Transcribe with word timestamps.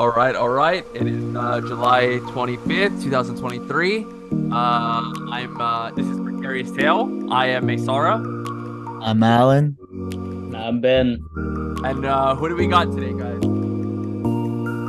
all 0.00 0.08
right, 0.08 0.34
all 0.34 0.48
right. 0.48 0.86
It 0.94 1.06
is 1.06 1.36
uh, 1.36 1.60
July 1.60 2.20
25th, 2.32 3.02
2023. 3.02 3.98
Uh, 4.00 4.06
I'm, 4.50 5.60
uh, 5.60 5.90
this 5.90 6.06
is 6.06 6.18
Precarious 6.20 6.70
Tale. 6.70 7.30
I 7.30 7.48
am 7.48 7.66
Masara. 7.66 8.16
I'm 9.02 9.22
Allan. 9.22 9.76
I'm 10.56 10.80
Ben. 10.80 11.22
And 11.84 12.06
uh, 12.06 12.34
who 12.34 12.48
do 12.48 12.56
we 12.56 12.66
got 12.66 12.90
today, 12.90 13.12
guys? 13.12 13.44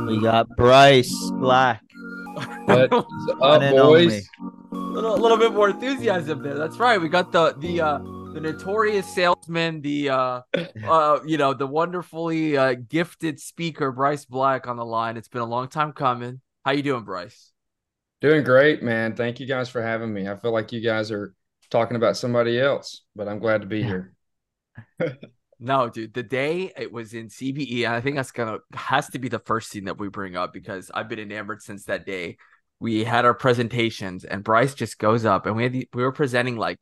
We 0.08 0.18
got 0.22 0.48
Bryce 0.56 1.14
Black. 1.32 1.82
What 2.64 2.84
is 2.94 3.34
up, 3.42 3.60
and 3.60 3.76
boys? 3.76 4.30
only. 4.32 4.72
A 4.72 4.94
little, 4.94 5.18
little 5.18 5.36
bit 5.36 5.52
more 5.52 5.68
enthusiasm 5.68 6.42
there. 6.42 6.54
That's 6.54 6.78
right. 6.78 6.98
We 6.98 7.10
got 7.10 7.32
the 7.32 7.54
the 7.58 7.82
uh, 7.82 7.98
the 8.32 8.40
notorious 8.40 9.06
salesman, 9.06 9.80
the 9.82 10.10
uh, 10.10 10.40
uh, 10.86 11.18
you 11.26 11.36
know, 11.36 11.52
the 11.52 11.66
wonderfully 11.66 12.56
uh, 12.56 12.74
gifted 12.74 13.38
speaker, 13.38 13.92
Bryce 13.92 14.24
Black, 14.24 14.66
on 14.66 14.76
the 14.76 14.84
line. 14.84 15.16
It's 15.16 15.28
been 15.28 15.42
a 15.42 15.46
long 15.46 15.68
time 15.68 15.92
coming. 15.92 16.40
How 16.64 16.72
you 16.72 16.82
doing, 16.82 17.04
Bryce? 17.04 17.52
Doing 18.20 18.44
great, 18.44 18.82
man. 18.82 19.14
Thank 19.14 19.40
you 19.40 19.46
guys 19.46 19.68
for 19.68 19.82
having 19.82 20.12
me. 20.12 20.28
I 20.28 20.36
feel 20.36 20.52
like 20.52 20.72
you 20.72 20.80
guys 20.80 21.10
are 21.10 21.34
talking 21.70 21.96
about 21.96 22.16
somebody 22.16 22.58
else, 22.58 23.02
but 23.14 23.28
I'm 23.28 23.38
glad 23.38 23.62
to 23.62 23.66
be 23.66 23.82
here. 23.82 24.14
No, 25.64 25.88
dude. 25.88 26.12
The 26.12 26.24
day 26.24 26.72
it 26.76 26.90
was 26.90 27.14
in 27.14 27.28
CBE, 27.28 27.84
and 27.84 27.94
I 27.94 28.00
think 28.00 28.16
that's 28.16 28.32
gonna 28.32 28.58
has 28.74 29.08
to 29.10 29.20
be 29.20 29.28
the 29.28 29.38
first 29.38 29.70
thing 29.70 29.84
that 29.84 29.96
we 29.96 30.08
bring 30.08 30.34
up 30.34 30.52
because 30.52 30.90
I've 30.92 31.08
been 31.08 31.20
enamored 31.20 31.62
since 31.62 31.84
that 31.84 32.04
day. 32.04 32.36
We 32.80 33.04
had 33.04 33.24
our 33.24 33.32
presentations, 33.32 34.24
and 34.24 34.42
Bryce 34.42 34.74
just 34.74 34.98
goes 34.98 35.24
up, 35.24 35.46
and 35.46 35.54
we 35.54 35.62
had 35.62 35.72
the, 35.72 35.88
we 35.94 36.02
were 36.02 36.10
presenting 36.10 36.56
like 36.56 36.80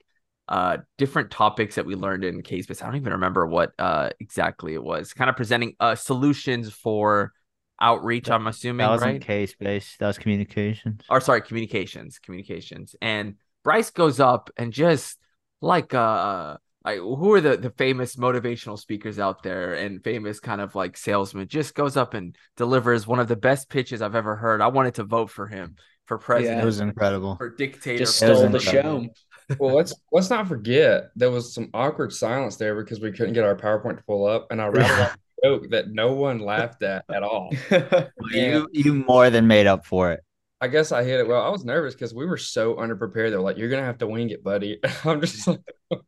uh 0.51 0.79
different 0.99 1.31
topics 1.31 1.77
that 1.77 1.87
we 1.87 1.95
learned 1.95 2.25
in 2.25 2.43
case 2.43 2.67
base. 2.67 2.83
I 2.83 2.87
don't 2.87 2.97
even 2.97 3.13
remember 3.13 3.47
what 3.47 3.73
uh 3.79 4.11
exactly 4.21 4.75
it 4.75 4.83
was. 4.83 5.13
Kind 5.15 5.31
of 5.31 5.37
presenting 5.37 5.75
uh 5.81 5.95
solutions 5.95 6.71
for 6.73 7.33
outreach. 7.81 8.29
I'm 8.31 8.47
assuming, 8.47 8.79
That 8.85 8.91
wasn't 8.91 9.13
right? 9.13 9.21
case 9.23 9.55
based. 9.59 9.99
That 10.01 10.09
was 10.09 10.19
communications. 10.19 11.03
or 11.09 11.21
sorry, 11.21 11.41
communications, 11.43 12.19
communications. 12.19 12.95
And 13.01 13.37
Bryce 13.65 13.91
goes 13.91 14.21
up 14.21 14.51
and 14.57 14.73
just 14.73 15.19
like 15.63 15.95
uh 15.95 16.57
I, 16.83 16.97
who 16.97 17.35
are 17.35 17.41
the 17.43 17.57
the 17.59 17.71
famous 17.71 18.17
motivational 18.17 18.79
speakers 18.79 19.19
out 19.19 19.43
there 19.43 19.75
and 19.75 20.03
famous 20.03 20.41
kind 20.41 20.63
of 20.63 20.75
like 20.75 20.97
salesman 20.97 21.47
just 21.47 21.75
goes 21.75 21.97
up 21.97 22.15
and 22.15 22.35
delivers 22.57 23.07
one 23.07 23.21
of 23.21 23.29
the 23.29 23.37
best 23.37 23.69
pitches 23.69 24.01
I've 24.01 24.15
ever 24.15 24.35
heard. 24.35 24.63
I 24.63 24.69
wanted 24.69 24.95
to 24.95 25.05
vote 25.05 25.29
for 25.31 25.47
him 25.47 25.77
for 26.07 26.17
president 26.19 26.63
It 26.63 26.65
was 26.65 26.81
incredible. 26.81 27.37
for 27.37 27.51
dictator. 27.51 27.99
Just 27.99 28.19
for 28.19 28.27
stole 28.35 28.49
the 28.49 28.59
president. 28.59 29.05
show. 29.05 29.13
Well, 29.59 29.75
let's 29.75 29.95
let's 30.13 30.31
not 30.31 30.47
forget 30.49 31.11
there 31.17 31.31
was 31.31 31.53
some 31.53 31.71
awkward 31.75 32.13
silence 32.13 32.57
there 32.57 32.75
because 32.81 33.01
we 33.01 33.13
couldn't 33.13 33.35
get 33.35 33.45
our 33.45 33.57
PowerPoint 33.57 33.99
to 33.99 34.05
pull 34.05 34.27
up, 34.27 34.47
and 34.51 34.61
I 34.61 34.67
rattled 34.69 35.01
off 35.01 35.15
a 35.15 35.47
joke 35.47 35.71
that 35.71 35.91
no 35.91 36.13
one 36.13 36.39
laughed 36.39 36.83
at 36.83 37.05
at 37.13 37.23
all. 37.23 37.53
You 38.33 38.69
you 38.73 38.95
more 38.95 39.31
than 39.31 39.47
made 39.47 39.67
up 39.67 39.85
for 39.87 40.13
it. 40.13 40.21
I 40.61 40.69
guess 40.69 40.93
I 40.93 41.03
hit 41.05 41.21
it 41.21 41.27
well. 41.27 41.43
I 41.43 41.49
was 41.49 41.65
nervous 41.65 41.95
because 41.95 42.15
we 42.15 42.27
were 42.27 42.37
so 42.37 42.75
underprepared. 42.75 43.31
They 43.31 43.37
were 43.37 43.43
like, 43.43 43.57
"You're 43.57 43.71
gonna 43.71 43.85
have 43.85 43.99
to 43.99 44.07
wing 44.07 44.31
it, 44.31 44.45
buddy." 44.45 44.79
I'm 45.05 45.21
just 45.21 45.47
like, 45.47 45.61
so 45.91 45.99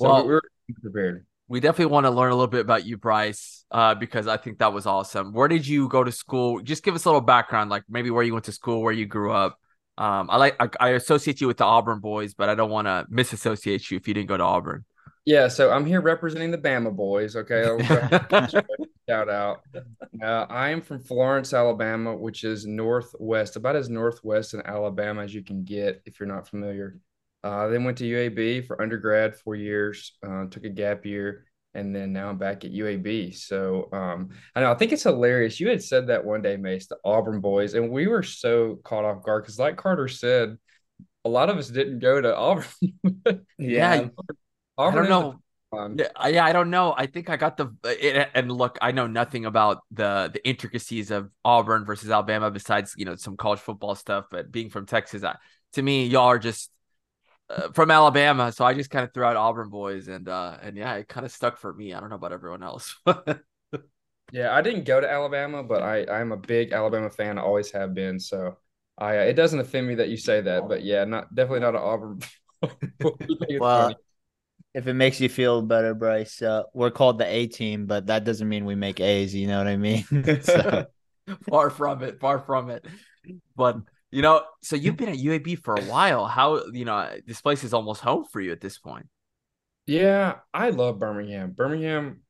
Well- 0.00 0.26
we 0.26 0.32
were 0.34 0.42
prepared. 0.82 1.24
We 1.50 1.60
definitely 1.60 1.92
want 1.94 2.04
to 2.04 2.10
learn 2.10 2.30
a 2.30 2.34
little 2.34 2.46
bit 2.46 2.60
about 2.60 2.84
you, 2.84 2.98
Bryce, 2.98 3.64
uh, 3.70 3.94
because 3.94 4.26
I 4.26 4.36
think 4.36 4.58
that 4.58 4.74
was 4.74 4.84
awesome. 4.84 5.32
Where 5.32 5.48
did 5.48 5.66
you 5.66 5.88
go 5.88 6.04
to 6.04 6.12
school? 6.12 6.60
Just 6.60 6.82
give 6.82 6.94
us 6.94 7.06
a 7.06 7.08
little 7.08 7.22
background, 7.22 7.70
like 7.70 7.84
maybe 7.88 8.10
where 8.10 8.22
you 8.22 8.34
went 8.34 8.44
to 8.46 8.52
school, 8.52 8.82
where 8.82 8.92
you 8.92 9.06
grew 9.06 9.32
up. 9.32 9.58
Um, 9.98 10.30
I 10.30 10.36
like 10.36 10.56
I, 10.60 10.68
I 10.80 10.88
associate 10.90 11.40
you 11.40 11.48
with 11.48 11.56
the 11.56 11.64
Auburn 11.64 11.98
boys, 11.98 12.32
but 12.32 12.48
I 12.48 12.54
don't 12.54 12.70
want 12.70 12.86
to 12.86 13.04
misassociate 13.10 13.90
you 13.90 13.96
if 13.96 14.06
you 14.06 14.14
didn't 14.14 14.28
go 14.28 14.36
to 14.36 14.44
Auburn. 14.44 14.84
Yeah, 15.24 15.48
so 15.48 15.70
I'm 15.70 15.84
here 15.84 16.00
representing 16.00 16.52
the 16.52 16.56
Bama 16.56 16.94
boys. 16.94 17.34
Okay, 17.36 17.64
shout 19.08 19.28
out. 19.28 19.60
Uh, 20.22 20.46
I 20.48 20.70
am 20.70 20.80
from 20.80 21.00
Florence, 21.00 21.52
Alabama, 21.52 22.16
which 22.16 22.44
is 22.44 22.64
northwest, 22.64 23.56
about 23.56 23.76
as 23.76 23.90
northwest 23.90 24.54
in 24.54 24.62
Alabama 24.64 25.24
as 25.24 25.34
you 25.34 25.42
can 25.42 25.64
get 25.64 26.00
if 26.06 26.18
you're 26.18 26.28
not 26.28 26.48
familiar. 26.48 26.98
Uh, 27.42 27.66
then 27.66 27.84
went 27.84 27.98
to 27.98 28.04
UAB 28.04 28.66
for 28.66 28.80
undergrad, 28.80 29.34
four 29.36 29.56
years. 29.56 30.12
Uh, 30.26 30.46
took 30.46 30.64
a 30.64 30.70
gap 30.70 31.04
year, 31.04 31.44
and 31.74 31.94
then 31.94 32.12
now 32.12 32.28
I'm 32.28 32.38
back 32.38 32.64
at 32.64 32.72
UAB. 32.72 33.32
So 33.32 33.88
um, 33.92 34.30
I 34.54 34.60
know 34.60 34.72
I 34.72 34.74
think 34.74 34.92
it's 34.92 35.02
hilarious. 35.04 35.60
You 35.60 35.68
had 35.68 35.82
said 35.82 36.08
that 36.08 36.24
one 36.24 36.42
day, 36.42 36.56
Mace, 36.56 36.86
the 36.86 36.96
Auburn 37.04 37.40
boys, 37.40 37.74
and 37.74 37.90
we 37.90 38.06
were 38.06 38.22
so 38.22 38.76
caught 38.84 39.04
off 39.04 39.22
guard 39.22 39.44
because, 39.44 39.58
like 39.58 39.76
Carter 39.76 40.08
said, 40.08 40.56
a 41.24 41.28
lot 41.28 41.50
of 41.50 41.56
us 41.58 41.68
didn't 41.68 41.98
go 42.00 42.20
to 42.20 42.34
Auburn. 42.36 42.64
Yeah, 43.58 43.90
I 43.92 44.10
Auburn 44.76 45.08
don't 45.08 45.08
know. 45.08 45.42
fun. 45.70 45.96
Yeah, 45.98 46.08
I- 46.16 46.28
yeah, 46.30 46.44
I 46.44 46.52
don't 46.52 46.70
know. 46.70 46.94
I 46.96 47.06
think 47.06 47.28
I 47.28 47.36
got 47.36 47.56
the 47.56 47.68
it, 47.84 48.28
and 48.34 48.50
look, 48.50 48.78
I 48.80 48.92
know 48.92 49.06
nothing 49.06 49.44
about 49.44 49.82
the 49.90 50.30
the 50.32 50.46
intricacies 50.48 51.10
of 51.10 51.30
Auburn 51.44 51.84
versus 51.84 52.10
Alabama 52.10 52.50
besides 52.50 52.94
you 52.96 53.04
know 53.04 53.16
some 53.16 53.36
college 53.36 53.60
football 53.60 53.94
stuff. 53.94 54.26
But 54.30 54.50
being 54.50 54.70
from 54.70 54.86
Texas, 54.86 55.24
I, 55.24 55.36
to 55.74 55.82
me, 55.82 56.06
y'all 56.06 56.26
are 56.28 56.38
just 56.38 56.70
uh, 57.50 57.68
from 57.72 57.90
Alabama, 57.90 58.52
so 58.52 58.64
I 58.64 58.74
just 58.74 58.90
kind 58.90 59.04
of 59.04 59.12
threw 59.12 59.24
out 59.24 59.36
Auburn 59.36 59.70
boys, 59.70 60.08
and 60.08 60.28
uh 60.28 60.56
and 60.62 60.76
yeah, 60.76 60.94
it 60.94 61.08
kind 61.08 61.26
of 61.26 61.32
stuck 61.32 61.56
for 61.56 61.72
me. 61.72 61.94
I 61.94 62.00
don't 62.00 62.10
know 62.10 62.16
about 62.16 62.32
everyone 62.32 62.62
else. 62.62 62.96
Yeah, 64.32 64.54
I 64.54 64.60
didn't 64.60 64.84
go 64.84 65.00
to 65.00 65.10
Alabama, 65.10 65.62
but 65.62 65.82
I 65.82 66.04
I'm 66.06 66.32
a 66.32 66.36
big 66.36 66.72
Alabama 66.72 67.08
fan. 67.10 67.38
I 67.38 67.42
always 67.42 67.70
have 67.72 67.94
been. 67.94 68.20
So 68.20 68.58
I 68.98 69.18
uh, 69.18 69.22
it 69.22 69.34
doesn't 69.34 69.58
offend 69.58 69.86
me 69.86 69.94
that 69.96 70.08
you 70.08 70.16
say 70.16 70.40
that, 70.42 70.68
but 70.68 70.82
yeah, 70.82 71.04
not 71.04 71.34
definitely 71.34 71.60
not 71.60 71.74
an 71.74 71.82
Auburn. 71.82 72.20
Well, 73.00 73.82
funny. 73.82 73.96
if 74.74 74.88
it 74.88 74.94
makes 74.94 75.20
you 75.20 75.28
feel 75.28 75.62
better, 75.62 75.94
Bryce, 75.94 76.42
uh, 76.42 76.64
we're 76.74 76.90
called 76.90 77.18
the 77.18 77.26
A 77.26 77.46
team, 77.46 77.86
but 77.86 78.06
that 78.08 78.24
doesn't 78.24 78.48
mean 78.48 78.64
we 78.64 78.74
make 78.74 78.98
A's. 78.98 79.32
You 79.32 79.46
know 79.46 79.58
what 79.58 79.68
I 79.68 79.76
mean? 79.76 80.04
so, 80.42 80.86
far 81.48 81.70
from 81.70 82.02
it, 82.02 82.18
far 82.18 82.40
from 82.40 82.70
it. 82.70 82.84
But 83.54 83.78
you 84.10 84.22
know, 84.22 84.42
so 84.62 84.76
you've 84.76 84.96
been 84.96 85.08
at 85.08 85.18
UAB 85.18 85.62
for 85.62 85.74
a 85.74 85.82
while. 85.82 86.26
How 86.26 86.64
you 86.72 86.84
know 86.84 87.10
this 87.26 87.40
place 87.40 87.64
is 87.64 87.74
almost 87.74 88.00
home 88.00 88.24
for 88.24 88.40
you 88.40 88.52
at 88.52 88.60
this 88.60 88.78
point? 88.78 89.06
yeah, 89.88 90.40
I 90.52 90.68
love 90.68 90.98
Birmingham. 90.98 91.52
Birmingham, 91.52 92.20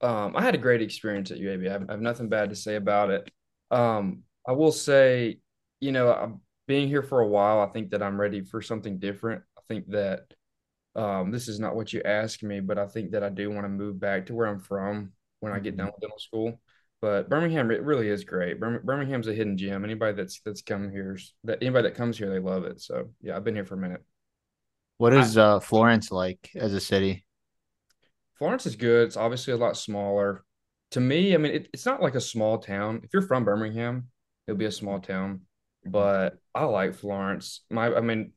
um, 0.00 0.34
I 0.34 0.42
had 0.42 0.54
a 0.54 0.58
great 0.58 0.80
experience 0.80 1.30
at 1.30 1.38
UAB. 1.38 1.68
I 1.68 1.72
have, 1.72 1.84
I 1.88 1.92
have 1.92 2.00
nothing 2.00 2.30
bad 2.30 2.48
to 2.48 2.56
say 2.56 2.76
about 2.76 3.10
it. 3.10 3.30
Um, 3.70 4.22
I 4.48 4.52
will 4.52 4.72
say, 4.72 5.38
you 5.80 5.92
know, 5.92 6.10
I'm 6.10 6.40
being 6.66 6.88
here 6.88 7.02
for 7.02 7.20
a 7.20 7.28
while. 7.28 7.60
I 7.60 7.66
think 7.66 7.90
that 7.90 8.02
I'm 8.02 8.18
ready 8.18 8.42
for 8.42 8.62
something 8.62 8.98
different. 8.98 9.42
I 9.58 9.60
think 9.68 9.90
that 9.90 10.32
um, 10.96 11.30
this 11.30 11.46
is 11.46 11.60
not 11.60 11.76
what 11.76 11.92
you 11.92 12.00
asked 12.02 12.42
me, 12.42 12.60
but 12.60 12.78
I 12.78 12.86
think 12.86 13.10
that 13.10 13.22
I 13.22 13.28
do 13.28 13.50
want 13.50 13.66
to 13.66 13.68
move 13.68 14.00
back 14.00 14.24
to 14.26 14.34
where 14.34 14.46
I'm 14.46 14.60
from 14.60 15.12
when 15.40 15.52
I 15.52 15.58
get 15.58 15.76
done 15.76 15.86
with 15.86 16.00
dental 16.00 16.18
school. 16.18 16.58
But 17.04 17.28
Birmingham, 17.28 17.70
it 17.70 17.82
really 17.82 18.08
is 18.08 18.24
great. 18.24 18.58
Birmingham's 18.58 19.28
a 19.28 19.34
hidden 19.34 19.58
gem. 19.58 19.84
Anybody 19.84 20.16
that's 20.16 20.40
that's 20.40 20.62
come 20.62 20.90
here, 20.90 21.18
that 21.44 21.58
anybody 21.60 21.86
that 21.86 21.94
comes 21.94 22.16
here, 22.16 22.30
they 22.30 22.38
love 22.38 22.64
it. 22.64 22.80
So 22.80 23.10
yeah, 23.20 23.36
I've 23.36 23.44
been 23.44 23.54
here 23.54 23.66
for 23.66 23.74
a 23.74 23.78
minute. 23.78 24.02
what 24.96 25.12
is 25.12 25.36
uh, 25.36 25.60
Florence 25.60 26.10
like 26.10 26.48
as 26.56 26.72
a 26.72 26.80
city? 26.80 27.26
Florence 28.38 28.64
is 28.64 28.74
good. 28.74 29.08
It's 29.08 29.18
obviously 29.18 29.52
a 29.52 29.58
lot 29.58 29.76
smaller. 29.76 30.46
To 30.92 31.00
me, 31.00 31.34
I 31.34 31.36
mean, 31.36 31.52
it, 31.52 31.68
it's 31.74 31.84
not 31.84 32.00
like 32.00 32.14
a 32.14 32.22
small 32.22 32.56
town. 32.56 33.02
If 33.04 33.10
you're 33.12 33.20
from 33.20 33.44
Birmingham, 33.44 34.06
it'll 34.48 34.56
be 34.56 34.64
a 34.64 34.72
small 34.72 34.98
town. 34.98 35.42
But 35.84 36.38
I 36.54 36.64
like 36.64 36.94
Florence. 36.94 37.64
My, 37.68 37.94
I 37.94 38.00
mean, 38.00 38.32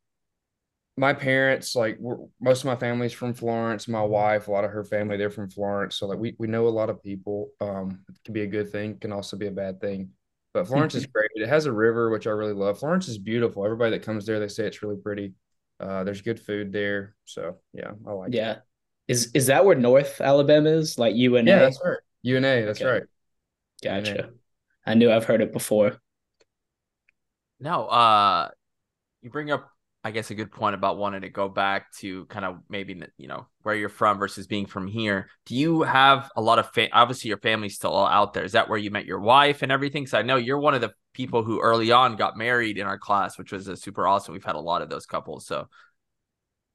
my 0.97 1.13
parents, 1.13 1.75
like, 1.75 1.97
we're, 1.99 2.17
most 2.41 2.61
of 2.61 2.65
my 2.65 2.75
family's 2.75 3.13
from 3.13 3.33
Florence. 3.33 3.87
My 3.87 4.01
wife, 4.01 4.47
a 4.47 4.51
lot 4.51 4.63
of 4.65 4.71
her 4.71 4.83
family, 4.83 5.15
they're 5.17 5.29
from 5.29 5.49
Florence. 5.49 5.95
So, 5.95 6.07
like, 6.07 6.17
we, 6.17 6.35
we 6.39 6.47
know 6.47 6.67
a 6.67 6.69
lot 6.69 6.89
of 6.89 7.03
people. 7.03 7.51
Um, 7.61 7.99
it 8.09 8.15
can 8.25 8.33
be 8.33 8.41
a 8.41 8.47
good 8.47 8.71
thing, 8.71 8.97
can 8.97 9.11
also 9.11 9.37
be 9.37 9.47
a 9.47 9.51
bad 9.51 9.79
thing. 9.79 10.09
But 10.53 10.67
Florence 10.67 10.95
is 10.95 11.05
great. 11.05 11.29
It 11.35 11.47
has 11.47 11.67
a 11.67 11.71
river, 11.71 12.09
which 12.09 12.25
I 12.25 12.31
really 12.31 12.53
love. 12.53 12.79
Florence 12.79 13.07
is 13.07 13.19
beautiful. 13.19 13.63
Everybody 13.63 13.91
that 13.91 14.03
comes 14.03 14.25
there, 14.25 14.39
they 14.39 14.47
say 14.47 14.65
it's 14.65 14.81
really 14.81 14.97
pretty. 14.97 15.33
Uh, 15.79 16.03
there's 16.03 16.21
good 16.21 16.39
food 16.39 16.73
there. 16.73 17.15
So, 17.25 17.57
yeah, 17.73 17.91
I 18.07 18.11
like. 18.13 18.33
Yeah. 18.33 18.59
Is 19.07 19.31
is 19.33 19.47
that 19.47 19.63
where 19.65 19.75
North 19.75 20.19
Alabama 20.19 20.69
is? 20.69 20.97
Like 20.97 21.15
UNA? 21.15 21.49
Yeah, 21.49 21.59
that's 21.59 21.79
right. 21.83 21.99
UNA, 22.23 22.65
that's 22.65 22.81
Okay. 22.81 22.91
right. 22.91 23.03
Gotcha. 23.83 24.31
I 24.85 24.95
knew 24.95 25.11
I've 25.11 25.25
heard 25.25 25.41
it 25.41 25.53
before. 25.53 25.97
No, 27.59 27.85
uh, 27.87 28.49
you 29.21 29.29
bring 29.29 29.51
up, 29.51 29.71
I 30.03 30.11
guess, 30.11 30.31
a 30.31 30.35
good 30.35 30.51
point 30.51 30.75
about 30.75 30.97
wanting 30.97 31.21
to 31.21 31.29
go 31.29 31.49
back 31.49 31.91
to 31.97 32.25
kind 32.25 32.45
of 32.45 32.59
maybe 32.69 33.01
you 33.17 33.27
know 33.27 33.47
where 33.63 33.75
you're 33.75 33.89
from 33.89 34.19
versus 34.19 34.47
being 34.47 34.65
from 34.65 34.87
here. 34.87 35.29
Do 35.45 35.55
you 35.55 35.81
have 35.81 36.31
a 36.35 36.41
lot 36.41 36.59
of 36.59 36.71
fa- 36.71 36.89
obviously 36.93 37.29
your 37.29 37.39
family's 37.39 37.75
still 37.75 37.91
all 37.91 38.07
out 38.07 38.33
there? 38.33 38.43
Is 38.43 38.53
that 38.53 38.69
where 38.69 38.77
you 38.77 38.91
met 38.91 39.05
your 39.05 39.19
wife 39.19 39.63
and 39.63 39.71
everything? 39.71 40.07
So 40.07 40.17
I 40.17 40.21
know 40.21 40.37
you're 40.37 40.59
one 40.59 40.75
of 40.75 40.81
the 40.81 40.93
people 41.13 41.43
who 41.43 41.59
early 41.59 41.91
on 41.91 42.15
got 42.15 42.37
married 42.37 42.77
in 42.77 42.87
our 42.87 42.97
class, 42.97 43.37
which 43.37 43.51
was 43.51 43.67
a 43.67 43.75
super 43.75 44.07
awesome. 44.07 44.33
We've 44.33 44.43
had 44.43 44.55
a 44.55 44.59
lot 44.59 44.81
of 44.81 44.89
those 44.89 45.05
couples. 45.05 45.45
So 45.45 45.67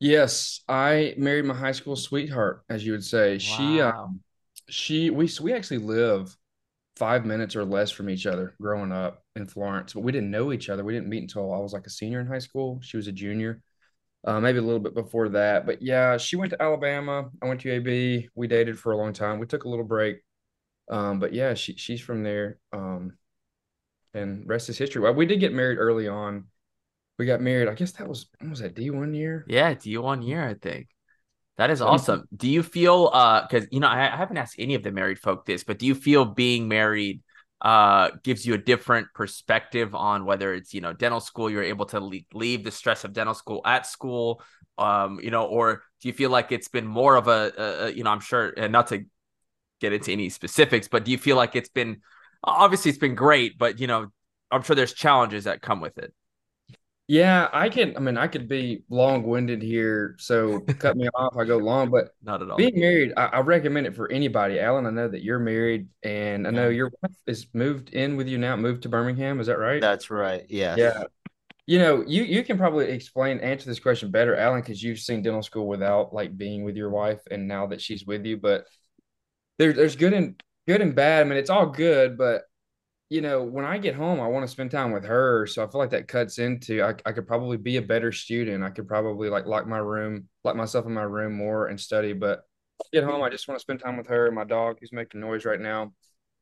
Yes, 0.03 0.63
I 0.69 1.15
married 1.17 1.45
my 1.45 1.55
high 1.55 1.71
school 1.71 1.95
sweetheart, 1.95 2.65
as 2.69 2.85
you 2.85 2.91
would 2.91 3.05
say. 3.05 3.39
She, 3.39 3.81
um, 3.81 4.19
she, 4.69 5.11
we, 5.11 5.31
we 5.41 5.53
actually 5.53 5.79
live 5.79 6.37
five 6.97 7.25
minutes 7.25 7.55
or 7.55 7.65
less 7.65 7.93
from 7.93 8.11
each 8.11 8.27
other 8.27 8.57
growing 8.61 8.91
up 8.91 9.22
in 9.37 9.47
Florence, 9.47 9.95
but 9.95 10.03
we 10.03 10.13
didn't 10.13 10.31
know 10.31 10.53
each 10.53 10.69
other. 10.69 10.85
We 10.85 10.93
didn't 10.93 11.09
meet 11.09 11.23
until 11.23 11.53
I 11.53 11.59
was 11.59 11.73
like 11.73 11.87
a 11.87 11.91
senior 11.91 12.21
in 12.21 12.27
high 12.27 12.39
school. 12.39 12.81
She 12.83 12.97
was 12.97 13.07
a 13.07 13.13
junior, 13.13 13.63
uh, 14.27 14.41
maybe 14.41 14.59
a 14.59 14.63
little 14.63 14.81
bit 14.81 14.95
before 14.95 15.31
that. 15.31 15.67
But 15.67 15.83
yeah, 15.83 16.17
she 16.17 16.37
went 16.37 16.51
to 16.51 16.63
Alabama. 16.63 17.31
I 17.41 17.47
went 17.47 17.61
to 17.63 17.69
UAB. 17.69 18.29
We 18.35 18.47
dated 18.47 18.79
for 18.79 18.93
a 18.93 18.97
long 18.97 19.13
time. 19.13 19.39
We 19.39 19.47
took 19.47 19.65
a 19.65 19.69
little 19.69 19.85
break. 19.85 20.19
Um, 20.91 21.19
but 21.19 21.33
yeah, 21.33 21.55
she 21.55 21.75
she's 21.77 22.01
from 22.01 22.23
there. 22.23 22.59
Um, 22.73 23.15
and 24.15 24.47
rest 24.47 24.69
is 24.69 24.79
history. 24.79 25.01
Well, 25.01 25.15
we 25.15 25.27
did 25.27 25.41
get 25.41 25.53
married 25.53 25.79
early 25.79 26.09
on. 26.09 26.45
We 27.19 27.27
got 27.27 27.41
married. 27.41 27.69
I 27.69 27.75
guess 27.75 27.93
that 27.93 28.09
was 28.09 28.27
was 28.49 28.61
that 28.61 28.75
D 28.75 28.91
one 28.91 29.15
year? 29.15 29.45
Yeah, 29.49 29.75
D 29.75 29.97
one 29.97 30.23
year, 30.23 30.47
I 30.47 30.55
think. 30.55 30.89
That 31.59 31.71
is 31.71 31.81
awesome. 31.81 32.25
Do 32.35 32.49
you 32.49 32.63
feel 32.63 33.11
uh 33.13 33.43
because 33.43 33.69
you 33.71 33.81
know 33.81 33.87
I, 33.87 34.13
I 34.13 34.17
haven't 34.17 34.39
asked 34.39 34.57
any 34.59 34.75
of 34.75 34.83
the 34.83 34.91
married 34.91 35.19
folk 35.19 35.47
this, 35.47 35.65
but 35.65 35.79
do 35.79 35.87
you 35.87 35.95
feel 35.95 36.25
being 36.25 36.69
married 36.69 37.23
uh 37.63 38.11
gives 38.25 38.45
you 38.45 38.55
a 38.55 38.59
different 38.59 39.07
perspective 39.15 39.95
on 39.95 40.25
whether 40.25 40.53
it's 40.53 40.75
you 40.75 40.81
know 40.81 40.93
dental 40.93 41.21
school 41.21 41.49
you're 41.49 41.63
able 41.63 41.87
to 41.87 42.01
le- 42.01 42.19
leave 42.35 42.65
the 42.65 42.71
stress 42.71 43.05
of 43.05 43.13
dental 43.13 43.35
school 43.35 43.61
at 43.65 43.87
school 43.87 44.43
um 44.79 45.21
you 45.23 45.31
know 45.31 45.45
or 45.45 45.83
do 46.01 46.09
you 46.09 46.13
feel 46.13 46.31
like 46.31 46.51
it's 46.51 46.69
been 46.69 46.87
more 46.87 47.15
of 47.15 47.29
a, 47.29 47.53
a, 47.57 47.87
a 47.87 47.91
you 47.93 48.03
know 48.03 48.11
I'm 48.11 48.21
sure 48.21 48.53
and 48.57 48.73
not 48.73 48.89
to 48.89 49.05
get 49.81 49.93
into 49.93 50.11
any 50.13 50.29
specifics 50.29 50.89
but 50.89 51.05
do 51.05 51.11
you 51.13 51.19
feel 51.19 51.37
like 51.37 51.55
it's 51.55 51.69
been 51.69 52.01
obviously 52.43 52.89
it's 52.89 52.99
been 52.99 53.15
great 53.15 53.59
but 53.59 53.79
you 53.79 53.87
know 53.87 54.09
I'm 54.51 54.63
sure 54.63 54.77
there's 54.77 54.93
challenges 54.93 55.45
that 55.45 55.63
come 55.63 55.81
with 55.81 55.99
it 55.99 56.13
Yeah, 57.09 57.49
I 57.53 57.69
can. 57.69 57.97
I 57.97 58.01
mean, 58.01 58.17
I 58.17 58.29
could 58.29 58.49
be 58.49 58.85
long 58.89 59.25
winded 59.25 59.61
here, 59.61 60.15
so 60.19 60.61
cut 60.79 60.97
me 60.97 61.09
off. 61.09 61.37
I 61.37 61.45
go 61.45 61.59
long, 61.59 61.91
but 61.91 62.11
not 62.23 62.43
at 62.43 62.51
all 62.51 62.57
being 62.57 62.79
married, 62.79 63.13
I, 63.17 63.27
I 63.27 63.41
recommend 63.41 63.87
it 63.87 63.95
for 63.95 64.11
anybody. 64.11 64.61
Allan, 64.61 64.87
I 64.87 64.91
know 64.91 65.09
that 65.09 65.23
you're 65.23 65.41
married, 65.41 65.89
and 66.03 66.47
I 66.47 66.51
know 66.51 66.69
your 66.69 66.93
wife 67.03 67.17
is 67.27 67.47
moved 67.53 67.91
in 67.91 68.17
with 68.17 68.29
you 68.29 68.39
now, 68.39 68.57
moved 68.57 68.85
to 68.85 68.89
Birmingham. 68.89 69.41
Is 69.41 69.49
that 69.49 69.59
right? 69.59 69.81
That's 69.81 70.11
right. 70.11 70.45
Yeah. 70.49 70.77
Yeah. 70.77 71.05
You 71.67 71.79
know, 71.79 72.05
you 72.07 72.23
you 72.23 72.45
can 72.45 72.57
probably 72.57 72.91
explain 72.91 73.39
answer 73.41 73.67
this 73.67 73.81
question 73.81 74.11
better, 74.11 74.37
Allan, 74.37 74.61
because 74.61 74.83
you've 74.83 74.99
seen 74.99 75.23
dental 75.23 75.43
school 75.43 75.67
without 75.67 76.13
like 76.15 76.37
being 76.37 76.65
with 76.65 76.77
your 76.77 76.91
wife, 76.91 77.21
and 77.31 77.49
now 77.49 77.67
that 77.69 77.81
she's 77.81 78.07
with 78.07 78.25
you. 78.25 78.37
But 78.37 78.67
there, 79.59 79.73
there's 79.73 79.97
good 79.97 80.13
and 80.13 80.43
good 80.69 80.81
and 80.81 80.95
bad. 80.95 81.27
I 81.27 81.29
mean, 81.29 81.39
it's 81.39 81.51
all 81.51 81.67
good, 81.67 82.17
but 82.17 82.43
you 83.13 83.21
know, 83.21 83.43
when 83.43 83.67
I 83.67 83.77
get 83.77 83.95
home, 83.95 84.21
I 84.21 84.27
want 84.27 84.47
to 84.47 84.51
spend 84.51 84.71
time 84.71 84.91
with 84.91 85.05
her. 85.05 85.47
So 85.47 85.63
I 85.63 85.71
feel 85.71 85.79
like 85.79 85.91
that 85.91 86.09
cuts 86.09 86.39
into 86.39 86.83
I, 86.83 86.95
I 87.05 87.13
could 87.13 87.27
probably 87.27 87.59
be 87.59 87.77
a 87.77 87.83
better 87.83 88.11
student. 88.11 88.65
I 88.65 88.71
could 88.71 88.89
probably 88.89 89.29
like 89.29 89.45
lock 89.45 89.67
my 89.67 89.77
room, 89.77 90.29
lock 90.45 90.57
myself 90.57 90.87
in 90.87 90.95
my 90.95 91.03
room 91.03 91.35
more 91.35 91.67
and 91.67 91.79
study. 91.79 92.15
But 92.15 92.41
get 92.91 93.05
home, 93.05 93.23
I 93.23 93.29
just 93.29 93.47
want 93.49 93.59
to 93.59 93.63
spend 93.63 93.81
time 93.81 93.99
with 93.99 94.07
her 94.07 94.29
and 94.29 94.35
my 94.35 94.45
dog 94.45 94.79
who's 94.81 94.95
making 94.95 95.21
noise 95.21 95.45
right 95.45 95.61
now. 95.61 95.93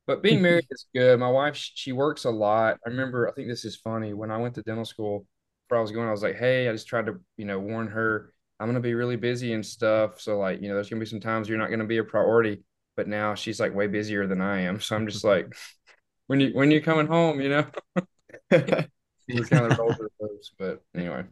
But 0.07 0.23
being 0.23 0.41
married 0.47 0.65
is 0.71 0.85
good. 0.95 1.19
My 1.19 1.29
wife, 1.29 1.57
she 1.57 1.91
works 1.91 2.23
a 2.23 2.29
lot. 2.29 2.77
I 2.85 2.89
remember, 2.89 3.27
I 3.27 3.33
think 3.33 3.49
this 3.49 3.65
is 3.65 3.75
funny. 3.75 4.13
When 4.13 4.31
I 4.31 4.37
went 4.37 4.55
to 4.55 4.61
dental 4.61 4.85
school, 4.85 5.27
where 5.67 5.77
I 5.77 5.81
was 5.81 5.91
going, 5.91 6.07
I 6.07 6.11
was 6.11 6.23
like, 6.23 6.37
hey, 6.37 6.69
I 6.69 6.71
just 6.71 6.87
tried 6.87 7.07
to, 7.07 7.19
you 7.35 7.45
know, 7.45 7.59
warn 7.59 7.87
her 7.87 8.33
I'm 8.61 8.67
gonna 8.67 8.79
be 8.79 8.93
really 8.93 9.17
busy 9.17 9.53
and 9.53 9.65
stuff. 9.65 10.21
So 10.21 10.37
like, 10.37 10.61
you 10.61 10.69
know, 10.69 10.75
there's 10.75 10.89
gonna 10.89 10.99
be 11.01 11.05
some 11.05 11.19
times 11.19 11.49
you're 11.49 11.57
not 11.57 11.71
gonna 11.71 11.83
be 11.83 11.97
a 11.97 12.03
priority. 12.03 12.63
But 12.95 13.07
now 13.07 13.35
she's 13.35 13.59
like 13.59 13.73
way 13.73 13.87
busier 13.87 14.27
than 14.27 14.39
I 14.41 14.61
am. 14.61 14.79
So 14.81 14.95
I'm 14.95 15.07
just 15.07 15.23
like, 15.23 15.53
when 16.31 16.39
you 16.39 16.51
when 16.53 16.71
you're 16.71 16.79
coming 16.79 17.07
home, 17.07 17.41
you 17.41 17.49
know, 17.49 17.65
it's 18.51 19.49
kind 19.49 19.69
of 19.69 19.77
those. 19.77 20.51
But 20.57 20.81
anyway, 20.95 21.25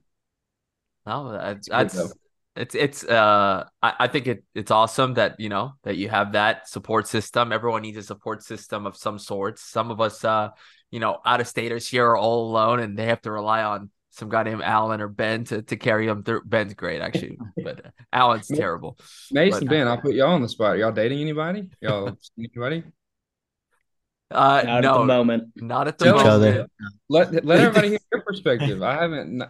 No, 1.06 1.31
that's 1.31 1.69
that's 1.69 2.13
it's 2.57 2.75
it's 2.75 3.06
uh 3.06 3.63
I, 3.81 3.94
I 3.98 4.07
think 4.10 4.28
it 4.28 4.44
it's 4.54 4.72
awesome 4.72 5.13
that 5.13 5.40
you 5.40 5.48
know 5.48 5.72
that 5.84 5.96
you 5.96 6.10
have 6.10 6.34
that 6.34 6.68
support 6.68 7.07
system. 7.07 7.54
Everyone 7.54 7.81
needs 7.81 7.96
a 7.96 8.04
support 8.04 8.44
system 8.44 8.86
of 8.86 8.98
some 8.98 9.18
sorts. 9.18 9.63
Some 9.63 9.90
of 9.90 10.01
us 10.01 10.25
uh 10.25 10.50
you 10.92 11.00
know 11.00 11.19
out 11.25 11.40
of 11.40 11.48
staters 11.48 11.88
here 11.88 12.06
are 12.06 12.18
all 12.18 12.50
alone 12.50 12.81
and 12.81 12.98
they 12.98 13.06
have 13.06 13.22
to 13.22 13.31
rely 13.31 13.63
on 13.63 13.92
some 14.10 14.28
guy 14.28 14.44
named 14.44 14.63
Allan 14.63 15.00
or 15.00 15.07
Ben 15.07 15.45
to 15.45 15.62
to 15.62 15.78
carry 15.78 16.07
them 16.07 16.24
through. 16.24 16.42
Ben's 16.44 16.74
great 16.74 17.00
actually, 17.02 17.38
but 17.63 17.86
Allan's 18.12 18.48
terrible. 18.48 19.00
Mason, 19.31 19.62
But- 19.62 19.69
Ben, 19.69 19.88
I'll 19.88 20.02
put 20.02 20.13
y'all 20.13 20.31
on 20.34 20.42
the 20.42 20.50
spot. 20.50 20.78
Y'all 20.78 20.92
dating 20.92 21.22
anybody? 21.22 21.69
Y'all 21.80 22.18
anybody? 22.38 22.84
Uh 24.31 24.62
Not 24.64 24.86
at 24.86 24.94
the 24.94 25.06
moment. 25.06 25.44
not 25.56 25.88
at 25.88 25.98
the 25.98 26.06
Each 26.06 26.12
moment. 26.12 26.28
other. 26.28 26.68
Let 27.10 27.46
let 27.46 27.60
everybody 27.60 27.90
hear 27.90 28.00
your 28.12 28.22
perspective. 28.22 28.81
I 28.84 28.94
haven't. 29.02 29.42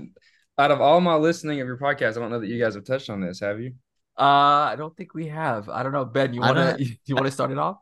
Out 0.57 0.71
of 0.71 0.81
all 0.81 0.99
my 1.01 1.15
listening 1.15 1.59
of 1.61 1.67
your 1.67 1.77
podcast, 1.77 2.17
I 2.17 2.19
don't 2.19 2.31
know 2.31 2.39
that 2.39 2.47
you 2.47 2.61
guys 2.61 2.75
have 2.75 2.85
touched 2.85 3.09
on 3.09 3.21
this. 3.21 3.39
Have 3.41 3.59
you? 3.59 3.73
Uh 4.17 4.71
I 4.71 4.75
don't 4.77 4.95
think 4.95 5.13
we 5.13 5.27
have. 5.27 5.67
I 5.69 5.83
don't 5.83 5.91
know, 5.91 6.05
Ben, 6.05 6.33
you 6.33 6.41
wanna 6.41 6.77
you 7.05 7.15
want 7.15 7.25
to 7.27 7.31
start 7.31 7.51
it 7.51 7.57
off? 7.57 7.77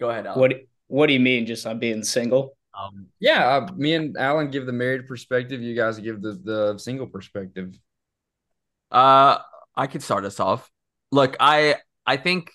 Go 0.00 0.08
ahead, 0.10 0.26
Allan. 0.26 0.40
What 0.40 0.52
What 0.86 1.06
do 1.08 1.12
you 1.12 1.20
mean? 1.20 1.44
Just 1.46 1.66
on 1.66 1.78
being 1.78 2.02
single? 2.02 2.56
Um, 2.78 3.08
Yeah, 3.20 3.44
uh, 3.56 3.72
me 3.76 3.94
and 3.94 4.16
Allan 4.16 4.50
give 4.50 4.64
the 4.64 4.72
married 4.72 5.08
perspective. 5.08 5.60
You 5.60 5.74
guys 5.76 5.98
give 5.98 6.22
the 6.22 6.32
the 6.42 6.78
single 6.78 7.06
perspective. 7.06 7.74
Uh, 8.90 9.38
I 9.76 9.86
could 9.86 10.02
start 10.02 10.24
us 10.24 10.40
off. 10.40 10.70
Look, 11.12 11.36
I 11.40 11.76
I 12.06 12.16
think 12.16 12.50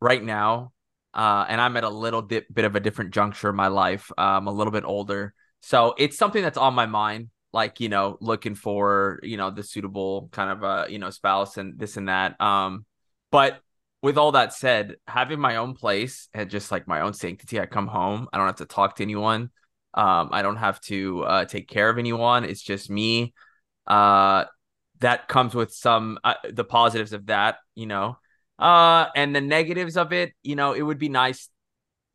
right 0.00 0.22
now, 0.22 0.72
uh, 1.14 1.46
and 1.48 1.60
I'm 1.60 1.76
at 1.76 1.84
a 1.84 1.88
little 1.88 2.22
bit 2.22 2.46
of 2.56 2.74
a 2.76 2.80
different 2.80 3.12
juncture 3.12 3.50
in 3.50 3.56
my 3.56 3.68
life. 3.68 4.10
I'm 4.18 4.46
a 4.46 4.52
little 4.52 4.72
bit 4.72 4.84
older, 4.84 5.34
so 5.60 5.94
it's 5.96 6.18
something 6.18 6.42
that's 6.42 6.58
on 6.58 6.74
my 6.74 6.86
mind. 6.86 7.30
Like 7.52 7.78
you 7.80 7.88
know, 7.88 8.18
looking 8.20 8.56
for 8.56 9.20
you 9.22 9.36
know 9.36 9.50
the 9.50 9.62
suitable 9.62 10.28
kind 10.32 10.50
of 10.50 10.64
uh 10.64 10.86
you 10.88 10.98
know 10.98 11.10
spouse 11.10 11.56
and 11.56 11.78
this 11.78 11.96
and 11.96 12.08
that. 12.08 12.40
Um, 12.40 12.84
but 13.30 13.60
with 14.02 14.18
all 14.18 14.32
that 14.32 14.52
said, 14.52 14.96
having 15.06 15.40
my 15.40 15.56
own 15.56 15.74
place 15.74 16.28
and 16.34 16.50
just 16.50 16.70
like 16.70 16.86
my 16.86 17.00
own 17.00 17.14
sanctity, 17.14 17.58
I 17.58 17.66
come 17.66 17.86
home. 17.86 18.28
I 18.32 18.36
don't 18.36 18.46
have 18.46 18.56
to 18.56 18.66
talk 18.66 18.96
to 18.96 19.02
anyone. 19.02 19.50
Um, 19.94 20.28
I 20.32 20.42
don't 20.42 20.56
have 20.56 20.78
to 20.82 21.22
uh, 21.22 21.44
take 21.46 21.68
care 21.68 21.88
of 21.88 21.96
anyone. 21.96 22.44
It's 22.44 22.60
just 22.60 22.90
me. 22.90 23.32
Uh, 23.86 24.44
that 25.00 25.28
comes 25.28 25.54
with 25.54 25.72
some 25.72 26.18
uh, 26.22 26.34
the 26.50 26.64
positives 26.64 27.12
of 27.12 27.26
that, 27.26 27.56
you 27.74 27.86
know. 27.86 28.18
Uh, 28.58 29.06
and 29.16 29.34
the 29.34 29.40
negatives 29.40 29.96
of 29.96 30.12
it, 30.12 30.32
you 30.42 30.56
know, 30.56 30.72
it 30.72 30.82
would 30.82 30.98
be 30.98 31.08
nice 31.08 31.48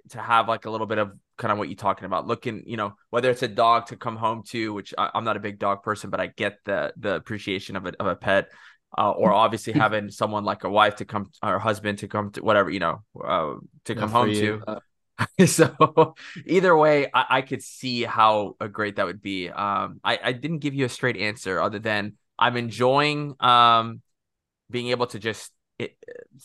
to 0.10 0.22
have 0.22 0.48
like 0.48 0.66
a 0.66 0.70
little 0.70 0.88
bit 0.88 0.98
of 0.98 1.12
kind 1.38 1.52
of 1.52 1.58
what 1.58 1.70
you're 1.70 1.76
talking 1.76 2.06
about, 2.06 2.28
looking, 2.28 2.64
you 2.66 2.78
know, 2.78 2.94
whether 3.10 3.30
it's 3.30 3.44
a 3.44 3.48
dog 3.48 3.88
to 3.88 3.96
come 3.96 4.16
home 4.16 4.44
to, 4.50 4.74
which 4.74 4.94
I, 4.98 5.10
I'm 5.14 5.24
not 5.24 5.38
a 5.38 5.40
big 5.40 5.60
dog 5.60 5.84
person, 5.84 6.10
but 6.10 6.20
I 6.20 6.28
get 6.28 6.58
the 6.66 6.94
the 6.98 7.16
appreciation 7.16 7.76
of 7.76 7.86
a 7.86 7.94
of 8.00 8.08
a 8.08 8.16
pet. 8.16 8.50
Uh, 8.98 9.12
or 9.12 9.32
obviously 9.32 9.72
having 9.86 10.10
someone 10.10 10.44
like 10.44 10.64
a 10.64 10.70
wife 10.70 10.96
to 10.96 11.06
come 11.06 11.30
or 11.44 11.60
husband 11.60 12.00
to 12.00 12.08
come 12.08 12.32
to 12.32 12.44
whatever 12.44 12.72
you 12.72 12.80
know 12.80 13.04
uh, 13.24 13.54
to 13.86 13.94
come 13.94 14.10
home 14.10 14.30
you. 14.30 14.64
to 15.38 15.46
so 15.46 16.16
either 16.48 16.76
way 16.76 17.06
I, 17.14 17.26
I 17.30 17.42
could 17.44 17.62
see 17.62 18.02
how 18.04 18.56
uh, 18.60 18.66
great 18.66 18.96
that 18.96 19.06
would 19.06 19.22
be 19.22 19.48
um 19.50 20.00
I, 20.04 20.20
I 20.24 20.32
didn't 20.32 20.60
give 20.60 20.74
you 20.74 20.86
a 20.86 20.90
straight 20.90 21.18
answer 21.18 21.62
other 21.62 21.78
than 21.78 22.14
i'm 22.40 22.58
enjoying 22.58 23.36
um 23.40 24.02
being 24.72 24.88
able 24.88 25.06
to 25.08 25.20
just 25.20 25.52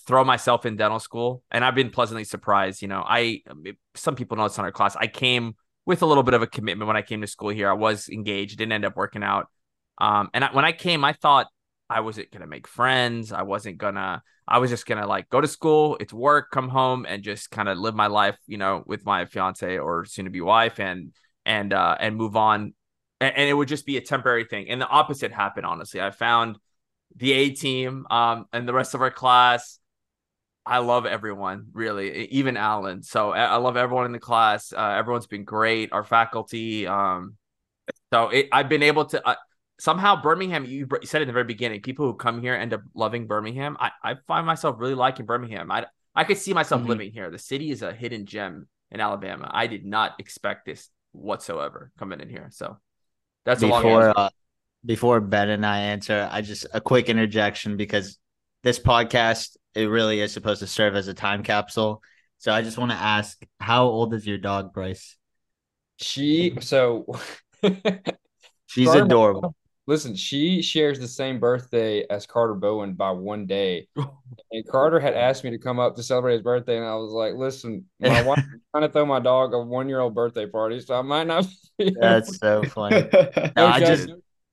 throw 0.07 0.25
myself 0.25 0.67
in 0.67 0.77
dental 0.77 0.99
school. 1.01 1.43
And 1.51 1.65
i've 1.65 1.75
been 1.75 1.91
pleasantly 1.91 2.25
surprised 2.25 2.83
you 2.83 2.89
know 2.89 3.03
i 3.07 3.43
some 3.95 4.15
people 4.15 4.37
know 4.37 4.45
it's 4.45 4.57
not 4.57 4.65
our 4.65 4.73
class. 4.73 4.97
I 4.97 5.07
came 5.07 5.55
with 5.87 6.03
a 6.03 6.07
little 6.07 6.23
bit 6.23 6.35
of 6.35 6.43
a 6.43 6.47
commitment 6.47 6.87
when 6.87 6.97
i 6.97 7.03
came 7.03 7.21
to 7.21 7.27
school 7.27 7.51
here. 7.51 7.69
I 7.69 7.75
was 7.75 8.09
engaged 8.09 8.59
didn't 8.59 8.73
end 8.73 8.85
up 8.85 8.97
working 8.97 9.23
out. 9.23 9.49
Um 9.99 10.31
and 10.35 10.45
I, 10.45 10.53
when 10.53 10.65
i 10.65 10.73
came 10.73 11.05
i 11.05 11.13
thought 11.13 11.47
i 11.91 12.01
wasn't 12.01 12.31
gonna 12.31 12.47
make 12.47 12.67
friends. 12.67 13.33
I 13.33 13.43
wasn't 13.43 13.79
gonna 13.79 14.23
I 14.47 14.59
was 14.59 14.71
just 14.71 14.87
gonna 14.87 15.07
like 15.07 15.29
go 15.31 15.41
to 15.41 15.49
school, 15.49 15.97
it's 16.01 16.13
work, 16.13 16.51
come 16.51 16.69
home, 16.69 17.07
and 17.09 17.23
just 17.23 17.51
kind 17.51 17.69
of 17.69 17.79
live 17.79 17.95
my 17.95 18.09
life, 18.09 18.37
you 18.47 18.59
know, 18.59 18.83
with 18.87 19.05
my 19.05 19.25
fiance 19.25 19.79
or 19.79 20.05
soon 20.05 20.27
to 20.27 20.31
be 20.31 20.41
wife, 20.41 20.79
and 20.79 21.13
and 21.47 21.73
uh 21.73 21.97
and 21.99 22.17
move 22.17 22.37
on, 22.37 22.75
and, 23.21 23.37
and 23.37 23.49
it 23.49 23.55
would 23.55 23.69
just 23.69 23.87
be 23.87 23.97
a 23.97 24.03
temporary 24.03 24.45
thing. 24.45 24.69
And 24.69 24.81
the 24.81 24.89
opposite 24.89 25.33
happened, 25.33 25.67
honestly. 25.67 26.01
I 26.01 26.11
found 26.11 26.59
the 27.17 27.33
A 27.33 27.51
team, 27.51 28.07
um, 28.11 28.47
and 28.53 28.67
the 28.69 28.73
rest 28.73 28.95
of 28.95 29.01
our 29.03 29.11
class. 29.11 29.79
I 30.67 30.79
love 30.79 31.05
everyone, 31.05 31.67
really, 31.75 32.27
even 32.29 32.57
Allan. 32.57 33.03
So 33.03 33.33
I 33.33 33.57
love 33.57 33.77
everyone 33.77 34.07
in 34.07 34.13
the 34.13 34.19
class. 34.19 34.73
Uh, 34.73 34.95
everyone's 34.99 35.27
been 35.27 35.45
great. 35.45 35.93
Our 35.93 36.05
faculty, 36.05 36.87
um, 36.87 37.37
so 38.13 38.31
it, 38.31 38.49
I've 38.51 38.69
been 38.69 38.83
able 38.83 39.05
to. 39.07 39.27
Uh, 39.27 39.35
somehow 39.79 40.23
Birmingham, 40.23 40.65
you 40.65 40.89
you 41.01 41.07
said 41.07 41.21
in 41.21 41.29
the 41.29 41.33
very 41.35 41.45
beginning, 41.45 41.83
people 41.83 42.07
who 42.07 42.15
come 42.15 42.41
here 42.41 42.55
end 42.55 42.73
up 42.73 42.81
loving 42.95 43.27
Birmingham. 43.27 43.77
I, 43.79 43.91
I 44.03 44.15
find 44.27 44.47
myself 44.47 44.77
really 44.79 44.95
liking 44.95 45.27
Birmingham. 45.27 45.71
I 45.71 45.87
I 46.15 46.25
could 46.25 46.39
see 46.39 46.55
myself 46.55 46.83
Mhm. 46.83 46.89
living 46.89 47.13
here. 47.13 47.31
The 47.31 47.39
city 47.39 47.71
is 47.71 47.83
a 47.83 47.93
hidden 47.93 48.25
gem 48.25 48.67
in 48.91 49.01
Alabama. 49.01 49.51
I 49.53 49.67
did 49.67 49.85
not 49.85 50.13
expect 50.19 50.65
this 50.65 50.89
whatsoever 51.13 51.91
coming 51.99 52.21
in 52.21 52.31
here. 52.31 52.49
So 52.53 52.79
that's 53.45 53.63
a 53.63 53.67
long 53.67 53.83
before 53.83 54.09
answer. 54.09 54.13
uh, 54.17 54.31
before 54.85 55.21
Ben 55.21 55.49
and 55.51 55.65
I 55.65 55.79
answer, 55.81 56.29
I 56.31 56.41
just 56.43 56.67
a 56.73 56.81
quick 56.81 57.09
interjection 57.09 57.77
because 57.77 58.19
this 58.63 58.79
podcast 58.79 59.57
it 59.75 59.87
really 59.87 60.21
is 60.21 60.33
supposed 60.33 60.61
to 60.61 60.67
serve 60.67 60.95
as 60.95 61.09
a 61.09 61.15
time 61.15 61.43
capsule. 61.43 62.03
So 62.39 62.53
I 62.53 62.63
just 62.63 62.79
want 62.79 62.91
to 62.93 62.97
ask, 62.97 63.43
how 63.59 63.87
old 63.87 64.15
is 64.15 64.27
your 64.27 64.39
dog, 64.39 64.73
Bryce? 64.73 65.17
She 65.97 66.57
so 66.61 67.07
She's 68.67 68.89
Carter- 68.89 69.05
adorable. 69.05 69.55
Listen, 69.87 70.15
she 70.15 70.63
shares 70.63 70.99
the 70.99 71.07
same 71.07 71.39
birthday 71.39 72.07
as 72.09 72.25
Carter 72.27 72.55
Bowen 72.55 72.95
by 72.95 73.11
one 73.11 73.47
day. 73.47 73.89
And 74.51 74.67
Carter 74.67 75.01
had 75.01 75.15
asked 75.15 75.43
me 75.45 75.51
to 75.51 75.59
come 75.59 75.79
up 75.81 75.97
to 75.97 76.03
celebrate 76.03 76.35
his 76.35 76.43
birthday, 76.43 76.77
and 76.77 76.87
I 76.87 76.95
was 76.95 77.13
like, 77.13 77.35
"Listen, 77.35 77.85
my 78.01 78.23
wife 78.27 78.39
is 78.39 78.61
trying 78.71 78.87
to 78.87 78.93
throw 78.93 79.05
my 79.05 79.19
dog 79.21 79.53
a 79.53 79.59
one-year-old 79.61 80.15
birthday 80.15 80.47
party, 80.47 80.81
so 80.81 80.95
I 80.95 81.03
might 81.03 81.27
not." 81.27 81.47
Be 81.79 81.95
That's 82.01 82.39
so 82.39 82.63
funny. 82.63 83.09
no 83.13 83.51
No, 83.57 83.67
I 83.67 83.81
just 83.81 84.09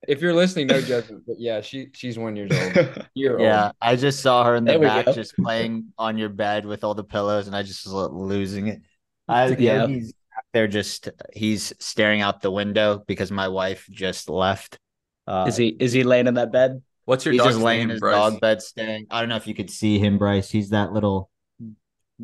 If 0.08 0.22
you're 0.22 0.34
listening, 0.34 0.68
no 0.68 0.82
judgment. 0.82 1.24
But 1.28 1.40
yeah, 1.40 1.62
she 1.62 1.90
she's 1.94 2.18
one 2.18 2.36
years 2.36 2.52
old. 2.52 3.06
Year 3.14 3.40
Yeah, 3.40 3.66
old. 3.66 3.74
I 3.82 3.96
just 3.96 4.22
saw 4.22 4.44
her 4.46 4.56
in 4.56 4.66
the 4.66 4.80
back 4.80 5.06
go. 5.06 5.14
just 5.14 5.36
playing 5.38 5.94
on 5.98 6.18
your 6.18 6.30
bed 6.30 6.66
with 6.66 6.84
all 6.84 6.96
the 6.96 7.04
pillows, 7.04 7.48
and 7.48 7.56
I 7.56 7.62
just 7.64 7.86
was 7.86 8.10
losing 8.12 8.68
it. 8.68 8.82
I, 9.28 9.50
Yeah. 9.50 9.82
Yogi's 9.82 10.12
back 10.14 10.46
there 10.54 10.68
just 10.68 11.10
he's 11.34 11.72
staring 11.80 12.22
out 12.22 12.42
the 12.42 12.50
window 12.52 13.04
because 13.06 13.32
my 13.32 13.48
wife 13.48 13.88
just 13.92 14.28
left. 14.30 14.80
Uh, 15.28 15.46
is 15.48 15.56
he 15.56 15.68
is 15.68 15.94
he 15.94 16.04
laying 16.04 16.26
in 16.28 16.34
that 16.34 16.52
bed? 16.52 16.82
What's 17.06 17.24
your 17.26 17.34
he's 17.34 17.42
dog's 17.42 17.54
just 17.56 17.64
laying 17.64 17.80
name, 17.82 17.90
in 17.90 17.92
his 17.92 18.00
Bryce? 18.00 18.16
dog 18.16 18.42
bed 18.42 18.62
staring. 18.62 19.06
I 19.12 19.20
don't 19.20 19.30
know 19.30 19.36
if 19.36 19.46
you 19.48 19.54
could 19.54 19.70
see 19.70 20.00
him, 20.00 20.18
Bryce. 20.18 20.50
He's 20.50 20.70
that 20.70 20.94
little 20.94 21.30
I 21.62 21.66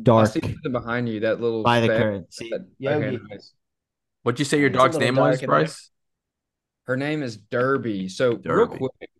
dark 0.02 0.28
see 0.30 0.40
behind 0.70 1.08
you. 1.08 1.20
That 1.20 1.40
little 1.40 1.62
by 1.62 1.80
the 1.80 1.86
speck. 1.86 1.98
curtain. 1.98 2.26
See, 2.30 2.50
That- 2.50 2.66
Yogi. 2.78 3.20
What'd 4.24 4.38
you 4.40 4.44
say 4.44 4.58
your 4.58 4.66
It's 4.68 4.76
dog's 4.76 4.98
name 4.98 5.14
was, 5.16 5.36
dark 5.36 5.40
there. 5.40 5.46
Bryce? 5.48 5.90
Her 6.88 6.96
name 6.96 7.22
is 7.22 7.36
Derby. 7.36 8.08
So 8.08 8.40
real 8.44 8.66
quick, 8.66 9.10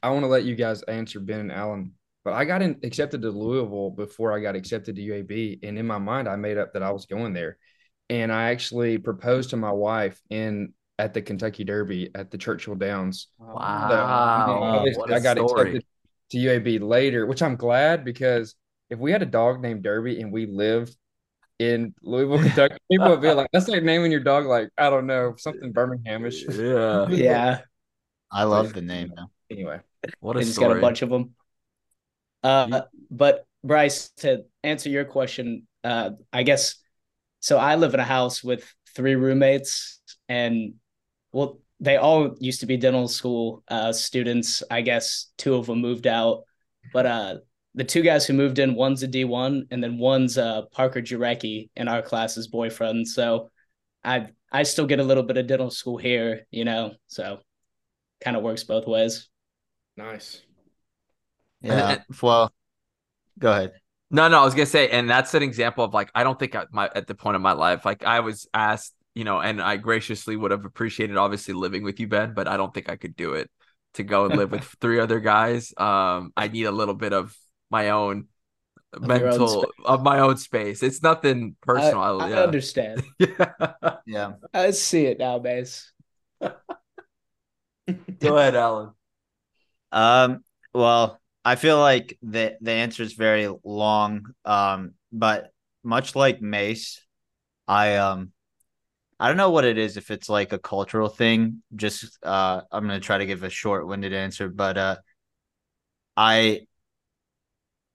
I 0.00 0.10
want 0.10 0.22
to 0.22 0.28
let 0.28 0.44
you 0.44 0.54
guys 0.54 0.82
answer 0.84 1.18
Ben 1.18 1.40
and 1.40 1.52
Allan. 1.52 1.92
But 2.24 2.34
I 2.34 2.44
got 2.44 2.62
in, 2.62 2.78
accepted 2.84 3.20
to 3.22 3.30
Louisville 3.30 3.90
before 3.90 4.32
I 4.32 4.40
got 4.40 4.54
accepted 4.54 4.94
to 4.94 5.02
UAB, 5.02 5.58
and 5.64 5.76
in 5.76 5.86
my 5.86 5.98
mind, 5.98 6.28
I 6.28 6.36
made 6.36 6.56
up 6.56 6.72
that 6.74 6.84
I 6.84 6.92
was 6.92 7.06
going 7.06 7.32
there. 7.32 7.58
And 8.10 8.32
I 8.32 8.50
actually 8.50 8.98
proposed 8.98 9.50
to 9.50 9.56
my 9.56 9.72
wife 9.72 10.20
in 10.30 10.72
at 11.00 11.12
the 11.12 11.22
Kentucky 11.22 11.64
Derby 11.64 12.10
at 12.14 12.30
the 12.30 12.38
Churchill 12.38 12.76
Downs. 12.76 13.28
So, 13.38 13.46
Wow, 13.46 14.60
obviously, 14.62 15.00
what 15.00 15.10
a 15.10 15.16
I 15.16 15.20
got 15.20 15.36
story. 15.36 15.60
accepted 15.76 15.84
to 16.30 16.38
UAB 16.38 16.80
later, 16.80 17.26
which 17.26 17.42
I'm 17.42 17.56
glad 17.56 18.04
because 18.04 18.54
if 18.88 19.00
we 19.00 19.10
had 19.10 19.22
a 19.22 19.26
dog 19.26 19.60
named 19.60 19.82
Derby 19.82 20.20
and 20.20 20.30
we 20.32 20.46
lived 20.46 20.96
in 21.60 21.94
Louisville, 22.02 22.38
Kentucky, 22.38 22.76
people 22.90 23.10
would 23.10 23.20
be 23.20 23.30
like, 23.32 23.50
"That's 23.52 23.68
like 23.68 23.82
naming 23.82 24.10
your 24.10 24.22
dog 24.22 24.46
like 24.46 24.70
I 24.78 24.88
don't 24.88 25.06
know 25.06 25.34
something 25.36 25.74
Birminghamish." 25.74 26.48
Yeah, 26.48 27.14
Yeah, 27.14 27.60
I 28.32 28.44
love 28.44 28.72
the 28.72 28.80
name. 28.80 29.12
Though. 29.14 29.30
Anyway, 29.50 29.80
what 30.20 30.36
a 30.36 30.38
they 30.38 30.46
just 30.46 30.58
got 30.58 30.74
a 30.74 30.80
bunch 30.80 31.02
of 31.02 31.10
them. 31.10 31.34
Uh, 32.42 32.82
but 33.10 33.44
Bryce, 33.62 34.08
to 34.18 34.46
answer 34.64 34.88
your 34.88 35.04
question, 35.04 35.68
uh, 35.84 36.12
I 36.32 36.44
guess 36.44 36.76
so. 37.40 37.58
I 37.58 37.76
live 37.76 37.92
in 37.92 38.00
a 38.00 38.04
house 38.04 38.42
with 38.42 38.74
three 38.96 39.14
roommates, 39.14 40.00
and 40.30 40.74
well, 41.32 41.60
they 41.78 41.98
all 41.98 42.36
used 42.40 42.60
to 42.60 42.66
be 42.66 42.78
dental 42.78 43.06
school 43.06 43.62
uh, 43.68 43.92
students. 43.92 44.62
I 44.70 44.80
guess 44.80 45.26
two 45.36 45.56
of 45.56 45.66
them 45.66 45.82
moved 45.82 46.06
out, 46.06 46.44
but 46.94 47.04
uh, 47.04 47.34
the 47.74 47.84
two 47.84 48.02
guys 48.02 48.26
who 48.26 48.32
moved 48.32 48.58
in, 48.58 48.74
one's 48.74 49.02
a 49.02 49.06
D 49.06 49.24
one, 49.24 49.66
and 49.70 49.82
then 49.82 49.98
one's 49.98 50.36
uh, 50.38 50.62
Parker 50.72 51.00
Jurecki 51.02 51.70
in 51.76 51.88
our 51.88 52.02
class's 52.02 52.48
boyfriend. 52.48 53.06
So, 53.08 53.50
I 54.04 54.28
I 54.52 54.64
still 54.64 54.86
get 54.86 55.00
a 55.00 55.04
little 55.04 55.22
bit 55.22 55.36
of 55.36 55.46
dental 55.46 55.70
school 55.70 55.96
here, 55.98 56.46
you 56.50 56.64
know. 56.64 56.92
So, 57.06 57.40
kind 58.20 58.36
of 58.36 58.42
works 58.42 58.64
both 58.64 58.86
ways. 58.86 59.28
nice. 59.96 60.42
Yeah. 61.62 61.90
and- 61.90 62.04
well, 62.22 62.52
go 63.38 63.52
ahead. 63.52 63.72
No, 64.10 64.26
no, 64.28 64.40
I 64.40 64.44
was 64.44 64.54
gonna 64.54 64.66
say, 64.66 64.88
and 64.90 65.08
that's 65.08 65.34
an 65.34 65.42
example 65.42 65.84
of 65.84 65.94
like 65.94 66.10
I 66.14 66.24
don't 66.24 66.38
think 66.38 66.54
at 66.56 66.72
my 66.72 66.90
at 66.94 67.06
the 67.06 67.14
point 67.14 67.36
of 67.36 67.42
my 67.42 67.52
life, 67.52 67.84
like 67.84 68.04
I 68.04 68.20
was 68.20 68.48
asked, 68.52 68.92
you 69.14 69.22
know, 69.24 69.40
and 69.40 69.62
I 69.62 69.76
graciously 69.76 70.36
would 70.36 70.50
have 70.50 70.64
appreciated 70.64 71.16
obviously 71.16 71.54
living 71.54 71.84
with 71.84 72.00
you, 72.00 72.08
Ben, 72.08 72.34
but 72.34 72.48
I 72.48 72.56
don't 72.56 72.74
think 72.74 72.88
I 72.88 72.96
could 72.96 73.14
do 73.14 73.34
it 73.34 73.48
to 73.94 74.02
go 74.02 74.26
and 74.26 74.36
live 74.36 74.50
with 74.50 74.64
three 74.80 74.98
other 74.98 75.20
guys. 75.20 75.72
Um, 75.76 76.32
I 76.36 76.48
need 76.48 76.64
a 76.64 76.72
little 76.72 76.94
bit 76.94 77.12
of 77.12 77.36
my 77.70 77.90
own 77.90 78.26
Of 78.92 79.02
your 79.04 79.28
own 79.28 79.38
mental 79.38 79.66
of 79.84 80.02
my 80.02 80.18
own 80.20 80.36
space. 80.36 80.82
It's 80.82 81.02
nothing 81.02 81.56
personal. 81.62 82.20
I 82.20 82.30
yeah. 82.30 82.42
understand. 82.42 83.02
Yeah. 83.18 84.02
Yeah. 84.06 84.32
I 84.52 84.70
see 84.72 85.06
it 85.06 85.18
now, 85.18 85.38
Mace. 85.38 85.92
Go 86.40 88.36
ahead, 88.36 88.54
Allan. 88.54 88.90
Um, 89.92 90.44
well, 90.72 91.20
I 91.44 91.56
feel 91.56 91.78
like 91.78 92.18
the 92.22 92.56
the 92.60 92.72
answer 92.72 93.02
is 93.02 93.14
very 93.14 93.48
long. 93.64 94.34
Um, 94.44 94.94
but 95.12 95.50
much 95.82 96.14
like 96.14 96.40
Mace, 96.42 97.00
I 97.66 97.96
um 97.96 98.32
I 99.18 99.28
don't 99.28 99.36
know 99.36 99.50
what 99.50 99.64
it 99.64 99.78
is 99.78 99.96
if 99.96 100.10
it's 100.10 100.28
like 100.28 100.52
a 100.52 100.58
cultural 100.58 101.08
thing. 101.08 101.62
Just 101.76 102.18
uh 102.24 102.62
I'm 102.72 102.86
gonna 102.86 103.00
try 103.00 103.18
to 103.18 103.26
give 103.26 103.42
a 103.42 103.50
short-winded 103.50 104.12
answer, 104.12 104.48
but 104.48 104.78
uh 104.78 104.96
I 106.16 106.66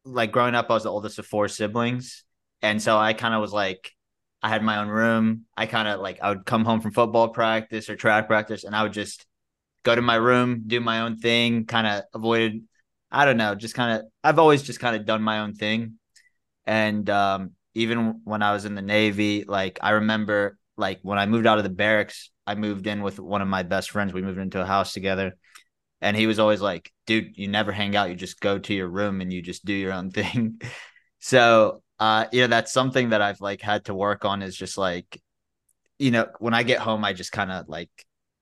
like 0.05 0.31
growing 0.31 0.55
up, 0.55 0.69
I 0.69 0.74
was 0.74 0.83
the 0.83 0.91
oldest 0.91 1.19
of 1.19 1.25
four 1.25 1.47
siblings. 1.47 2.24
And 2.62 2.81
so 2.81 2.97
I 2.97 3.13
kind 3.13 3.33
of 3.33 3.41
was 3.41 3.51
like, 3.51 3.91
I 4.41 4.50
had 4.50 4.63
my 4.63 4.77
own 4.77 4.88
room. 4.88 5.45
I 5.57 5.65
kind 5.65 5.88
of 5.88 6.00
like, 6.00 6.19
I 6.21 6.29
would 6.29 6.45
come 6.45 6.65
home 6.65 6.81
from 6.81 6.91
football 6.91 7.29
practice 7.29 7.89
or 7.89 7.95
track 7.95 8.27
practice 8.27 8.63
and 8.63 8.75
I 8.75 8.83
would 8.83 8.93
just 8.93 9.25
go 9.83 9.95
to 9.95 10.01
my 10.01 10.15
room, 10.15 10.63
do 10.67 10.79
my 10.79 11.01
own 11.01 11.17
thing, 11.17 11.65
kind 11.65 11.88
of 11.88 12.03
avoided, 12.13 12.63
I 13.12 13.25
don't 13.25 13.38
know, 13.38 13.55
just 13.55 13.75
kind 13.75 14.00
of, 14.00 14.05
I've 14.24 14.39
always 14.39 14.62
just 14.62 14.79
kind 14.79 14.95
of 14.95 15.05
done 15.05 15.21
my 15.21 15.39
own 15.39 15.53
thing. 15.53 16.00
And 16.65 17.09
um, 17.09 17.51
even 17.74 18.21
when 18.24 18.41
I 18.41 18.53
was 18.53 18.65
in 18.65 18.75
the 18.75 18.81
Navy, 18.81 19.43
like 19.47 19.79
I 19.81 19.91
remember, 19.91 20.57
like 20.77 21.00
when 21.01 21.17
I 21.17 21.25
moved 21.25 21.47
out 21.47 21.57
of 21.57 21.63
the 21.63 21.69
barracks, 21.69 22.31
I 22.47 22.55
moved 22.55 22.88
in 22.88 23.01
with 23.01 23.19
one 23.19 23.41
of 23.41 23.47
my 23.47 23.63
best 23.63 23.91
friends. 23.91 24.13
We 24.13 24.21
moved 24.21 24.39
into 24.39 24.62
a 24.62 24.65
house 24.65 24.93
together. 24.93 25.38
And 26.05 26.15
he 26.15 26.27
was 26.27 26.38
always 26.38 26.62
like, 26.62 26.91
dude, 27.07 27.35
you 27.35 27.47
never 27.47 27.71
hang 27.71 27.95
out. 27.95 28.12
You 28.12 28.15
just 28.15 28.39
go 28.39 28.59
to 28.59 28.74
your 28.75 28.88
room 28.88 29.21
and 29.21 29.33
you 29.33 29.41
just 29.41 29.65
do 29.65 29.74
your 29.74 29.91
own 29.91 30.12
thing. 30.12 30.62
so, 31.17 31.81
uh, 31.97 32.27
you 32.31 32.41
know, 32.41 32.47
that's 32.47 32.71
something 32.71 33.09
that 33.09 33.24
I've 33.24 33.41
like 33.41 33.59
had 33.59 33.85
to 33.85 33.95
work 33.95 34.24
on 34.24 34.43
is 34.43 34.55
just 34.55 34.77
like, 34.77 35.19
you 35.97 36.12
know, 36.12 36.27
when 36.38 36.53
I 36.53 36.62
get 36.62 36.77
home, 36.77 37.03
I 37.03 37.13
just 37.13 37.31
kind 37.31 37.51
of 37.51 37.67
like 37.67 37.89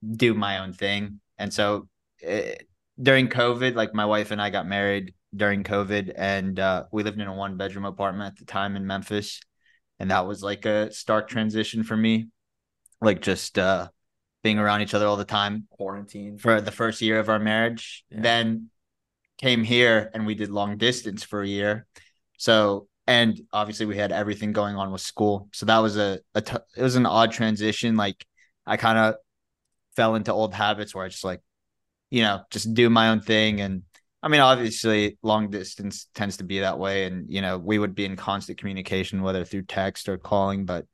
do 0.05 0.34
my 0.34 0.60
own 0.60 0.74
thing. 0.74 1.22
And 1.38 1.53
so 1.53 1.88
eh, 2.22 2.55
during 3.01 3.29
COVID, 3.29 3.75
like 3.75 3.93
my 3.93 4.05
wife 4.05 4.32
and 4.32 4.41
I 4.41 4.50
got 4.50 4.67
married 4.67 5.13
during 5.34 5.63
COVID 5.63 6.12
and 6.17 6.60
uh, 6.60 6.84
we 6.91 7.03
lived 7.03 7.22
in 7.22 7.27
a 7.27 7.34
one 7.34 7.55
bedroom 7.55 7.86
apartment 7.86 8.34
at 8.34 8.39
the 8.39 8.46
time 8.46 8.75
in 8.75 8.86
Memphis. 8.86 9.39
And 10.00 10.12
that 10.12 10.27
was 10.27 10.43
like 10.43 10.65
a 10.65 10.91
stark 10.91 11.29
transition 11.29 11.84
for 11.84 11.96
me. 11.96 12.27
Like 13.00 13.22
just 13.22 13.58
uh, 13.58 13.88
being 14.44 14.60
around 14.60 14.82
each 14.82 14.94
other 14.94 15.08
all 15.08 15.18
the 15.18 15.26
time 15.26 15.68
Quarantine. 15.72 16.38
for 16.38 16.62
the 16.62 16.72
first 16.72 17.02
year 17.02 17.20
of 17.20 17.30
our 17.30 17.40
marriage. 17.40 18.04
Yeah. 18.10 18.22
Then 18.22 18.70
came 19.38 19.64
here 19.64 20.12
and 20.14 20.26
we 20.26 20.36
did 20.36 20.50
long 20.50 20.78
distance 20.78 21.24
for 21.24 21.42
a 21.42 21.48
year. 21.48 21.88
So 22.38 22.88
and 23.08 23.40
obviously 23.52 23.86
we 23.86 23.98
had 23.98 24.12
everything 24.12 24.54
going 24.54 24.76
on 24.76 24.92
with 24.92 25.02
school. 25.02 25.50
So 25.54 25.66
that 25.66 25.80
was 25.80 25.98
a, 25.98 26.20
a 26.36 26.42
t- 26.42 26.58
it 26.78 26.82
was 26.82 26.96
an 26.96 27.06
odd 27.06 27.32
transition. 27.32 27.96
Like 27.98 28.26
I 28.66 28.78
kind 28.78 28.98
of 28.98 29.16
fell 29.96 30.16
into 30.16 30.32
old 30.32 30.54
habits 30.54 30.94
where 30.94 31.06
I 31.06 31.10
just 31.10 31.24
like, 31.24 31.42
you 32.10 32.22
know, 32.22 32.42
just 32.52 32.74
do 32.74 32.90
my 32.90 33.10
own 33.10 33.22
thing. 33.22 33.60
And 33.60 33.84
I 34.22 34.30
mean, 34.30 34.40
obviously 34.40 35.18
long 35.22 35.50
distance 35.50 36.08
tends 36.16 36.38
to 36.38 36.46
be 36.46 36.62
that 36.62 36.80
way. 36.80 37.06
And, 37.06 37.30
you 37.30 37.42
know, 37.42 37.58
we 37.58 37.78
would 37.78 37.96
be 37.96 38.06
in 38.06 38.16
constant 38.16 38.58
communication, 38.58 39.22
whether 39.22 39.44
through 39.44 39.64
text 39.64 40.08
or 40.08 40.18
calling, 40.18 40.66
but 40.66 40.86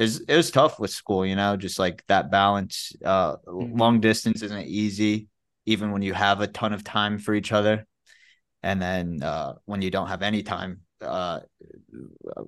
it 0.00 0.04
was, 0.04 0.20
it 0.20 0.34
was 0.36 0.50
tough 0.50 0.80
with 0.80 0.90
school, 0.90 1.26
you 1.26 1.36
know, 1.36 1.58
just 1.58 1.78
like 1.78 2.02
that 2.08 2.30
balance. 2.30 2.92
Uh, 3.04 3.36
Mhm. 3.46 3.78
long 3.78 4.00
distance 4.00 4.40
isn't 4.40 4.66
easy, 4.66 5.28
even 5.66 5.92
when 5.92 6.00
you 6.00 6.14
have 6.14 6.40
a 6.40 6.46
ton 6.46 6.72
of 6.72 6.82
time 6.82 7.18
for 7.18 7.34
each 7.34 7.52
other. 7.52 7.86
And 8.62 8.80
then 8.80 9.22
uh, 9.22 9.54
when 9.66 9.82
you 9.82 9.90
don't 9.90 10.08
have 10.08 10.22
any 10.22 10.42
time, 10.42 10.80
uh, 11.02 11.40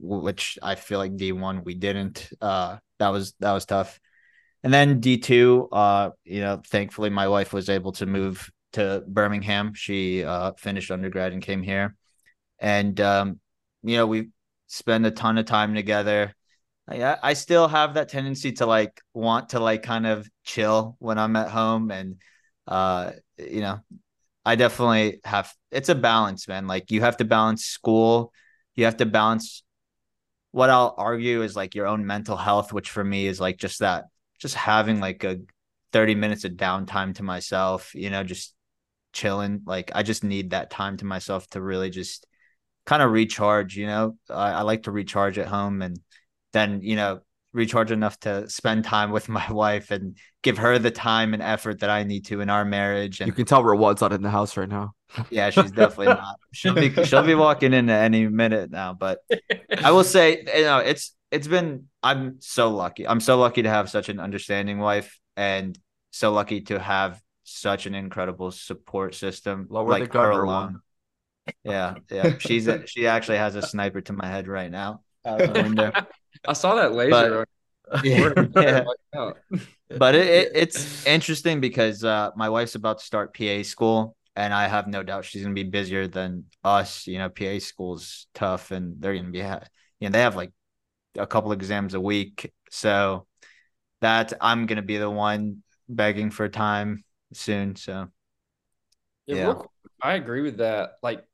which 0.00 0.58
I 0.62 0.76
feel 0.76 0.98
like 0.98 1.16
D 1.16 1.32
one 1.32 1.62
we 1.64 1.74
didn't. 1.74 2.30
Uh, 2.40 2.78
that 2.98 3.08
was 3.10 3.34
that 3.40 3.52
was 3.52 3.66
tough. 3.66 4.00
And 4.62 4.72
then 4.72 5.00
D 5.00 5.18
two, 5.18 5.68
uh, 5.72 6.10
you 6.24 6.40
know, 6.40 6.62
thankfully 6.66 7.10
my 7.10 7.28
wife 7.28 7.52
was 7.52 7.68
able 7.68 7.92
to 7.92 8.06
move 8.06 8.50
to 8.72 9.04
Birmingham. 9.06 9.74
She 9.74 10.24
uh, 10.24 10.52
finished 10.56 10.90
undergrad 10.90 11.32
and 11.32 11.42
came 11.42 11.62
here, 11.62 11.96
and 12.58 12.98
um, 13.00 13.40
you 13.82 13.96
know 13.98 14.06
we 14.06 14.28
spend 14.68 15.04
a 15.04 15.10
ton 15.10 15.36
of 15.36 15.44
time 15.44 15.74
together. 15.74 16.34
I, 16.88 17.16
I 17.22 17.32
still 17.34 17.68
have 17.68 17.94
that 17.94 18.08
tendency 18.08 18.52
to 18.52 18.66
like 18.66 19.00
want 19.14 19.50
to 19.50 19.60
like 19.60 19.82
kind 19.82 20.06
of 20.06 20.28
chill 20.44 20.96
when 20.98 21.18
I'm 21.18 21.36
at 21.36 21.50
home, 21.50 21.90
and 21.90 22.16
uh, 22.66 23.12
you 23.38 23.60
know, 23.60 23.80
I 24.44 24.56
definitely 24.56 25.20
have. 25.24 25.52
It's 25.70 25.88
a 25.88 25.94
balance, 25.94 26.48
man. 26.48 26.66
Like 26.66 26.90
you 26.90 27.00
have 27.02 27.18
to 27.18 27.24
balance 27.24 27.64
school, 27.64 28.32
you 28.74 28.84
have 28.84 28.98
to 28.98 29.06
balance 29.06 29.62
what 30.50 30.70
I'll 30.70 30.94
argue 30.98 31.42
is 31.42 31.56
like 31.56 31.74
your 31.74 31.86
own 31.86 32.06
mental 32.06 32.36
health, 32.36 32.72
which 32.72 32.90
for 32.90 33.02
me 33.02 33.26
is 33.26 33.40
like 33.40 33.56
just 33.58 33.80
that, 33.80 34.04
just 34.38 34.54
having 34.54 35.00
like 35.00 35.24
a 35.24 35.38
30 35.92 36.14
minutes 36.14 36.44
of 36.44 36.52
downtime 36.52 37.14
to 37.16 37.22
myself, 37.22 37.94
you 37.94 38.10
know, 38.10 38.22
just 38.22 38.54
chilling. 39.12 39.62
Like 39.66 39.92
I 39.94 40.02
just 40.02 40.24
need 40.24 40.50
that 40.50 40.70
time 40.70 40.96
to 40.98 41.04
myself 41.06 41.48
to 41.50 41.62
really 41.62 41.90
just 41.90 42.26
kind 42.86 43.02
of 43.02 43.10
recharge, 43.12 43.76
you 43.76 43.86
know. 43.86 44.16
I, 44.28 44.52
I 44.52 44.62
like 44.62 44.84
to 44.84 44.90
recharge 44.92 45.38
at 45.38 45.48
home 45.48 45.82
and 45.82 45.98
then, 46.52 46.80
you 46.82 46.96
know, 46.96 47.20
recharge 47.52 47.90
enough 47.90 48.18
to 48.20 48.48
spend 48.48 48.84
time 48.84 49.10
with 49.10 49.28
my 49.28 49.44
wife 49.52 49.90
and 49.90 50.16
give 50.42 50.58
her 50.58 50.78
the 50.78 50.90
time 50.90 51.34
and 51.34 51.42
effort 51.42 51.80
that 51.80 51.90
I 51.90 52.02
need 52.04 52.24
to 52.26 52.40
in 52.40 52.50
our 52.50 52.64
marriage. 52.64 53.20
And 53.20 53.26
You 53.28 53.32
can 53.32 53.44
tell 53.44 53.62
Rawad's 53.62 54.00
not 54.00 54.12
in 54.12 54.22
the 54.22 54.30
house 54.30 54.56
right 54.56 54.68
now. 54.68 54.92
yeah, 55.30 55.50
she's 55.50 55.70
definitely 55.70 56.06
not. 56.14 56.36
She'll 56.52 56.74
be 56.74 56.92
she'll 57.04 57.22
be 57.22 57.34
walking 57.34 57.72
in 57.74 57.90
any 57.90 58.26
minute 58.28 58.70
now. 58.70 58.94
But 58.94 59.18
I 59.78 59.90
will 59.90 60.04
say, 60.04 60.44
you 60.56 60.62
know, 60.62 60.78
it's 60.78 61.14
it's 61.30 61.46
been 61.46 61.88
I'm 62.02 62.36
so 62.40 62.70
lucky. 62.70 63.06
I'm 63.06 63.20
so 63.20 63.38
lucky 63.38 63.62
to 63.62 63.68
have 63.68 63.90
such 63.90 64.08
an 64.08 64.18
understanding 64.18 64.78
wife 64.78 65.18
and 65.36 65.78
so 66.10 66.32
lucky 66.32 66.62
to 66.62 66.78
have 66.78 67.20
such 67.44 67.86
an 67.86 67.94
incredible 67.94 68.50
support 68.50 69.14
system. 69.14 69.66
Lower 69.68 69.88
like 69.88 70.12
the 70.12 70.18
her 70.18 70.32
Erwan. 70.32 70.42
alone. 70.42 70.80
Yeah, 71.64 71.94
yeah. 72.10 72.38
She's 72.38 72.68
a, 72.68 72.86
she 72.86 73.06
actually 73.06 73.38
has 73.38 73.56
a 73.56 73.62
sniper 73.62 74.00
to 74.02 74.12
my 74.12 74.26
head 74.26 74.48
right 74.48 74.70
now. 74.70 75.02
Uh, 75.24 75.28
Out 75.28 75.38
the 75.38 75.52
window. 75.62 75.92
I 76.46 76.52
saw 76.52 76.74
that 76.76 76.92
laser. 76.92 77.46
Yeah, 78.04 78.32
yeah. 78.56 78.84
Oh. 79.14 79.34
But 79.98 80.14
it, 80.14 80.26
it, 80.26 80.52
it's 80.54 81.06
interesting 81.06 81.60
because 81.60 82.02
uh, 82.02 82.30
my 82.34 82.48
wife's 82.48 82.74
about 82.74 82.98
to 83.00 83.04
start 83.04 83.36
PA 83.36 83.62
school, 83.62 84.16
and 84.34 84.54
I 84.54 84.66
have 84.66 84.86
no 84.86 85.02
doubt 85.02 85.26
she's 85.26 85.42
gonna 85.42 85.54
be 85.54 85.64
busier 85.64 86.08
than 86.08 86.46
us. 86.64 87.06
You 87.06 87.18
know, 87.18 87.28
PA 87.28 87.58
school's 87.58 88.26
tough, 88.34 88.70
and 88.70 89.00
they're 89.00 89.14
gonna 89.14 89.30
be, 89.30 89.40
ha- 89.40 89.64
you 90.00 90.08
know, 90.08 90.12
they 90.12 90.20
have 90.20 90.36
like 90.36 90.52
a 91.18 91.26
couple 91.26 91.52
exams 91.52 91.92
a 91.94 92.00
week, 92.00 92.50
so 92.70 93.26
that 94.00 94.32
I'm 94.40 94.66
gonna 94.66 94.82
be 94.82 94.96
the 94.96 95.10
one 95.10 95.62
begging 95.88 96.30
for 96.30 96.48
time 96.48 97.04
soon. 97.34 97.76
So 97.76 98.08
Yeah, 99.26 99.36
Yeah. 99.36 99.54
I 100.02 100.14
agree 100.14 100.42
with 100.42 100.58
that. 100.58 100.92
Like 101.02 101.24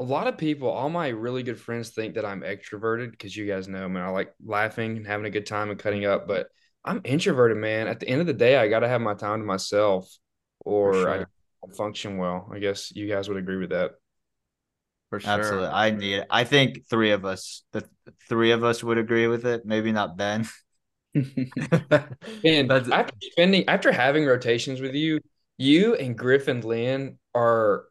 a 0.00 0.02
lot 0.02 0.26
of 0.26 0.38
people, 0.38 0.70
all 0.70 0.88
my 0.88 1.08
really 1.08 1.42
good 1.42 1.60
friends 1.60 1.90
think 1.90 2.14
that 2.14 2.24
I'm 2.24 2.40
extroverted 2.40 3.10
because 3.10 3.36
you 3.36 3.46
guys 3.46 3.68
know, 3.68 3.86
man, 3.86 4.02
I 4.02 4.08
like 4.08 4.32
laughing 4.42 4.96
and 4.96 5.06
having 5.06 5.26
a 5.26 5.30
good 5.30 5.44
time 5.44 5.68
and 5.68 5.78
cutting 5.78 6.06
up, 6.06 6.26
but 6.26 6.48
I'm 6.82 7.02
introverted, 7.04 7.58
man. 7.58 7.86
At 7.86 8.00
the 8.00 8.08
end 8.08 8.22
of 8.22 8.26
the 8.26 8.32
day, 8.32 8.56
I 8.56 8.68
got 8.68 8.80
to 8.80 8.88
have 8.88 9.02
my 9.02 9.12
time 9.12 9.40
to 9.40 9.46
myself 9.46 10.10
or 10.60 11.06
I 11.06 11.16
don't 11.18 11.76
function 11.76 12.16
well. 12.16 12.50
I 12.50 12.60
guess 12.60 12.90
you 12.96 13.08
guys 13.08 13.28
would 13.28 13.36
agree 13.36 13.58
with 13.58 13.70
that. 13.70 13.90
For 15.10 15.20
sure. 15.20 15.30
absolutely, 15.30 15.68
I 15.68 15.90
need 15.90 16.14
it. 16.14 16.26
I 16.30 16.44
think 16.44 16.88
three 16.88 17.10
of 17.10 17.26
us, 17.26 17.64
the 17.72 17.84
three 18.26 18.52
of 18.52 18.64
us 18.64 18.82
would 18.82 18.96
agree 18.96 19.26
with 19.26 19.44
it. 19.44 19.66
Maybe 19.66 19.92
not 19.92 20.16
Ben. 20.16 20.48
And 21.14 22.70
That's- 22.70 22.88
after 22.92 23.14
spending 23.20 23.68
after 23.68 23.92
having 23.92 24.24
rotations 24.24 24.80
with 24.80 24.94
you, 24.94 25.20
you 25.58 25.94
and 25.94 26.16
Griffin 26.16 26.62
Lynn 26.62 27.18
are 27.34 27.84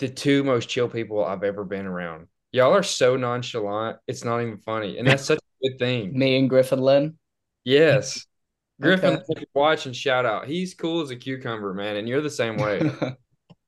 the 0.00 0.08
two 0.08 0.42
most 0.42 0.68
chill 0.68 0.88
people 0.88 1.24
I've 1.24 1.44
ever 1.44 1.64
been 1.64 1.86
around. 1.86 2.26
Y'all 2.52 2.74
are 2.74 2.82
so 2.82 3.16
nonchalant, 3.16 3.98
it's 4.08 4.24
not 4.24 4.40
even 4.40 4.58
funny. 4.58 4.98
And 4.98 5.06
that's 5.06 5.24
such 5.24 5.38
a 5.38 5.68
good 5.68 5.78
thing. 5.78 6.12
Me 6.18 6.36
and 6.38 6.50
Griffin 6.50 6.80
Lynn. 6.80 7.16
Yes. 7.64 8.26
Griffin, 8.80 9.22
Okay. 9.30 9.44
watch 9.54 9.86
and 9.86 9.94
shout 9.94 10.24
out. 10.26 10.46
He's 10.48 10.74
cool 10.74 11.02
as 11.02 11.10
a 11.10 11.16
cucumber, 11.16 11.74
man, 11.74 11.96
and 11.96 12.08
you're 12.08 12.22
the 12.22 12.30
same 12.30 12.56
way. 12.56 12.90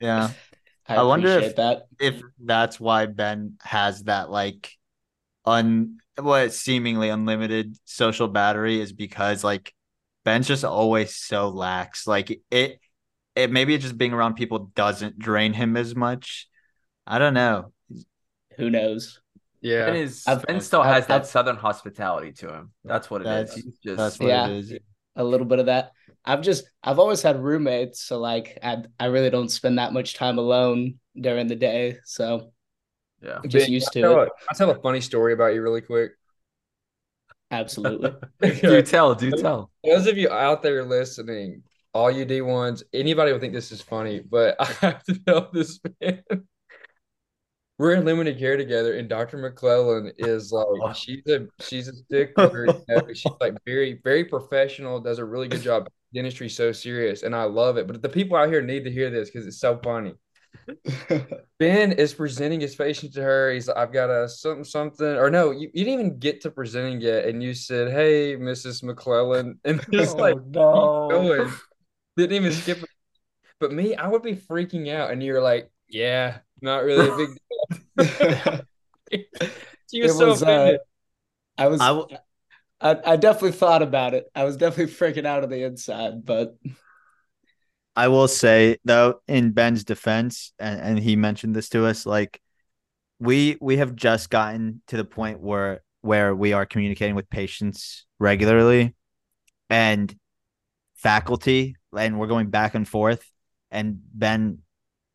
Yeah. 0.00 0.30
I, 0.88 0.96
I 0.96 1.02
wonder 1.04 1.28
if- 1.28 1.54
that. 1.56 1.84
if 2.00 2.20
that's 2.44 2.80
why 2.80 3.06
Ben 3.06 3.56
has 3.62 4.02
that 4.04 4.30
like 4.30 4.72
un 5.44 5.98
what 6.20 6.52
seemingly 6.52 7.08
unlimited 7.08 7.76
social 7.84 8.26
battery 8.26 8.80
is 8.80 8.92
because 8.92 9.44
like 9.44 9.72
Ben's 10.24 10.48
just 10.48 10.64
always 10.64 11.14
so 11.14 11.50
lax. 11.50 12.06
Like 12.08 12.40
it 12.50 12.80
it 13.34 13.50
maybe 13.50 13.76
just 13.78 13.96
being 13.96 14.12
around 14.12 14.34
people 14.34 14.70
doesn't 14.74 15.18
drain 15.18 15.52
him 15.52 15.76
as 15.76 15.94
much. 15.96 16.48
I 17.06 17.18
don't 17.18 17.34
know. 17.34 17.72
Who 18.56 18.70
knows? 18.70 19.20
Yeah. 19.60 19.86
Ben 19.86 19.96
is 19.96 20.24
I've- 20.26 20.44
Ben 20.46 20.60
still 20.60 20.82
I've- 20.82 20.92
has 20.94 21.06
that 21.06 21.20
I've- 21.22 21.26
southern 21.28 21.56
hospitality 21.56 22.32
to 22.32 22.52
him. 22.52 22.72
That's 22.84 23.10
what 23.10 23.22
it 23.22 23.26
is. 23.26 23.48
That's- 23.50 23.54
He's 23.54 23.78
just 23.78 23.96
That's 23.96 24.18
what 24.18 24.28
Yeah. 24.28 24.48
it 24.48 24.56
is. 24.58 24.74
A 25.16 25.24
little 25.24 25.46
bit 25.46 25.58
of 25.58 25.66
that. 25.66 25.92
I've 26.24 26.40
just 26.42 26.64
I've 26.82 26.98
always 26.98 27.20
had 27.22 27.40
roommates, 27.42 28.02
so 28.02 28.18
like 28.18 28.58
I 28.62 28.84
I 28.98 29.06
really 29.06 29.30
don't 29.30 29.50
spend 29.50 29.78
that 29.78 29.92
much 29.92 30.14
time 30.14 30.38
alone 30.38 30.98
during 31.20 31.48
the 31.48 31.56
day. 31.56 31.98
So 32.04 32.52
yeah. 33.22 33.38
I'm 33.42 33.48
just 33.48 33.66
Ben, 33.66 33.72
used 33.72 33.90
can 33.92 34.04
I 34.04 34.08
to 34.08 34.14
tell 34.14 34.22
it. 34.22 34.28
a- 34.28 34.32
I'll 34.50 34.56
tell 34.56 34.70
a 34.70 34.80
funny 34.80 35.00
story 35.00 35.32
about 35.32 35.54
you 35.54 35.62
really 35.62 35.80
quick. 35.80 36.12
Absolutely. 37.50 38.12
do 38.60 38.82
tell, 38.82 39.14
do 39.14 39.30
tell. 39.32 39.70
Those 39.84 40.06
of 40.06 40.16
you 40.16 40.30
out 40.30 40.62
there 40.62 40.84
listening, 40.84 41.62
all 41.94 42.10
you 42.10 42.24
D1s, 42.24 42.82
anybody 42.92 43.32
would 43.32 43.40
think 43.40 43.52
this 43.52 43.72
is 43.72 43.82
funny, 43.82 44.20
but 44.20 44.56
I 44.60 44.64
have 44.64 45.04
to 45.04 45.18
tell 45.26 45.50
this 45.52 45.80
man. 46.00 46.22
We're 47.78 47.94
in 47.94 48.04
limited 48.04 48.38
care 48.38 48.56
together, 48.56 48.96
and 48.96 49.08
Dr. 49.08 49.38
McClellan 49.38 50.12
is 50.18 50.52
like 50.52 50.94
she's 50.94 51.26
a 51.26 51.48
she's 51.60 51.88
a 51.88 51.94
stickler. 51.94 52.66
you 52.66 52.84
know, 52.88 53.00
She's 53.12 53.32
like 53.40 53.56
very 53.64 54.00
very 54.04 54.24
professional, 54.24 55.00
does 55.00 55.18
a 55.18 55.24
really 55.24 55.48
good 55.48 55.62
job. 55.62 55.88
Dentistry 56.14 56.50
so 56.50 56.72
serious, 56.72 57.22
and 57.22 57.34
I 57.34 57.44
love 57.44 57.78
it. 57.78 57.86
But 57.86 58.02
the 58.02 58.08
people 58.08 58.36
out 58.36 58.50
here 58.50 58.60
need 58.60 58.84
to 58.84 58.90
hear 58.90 59.08
this 59.08 59.30
because 59.30 59.46
it's 59.46 59.58
so 59.58 59.80
funny. 59.82 60.12
Ben 61.58 61.92
is 61.92 62.12
presenting 62.14 62.60
his 62.60 62.74
patient 62.74 63.14
to 63.14 63.22
her. 63.22 63.50
He's 63.50 63.68
like, 63.68 63.78
I've 63.78 63.92
got 63.92 64.10
a 64.10 64.28
something, 64.28 64.64
something, 64.64 65.06
or 65.06 65.30
no, 65.30 65.50
you, 65.50 65.70
you 65.72 65.84
didn't 65.84 66.00
even 66.00 66.18
get 66.18 66.42
to 66.42 66.50
presenting 66.50 67.00
yet. 67.00 67.24
And 67.24 67.42
you 67.42 67.54
said, 67.54 67.90
Hey, 67.90 68.36
Mrs. 68.36 68.82
McClellan. 68.82 69.58
And 69.64 69.84
just 69.90 70.16
oh, 70.16 70.20
like, 70.20 70.34
keep 70.34 70.52
going. 70.52 71.50
Didn't 72.16 72.36
even 72.36 72.52
skip 72.62 72.78
it. 72.82 72.88
But 73.60 73.72
me, 73.72 73.94
I 73.94 74.08
would 74.08 74.22
be 74.22 74.34
freaking 74.36 74.92
out. 74.92 75.10
And 75.10 75.22
you're 75.22 75.42
like, 75.42 75.70
Yeah, 75.88 76.38
not 76.60 76.84
really 76.84 77.08
a 77.08 77.12
big 77.12 77.38
deal. 77.98 78.66
she 79.90 80.02
was 80.02 80.10
It 80.10 80.16
so 80.16 80.26
was, 80.30 80.42
uh. 80.42 80.78
I 81.58 81.68
was 81.68 81.80
I 81.80 81.88
w- 81.88 82.08
I, 82.80 82.96
I 83.04 83.16
definitely 83.16 83.52
thought 83.52 83.82
about 83.82 84.14
it. 84.14 84.30
I 84.34 84.44
was 84.44 84.56
definitely 84.56 84.94
freaking 84.94 85.26
out 85.26 85.44
on 85.44 85.50
the 85.50 85.64
inside, 85.64 86.24
but 86.24 86.56
I 87.94 88.08
will 88.08 88.28
say 88.28 88.78
though, 88.84 89.20
in 89.28 89.52
Ben's 89.52 89.84
defense, 89.84 90.52
and, 90.58 90.80
and 90.80 90.98
he 90.98 91.16
mentioned 91.16 91.54
this 91.54 91.68
to 91.70 91.84
us, 91.86 92.06
like 92.06 92.40
we 93.20 93.58
we 93.60 93.78
have 93.78 93.96
just 93.96 94.30
gotten 94.30 94.82
to 94.88 94.96
the 94.96 95.04
point 95.04 95.40
where 95.40 95.82
where 96.02 96.34
we 96.34 96.52
are 96.52 96.66
communicating 96.66 97.14
with 97.16 97.30
patients 97.30 98.06
regularly 98.18 98.94
and 99.70 100.14
faculty, 100.96 101.76
and 101.96 102.18
we're 102.18 102.26
going 102.26 102.48
back 102.48 102.74
and 102.74 102.86
forth. 102.86 103.24
And 103.70 104.00
Ben 104.12 104.58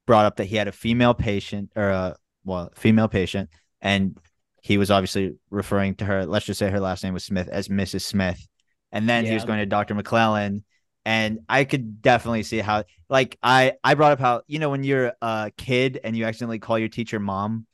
brought 0.06 0.26
up 0.26 0.38
that 0.38 0.46
he 0.46 0.56
had 0.56 0.68
a 0.68 0.72
female 0.72 1.14
patient 1.14 1.72
or 1.76 1.90
a 1.90 2.16
well, 2.44 2.72
female 2.76 3.08
patient, 3.08 3.50
and 3.82 4.18
he 4.62 4.78
was 4.78 4.90
obviously 4.90 5.36
referring 5.50 5.96
to 5.96 6.06
her. 6.06 6.26
Let's 6.26 6.46
just 6.46 6.60
say 6.60 6.70
her 6.70 6.80
last 6.80 7.04
name 7.04 7.14
was 7.14 7.24
Smith 7.24 7.48
as 7.50 7.68
Mrs. 7.68 8.02
Smith, 8.02 8.48
and 8.92 9.08
then 9.08 9.26
he 9.26 9.34
was 9.34 9.46
going 9.46 9.60
to 9.60 9.66
Dr. 9.66 9.94
McClellan, 9.96 10.64
and 11.06 11.40
I 11.48 11.66
could 11.66 12.02
definitely 12.02 12.44
see 12.44 12.60
how, 12.60 12.86
like, 13.10 13.38
I 13.44 13.74
I 13.84 13.94
brought 13.94 14.14
up 14.14 14.20
how 14.20 14.42
you 14.48 14.60
know 14.60 14.70
when 14.70 14.84
you're 14.84 15.14
a 15.22 15.52
kid 15.58 16.00
and 16.04 16.16
you 16.18 16.26
accidentally 16.26 16.60
call 16.60 16.80
your 16.80 16.90
teacher 16.90 17.20
mom, 17.20 17.68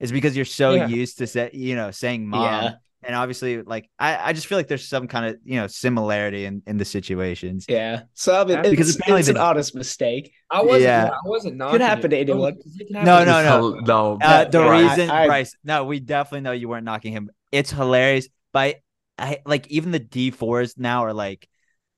is 0.00 0.10
because 0.10 0.34
you're 0.34 0.44
so 0.44 0.74
Yeah. 0.74 0.88
used 0.88 1.18
to 1.18 1.26
say 1.26 1.50
you 1.52 1.76
know 1.76 1.90
saying 1.90 2.26
mom, 2.26 2.42
Yeah. 2.64 2.72
And 3.06 3.14
obviously 3.14 3.62
like 3.62 3.88
I 3.98 4.30
I 4.30 4.32
just 4.32 4.46
feel 4.46 4.58
like 4.58 4.68
there's 4.68 4.88
some 4.88 5.06
kind 5.08 5.26
of 5.26 5.36
you 5.44 5.56
know 5.56 5.66
similarity 5.66 6.44
in 6.44 6.62
in 6.66 6.76
the 6.76 6.84
situations. 6.84 7.64
yeah. 7.68 8.02
So 8.14 8.40
I 8.40 8.44
mean, 8.44 8.62
because 8.70 8.88
it's, 8.90 8.98
apparently 8.98 9.20
it's 9.20 9.28
an 9.28 9.36
honest 9.36 9.74
mistake. 9.74 10.32
I 10.50 10.62
wasn't, 10.62 10.82
yeah. 10.82 11.10
I 11.12 11.28
wasn't 11.28 11.56
knocking 11.56 11.80
happen 11.80 12.10
to 12.10 12.16
anyone. 12.18 12.56
It 12.78 12.86
can 12.86 12.96
happen 12.96 13.06
No, 13.06 13.24
no, 13.24 13.42
no. 13.42 13.80
No. 13.80 14.18
Uh, 14.20 14.44
the 14.44 14.58
Bryce, 14.58 14.90
reason, 14.90 15.10
I- 15.10 15.26
Bryce, 15.26 15.56
no, 15.64 15.84
we 15.84 16.00
definitely 16.00 16.40
know 16.42 16.52
you 16.52 16.68
weren't 16.68 16.84
knocking 16.84 17.12
him. 17.12 17.30
It's 17.52 17.70
hilarious, 17.70 18.28
but 18.52 18.76
I 19.18 19.38
like 19.46 19.66
even 19.68 19.92
the 19.92 19.98
D 19.98 20.30
fours 20.30 20.76
now 20.76 21.04
are 21.04 21.14
like, 21.14 21.48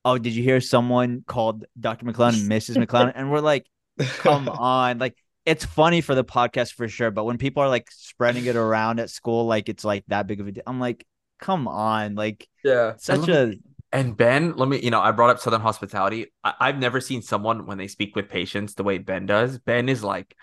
oh, 0.05 0.17
did 0.17 0.33
you 0.33 0.43
hear 0.43 0.61
someone 0.61 1.23
called 1.27 1.65
Dr. 1.79 2.05
McClellan 2.05 2.35
Mrs. 2.35 2.77
McClellan? 2.77 3.13
And 3.15 3.31
we're 3.31 3.41
like, 3.41 3.65
come 4.19 4.47
on, 4.47 4.99
like 4.99 5.15
it's 5.49 5.65
funny 5.65 6.01
for 6.01 6.15
the 6.15 6.23
podcast 6.23 6.73
for 6.73 6.87
sure, 6.87 7.11
but 7.11 7.25
when 7.25 7.37
people 7.37 7.63
are 7.63 7.69
like 7.69 7.89
spreading 7.91 8.45
it 8.45 8.55
around 8.55 8.99
at 8.99 9.09
school, 9.09 9.45
like 9.45 9.69
it's 9.69 9.83
like 9.83 10.03
that 10.07 10.27
big 10.27 10.39
of 10.39 10.47
a 10.47 10.51
deal. 10.51 10.63
I'm 10.67 10.79
like, 10.79 11.05
come 11.39 11.67
on, 11.67 12.15
like 12.15 12.47
Yeah. 12.63 12.95
such 12.97 13.27
let 13.27 13.29
a 13.29 13.55
And 13.91 14.15
Ben, 14.15 14.55
let 14.55 14.69
me, 14.69 14.79
you 14.79 14.91
know, 14.91 15.01
I 15.01 15.11
brought 15.11 15.31
up 15.31 15.39
Southern 15.39 15.61
hospitality. 15.61 16.27
I, 16.43 16.53
I've 16.59 16.77
never 16.77 17.01
seen 17.01 17.21
someone 17.21 17.65
when 17.65 17.77
they 17.77 17.87
speak 17.87 18.15
with 18.15 18.29
patients 18.29 18.75
the 18.75 18.83
way 18.83 18.97
Ben 18.99 19.25
does. 19.25 19.57
Ben 19.59 19.89
is 19.89 20.03
like 20.03 20.35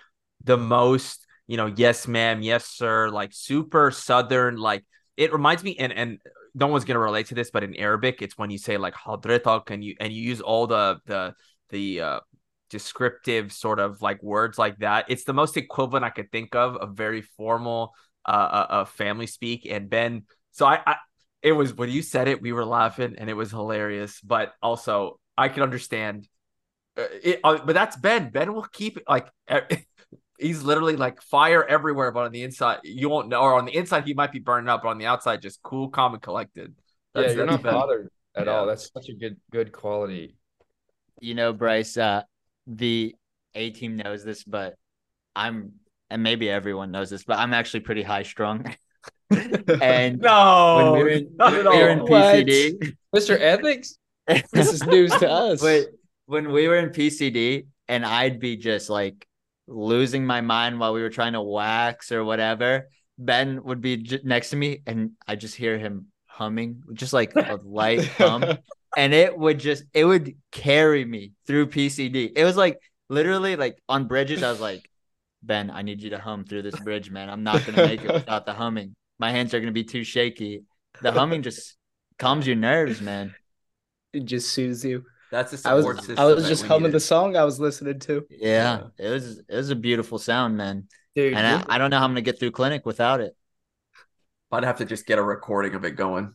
the 0.42 0.56
most, 0.56 1.26
you 1.46 1.56
know, 1.56 1.66
yes, 1.66 2.08
ma'am, 2.08 2.42
yes, 2.42 2.66
sir, 2.66 3.08
like 3.10 3.32
super 3.32 3.90
Southern. 3.90 4.56
Like 4.56 4.84
it 5.16 5.32
reminds 5.32 5.62
me, 5.62 5.76
and 5.78 5.92
and 5.92 6.18
no 6.54 6.66
one's 6.66 6.84
gonna 6.84 6.98
relate 6.98 7.26
to 7.26 7.34
this, 7.34 7.50
but 7.50 7.62
in 7.62 7.76
Arabic, 7.76 8.22
it's 8.22 8.36
when 8.36 8.50
you 8.50 8.58
say 8.58 8.78
like 8.78 8.94
hadretak 8.94 9.70
and 9.70 9.84
you 9.84 9.94
and 10.00 10.12
you 10.12 10.22
use 10.22 10.40
all 10.40 10.66
the 10.66 10.98
the 11.06 11.34
the 11.70 12.00
uh 12.00 12.20
descriptive 12.70 13.52
sort 13.52 13.78
of 13.78 14.02
like 14.02 14.22
words 14.22 14.58
like 14.58 14.78
that. 14.78 15.06
It's 15.08 15.24
the 15.24 15.32
most 15.32 15.56
equivalent 15.56 16.04
I 16.04 16.10
could 16.10 16.30
think 16.30 16.54
of 16.54 16.76
of 16.76 16.96
very 16.96 17.22
formal 17.22 17.94
uh, 18.24 18.30
uh, 18.30 18.66
uh 18.70 18.84
family 18.84 19.26
speak. 19.26 19.66
And 19.70 19.88
Ben, 19.88 20.24
so 20.52 20.66
I, 20.66 20.80
I 20.86 20.96
it 21.42 21.52
was 21.52 21.74
when 21.74 21.90
you 21.90 22.02
said 22.02 22.28
it, 22.28 22.42
we 22.42 22.52
were 22.52 22.64
laughing 22.64 23.14
and 23.18 23.30
it 23.30 23.34
was 23.34 23.50
hilarious. 23.50 24.20
But 24.20 24.52
also, 24.62 25.20
I 25.36 25.48
can 25.48 25.62
understand. 25.62 26.28
Uh, 26.96 27.04
it, 27.22 27.40
uh, 27.44 27.58
but 27.64 27.74
that's 27.74 27.96
Ben. 27.96 28.30
Ben 28.30 28.52
will 28.54 28.62
keep 28.64 28.96
it 28.96 29.04
like 29.08 29.28
he's 30.38 30.62
literally 30.62 30.96
like 30.96 31.22
fire 31.22 31.64
everywhere, 31.64 32.10
but 32.10 32.24
on 32.24 32.32
the 32.32 32.42
inside, 32.42 32.80
you 32.84 33.08
won't 33.08 33.28
know. 33.28 33.40
Or 33.40 33.54
on 33.54 33.64
the 33.64 33.74
inside, 33.76 34.04
he 34.04 34.14
might 34.14 34.32
be 34.32 34.38
burning 34.38 34.68
up, 34.68 34.82
but 34.82 34.90
on 34.90 34.98
the 34.98 35.06
outside, 35.06 35.42
just 35.42 35.62
cool, 35.62 35.88
calm, 35.88 36.14
and 36.14 36.22
collected. 36.22 36.74
Yeah, 37.14 37.30
you're 37.30 37.46
not 37.46 37.62
Ben. 37.62 37.72
bothered 37.72 38.08
at 38.34 38.46
Yeah. 38.46 38.54
all. 38.54 38.66
That's 38.66 38.90
such 38.92 39.08
a 39.08 39.14
good 39.14 39.36
good 39.50 39.72
quality. 39.72 40.36
you 41.20 41.34
know, 41.34 41.52
Bryce, 41.52 41.96
uh, 41.96 42.22
the 42.66 43.14
A 43.54 43.70
team 43.70 43.96
knows 43.96 44.24
this, 44.24 44.44
but 44.44 44.74
I'm, 45.34 45.72
and 46.10 46.22
maybe 46.22 46.48
everyone 46.50 46.90
knows 46.90 47.10
this, 47.10 47.24
but 47.24 47.38
I'm 47.38 47.54
actually 47.54 47.80
pretty 47.80 48.02
high 48.02 48.22
strung. 48.22 48.74
and 49.80 50.18
No, 50.20 50.76
when 50.76 50.92
we 50.92 51.02
were 51.04 51.08
in, 51.08 51.30
not 51.36 51.52
when 51.52 51.66
at 51.66 51.72
we 51.72 51.78
were 51.82 51.88
in 51.90 52.00
all. 52.00 52.08
What? 52.08 52.34
PCD, 52.34 52.96
Mr. 53.14 53.38
Ethics? 53.40 53.98
This 54.52 54.72
is 54.72 54.84
news 54.84 55.12
to 55.16 55.30
us. 55.30 55.62
Wait, 55.62 55.88
when 56.26 56.50
we 56.50 56.68
were 56.68 56.76
in 56.76 56.90
PCD 56.90 57.66
and 57.88 58.04
I'd 58.04 58.40
be 58.40 58.56
just 58.56 58.90
like 58.90 59.26
losing 59.68 60.26
my 60.26 60.40
mind 60.40 60.78
while 60.80 60.92
we 60.92 61.02
were 61.02 61.10
trying 61.10 61.34
to 61.34 61.42
wax 61.42 62.10
or 62.12 62.24
whatever, 62.24 62.88
Ben 63.18 63.62
would 63.64 63.80
be 63.80 63.98
j- 63.98 64.20
next 64.24 64.50
to 64.50 64.56
me 64.56 64.82
and 64.86 65.12
I 65.26 65.36
just 65.36 65.54
hear 65.54 65.78
him 65.78 66.06
humming, 66.26 66.82
just 66.92 67.12
like 67.12 67.34
a 67.36 67.58
light 67.64 68.06
hum. 68.18 68.58
And 68.96 69.14
it 69.14 69.36
would 69.38 69.60
just, 69.60 69.84
it 69.94 70.04
would 70.04 70.34
carry 70.50 71.04
me 71.04 71.32
through 71.46 71.68
PCD. 71.68 72.32
It 72.34 72.44
was 72.44 72.56
like 72.56 72.80
literally 73.08 73.56
like 73.56 73.78
on 73.88 74.08
bridges, 74.08 74.42
I 74.42 74.50
was 74.50 74.60
like, 74.60 74.88
Ben, 75.42 75.70
I 75.70 75.82
need 75.82 76.02
you 76.02 76.10
to 76.10 76.18
hum 76.18 76.44
through 76.44 76.62
this 76.62 76.80
bridge, 76.80 77.10
man. 77.10 77.30
I'm 77.30 77.44
not 77.44 77.64
going 77.64 77.74
to 77.74 77.86
make 77.86 78.02
it 78.02 78.12
without 78.12 78.46
the 78.46 78.54
humming. 78.54 78.96
My 79.18 79.30
hands 79.30 79.54
are 79.54 79.60
going 79.60 79.72
to 79.72 79.72
be 79.72 79.84
too 79.84 80.02
shaky. 80.02 80.64
The 81.02 81.12
humming 81.12 81.42
just 81.42 81.76
calms 82.18 82.46
your 82.46 82.56
nerves, 82.56 83.00
man. 83.00 83.34
It 84.12 84.24
just 84.24 84.50
soothes 84.50 84.84
you. 84.84 85.04
That's 85.30 85.52
a 85.64 85.68
I 85.68 85.74
was 85.74 85.84
system. 85.84 86.16
I 86.18 86.24
was 86.26 86.48
just 86.48 86.62
we 86.62 86.68
humming 86.68 86.92
the 86.92 87.00
song 87.00 87.36
I 87.36 87.44
was 87.44 87.60
listening 87.60 87.98
to. 88.00 88.26
Yeah, 88.30 88.84
it 88.98 89.08
was 89.08 89.38
it 89.38 89.54
was 89.54 89.70
a 89.70 89.76
beautiful 89.76 90.18
sound, 90.18 90.56
man. 90.56 90.88
Dude, 91.14 91.34
And 91.34 91.46
I, 91.46 91.74
I 91.74 91.78
don't 91.78 91.90
know 91.90 91.98
how 91.98 92.04
I'm 92.04 92.10
gonna 92.10 92.22
get 92.22 92.38
through 92.38 92.52
clinic 92.52 92.86
without 92.86 93.20
it. 93.20 93.36
I'd 94.52 94.64
have 94.64 94.78
to 94.78 94.84
just 94.84 95.06
get 95.06 95.18
a 95.18 95.22
recording 95.22 95.74
of 95.74 95.84
it 95.84 95.92
going. 95.92 96.34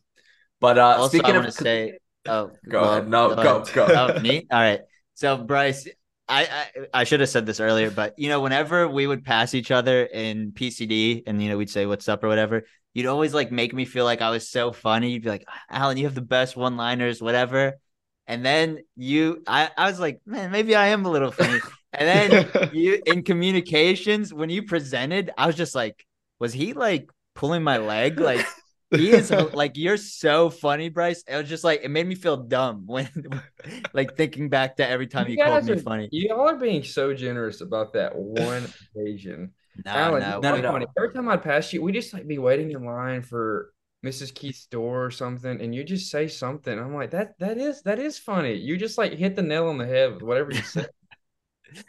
But 0.59 0.77
uh, 0.77 0.97
Also, 0.97 1.09
speaking 1.09 1.35
I 1.35 1.37
of 1.37 1.43
want 1.43 1.55
to 1.55 1.63
say, 1.63 1.97
oh, 2.27 2.51
Go 2.67 2.79
ahead. 2.81 3.07
No, 3.07 3.35
go, 3.35 3.63
go. 3.73 3.87
Oh, 3.89 4.19
me? 4.19 4.47
All 4.51 4.59
right. 4.59 4.81
So 5.13 5.37
Bryce, 5.37 5.87
I, 6.27 6.43
I 6.43 7.01
I 7.01 7.03
should 7.03 7.19
have 7.19 7.29
said 7.29 7.45
this 7.45 7.59
earlier, 7.59 7.91
but 7.91 8.17
you 8.17 8.29
know, 8.29 8.41
whenever 8.41 8.87
we 8.87 9.07
would 9.07 9.23
pass 9.23 9.53
each 9.53 9.71
other 9.71 10.03
in 10.03 10.51
PCD, 10.51 11.23
and 11.27 11.41
you 11.41 11.49
know, 11.49 11.57
we'd 11.57 11.69
say 11.69 11.85
"What's 11.85 12.09
up" 12.09 12.23
or 12.23 12.27
whatever, 12.27 12.63
you'd 12.93 13.05
always 13.05 13.33
like 13.33 13.51
make 13.51 13.73
me 13.73 13.85
feel 13.85 14.05
like 14.05 14.21
I 14.21 14.29
was 14.29 14.49
so 14.49 14.71
funny. 14.71 15.11
You'd 15.11 15.23
be 15.23 15.29
like, 15.29 15.47
"Allan, 15.69 15.97
you 15.97 16.05
have 16.05 16.15
the 16.15 16.21
best 16.21 16.55
one-liners, 16.55 17.21
whatever." 17.21 17.79
And 18.27 18.45
then 18.45 18.79
you, 18.95 19.43
I, 19.45 19.69
I 19.77 19.89
was 19.89 19.99
like, 19.99 20.21
man, 20.25 20.51
maybe 20.51 20.73
I 20.73 20.87
am 20.89 21.05
a 21.05 21.11
little 21.11 21.31
funny. 21.31 21.59
And 21.93 22.07
then 22.07 22.69
you 22.73 23.01
in 23.05 23.23
communications 23.23 24.33
when 24.33 24.49
you 24.49 24.63
presented 24.63 25.31
i 25.37 25.47
was 25.47 25.55
just 25.55 25.75
like 25.75 26.05
was 26.39 26.53
he 26.53 26.73
like 26.73 27.09
pulling 27.35 27.63
my 27.63 27.77
leg 27.77 28.19
like 28.19 28.45
he 28.91 29.11
is 29.11 29.31
like 29.53 29.77
you're 29.77 29.97
so 29.97 30.49
funny 30.49 30.89
bryce 30.89 31.23
it 31.27 31.35
was 31.35 31.49
just 31.49 31.63
like 31.63 31.81
it 31.83 31.89
made 31.89 32.07
me 32.07 32.15
feel 32.15 32.37
dumb 32.37 32.83
when 32.85 33.09
like 33.93 34.15
thinking 34.15 34.49
back 34.49 34.75
to 34.75 34.87
every 34.87 35.07
time 35.07 35.27
you, 35.27 35.37
called 35.37 35.65
guys 35.65 35.69
me 35.69 35.81
funny 35.81 36.09
y'all 36.11 36.49
are 36.49 36.57
being 36.57 36.83
so 36.83 37.13
generous 37.13 37.61
about 37.61 37.93
that 37.93 38.15
one 38.15 38.67
occasion. 38.95 39.51
no 39.85 39.91
Allan, 39.91 40.41
no, 40.41 40.55
you 40.55 40.61
no. 40.61 40.85
Every 40.97 41.13
time 41.13 41.29
I'd 41.29 41.43
pass 41.43 41.71
you, 41.71 41.81
we 41.81 41.91
just 41.91 42.13
like 42.13 42.27
be 42.27 42.37
waiting 42.37 42.71
in 42.71 42.83
line 42.83 43.21
for 43.21 43.73
Mrs. 44.05 44.33
Keith's 44.33 44.65
door 44.65 45.05
or 45.05 45.11
something, 45.11 45.61
and 45.61 45.73
you 45.73 45.83
just 45.83 46.09
say 46.09 46.27
something. 46.27 46.77
I'm 46.77 46.93
like, 46.93 47.11
that 47.11 47.37
that 47.39 47.57
is 47.57 47.81
that 47.83 47.99
is 47.99 48.17
funny. 48.17 48.55
You 48.55 48.77
just 48.77 48.97
like 48.97 49.13
hit 49.13 49.35
the 49.35 49.43
nail 49.43 49.67
on 49.67 49.77
the 49.77 49.85
head 49.85 50.13
with 50.13 50.23
whatever 50.23 50.51
you 50.51 50.61
said. 50.61 50.89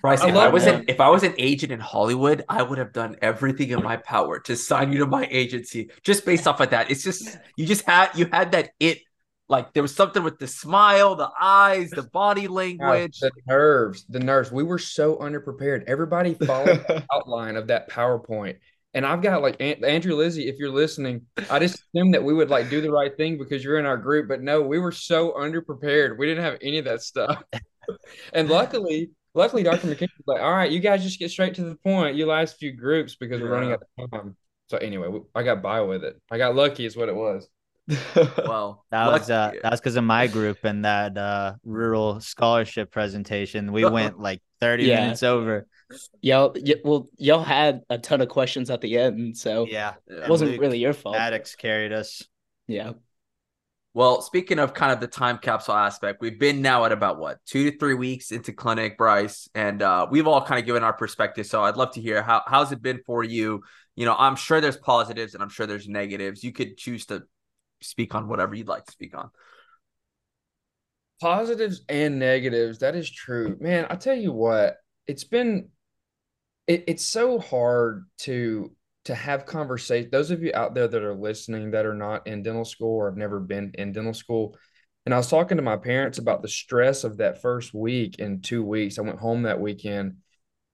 Bryce, 0.01 0.21
I 0.21 0.29
if 0.29 0.37
I 0.37 0.49
was 0.49 0.65
that. 0.65 0.75
an 0.75 0.85
if 0.89 1.01
I 1.01 1.09
was 1.09 1.23
an 1.23 1.35
agent 1.39 1.73
in 1.73 1.81
Hollywood, 1.81 2.45
I 2.49 2.63
would 2.63 2.79
have 2.79 2.93
done 2.93 3.17
everything 3.23 3.71
in 3.71 3.83
my 3.83 3.97
power 3.97 4.39
to 4.41 4.57
sign 4.57 4.93
you 4.93 4.99
to 4.99 5.07
my 5.07 5.27
agency 5.31 5.91
just 6.03 6.25
based 6.25 6.47
off 6.47 6.61
of 6.61 6.71
that. 6.71 6.91
It's 6.91 7.03
just 7.03 7.39
you 7.57 7.67
just 7.67 7.85
had 7.85 8.11
you 8.15 8.29
had 8.33 8.53
that 8.53 8.71
it 8.81 9.01
like 9.49 9.75
there 9.75 9.83
was 9.83 9.95
something 9.95 10.23
with 10.23 10.39
the 10.39 10.47
smile, 10.47 11.15
the 11.15 11.31
eyes, 11.41 11.91
the 11.91 12.03
body 12.03 12.49
language. 12.49 13.19
the 13.21 13.31
nerves, 13.47 14.05
the 14.09 14.21
nerves. 14.21 14.51
We 14.51 14.63
were 14.63 14.79
so 14.79 15.17
underprepared. 15.17 15.85
Everybody 15.87 16.35
followed 16.35 16.85
the 16.87 17.05
outline 17.13 17.57
of 17.57 17.67
that 17.67 17.91
PowerPoint. 17.91 18.57
And 18.95 19.07
I've 19.07 19.23
got 19.23 19.43
like 19.43 19.57
Andrew 19.61 20.17
Lizzie, 20.17 20.49
if 20.49 20.57
you're 20.59 20.71
listening, 20.71 21.27
I 21.51 21.59
just 21.59 21.83
assumed 21.95 22.15
that 22.15 22.23
we 22.23 22.35
would 22.35 22.51
like 22.51 22.69
do 22.69 22.81
the 22.81 22.91
right 22.91 23.15
thing 23.17 23.39
because 23.39 23.65
you're 23.65 23.79
in 23.79 23.87
our 23.87 23.97
group. 23.97 24.29
But 24.29 24.43
no, 24.43 24.61
we 24.61 24.79
were 24.79 24.93
so 24.93 25.33
underprepared. 25.33 26.19
We 26.19 26.27
didn't 26.27 26.45
have 26.45 26.59
any 26.61 26.79
of 26.79 26.85
that 26.87 27.03
stuff. 27.03 27.43
and 28.33 28.51
luckily, 28.51 29.11
luckily, 29.35 29.63
Dr. 29.63 29.89
McKinney 29.89 30.09
was 30.19 30.27
like, 30.27 30.41
all 30.43 30.53
right, 30.53 30.71
you 30.71 30.81
guys 30.81 31.03
just 31.03 31.19
get 31.19 31.31
straight 31.31 31.55
to 31.55 31.65
the 31.65 31.77
point. 31.77 32.17
You 32.17 32.27
last 32.27 32.59
few 32.59 32.73
groups 32.73 33.15
because 33.17 33.41
we're 33.41 33.51
running 33.51 33.73
out 33.73 33.83
of 33.99 34.11
time. 34.11 34.37
So 34.69 34.79
anyway, 34.79 35.09
I 35.35 35.43
got 35.43 35.63
by 35.63 35.81
with 35.83 36.05
it. 36.05 36.21
I 36.31 36.39
got 36.39 36.55
lucky 36.55 36.85
is 36.87 36.97
what 36.97 37.09
it 37.09 37.15
was. 37.15 37.49
Well, 38.15 38.85
that 38.91 39.09
was 39.11 39.29
uh 39.29 39.47
lucky- 39.47 39.59
that 39.63 39.71
was 39.73 39.81
because 39.81 39.97
of 39.97 40.05
my 40.05 40.27
group 40.29 40.59
and 40.65 40.85
that 40.85 41.19
uh 41.19 41.55
rural 41.65 42.21
scholarship 42.21 42.91
presentation 42.93 43.73
we 43.73 43.85
went 43.91 44.21
like 44.21 44.41
30 44.61 44.85
Yeah. 44.85 45.01
minutes 45.01 45.23
over 45.25 45.67
y'all, 46.21 46.55
y- 46.55 46.77
well, 46.85 47.09
y'all 47.19 47.43
had 47.43 47.83
a 47.91 47.99
ton 47.99 48.21
of 48.21 48.29
questions 48.29 48.71
at 48.71 48.81
the 48.81 48.97
end, 48.99 49.37
so 49.37 49.67
yeah 49.67 49.95
it 50.07 50.29
wasn't 50.29 50.53
Luke 50.53 50.61
really 50.61 50.79
your 50.79 50.93
fault. 50.93 51.17
Maddox 51.17 51.57
carried 51.57 51.93
us 51.93 52.23
Yeah. 52.69 52.93
Well, 53.95 54.23
speaking 54.23 54.59
of 54.59 54.73
kind 54.73 54.93
of 54.93 55.01
the 55.01 55.07
time 55.07 55.39
capsule 55.39 55.75
aspect, 55.75 56.23
we've 56.23 56.39
been 56.39 56.63
now 56.63 56.85
at 56.87 56.93
about 56.93 57.19
what 57.19 57.39
two 57.47 57.71
to 57.71 57.79
three 57.79 57.95
weeks 57.95 58.33
into 58.33 58.53
clinic, 58.53 58.97
Bryce, 58.97 59.49
and 59.55 59.83
uh, 59.83 60.07
we've 60.11 60.27
all 60.27 60.43
kind 60.45 60.59
of 60.59 60.65
given 60.65 60.83
our 60.83 60.95
perspective. 60.95 61.47
So 61.47 61.63
I'd 61.63 61.77
love 61.77 61.93
to 61.93 62.01
hear 62.01 62.23
how 62.23 62.43
how's 62.47 62.73
it 62.73 62.81
been 62.83 63.01
for 63.05 63.23
you. 63.23 63.63
You 63.97 64.07
know, 64.07 64.17
I'm 64.19 64.37
sure 64.37 64.61
there's 64.63 64.79
positives 64.79 65.35
and 65.35 65.43
I'm 65.43 65.51
sure 65.51 65.67
there's 65.67 65.89
negatives. 65.89 66.43
You 66.43 66.53
could 66.53 66.79
choose 66.79 67.07
to 67.07 67.25
speak 67.83 68.15
on 68.15 68.29
whatever 68.29 68.55
you'd 68.55 68.69
like 68.69 68.87
to 68.87 68.93
speak 68.93 69.15
on. 69.17 69.31
positives 71.21 71.83
and 71.89 72.19
negatives 72.19 72.81
that 72.81 72.97
is 72.97 73.09
true 73.09 73.57
man 73.61 73.87
i 73.91 73.95
tell 73.95 74.15
you 74.15 74.33
what 74.33 74.79
it's 75.07 75.25
been 75.25 75.69
it, 76.67 76.85
it's 76.89 77.05
so 77.05 77.39
hard 77.39 78.07
to 78.19 78.73
to 79.05 79.15
have 79.15 79.47
conversation 79.47 80.09
those 80.13 80.31
of 80.31 80.43
you 80.43 80.53
out 80.55 80.75
there 80.75 80.89
that 80.89 81.03
are 81.03 81.15
listening 81.15 81.71
that 81.71 81.87
are 81.87 81.95
not 81.95 82.27
in 82.27 82.43
dental 82.43 82.65
school 82.65 82.97
or 82.97 83.07
have 83.09 83.17
never 83.17 83.41
been 83.41 83.71
in 83.75 83.93
dental 83.93 84.15
school 84.15 84.57
and 85.05 85.15
i 85.15 85.17
was 85.17 85.29
talking 85.29 85.57
to 85.57 85.63
my 85.63 85.77
parents 85.77 86.19
about 86.19 86.43
the 86.43 86.49
stress 86.49 87.05
of 87.05 87.17
that 87.17 87.41
first 87.43 87.75
week 87.75 88.17
and 88.19 88.45
two 88.45 88.63
weeks 88.63 88.99
i 88.99 89.03
went 89.03 89.19
home 89.19 89.43
that 89.43 89.61
weekend 89.61 90.17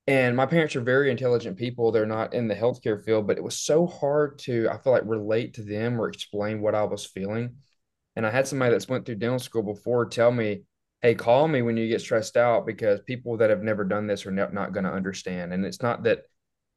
and 0.07 0.37
my 0.37 0.47
parents 0.47 0.75
are 0.77 0.81
very 0.81 1.11
intelligent 1.11 1.57
people 1.57 1.91
they're 1.91 2.07
not 2.07 2.35
in 2.35 2.49
the 2.49 2.55
healthcare 2.55 3.03
field 3.03 3.27
but 3.27 3.38
it 3.38 3.45
was 3.45 3.59
so 3.59 3.87
hard 3.87 4.38
to 4.38 4.69
i 4.71 4.77
feel 4.79 4.93
like 4.93 5.03
relate 5.07 5.55
to 5.55 5.62
them 5.62 6.01
or 6.01 6.09
explain 6.09 6.61
what 6.61 6.75
i 6.75 6.83
was 6.83 7.07
feeling 7.07 7.57
and 8.19 8.27
I 8.27 8.31
had 8.31 8.49
somebody 8.49 8.73
that's 8.73 8.88
went 8.88 9.07
through 9.07 9.14
dental 9.14 9.38
school 9.38 9.62
before 9.62 10.05
tell 10.05 10.33
me, 10.33 10.64
"Hey, 11.03 11.14
call 11.14 11.47
me 11.47 11.62
when 11.62 11.77
you 11.77 11.87
get 11.87 12.01
stressed 12.01 12.37
out 12.37 12.67
because 12.67 13.01
people 13.03 13.37
that 13.37 13.49
have 13.49 13.62
never 13.62 13.85
done 13.85 14.09
this 14.09 14.27
are 14.27 14.33
not 14.33 14.73
going 14.73 14.83
to 14.83 14.91
understand." 14.93 15.53
And 15.53 15.64
it's 15.64 15.83
not 15.83 16.03
that 16.03 16.25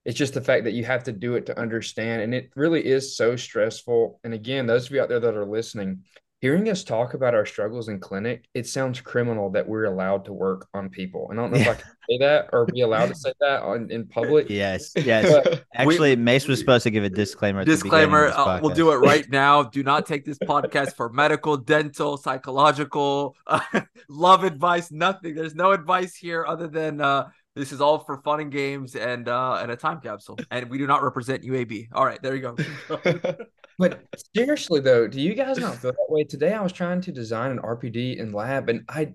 it's 0.06 0.18
just 0.18 0.34
the 0.34 0.42
fact 0.42 0.64
that 0.64 0.74
you 0.74 0.84
have 0.86 1.04
to 1.06 1.12
do 1.12 1.36
it 1.36 1.46
to 1.48 1.60
understand, 1.60 2.22
and 2.22 2.34
it 2.34 2.52
really 2.56 2.86
is 2.86 3.16
so 3.16 3.36
stressful. 3.36 4.20
And 4.24 4.34
again, 4.34 4.66
those 4.66 4.88
of 4.88 4.92
you 4.92 5.02
out 5.02 5.10
there 5.10 5.20
that 5.20 5.36
are 5.36 5.46
listening, 5.46 6.04
hearing 6.42 6.68
us 6.70 6.84
talk 6.84 7.14
about 7.14 7.36
our 7.36 7.46
struggles 7.46 7.88
in 7.88 8.00
clinic, 8.00 8.46
it 8.56 8.66
sounds 8.68 9.00
criminal 9.00 9.52
that 9.52 9.68
we're 9.68 9.86
allowed 9.86 10.26
to 10.26 10.34
work 10.34 10.68
on 10.74 10.90
people. 10.90 11.28
And 11.30 11.40
I 11.40 11.44
don't 11.44 11.52
know 11.52 11.60
if 11.60 11.68
I 11.68 11.74
can 11.76 11.92
say 12.10 12.18
that 12.18 12.50
or 12.52 12.66
be 12.66 12.82
allowed 12.82 13.10
to 13.10 13.16
say 13.16 13.32
that 13.40 13.62
on, 13.62 13.92
in 13.92 14.08
public. 14.08 14.50
yes 14.50 14.92
yes 14.96 15.32
But 15.32 15.64
actually 15.76 16.16
mace 16.16 16.48
was 16.48 16.58
supposed 16.58 16.82
to 16.84 16.90
give 16.90 17.04
a 17.04 17.10
disclaimer 17.10 17.60
at 17.60 17.68
the 17.68 17.74
Disclaimer: 17.74 18.30
uh, 18.30 18.60
We'll 18.60 18.74
do 18.74 18.92
it 18.92 18.96
right 18.96 19.30
now. 19.30 19.62
Do 19.62 19.84
not 19.84 20.08
take 20.08 20.26
this 20.26 20.40
podcast 20.40 20.96
for 20.96 21.10
medical, 21.10 21.58
dental, 21.58 22.18
psychological, 22.18 23.36
love 24.10 24.44
advice. 24.44 24.92
Nothing. 24.92 25.36
There's 25.36 25.56
no 25.56 25.72
advice 25.72 26.16
here 26.16 26.44
other 26.48 26.68
than 26.68 27.02
uh, 27.02 27.30
this 27.56 27.72
is 27.72 27.82
all 27.82 28.00
for 28.00 28.22
fun 28.22 28.40
and 28.40 28.52
games 28.52 28.96
and 28.96 29.28
uh, 29.28 29.60
and 29.62 29.72
a 29.72 29.76
time 29.76 30.00
capsule. 30.02 30.40
And 30.50 30.70
we 30.70 30.78
do 30.78 30.88
not 30.88 31.04
represent 31.04 31.44
UAB. 31.44 31.90
All 31.94 32.06
right, 32.06 32.22
there 32.22 32.36
you 32.36 32.42
go. 32.42 33.36
But 33.82 34.06
seriously 34.36 34.80
though, 34.80 35.08
do 35.08 35.20
you 35.20 35.34
guys 35.34 35.58
not 35.58 35.78
feel 35.78 35.92
that 35.92 36.06
way? 36.08 36.24
Today 36.24 36.54
I 36.54 36.62
was 36.62 36.72
trying 36.72 37.02
to 37.02 37.12
design 37.12 37.50
an 37.50 37.58
RPD 37.58 38.18
in 38.18 38.32
lab 38.32 38.70
and 38.70 38.84
I 38.88 39.14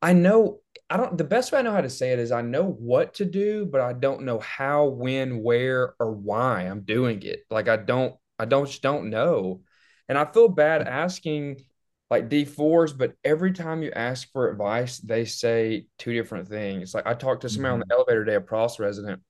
I 0.00 0.14
know 0.14 0.60
I 0.88 0.96
don't 0.96 1.18
the 1.18 1.24
best 1.24 1.52
way 1.52 1.58
I 1.58 1.62
know 1.62 1.72
how 1.72 1.82
to 1.82 1.90
say 1.90 2.12
it 2.12 2.18
is 2.18 2.32
I 2.32 2.40
know 2.40 2.64
what 2.64 3.12
to 3.14 3.26
do, 3.26 3.66
but 3.66 3.82
I 3.82 3.92
don't 3.92 4.22
know 4.22 4.38
how, 4.38 4.86
when, 4.86 5.42
where, 5.42 5.94
or 6.00 6.12
why 6.12 6.62
I'm 6.62 6.80
doing 6.82 7.22
it. 7.22 7.40
Like 7.50 7.68
I 7.68 7.76
don't 7.76 8.14
I 8.38 8.46
don't 8.46 8.66
just 8.66 8.80
don't 8.82 9.10
know. 9.10 9.60
And 10.08 10.16
I 10.16 10.24
feel 10.24 10.48
bad 10.48 10.88
asking 10.88 11.60
like 12.10 12.28
D4s, 12.28 12.92
but 12.92 13.14
every 13.24 13.52
time 13.52 13.82
you 13.82 13.92
ask 13.92 14.30
for 14.32 14.50
advice, 14.50 14.98
they 14.98 15.24
say 15.24 15.86
two 15.98 16.12
different 16.12 16.48
things. 16.48 16.92
Like 16.92 17.06
I 17.06 17.14
talked 17.14 17.42
to 17.42 17.48
somebody 17.48 17.72
on 17.74 17.80
the 17.80 17.94
elevator 17.94 18.24
today, 18.24 18.36
a 18.36 18.40
pros 18.40 18.80
resident, 18.80 19.22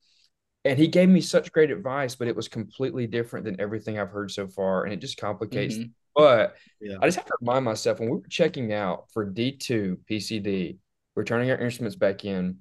and 0.65 0.77
he 0.77 0.87
gave 0.87 1.07
me 1.09 1.21
such 1.21 1.51
great 1.51 1.71
advice, 1.71 2.15
but 2.15 2.27
it 2.27 2.35
was 2.35 2.47
completely 2.47 3.07
different 3.07 3.45
than 3.45 3.61
everything 3.61 3.99
I've 3.99 4.09
heard 4.09 4.31
so 4.31 4.47
far, 4.47 4.83
and 4.83 4.93
it 4.93 4.97
just 4.99 5.17
complicates. 5.17 5.77
Mhm. 5.77 5.91
But 6.15 6.55
Yeah. 6.79 6.97
I 7.01 7.07
just 7.07 7.17
have 7.17 7.27
to 7.27 7.37
remind 7.39 7.65
myself 7.65 7.99
when 7.99 8.09
we 8.09 8.17
were 8.17 8.27
checking 8.27 8.73
out 8.73 9.11
for 9.11 9.25
D2 9.25 9.99
PCD, 10.05 10.77
we're 11.15 11.23
turning 11.23 11.51
our 11.51 11.57
instruments 11.57 11.95
back 11.95 12.25
in, 12.25 12.57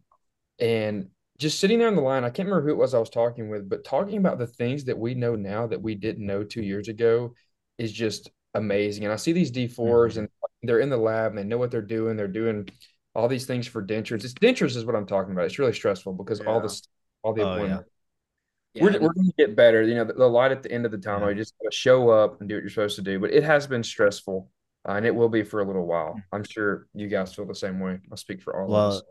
and 0.58 1.08
just 1.38 1.58
sitting 1.58 1.78
there 1.78 1.88
on 1.88 1.96
the 1.96 2.02
line. 2.02 2.24
I 2.24 2.30
can't 2.30 2.46
remember 2.48 2.66
who 2.68 2.74
it 2.74 2.78
was 2.78 2.92
I 2.92 2.98
was 2.98 3.08
talking 3.08 3.48
with, 3.48 3.68
but 3.68 3.84
talking 3.84 4.18
about 4.18 4.38
the 4.38 4.46
things 4.46 4.84
that 4.84 4.98
we 4.98 5.14
know 5.14 5.34
now 5.34 5.66
that 5.66 5.80
we 5.80 5.94
didn't 5.94 6.26
know 6.26 6.44
two 6.44 6.62
years 6.62 6.88
ago 6.88 7.34
is 7.78 7.90
just 7.92 8.30
amazing. 8.54 9.04
And 9.04 9.12
I 9.12 9.16
see 9.16 9.32
these 9.32 9.50
D4s 9.50 10.16
and 10.16 10.28
they're 10.62 10.80
in 10.80 10.90
the 10.90 10.96
lab 10.96 11.30
and 11.32 11.38
they 11.38 11.44
know 11.44 11.58
what 11.58 11.70
they're 11.70 11.82
doing. 11.82 12.16
They're 12.16 12.28
doing 12.28 12.68
all 13.14 13.28
these 13.28 13.46
things 13.46 13.66
for 13.66 13.82
dentures. 13.84 14.24
It's 14.24 14.34
dentures 14.34 14.76
is 14.76 14.84
what 14.84 14.94
I'm 14.96 15.06
talking 15.06 15.32
about. 15.32 15.46
It's 15.46 15.58
really 15.58 15.72
stressful 15.72 16.12
because 16.14 16.40
all 16.40 16.56
Yeah. 16.56 16.60
this, 16.62 16.82
all 17.22 17.32
the 17.32 17.42
Oh, 17.42 17.44
yeah. 17.46 17.54
appointments. 17.54 17.90
Yeah. 18.74 18.82
We're, 18.84 18.92
we're 19.00 19.12
going 19.12 19.26
to 19.26 19.34
get 19.36 19.56
better. 19.56 19.82
You 19.82 19.96
know, 19.96 20.04
the, 20.04 20.12
the 20.14 20.28
light 20.28 20.52
at 20.52 20.62
the 20.62 20.70
end 20.70 20.84
of 20.86 20.92
the 20.92 20.98
tunnel. 20.98 21.28
You 21.28 21.34
just 21.36 21.54
got 21.60 21.70
to 21.70 21.76
show 21.76 22.10
up 22.10 22.40
and 22.40 22.48
do 22.48 22.54
what 22.56 22.62
you're 22.62 22.70
supposed 22.70 22.96
to 22.96 23.02
do. 23.02 23.18
But 23.18 23.32
it 23.32 23.42
has 23.44 23.66
been 23.66 23.82
stressful. 23.82 24.48
uh, 24.88 24.92
and 24.92 25.04
it 25.06 25.14
will 25.14 25.28
be 25.28 25.42
for 25.42 25.60
a 25.60 25.64
little 25.64 25.86
while. 25.86 26.20
I'm 26.32 26.44
sure 26.44 26.86
you 26.94 27.08
guys 27.08 27.34
feel 27.34 27.46
the 27.46 27.54
same 27.54 27.80
way. 27.80 27.98
I'll 28.10 28.16
speak 28.16 28.42
for 28.42 28.56
all 28.56 28.64
of 28.66 28.70
Well, 28.70 28.92
us. 28.98 29.02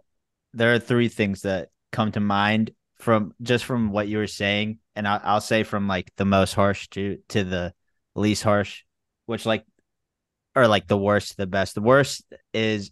there 0.54 0.74
are 0.74 0.80
three 0.80 1.10
things 1.10 1.42
that 1.42 1.70
come 1.92 2.12
to 2.14 2.20
mind 2.20 2.72
from 3.00 3.34
just 3.42 3.66
from 3.66 3.92
what 3.92 4.08
you 4.08 4.18
were 4.18 4.28
saying, 4.28 4.80
and 4.96 5.08
I, 5.08 5.20
I'll 5.24 5.42
say 5.42 5.64
from 5.64 5.88
like 5.88 6.12
the 6.18 6.26
most 6.26 6.54
harsh 6.54 6.88
to 6.90 7.18
to 7.30 7.44
the 7.44 7.74
least 8.16 8.44
harsh, 8.44 8.84
which 9.30 9.46
like 9.46 9.64
or 10.56 10.68
like 10.68 10.88
the 10.88 10.98
worst 10.98 11.38
the 11.38 11.48
best. 11.48 11.76
The 11.76 11.82
worst 11.82 12.24
is 12.54 12.92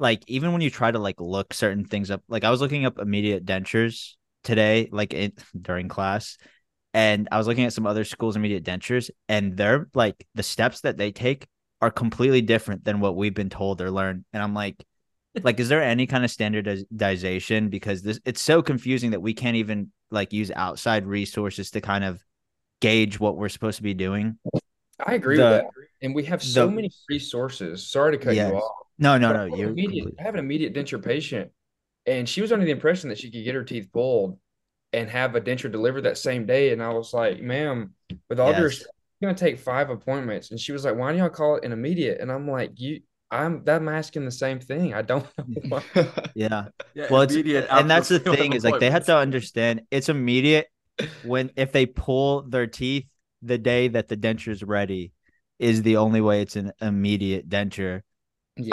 like 0.00 0.22
even 0.26 0.52
when 0.52 0.62
you 0.62 0.70
try 0.70 0.90
to 0.90 0.98
like 0.98 1.20
look 1.20 1.54
certain 1.54 1.84
things 1.84 2.10
up. 2.10 2.22
Like 2.28 2.44
I 2.44 2.50
was 2.50 2.60
looking 2.60 2.84
up 2.84 2.98
immediate 2.98 3.46
dentures 3.46 4.14
today, 4.42 4.88
like 4.90 5.14
in, 5.14 5.32
during 5.60 5.88
class, 5.88 6.36
and 6.92 7.28
I 7.30 7.38
was 7.38 7.46
looking 7.46 7.64
at 7.64 7.72
some 7.72 7.86
other 7.86 8.04
schools' 8.04 8.36
immediate 8.36 8.64
dentures, 8.64 9.10
and 9.28 9.56
they're 9.56 9.88
like 9.94 10.26
the 10.34 10.42
steps 10.42 10.80
that 10.80 10.96
they 10.96 11.12
take 11.12 11.46
are 11.80 11.90
completely 11.90 12.42
different 12.42 12.84
than 12.84 13.00
what 13.00 13.16
we've 13.16 13.34
been 13.34 13.48
told 13.48 13.80
or 13.80 13.90
learned. 13.90 14.24
And 14.32 14.42
I'm 14.42 14.54
like, 14.54 14.84
like, 15.42 15.60
is 15.60 15.68
there 15.68 15.82
any 15.82 16.06
kind 16.06 16.24
of 16.24 16.30
standardization? 16.30 17.68
Because 17.68 18.02
this 18.02 18.18
it's 18.24 18.42
so 18.42 18.60
confusing 18.62 19.12
that 19.12 19.22
we 19.22 19.34
can't 19.34 19.56
even 19.56 19.92
like 20.10 20.32
use 20.32 20.50
outside 20.50 21.06
resources 21.06 21.70
to 21.70 21.80
kind 21.80 22.02
of 22.02 22.20
gauge 22.80 23.20
what 23.20 23.36
we're 23.36 23.48
supposed 23.48 23.76
to 23.76 23.82
be 23.84 23.94
doing. 23.94 24.38
I 25.06 25.14
agree 25.14 25.36
the- 25.36 25.42
with 25.42 25.50
that. 25.52 25.66
And 26.02 26.14
we 26.14 26.24
have 26.24 26.42
so 26.42 26.66
the- 26.66 26.72
many 26.72 26.90
resources. 27.08 27.86
Sorry 27.86 28.16
to 28.16 28.22
cut 28.22 28.34
Yes. 28.34 28.50
you 28.50 28.56
off. 28.58 28.86
No, 28.98 29.16
no, 29.18 29.28
But 29.28 29.32
no. 29.34 29.38
I 29.38 29.42
have 29.44 29.52
an 29.52 29.58
You're 29.58 29.68
immediate, 29.70 30.14
I 30.18 30.22
have 30.22 30.34
an 30.34 30.40
immediate 30.40 30.74
denture 30.74 31.02
patient, 31.02 31.50
and 32.06 32.28
she 32.28 32.40
was 32.42 32.52
under 32.52 32.64
the 32.64 32.70
impression 32.70 33.08
that 33.10 33.18
she 33.18 33.30
could 33.30 33.44
get 33.44 33.54
her 33.54 33.64
teeth 33.64 33.88
pulled 33.92 34.38
and 34.92 35.08
have 35.08 35.34
a 35.36 35.40
denture 35.40 35.70
delivered 35.70 36.02
that 36.02 36.18
same 36.18 36.46
day. 36.46 36.72
And 36.72 36.82
I 36.82 36.90
was 36.90 37.12
like, 37.14 37.40
ma'am, 37.40 37.94
with 38.28 38.40
all 38.40 38.48
due 38.52 38.56
Yes. 38.62 38.64
respect, 38.64 38.90
it's 38.90 39.22
gonna 39.22 39.34
take 39.34 39.58
five 39.58 39.90
appointments. 39.90 40.50
And 40.50 40.58
she 40.60 40.72
was 40.72 40.84
like, 40.84 40.96
why 40.96 41.12
do 41.12 41.18
y'all 41.18 41.28
call 41.30 41.56
it 41.56 41.64
an 41.64 41.72
immediate? 41.72 42.20
And 42.20 42.30
I'm 42.32 42.50
like, 42.50 42.78
you, 42.80 43.00
I'm 43.30 43.62
that 43.64 43.76
I'm 43.76 43.88
asking 43.88 44.24
the 44.24 44.32
same 44.32 44.58
thing. 44.58 44.92
I 44.94 45.02
don't 45.02 45.24
know. 45.38 45.44
why. 45.68 45.84
yeah. 46.34 46.64
Yeah, 46.94 47.06
Well, 47.10 47.22
it's 47.22 47.34
and 47.34 47.88
that's 47.90 48.08
the 48.08 48.18
thing 48.18 48.54
is 48.54 48.64
like 48.64 48.80
they 48.80 48.90
have 48.90 49.06
to 49.06 49.16
understand 49.16 49.82
it's 49.90 50.08
immediate 50.08 50.66
when 51.22 51.52
if 51.56 51.70
they 51.72 51.86
pull 51.86 52.42
their 52.42 52.66
teeth 52.66 53.06
the 53.42 53.58
day 53.58 53.88
that 53.88 54.08
the 54.08 54.16
denture 54.16 54.48
is 54.48 54.62
ready 54.62 55.12
is 55.58 55.82
the 55.82 55.96
only 55.96 56.20
way 56.20 56.42
it's 56.42 56.56
an 56.56 56.72
immediate 56.80 57.48
denture. 57.48 58.02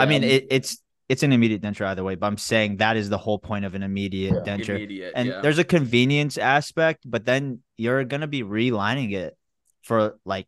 I 0.00 0.06
mean, 0.06 0.22
Yeah. 0.22 0.28
it, 0.28 0.46
it's 0.50 0.82
it's 1.08 1.22
an 1.22 1.32
immediate 1.32 1.62
denture 1.62 1.86
either 1.86 2.04
way, 2.04 2.16
but 2.16 2.26
I'm 2.26 2.36
saying 2.36 2.76
that 2.78 2.96
is 2.98 3.08
the 3.08 3.16
whole 3.16 3.38
point 3.38 3.64
of 3.64 3.74
an 3.74 3.82
immediate 3.82 4.34
Yeah. 4.34 4.56
denture. 4.56 4.76
Immediate, 4.76 5.12
and 5.16 5.28
yeah. 5.28 5.40
there's 5.40 5.58
a 5.58 5.64
convenience 5.64 6.36
aspect, 6.36 7.04
but 7.06 7.24
then 7.24 7.62
you're 7.78 8.04
gonna 8.04 8.26
be 8.26 8.42
relining 8.42 9.14
it 9.14 9.34
for 9.82 10.18
like 10.26 10.46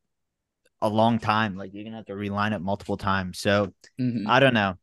a 0.83 0.89
long 0.89 1.19
time. 1.19 1.57
Like 1.57 1.73
you're 1.73 1.85
gonna 1.85 1.97
have 1.97 2.07
to 2.07 2.15
reline 2.17 2.53
it 2.53 2.61
multiple 2.61 2.97
times. 2.99 3.39
So 3.39 3.73
Mhm. 3.99 4.27
I 4.29 4.41
don't 4.41 4.53
know. 4.55 4.75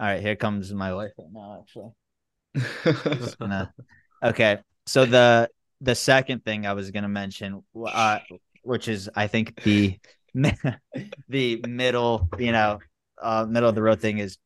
All 0.00 0.06
right, 0.08 0.20
here 0.20 0.34
comes 0.34 0.72
my 0.74 0.92
wife 0.94 1.12
right 1.16 1.28
now. 1.32 1.60
Actually, 1.62 3.34
gonna- 3.38 3.72
okay. 4.24 4.58
So 4.86 5.04
the 5.06 5.48
the 5.80 5.94
second 5.94 6.44
thing 6.44 6.66
I 6.66 6.72
was 6.74 6.90
gonna 6.90 7.08
mention, 7.08 7.62
uh, 7.76 8.18
which 8.62 8.88
is 8.88 9.10
I 9.14 9.26
think 9.26 9.62
the 9.62 9.98
the 11.28 11.62
middle, 11.66 12.28
you 12.38 12.52
know, 12.52 12.78
uh, 13.20 13.46
middle 13.48 13.68
of 13.68 13.74
the 13.74 13.82
road 13.82 14.00
thing 14.00 14.18
is, 14.18 14.38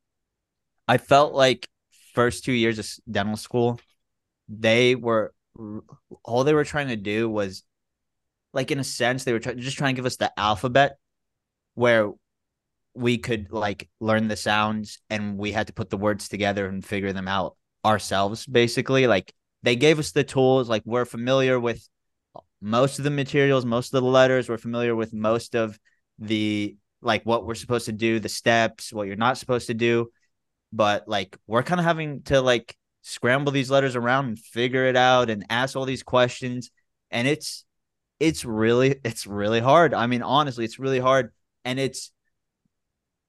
I 0.88 0.98
felt 0.98 1.35
like 1.35 1.68
first 2.14 2.44
two 2.44 2.52
years 2.52 2.79
of 2.79 2.88
dental 3.11 3.37
school, 3.37 3.81
they 4.48 4.94
were 4.94 5.33
all 6.24 6.44
they 6.44 6.55
were 6.55 6.64
trying 6.64 6.88
to 6.88 6.96
do 6.96 7.29
was, 7.29 7.62
like 8.52 8.70
in 8.70 8.79
a 8.79 8.85
sense, 8.85 9.24
they 9.24 9.33
were 9.33 9.38
try- 9.38 9.55
just 9.55 9.79
trying 9.79 9.94
to 9.94 9.98
give 9.98 10.07
us 10.07 10.16
the 10.16 10.33
alphabet, 10.38 10.98
where 11.74 12.12
we 12.94 13.18
could 13.18 13.52
like 13.52 13.88
learn 14.00 14.29
the 14.29 14.37
sounds 14.37 14.98
and 15.11 15.37
we 15.37 15.52
had 15.52 15.66
to 15.66 15.72
put 15.72 15.90
the 15.90 15.98
words 15.98 16.29
together 16.29 16.66
and 16.66 16.85
figure 16.85 17.12
them 17.12 17.29
out 17.29 17.57
ourselves 17.85 18.46
basically. 18.46 19.07
Like 19.07 19.33
they 19.62 19.76
gave 19.76 19.98
us 19.98 20.12
the 20.12 20.24
tools 20.24 20.68
like 20.68 20.83
we're 20.87 21.05
familiar 21.05 21.61
with 21.61 21.87
most 22.61 22.99
of 22.99 23.05
the 23.05 23.11
materials 23.11 23.64
most 23.64 23.92
of 23.92 24.03
the 24.03 24.09
letters 24.09 24.49
we're 24.49 24.59
familiar 24.59 24.95
with 24.95 25.12
most 25.12 25.55
of 25.55 25.79
the 26.19 26.77
like 27.03 27.23
what 27.25 27.47
we're 27.47 27.55
supposed 27.55 27.87
to 27.87 27.92
do 27.92 28.19
the 28.19 28.29
steps 28.29 28.92
what 28.92 29.07
you're 29.07 29.16
not 29.16 29.38
supposed 29.38 29.66
to 29.69 29.75
do. 29.75 30.11
But 30.73 31.09
like 31.09 31.37
we're 31.47 31.62
kind 31.62 31.81
of 31.81 31.87
having 31.87 32.23
to 32.25 32.40
like 32.40 32.77
scramble 33.03 33.53
these 33.53 33.71
letters 33.71 33.97
around 33.97 34.27
and 34.27 34.38
figure 34.38 34.87
it 34.87 34.97
out 34.97 35.31
and 35.31 35.47
ask 35.49 35.77
all 35.77 35.85
these 35.85 36.03
questions. 36.03 36.71
And 37.11 37.29
it's 37.29 37.64
it's 38.19 38.45
really 38.45 38.97
it's 39.05 39.27
really 39.27 39.61
hard. 39.61 39.95
I 39.95 40.07
mean 40.07 40.23
honestly 40.23 40.64
it's 40.64 40.79
really 40.79 40.99
hard. 40.99 41.33
And 41.64 41.79
it's 41.79 42.11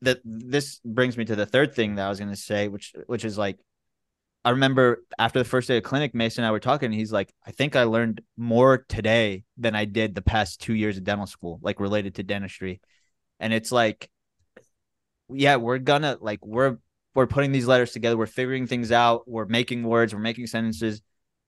that 0.02 0.20
this 0.24 0.80
brings 0.86 1.18
me 1.18 1.26
to 1.26 1.36
the 1.36 1.46
third 1.46 1.74
thing 1.74 1.96
that 1.96 2.06
I 2.06 2.10
was 2.10 2.20
going 2.20 2.32
to 2.32 2.36
say, 2.36 2.68
which 2.68 2.94
which 3.08 3.26
is 3.26 3.38
like, 3.38 3.58
I 4.48 4.52
remember 4.52 5.04
after 5.20 5.40
the 5.40 5.46
first 5.46 5.68
day 5.68 5.76
of 5.76 5.84
clinic, 5.84 6.16
Mason 6.16 6.42
and 6.42 6.48
I 6.48 6.52
were 6.52 6.62
talking. 6.62 6.86
And 6.86 6.96
he's 6.96 7.12
like, 7.12 7.34
I 7.46 7.52
think 7.52 7.76
I 7.76 7.84
learned 7.84 8.22
more 8.38 8.86
today 8.88 9.44
than 9.58 9.76
I 9.76 9.84
did 9.84 10.16
the 10.16 10.22
past 10.22 10.62
two 10.62 10.74
years 10.74 10.96
of 10.96 11.04
dental 11.04 11.28
school, 11.28 11.60
like 11.62 11.82
related 11.82 12.16
to 12.16 12.24
dentistry. 12.24 12.80
And 13.42 13.52
it's 13.52 13.74
like, 13.74 14.10
yeah, 15.28 15.58
we're 15.58 15.80
gonna 15.80 16.18
like 16.22 16.46
we're 16.46 16.78
we're 17.14 17.28
putting 17.28 17.52
these 17.52 17.68
letters 17.68 17.92
together, 17.92 18.16
we're 18.16 18.26
figuring 18.26 18.68
things 18.68 18.90
out, 18.90 19.28
we're 19.28 19.48
making 19.48 19.84
words, 19.84 20.14
we're 20.14 20.22
making 20.22 20.48
sentences, 20.48 21.02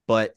but 0.06 0.34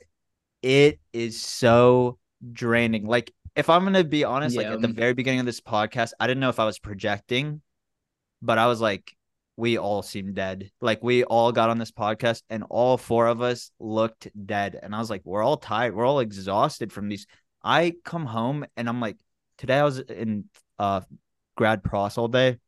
it 0.63 1.01
is 1.13 1.43
so 1.43 2.21
draining. 2.53 3.09
Like 3.09 3.35
if 3.57 3.69
I'm 3.69 3.83
gonna 3.83 4.05
be 4.05 4.23
honest, 4.23 4.57
like 4.57 4.69
at 4.69 4.81
the 4.81 4.87
very 4.87 5.15
beginning 5.15 5.41
of 5.41 5.47
this 5.47 5.61
podcast, 5.61 6.13
I 6.21 6.29
didn't 6.29 6.39
know 6.39 6.51
if 6.51 6.61
I 6.61 6.65
was 6.65 6.79
projecting 6.79 7.61
but 8.43 8.59
I 8.59 8.67
was 8.67 8.81
like, 8.81 9.17
we 9.57 9.79
all 9.79 10.03
seemed 10.03 10.35
dead. 10.35 10.71
Like 10.81 11.03
we 11.03 11.25
all 11.25 11.53
got 11.53 11.71
on 11.71 11.79
this 11.79 11.91
podcast 11.91 12.43
and 12.49 12.65
all 12.71 12.97
four 12.97 13.27
of 13.27 13.43
us 13.43 13.71
looked 13.79 14.29
dead. 14.47 14.79
And 14.83 14.95
I 14.95 14.99
was 14.99 15.11
like, 15.11 15.23
we're 15.25 15.43
all 15.43 15.59
tired. 15.59 15.95
We're 15.95 16.07
all 16.07 16.21
exhausted 16.21 16.93
from 16.93 17.09
these. 17.09 17.27
I 17.63 17.95
come 18.05 18.27
home 18.27 18.65
and 18.77 18.89
I'm 18.89 19.01
like, 19.01 19.19
today 19.59 19.79
I 19.79 19.85
was 19.85 19.99
in 19.99 20.45
uh 20.79 21.03
grad 21.57 21.85
pros 21.85 22.17
all 22.17 22.29
day. 22.29 22.59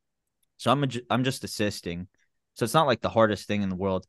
So 0.58 0.70
I'm 0.70 0.84
a, 0.84 0.88
I'm 1.10 1.24
just 1.24 1.42
assisting. 1.42 2.06
So 2.54 2.64
it's 2.64 2.74
not 2.74 2.86
like 2.86 3.00
the 3.00 3.08
hardest 3.08 3.48
thing 3.48 3.62
in 3.62 3.70
the 3.70 3.76
world. 3.76 4.06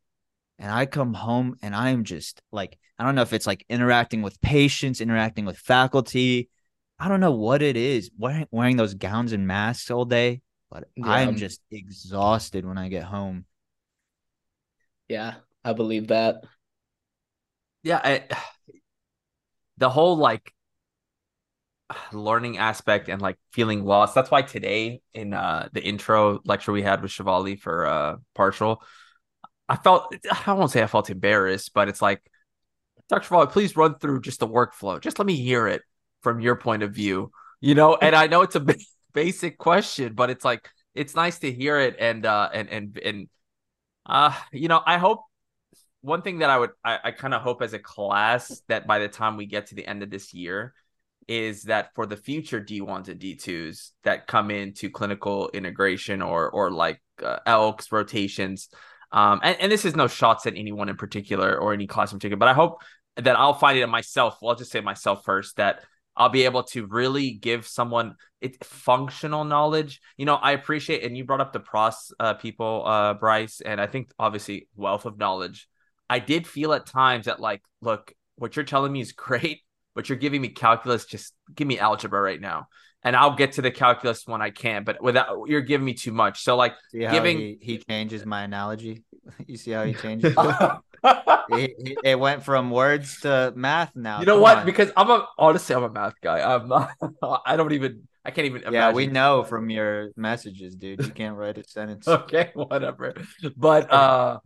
And 0.60 0.72
I 0.72 0.86
come 0.86 1.14
home 1.14 1.56
and 1.62 1.76
I'm 1.76 2.04
just 2.04 2.42
like, 2.52 2.78
I 3.00 3.06
don't 3.06 3.16
know 3.16 3.24
if 3.24 3.34
it's 3.34 3.48
like 3.48 3.66
interacting 3.70 4.22
with 4.22 4.40
patients, 4.42 5.02
interacting 5.02 5.46
with 5.46 5.58
faculty. 5.58 6.50
I 7.00 7.08
don't 7.08 7.20
know 7.20 7.32
what 7.32 7.62
it 7.62 7.78
is. 7.78 8.12
Wearing 8.18 8.48
wearing 8.52 8.78
those 8.78 8.94
gowns 8.94 9.32
and 9.32 9.48
masks 9.48 9.90
all 9.92 10.06
day 10.06 10.42
but 10.76 10.90
I'm 11.02 11.38
just 11.38 11.62
exhausted 11.72 12.66
when 12.66 12.78
I 12.78 12.90
get 12.90 13.04
home. 13.04 13.46
yeah, 15.08 15.36
I 15.64 15.72
believe 15.72 16.08
that. 16.08 16.44
yeah 17.84 18.02
I, 18.04 18.24
the 19.78 19.90
whole 19.90 20.18
like 20.18 20.54
learning 22.12 22.58
aspect 22.58 23.08
and 23.08 23.22
like 23.22 23.38
feeling 23.54 23.86
lost 23.86 24.16
that's 24.16 24.30
why 24.30 24.42
today 24.42 25.02
in 25.14 25.34
uh 25.34 25.70
the 25.72 25.82
intro 25.82 26.42
lecture 26.44 26.74
we 26.74 26.82
had 26.82 27.02
with 27.02 27.12
Shivali 27.12 27.58
for 27.58 27.86
uh 27.86 28.18
partial 28.34 28.84
i 29.70 29.78
felt 29.78 30.14
i 30.46 30.54
won't 30.54 30.72
say 30.72 30.84
i 30.84 30.88
felt 30.88 31.10
embarrassed 31.10 31.72
but 31.74 31.88
it's 31.88 32.02
like 32.02 32.22
dr 33.08 33.26
Shivali, 33.28 33.50
please 33.52 33.78
run 33.78 33.96
through 33.98 34.22
just 34.22 34.40
the 34.40 34.48
workflow 34.48 35.00
just 35.00 35.20
let 35.20 35.26
me 35.26 35.36
hear 35.36 35.68
it 35.68 35.84
from 36.22 36.40
your 36.42 36.56
point 36.56 36.84
of 36.84 36.92
view 36.92 37.32
you 37.62 37.76
know 37.76 37.96
and 37.96 38.16
i 38.16 38.28
know 38.28 38.42
it's 38.42 38.56
a 38.56 38.60
ba- 38.60 38.76
basic 39.16 39.58
question 39.58 40.14
but 40.14 40.30
it's 40.30 40.46
like 40.46 40.70
it's 40.94 41.16
nice 41.16 41.40
to 41.40 41.52
hear 41.52 41.80
it 41.80 41.96
and 42.00 42.26
uh 42.26 42.48
and 42.54 42.70
and 42.70 43.00
and 43.00 43.30
uh 44.06 44.32
you 44.52 44.68
know 44.68 44.82
i 44.86 44.98
hope 44.98 45.22
one 46.06 46.22
thing 46.22 46.40
that 46.40 46.50
I 46.50 46.60
would 46.60 46.70
I, 46.84 47.00
I 47.06 47.12
kind 47.12 47.34
of 47.34 47.42
hope 47.42 47.62
as 47.62 47.74
a 47.74 47.80
class 47.80 48.62
that 48.68 48.86
by 48.86 49.00
the 49.00 49.08
time 49.08 49.38
we 49.38 49.48
get 49.48 49.68
to 49.68 49.76
the 49.76 49.86
end 49.86 50.04
of 50.04 50.12
this 50.12 50.34
year 50.34 50.74
is 51.28 51.64
that 51.64 51.90
for 51.96 52.06
the 52.06 52.16
future 52.16 52.62
D1s 52.62 53.10
and 53.10 53.20
D2s 53.20 53.92
that 54.04 54.28
come 54.28 54.52
into 54.52 54.92
clinical 54.92 55.50
integration 55.54 56.22
or 56.22 56.50
or 56.50 56.70
like 56.70 57.02
uh, 57.24 57.40
ELKs 57.48 57.92
rotations 57.92 58.70
um 59.12 59.40
and, 59.42 59.60
and 59.60 59.72
this 59.72 59.84
is 59.84 59.96
no 59.96 60.08
shots 60.08 60.46
at 60.46 60.56
anyone 60.56 60.90
in 60.90 60.96
particular 60.96 61.58
or 61.58 61.74
any 61.74 61.88
class 61.88 62.14
in 62.14 62.20
particular 62.20 62.38
but 62.38 62.50
I 62.50 62.54
hope 62.54 62.84
that 63.18 63.36
I'll 63.36 63.54
find 63.54 63.78
it 63.78 63.82
in 63.82 63.90
myself. 63.90 64.38
Well 64.42 64.52
I'll 64.52 64.58
just 64.58 64.72
say 64.72 64.82
myself 64.82 65.26
first 65.26 65.58
that 65.58 65.84
I'll 66.18 66.30
be 66.30 66.46
able 66.46 66.64
to 66.64 66.86
really 66.86 67.32
give 67.32 67.68
someone 67.68 68.16
it 68.42 68.64
functional 68.64 69.44
knowledge. 69.44 70.02
You 70.18 70.26
know, 70.26 70.36
I 70.36 70.52
appreciate 70.54 71.04
and 71.04 71.18
you 71.18 71.26
brought 71.26 71.42
up 71.42 71.54
the 71.54 71.60
pros 71.60 72.14
uh, 72.20 72.36
people, 72.36 72.84
uh, 72.86 73.14
Bryce, 73.16 73.62
and 73.62 73.82
I 73.82 73.88
think 73.88 74.12
obviously 74.18 74.68
wealth 74.76 75.06
of 75.06 75.18
knowledge. 75.18 75.68
I 76.10 76.20
did 76.20 76.46
feel 76.48 76.74
at 76.74 76.86
times 76.86 77.26
that 77.26 77.40
like, 77.40 77.62
look, 77.82 78.14
what 78.36 78.56
you're 78.56 78.66
telling 78.66 78.92
me 78.92 79.02
is 79.02 79.12
great, 79.28 79.62
but 79.94 80.08
you're 80.10 80.18
giving 80.18 80.42
me 80.42 80.50
calculus. 80.50 81.06
Just 81.06 81.34
give 81.54 81.68
me 81.68 81.80
algebra 81.80 82.22
right 82.22 82.40
now, 82.40 82.68
and 83.04 83.16
I'll 83.16 83.36
get 83.36 83.54
to 83.54 83.62
the 83.62 83.72
calculus 83.72 84.24
when 84.26 84.42
I 84.42 84.52
can. 84.52 84.84
But 84.84 85.02
without 85.02 85.48
you're 85.48 85.62
giving 85.62 85.86
me 85.86 85.94
too 85.96 86.12
much. 86.12 86.44
So 86.44 86.56
like, 86.56 86.76
See 86.92 87.00
Giving- 87.00 87.40
he, 87.40 87.58
he 87.62 87.78
changes 87.80 88.26
my 88.26 88.44
analogy? 88.44 89.04
You 89.48 89.58
see 89.58 89.72
how 89.72 89.84
he 89.84 89.94
changes? 90.06 90.36
It, 91.50 92.00
it- 92.04 92.20
went 92.20 92.44
from 92.44 92.72
words 92.72 93.20
to 93.22 93.54
math 93.56 93.96
now. 93.96 94.20
you 94.20 94.26
know 94.26 94.36
Come 94.36 94.42
what? 94.42 94.58
on. 94.60 94.66
Because 94.66 94.92
I'm 94.96 95.10
a 95.10 95.28
honestly, 95.38 95.76
I'm 95.76 95.84
a 95.84 95.90
math 95.90 96.16
guy. 96.22 96.40
I'm 96.42 96.68
not. 96.68 96.92
I 97.46 97.56
don't 97.56 97.74
even. 97.74 98.08
I 98.24 98.32
can't 98.32 98.46
even. 98.48 98.64
yeah, 98.74 98.92
we 98.92 99.06
know 99.08 99.44
from 99.44 99.70
your 99.70 100.10
messages, 100.16 100.76
dude. 100.76 101.04
You 101.06 101.12
can't 101.12 101.36
write 101.36 101.58
a 101.58 101.64
sentence. 101.68 102.08
okay 102.08 102.52
whatever 102.56 103.14
but 103.56 103.92
uh 103.92 104.40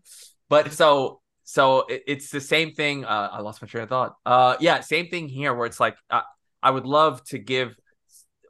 but 0.50 0.74
so 0.74 1.22
so 1.44 1.82
it, 1.88 2.04
it's 2.08 2.30
the 2.30 2.42
same 2.42 2.74
thing 2.74 3.06
uh 3.06 3.30
i 3.32 3.40
lost 3.42 3.62
my 3.62 3.68
train 3.68 3.84
of 3.84 3.90
thought 3.90 4.16
uh 4.26 4.56
yeah 4.60 4.82
same 4.82 5.08
thing 5.08 5.28
here 5.30 5.54
where 5.54 5.66
it's 5.66 5.80
like 5.80 5.96
uh, 6.12 6.22
i 6.62 6.70
would 6.70 6.86
love 6.86 7.24
to 7.24 7.38
give 7.40 7.76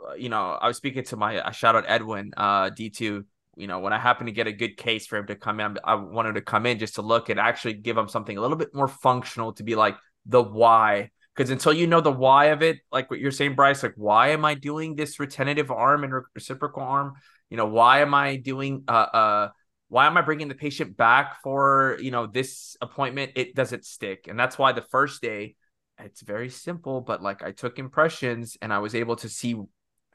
uh, 0.09 0.13
you 0.15 0.29
know 0.29 0.51
i 0.59 0.67
was 0.67 0.77
speaking 0.77 1.03
to 1.03 1.15
my 1.15 1.41
i 1.45 1.51
shout 1.51 1.75
out 1.75 1.85
edwin 1.87 2.31
uh 2.35 2.69
d2 2.71 3.23
you 3.59 3.67
know 3.67 3.79
when 3.79 3.93
i 3.93 3.99
happen 3.99 4.25
to 4.25 4.31
get 4.31 4.47
a 4.47 4.51
good 4.51 4.77
case 4.77 5.05
for 5.05 5.17
him 5.17 5.27
to 5.27 5.35
come 5.35 5.59
in 5.59 5.77
i 5.83 5.93
wanted 5.95 6.33
to 6.33 6.41
come 6.41 6.65
in 6.65 6.79
just 6.79 6.95
to 6.95 7.01
look 7.01 7.29
and 7.29 7.39
actually 7.39 7.73
give 7.73 7.97
him 7.97 8.07
something 8.07 8.37
a 8.37 8.41
little 8.41 8.57
bit 8.57 8.73
more 8.73 8.87
functional 8.87 9.53
to 9.53 9.63
be 9.63 9.75
like 9.75 9.95
the 10.25 10.41
why. 10.41 11.09
Because 11.35 11.51
until 11.51 11.73
you 11.73 11.87
know 11.87 12.01
the 12.01 12.11
why 12.11 12.45
of 12.45 12.61
it 12.61 12.79
like 12.91 13.09
what 13.09 13.19
you're 13.19 13.31
saying 13.31 13.55
bryce 13.55 13.81
like 13.81 13.93
why 13.95 14.29
am 14.29 14.43
i 14.43 14.55
doing 14.55 14.95
this 14.95 15.19
retentive 15.19 15.71
arm 15.71 16.03
and 16.03 16.13
re- 16.13 16.21
reciprocal 16.35 16.83
arm? 16.83 17.13
You 17.49 17.57
know 17.57 17.65
why 17.65 18.01
am 18.01 18.13
i 18.13 18.35
doing 18.35 18.83
uh 18.87 18.91
uh 18.91 19.49
why 19.87 20.05
am 20.05 20.17
i 20.17 20.21
bringing 20.21 20.49
the 20.49 20.55
patient 20.55 20.97
back 20.97 21.41
for 21.41 21.97
you 22.01 22.11
know 22.11 22.27
this 22.27 22.75
appointment? 22.81 23.31
It 23.35 23.55
doesn't 23.55 23.85
stick. 23.85 24.27
And 24.27 24.37
that's 24.37 24.57
why 24.57 24.73
the 24.73 24.81
first 24.81 25.21
day 25.21 25.55
it's 26.01 26.21
very 26.21 26.49
simple 26.49 27.01
but 27.01 27.21
like 27.21 27.43
i 27.43 27.51
took 27.51 27.77
impressions 27.77 28.55
and 28.61 28.71
i 28.71 28.79
was 28.79 28.95
able 28.95 29.17
to 29.17 29.27
see 29.27 29.53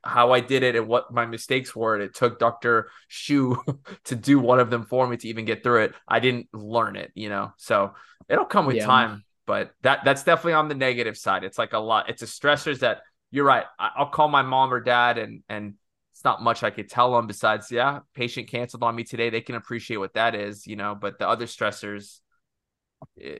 how 0.04 0.32
i 0.32 0.40
did 0.40 0.62
it 0.62 0.76
and 0.76 0.86
what 0.86 1.12
my 1.12 1.26
mistakes 1.26 1.74
were 1.74 1.94
and 1.94 2.02
it 2.02 2.14
took 2.14 2.38
dr 2.38 2.88
shu 3.08 3.56
to 4.04 4.14
do 4.14 4.38
one 4.38 4.60
of 4.60 4.70
them 4.70 4.84
for 4.84 5.06
me 5.06 5.16
to 5.16 5.28
even 5.28 5.44
get 5.44 5.62
through 5.62 5.82
it 5.82 5.94
i 6.08 6.20
didn't 6.20 6.46
learn 6.52 6.96
it 6.96 7.10
you 7.14 7.28
know 7.28 7.52
so 7.56 7.94
it'll 8.28 8.44
come 8.44 8.66
with 8.66 8.76
Yeah. 8.76 8.86
time 8.86 9.24
but 9.46 9.72
that 9.82 10.00
that's 10.04 10.24
definitely 10.24 10.54
on 10.54 10.68
the 10.68 10.74
negative 10.74 11.16
side 11.16 11.44
it's 11.44 11.58
like 11.58 11.72
a 11.72 11.78
lot 11.78 12.08
it's 12.08 12.22
a 12.22 12.26
stressors 12.26 12.80
that 12.80 13.02
you're 13.30 13.44
right 13.44 13.64
i'll 13.78 14.10
call 14.10 14.28
my 14.28 14.42
mom 14.42 14.72
or 14.72 14.80
dad 14.80 15.18
and 15.18 15.42
and 15.48 15.74
it's 16.12 16.22
not 16.24 16.42
much 16.44 16.62
I 16.62 16.70
could 16.70 16.88
tell 16.88 17.12
them 17.12 17.26
besides, 17.26 17.72
yeah, 17.72 17.98
patient 18.14 18.46
canceled 18.48 18.84
on 18.84 18.94
me 18.94 19.02
today. 19.02 19.30
They 19.30 19.40
can 19.40 19.56
appreciate 19.56 19.96
what 19.96 20.14
that 20.14 20.36
is, 20.36 20.64
you 20.64 20.76
know, 20.76 20.94
but 20.94 21.18
the 21.18 21.28
other 21.28 21.46
stressors, 21.46 22.20
eh, 23.20 23.38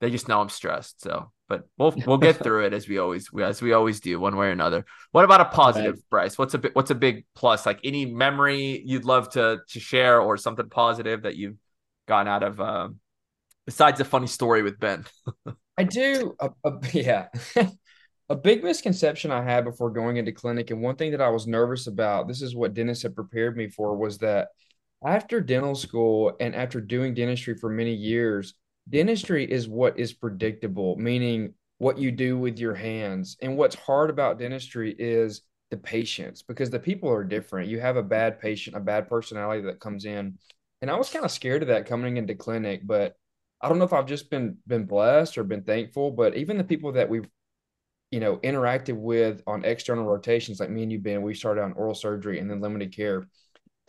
they 0.00 0.10
just 0.10 0.26
know 0.28 0.40
I'm 0.40 0.48
stressed. 0.48 1.02
So, 1.02 1.30
but 1.50 1.68
we'll 1.76 1.92
we'll 2.06 2.16
get 2.16 2.36
through 2.42 2.64
it 2.64 2.72
as 2.72 2.88
we 2.88 2.98
always 2.98 3.28
as 3.42 3.60
we 3.60 3.74
always 3.74 4.00
do, 4.00 4.18
one 4.18 4.36
way 4.36 4.46
or 4.46 4.52
another. 4.52 4.86
What 5.10 5.24
about 5.24 5.42
a 5.42 5.46
positive, 5.46 5.96
Bryce? 6.08 6.38
What's 6.38 6.54
a 6.54 6.58
bit 6.58 6.74
what's 6.74 6.92
a 6.92 6.94
big 6.94 7.26
plus? 7.34 7.66
Like 7.66 7.80
any 7.84 8.06
memory 8.06 8.82
you'd 8.86 9.04
love 9.04 9.28
to 9.30 9.58
to 9.68 9.80
share 9.80 10.20
or 10.20 10.38
something 10.38 10.70
positive 10.70 11.22
that 11.22 11.36
you've 11.36 11.56
gotten 12.06 12.28
out 12.28 12.42
of 12.44 12.60
um 12.60 13.00
besides 13.66 14.00
a 14.00 14.04
funny 14.04 14.28
story 14.28 14.62
with 14.62 14.78
Ben. 14.78 15.04
I 15.76 15.84
do. 15.84 16.34
A, 16.40 16.50
a, 16.64 16.72
yeah. 16.92 17.28
a 18.28 18.36
big 18.36 18.62
misconception 18.62 19.32
I 19.32 19.42
had 19.42 19.64
before 19.64 19.90
going 19.90 20.16
into 20.16 20.30
clinic, 20.30 20.70
and 20.70 20.80
one 20.80 20.94
thing 20.94 21.10
that 21.10 21.20
I 21.20 21.30
was 21.30 21.48
nervous 21.48 21.88
about, 21.88 22.28
this 22.28 22.42
is 22.42 22.54
what 22.54 22.74
Dennis 22.74 23.02
had 23.02 23.16
prepared 23.16 23.56
me 23.56 23.68
for, 23.68 23.96
was 23.96 24.18
that 24.18 24.48
after 25.04 25.40
dental 25.40 25.74
school 25.74 26.36
and 26.38 26.54
after 26.54 26.80
doing 26.80 27.14
dentistry 27.14 27.56
for 27.56 27.68
many 27.70 27.92
years, 27.92 28.54
dentistry 28.88 29.50
is 29.50 29.68
what 29.68 29.98
is 29.98 30.12
predictable, 30.12 30.96
meaning 30.96 31.54
what 31.78 31.98
you 31.98 32.10
do 32.10 32.38
with 32.38 32.58
your 32.58 32.74
hands. 32.74 33.36
And 33.40 33.56
what's 33.56 33.74
hard 33.74 34.10
about 34.10 34.38
dentistry 34.38 34.94
is 34.98 35.42
the 35.70 35.76
patients 35.76 36.42
because 36.42 36.70
the 36.70 36.78
people 36.78 37.08
are 37.10 37.24
different. 37.24 37.68
You 37.68 37.80
have 37.80 37.96
a 37.96 38.02
bad 38.02 38.40
patient, 38.40 38.76
a 38.76 38.80
bad 38.80 39.08
personality 39.08 39.62
that 39.62 39.80
comes 39.80 40.04
in. 40.04 40.38
And 40.82 40.90
I 40.90 40.96
was 40.96 41.10
kind 41.10 41.24
of 41.24 41.30
scared 41.30 41.62
of 41.62 41.68
that 41.68 41.86
coming 41.86 42.16
into 42.16 42.34
clinic, 42.34 42.82
but 42.84 43.14
I 43.60 43.68
don't 43.68 43.78
know 43.78 43.84
if 43.84 43.92
I've 43.92 44.06
just 44.06 44.30
been 44.30 44.56
been 44.66 44.86
blessed 44.86 45.36
or 45.36 45.44
been 45.44 45.62
thankful, 45.62 46.10
but 46.10 46.36
even 46.36 46.56
the 46.56 46.64
people 46.64 46.92
that 46.92 47.08
we've 47.08 47.28
you 48.10 48.20
know 48.20 48.38
interacted 48.38 48.96
with 48.96 49.42
on 49.46 49.64
external 49.64 50.04
rotations, 50.04 50.60
like 50.60 50.70
me 50.70 50.82
and 50.82 50.92
you, 50.92 50.98
Ben, 50.98 51.22
we 51.22 51.34
started 51.34 51.62
on 51.62 51.72
oral 51.74 51.94
surgery 51.94 52.38
and 52.40 52.50
then 52.50 52.60
limited 52.60 52.94
care. 52.94 53.26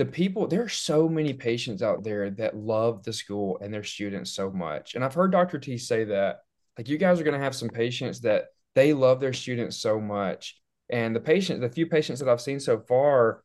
The 0.02 0.06
people, 0.08 0.48
there 0.48 0.64
are 0.64 0.68
so 0.68 1.08
many 1.08 1.32
patients 1.32 1.84
out 1.84 2.04
there 2.04 2.32
that 2.32 2.58
love 2.58 3.04
the 3.04 3.14
school 3.14 3.60
and 3.62 3.72
their 3.72 3.84
students 3.84 4.32
so 4.32 4.50
much. 4.50 4.96
And 4.96 5.06
I've 5.06 5.14
heard 5.14 5.32
Dr. 5.32 5.60
T 5.60 5.78
say 5.78 6.06
that, 6.06 6.40
like, 6.76 6.90
you 6.90 6.98
guys 6.98 7.22
are 7.22 7.24
going 7.24 7.38
to 7.38 7.44
have 7.44 7.54
some 7.54 7.70
patients 7.70 8.22
that 8.22 8.46
they 8.74 8.94
love 8.94 9.20
their 9.20 9.32
students 9.32 9.78
so 9.78 10.00
much. 10.02 10.60
And 10.90 11.16
the 11.16 11.20
patients 11.20 11.60
the 11.62 11.70
few 11.70 11.86
patients 11.86 12.20
that 12.20 12.28
I've 12.28 12.42
seen 12.42 12.60
so 12.60 12.80
far, 12.80 13.44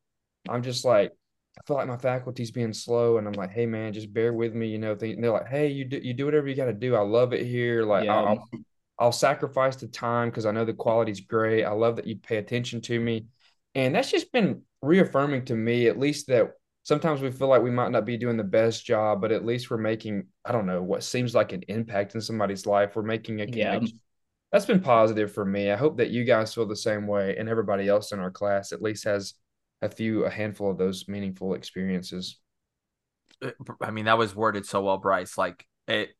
I'm 0.48 0.62
just 0.62 0.82
like, 0.82 1.12
I 1.58 1.60
feel 1.66 1.76
like 1.76 1.88
my 1.88 1.98
faculty's 1.98 2.52
being 2.52 2.72
slow, 2.72 3.18
and 3.18 3.28
I'm 3.28 3.34
like, 3.34 3.50
hey 3.50 3.66
man, 3.66 3.92
just 3.92 4.14
bear 4.14 4.32
with 4.32 4.54
me. 4.54 4.68
You 4.68 4.78
know, 4.78 4.94
they, 4.94 5.14
they're 5.14 5.30
like, 5.30 5.48
hey, 5.48 5.68
you 5.68 5.84
do 5.84 5.98
you 5.98 6.14
do 6.14 6.24
whatever 6.24 6.48
you 6.48 6.56
got 6.56 6.66
to 6.66 6.72
do. 6.72 6.94
I 6.96 7.00
love 7.00 7.34
it 7.34 7.44
here. 7.44 7.84
Like, 7.84 8.06
Yeah. 8.06 8.14
I'll, 8.16 8.28
I'll 8.28 8.48
I'll 8.98 9.12
sacrifice 9.12 9.76
the 9.76 9.88
time 9.88 10.30
because 10.30 10.46
I 10.46 10.52
know 10.52 10.64
the 10.64 10.72
quality's 10.72 11.20
great. 11.20 11.64
I 11.64 11.72
love 11.72 11.96
that 11.96 12.06
you 12.06 12.16
pay 12.16 12.38
attention 12.38 12.80
to 12.80 12.98
me, 12.98 13.26
and 13.74 13.94
that's 13.94 14.10
just 14.10 14.32
been 14.32 14.62
reaffirming 14.82 15.44
to 15.46 15.54
me, 15.54 15.88
at 15.88 15.98
least 15.98 16.26
that 16.28 16.52
sometimes 16.82 17.20
we 17.20 17.30
feel 17.30 17.48
like 17.48 17.62
we 17.62 17.70
might 17.70 17.90
not 17.90 18.04
be 18.04 18.16
doing 18.16 18.36
the 18.36 18.44
best 18.44 18.84
job, 18.84 19.20
but 19.20 19.32
at 19.32 19.44
least 19.44 19.70
we're 19.70 19.76
making 19.76 20.26
I 20.44 20.52
don't 20.52 20.66
know 20.66 20.82
what 20.82 21.02
seems 21.02 21.34
like 21.34 21.52
an 21.52 21.62
impact 21.68 22.14
in 22.14 22.20
somebody's 22.20 22.66
life. 22.66 22.94
We're 22.94 23.02
making 23.02 23.40
a 23.40 23.44
Yeah. 23.44 23.74
connection. 23.74 24.00
That's 24.52 24.66
been 24.66 24.80
positive 24.80 25.32
for 25.32 25.44
me. 25.44 25.70
I 25.70 25.76
hope 25.76 25.96
that 25.96 26.10
you 26.10 26.24
guys 26.24 26.54
feel 26.54 26.66
the 26.66 26.76
same 26.76 27.06
way, 27.06 27.36
and 27.36 27.48
everybody 27.48 27.88
else 27.88 28.12
in 28.12 28.20
our 28.20 28.30
class 28.30 28.72
at 28.72 28.80
least 28.80 29.04
has 29.04 29.34
a 29.82 29.88
few, 29.88 30.24
a 30.24 30.30
handful 30.30 30.70
of 30.70 30.78
those 30.78 31.08
meaningful 31.08 31.54
experiences. 31.54 32.38
Uh, 33.42 33.50
I 33.82 33.90
mean, 33.90 34.04
that 34.06 34.18
was 34.18 34.34
worded 34.34 34.64
so 34.64 34.82
well, 34.82 34.98
Bryce. 34.98 35.36
Like 35.36 35.66
it, 35.88 36.10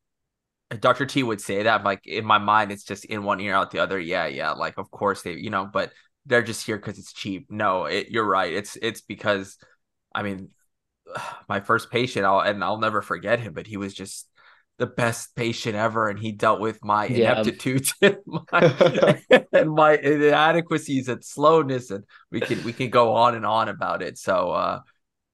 Dr. 0.79 1.05
T 1.05 1.23
would 1.23 1.41
say 1.41 1.63
that. 1.63 1.83
Like 1.83 2.05
in 2.05 2.25
my 2.25 2.37
mind, 2.37 2.71
it's 2.71 2.83
just 2.83 3.05
in 3.05 3.23
one 3.23 3.39
ear, 3.39 3.55
out 3.55 3.71
the 3.71 3.79
other. 3.79 3.99
Yeah, 3.99 4.27
yeah. 4.27 4.51
Like 4.51 4.77
of 4.77 4.91
course 4.91 5.21
they, 5.21 5.33
you 5.33 5.49
know, 5.49 5.67
but 5.71 5.91
they're 6.27 6.43
just 6.43 6.65
here 6.65 6.77
because 6.77 6.99
it's 6.99 7.13
cheap. 7.13 7.47
No, 7.51 7.85
it, 7.85 8.09
you're 8.11 8.25
right. 8.27 8.53
It's 8.53 8.77
it's 8.81 9.01
because, 9.01 9.57
I 10.15 10.23
mean, 10.23 10.49
my 11.49 11.59
first 11.61 11.91
patient, 11.91 12.25
I'll 12.25 12.41
and 12.41 12.63
I'll 12.63 12.79
never 12.79 13.01
forget 13.01 13.39
him. 13.39 13.53
But 13.53 13.67
he 13.67 13.77
was 13.77 13.93
just 13.93 14.27
the 14.77 14.87
best 14.87 15.35
patient 15.35 15.75
ever, 15.75 16.09
and 16.09 16.19
he 16.19 16.31
dealt 16.33 16.59
with 16.61 16.79
my 16.83 17.07
Yeah. 17.07 17.43
ineptitudes 17.45 17.93
and 18.01 18.17
my 18.27 18.65
and 19.53 19.71
my 19.71 19.93
inadequacies 19.97 21.09
and 21.09 21.23
slowness, 21.23 21.91
and 21.91 22.03
we 22.31 22.41
can 22.41 22.63
we 22.63 22.73
can 22.73 22.89
go 22.89 23.15
on 23.15 23.35
and 23.35 23.45
on 23.45 23.69
about 23.69 24.01
it. 24.01 24.17
So. 24.17 24.51
uh 24.51 24.79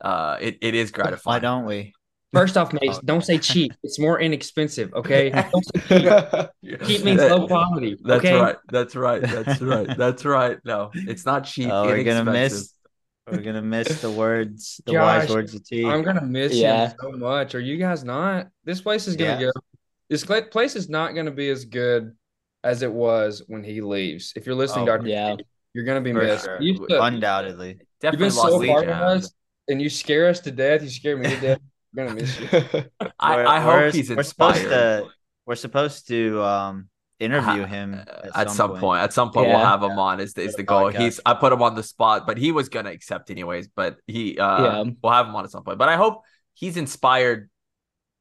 uh, 0.01 0.37
it, 0.41 0.57
it 0.61 0.75
is 0.75 0.91
gratifying. 0.91 1.21
Why 1.23 1.39
gratifying. 1.39 1.39
don't 1.39 1.65
we? 1.65 1.93
First 2.33 2.57
off, 2.57 2.73
Mace, 2.73 2.97
oh. 2.97 2.99
don't 3.05 3.23
say 3.23 3.37
cheap. 3.37 3.73
It's 3.83 3.99
more 3.99 4.19
inexpensive. 4.19 4.91
Okay, 4.93 5.31
cheap. 5.87 6.09
Cheap 6.87 7.03
means 7.05 7.21
low 7.21 7.47
quality. 7.47 7.97
That's 8.03 8.25
okay? 8.25 8.39
right. 8.39 8.55
That's 8.71 8.95
right. 8.95 9.21
That's 9.21 9.61
right. 9.61 9.97
That's 9.97 10.25
right. 10.25 10.57
No, 10.65 10.89
it's 10.93 11.25
not 11.25 11.45
cheap. 11.45 11.69
Oh, 11.71 11.85
we're 11.85 12.03
gonna 12.03 12.29
miss. 12.29 12.73
We're 13.29 13.37
gonna 13.41 13.61
miss 13.61 14.01
the 14.01 14.11
words, 14.11 14.81
the 14.85 14.93
wise 14.95 15.27
Josh, 15.27 15.33
words 15.35 15.53
of 15.55 15.63
T. 15.65 15.85
I'm 15.85 16.01
gonna 16.01 16.25
miss 16.25 16.53
Yeah. 16.53 16.89
him 16.89 16.95
so 16.99 17.11
much. 17.11 17.55
Are 17.55 17.59
you 17.59 17.77
guys 17.77 18.03
not? 18.03 18.47
This 18.65 18.81
place 18.81 19.07
is 19.07 19.15
gonna 19.15 19.39
Yeah. 19.39 19.45
go. 19.45 19.51
This 20.09 20.25
place 20.25 20.75
is 20.75 20.89
not 20.89 21.15
gonna 21.15 21.31
be 21.31 21.49
as 21.49 21.63
good 21.65 22.11
as 22.63 22.81
it 22.81 22.91
was 22.91 23.43
when 23.47 23.63
he 23.63 23.79
leaves. 23.81 24.33
If 24.35 24.45
you're 24.45 24.55
listening, 24.55 24.83
Oh, 24.89 24.97
Doctor, 24.97 25.07
Yeah. 25.07 25.35
you're 25.73 25.85
gonna 25.85 26.01
be 26.01 26.11
For 26.11 26.21
missed. 26.23 26.45
sure. 26.45 26.61
You 26.61 26.71
used 26.73 26.89
to- 26.89 27.01
Undoubtedly. 27.01 27.67
you've 27.69 27.79
Definitely 28.01 28.25
been 28.25 28.31
so 28.31 28.41
lost 28.41 28.63
a 28.63 28.67
part 28.67 28.79
Legion. 28.87 28.93
us, 29.01 29.33
and 29.69 29.81
you 29.81 29.89
scare 29.89 30.27
us 30.27 30.39
to 30.41 30.51
death. 30.51 30.81
You 30.83 30.89
scare 30.89 31.15
me 31.15 31.29
to 31.29 31.39
death. 31.39 31.59
We're 31.93 32.05
gonna 32.07 32.21
miss 32.21 32.39
you. 32.39 32.47
I, 33.19 33.35
We're- 33.35 33.47
I 33.47 33.65
we're- 33.65 33.85
hope 33.85 33.93
he's 33.93 34.09
We're 34.09 34.23
supposed 34.23 34.61
to. 34.61 35.07
We're 35.45 35.55
supposed 35.55 36.07
to 36.07 36.41
um 36.43 36.89
interview 37.19 37.61
Ha- 37.63 37.67
him 37.67 37.93
Uh, 37.93 38.29
at, 38.35 38.49
some, 38.51 38.75
point. 38.77 39.01
At 39.01 39.13
some 39.13 39.31
point, 39.31 39.47
Yeah. 39.47 39.57
we'll 39.57 39.65
have 39.65 39.83
him 39.83 39.97
on. 39.99 40.19
Is 40.19 40.33
is 40.33 40.53
the 40.53 40.57
the 40.57 40.63
goal? 40.63 40.91
podcast. 40.91 40.99
He's 41.01 41.19
I 41.25 41.33
put 41.35 41.53
him 41.53 41.61
on 41.61 41.75
the 41.75 41.83
spot, 41.83 42.25
but 42.25 42.37
he 42.37 42.51
was 42.51 42.69
gonna 42.69 42.91
accept 42.91 43.29
anyways. 43.29 43.67
But 43.67 43.97
he, 44.07 44.37
uh, 44.39 44.63
Yeah. 44.63 44.91
we'll 45.01 45.13
have 45.13 45.27
him 45.27 45.35
on 45.35 45.43
at 45.43 45.51
some 45.51 45.63
point. 45.63 45.77
But 45.77 45.89
I 45.89 45.95
hope 45.97 46.21
he's 46.53 46.77
inspired 46.77 47.49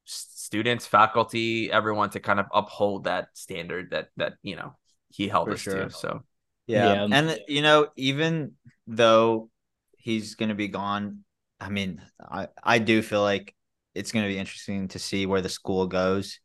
students, 0.05 0.87
faculty, 0.87 1.71
everyone 1.71 2.11
to 2.11 2.21
kind 2.21 2.41
of 2.41 2.47
uphold 2.53 3.05
that 3.05 3.29
standard 3.35 3.91
that 3.91 4.09
that 4.17 4.35
you 4.43 4.57
know 4.57 4.77
he 5.09 5.29
held 5.29 5.47
For 5.49 5.55
us 5.55 5.61
sure. 5.61 5.85
to. 5.85 5.91
So 5.91 6.23
Yeah. 6.67 6.93
Yeah. 7.07 7.09
And 7.17 7.39
you 7.49 7.63
know, 7.63 7.89
even 7.97 8.53
though 8.87 9.49
he's 9.97 10.35
gonna 10.35 10.55
be 10.55 10.69
gone, 10.69 11.25
I 11.61 11.69
mean, 11.71 12.03
I, 12.21 12.49
I 12.63 12.79
do 12.79 13.03
feel 13.03 13.23
like 13.23 13.55
it's 13.95 14.13
gonna 14.13 14.29
be 14.29 14.39
interesting 14.39 14.89
to 14.89 14.99
see 14.99 15.27
where 15.27 15.41
the 15.41 15.49
school 15.49 15.87
goes. 15.87 16.41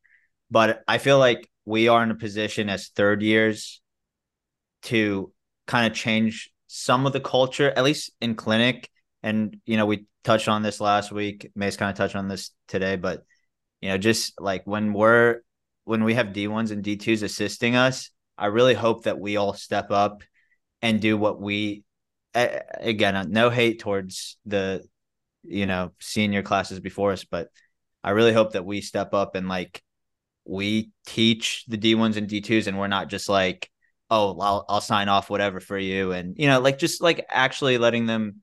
But 0.49 0.83
I 0.87 0.97
feel 0.97 1.19
like 1.19 1.49
we 1.65 1.87
are 1.87 2.03
in 2.03 2.11
a 2.11 2.15
position 2.15 2.69
as 2.69 2.89
third 2.89 3.21
years 3.21 3.81
to 4.83 5.31
kind 5.65 5.87
of 5.87 5.97
change 5.97 6.49
some 6.67 7.05
of 7.05 7.13
the 7.13 7.19
culture, 7.19 7.71
at 7.75 7.83
least 7.83 8.11
in 8.21 8.35
clinic. 8.35 8.89
And 9.23 9.59
you 9.65 9.77
know, 9.77 9.85
we 9.85 10.05
touched 10.23 10.47
on 10.47 10.61
this 10.61 10.79
last 10.79 11.11
week. 11.11 11.51
Mace 11.55 11.77
kind 11.77 11.89
of 11.89 11.97
touched 11.97 12.15
on 12.15 12.27
this 12.27 12.51
today, 12.67 12.95
but 12.95 13.25
you 13.81 13.89
know, 13.89 13.97
just 13.97 14.39
like 14.39 14.65
when 14.65 14.93
we're 14.93 15.41
when 15.83 16.03
we 16.03 16.15
have 16.15 16.27
D1s 16.27 16.71
and 16.71 16.83
D2s 16.83 17.23
assisting 17.23 17.75
us, 17.75 18.09
I 18.37 18.47
really 18.47 18.73
hope 18.73 19.03
that 19.03 19.19
we 19.19 19.37
all 19.37 19.53
step 19.53 19.91
up 19.91 20.23
and 20.81 21.01
do 21.01 21.17
what 21.17 21.39
we 21.41 21.83
again, 22.33 23.31
no 23.31 23.49
hate 23.49 23.79
towards 23.79 24.37
the 24.45 24.83
you 25.47 25.65
know, 25.65 25.91
senior 25.99 26.43
classes 26.43 26.79
before 26.79 27.11
us, 27.11 27.23
but 27.23 27.49
I 28.03 28.11
really 28.11 28.33
hope 28.33 28.53
that 28.53 28.65
we 28.65 28.81
step 28.81 29.13
up 29.13 29.35
and 29.35 29.47
like 29.47 29.81
we 30.45 30.91
teach 31.05 31.65
the 31.67 31.77
D1s 31.77 32.17
and 32.17 32.27
D2s 32.27 32.67
and 32.67 32.77
we're 32.77 32.87
not 32.87 33.09
just 33.09 33.29
like, 33.29 33.69
oh, 34.09 34.37
I'll 34.39 34.65
I'll 34.69 34.81
sign 34.81 35.09
off 35.09 35.29
whatever 35.29 35.59
for 35.59 35.77
you 35.77 36.11
and 36.11 36.35
you 36.37 36.47
know, 36.47 36.59
like 36.59 36.77
just 36.79 37.01
like 37.01 37.25
actually 37.29 37.77
letting 37.77 38.05
them 38.05 38.37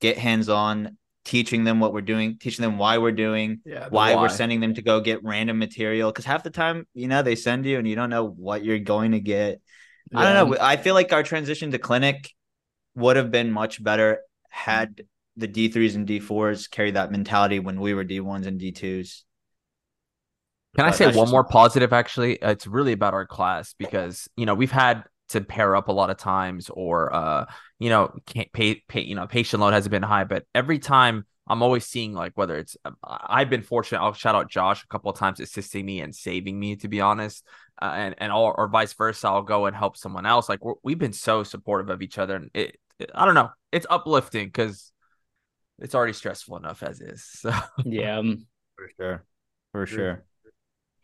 get 0.00 0.18
hands 0.18 0.48
on, 0.48 0.96
teaching 1.24 1.64
them 1.64 1.80
what 1.80 1.92
we're 1.92 2.00
doing, 2.00 2.38
teaching 2.38 2.62
them 2.62 2.78
why 2.78 2.98
we're 2.98 3.12
doing, 3.12 3.60
Yeah, 3.64 3.88
why, 3.88 4.14
why. 4.14 4.22
we're 4.22 4.28
sending 4.28 4.60
them 4.60 4.74
to 4.74 4.82
go 4.82 5.00
get 5.00 5.22
random 5.24 5.58
material 5.58 6.12
cuz 6.12 6.24
half 6.24 6.42
the 6.42 6.50
time, 6.50 6.86
you 6.94 7.08
know, 7.08 7.22
they 7.22 7.34
send 7.36 7.66
you 7.66 7.78
and 7.78 7.88
you 7.88 7.96
don't 7.96 8.10
know 8.10 8.26
what 8.26 8.64
you're 8.64 8.78
going 8.78 9.12
to 9.12 9.20
get. 9.20 9.60
I 10.14 10.32
don't 10.32 10.50
know. 10.50 10.56
I 10.60 10.76
feel 10.76 10.94
like 10.94 11.12
our 11.12 11.22
transition 11.22 11.70
to 11.72 11.78
clinic 11.78 12.30
would 12.94 13.16
have 13.16 13.30
been 13.30 13.50
much 13.50 13.82
better 13.82 14.20
had 14.48 15.02
the 15.36 15.46
D3s 15.46 15.94
and 15.94 16.06
D4s 16.06 16.66
carry 16.68 16.92
that 16.92 17.10
mentality 17.12 17.58
when 17.58 17.80
we 17.80 17.94
were 17.94 18.04
D1s 18.04 18.46
and 18.46 18.58
D2s. 18.58 19.24
Can 20.76 20.84
I 20.84 20.90
say 20.90 21.06
one 21.06 21.28
just 21.28 21.30
more 21.30 21.44
positive? 21.44 21.92
Actually, 21.92 22.42
Uh, 22.42 22.50
it's 22.50 22.66
really 22.66 22.92
about 22.92 23.14
our 23.14 23.26
class 23.26 23.74
because 23.78 24.28
you 24.36 24.44
know 24.46 24.54
we've 24.54 24.72
had 24.72 25.04
to 25.28 25.40
pair 25.40 25.76
up 25.76 25.88
a 25.88 25.92
lot 25.92 26.10
of 26.10 26.16
times, 26.18 26.68
or 26.70 27.14
uh, 27.14 27.46
you 27.78 27.90
know, 27.90 28.12
can't 28.26 28.52
pay, 28.52 28.82
pay, 28.88 29.00
you 29.02 29.14
know, 29.14 29.26
patient 29.26 29.60
load 29.60 29.72
hasn't 29.72 29.90
been 29.90 30.02
high, 30.02 30.24
but 30.24 30.44
every 30.54 30.78
time 30.78 31.24
I'm 31.46 31.62
always 31.62 31.86
seeing 31.86 32.12
like 32.12 32.32
whether 32.34 32.56
it's 32.58 32.76
um, 32.84 32.96
I've 33.04 33.50
been 33.50 33.62
fortunate. 33.62 34.00
I'll 34.00 34.12
shout 34.14 34.34
out 34.34 34.50
Josh 34.50 34.82
a 34.82 34.86
couple 34.88 35.10
of 35.10 35.18
times 35.18 35.38
assisting 35.40 35.86
me 35.86 36.00
and 36.00 36.14
saving 36.14 36.58
me, 36.58 36.76
to 36.76 36.88
be 36.88 37.00
honest, 37.00 37.46
uh, 37.80 37.92
and 37.94 38.14
and 38.18 38.32
or, 38.32 38.58
or 38.58 38.68
vice 38.68 38.92
versa. 38.94 39.28
I'll 39.28 39.42
go 39.42 39.66
and 39.66 39.76
help 39.76 39.96
someone 39.96 40.26
else. 40.26 40.48
Like 40.48 40.64
we're, 40.64 40.74
we've 40.82 40.98
been 40.98 41.12
so 41.12 41.44
supportive 41.44 41.88
of 41.90 42.02
each 42.02 42.18
other, 42.18 42.34
and 42.36 42.50
it, 42.54 42.78
it- 42.98 43.10
I 43.14 43.24
don't 43.26 43.34
know, 43.34 43.50
it's 43.72 43.86
uplifting 43.90 44.46
because 44.48 44.90
it's 45.78 45.94
already 45.94 46.12
stressful 46.12 46.56
enough 46.56 46.82
as 46.82 47.00
is. 47.00 47.24
So. 47.24 47.52
Yeah. 47.84 48.18
um, 48.20 48.46
For 48.76 48.90
sure. 48.96 49.24
For 49.72 49.86
sure. 49.86 50.24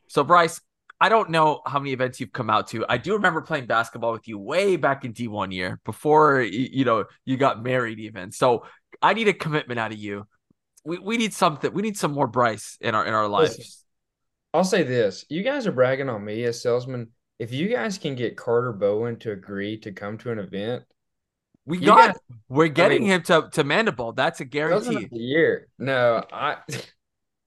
So 0.09 0.25
Bryce, 0.25 0.61
I 1.01 1.09
don't 1.09 1.31
know 1.31 1.63
how 1.67 1.79
many 1.79 1.93
events 1.93 2.21
you've 2.21 2.33
come 2.33 2.51
out 2.51 2.69
to. 2.69 2.85
I 2.89 2.99
do 2.99 3.15
remember 3.15 3.41
playing 3.41 3.67
basketball 3.67 4.13
with 4.13 4.29
you 4.29 4.39
way 4.39 4.77
back 4.77 5.05
in 5.05 5.15
D1 5.15 5.53
year 5.53 5.81
before 5.85 6.43
you 6.43 6.85
know 6.85 7.07
you 7.25 7.37
got 7.37 7.63
married 7.63 7.99
even. 8.01 8.33
So 8.33 8.67
I 9.01 9.15
need 9.15 9.29
a 9.29 9.33
commitment 9.33 9.81
out 9.81 9.93
of 9.93 9.99
you. 9.99 10.27
We 10.85 10.99
we 10.99 11.17
need 11.17 11.33
something. 11.33 11.73
We 11.73 11.83
need 11.83 11.97
some 11.97 12.13
more 12.13 12.27
Bryce 12.27 12.77
in 12.81 12.95
our 12.95 13.07
in 13.07 13.15
our 13.15 13.29
lives. 13.29 13.57
Listen. 13.57 13.73
I'll 14.53 14.65
say 14.65 14.83
this: 14.83 15.25
you 15.31 15.43
guys 15.43 15.67
are 15.67 15.73
bragging 15.73 16.11
on 16.11 16.25
me 16.25 16.45
as 16.45 16.63
salesman. 16.63 17.09
If 17.39 17.53
you 17.53 17.69
guys 17.69 17.97
can 17.97 18.15
get 18.15 18.37
Carter 18.37 18.73
Bowen 18.73 19.19
to 19.21 19.33
agree 19.33 19.79
to 19.79 19.93
come 19.93 20.19
to 20.19 20.31
an 20.31 20.39
event, 20.39 20.83
We 21.71 21.79
You 21.79 21.87
got. 21.87 22.09
guys- 22.13 22.21
we're 22.49 22.69
getting 22.69 23.03
mean- 23.03 23.11
him 23.13 23.23
to 23.25 23.49
to 23.53 23.65
Mandiball. 23.65 24.15
That's 24.17 24.41
a 24.41 24.45
guarantee. 24.45 25.05
of 25.05 25.11
the 25.11 25.19
year. 25.19 25.69
No, 25.79 26.23
I 26.33 26.57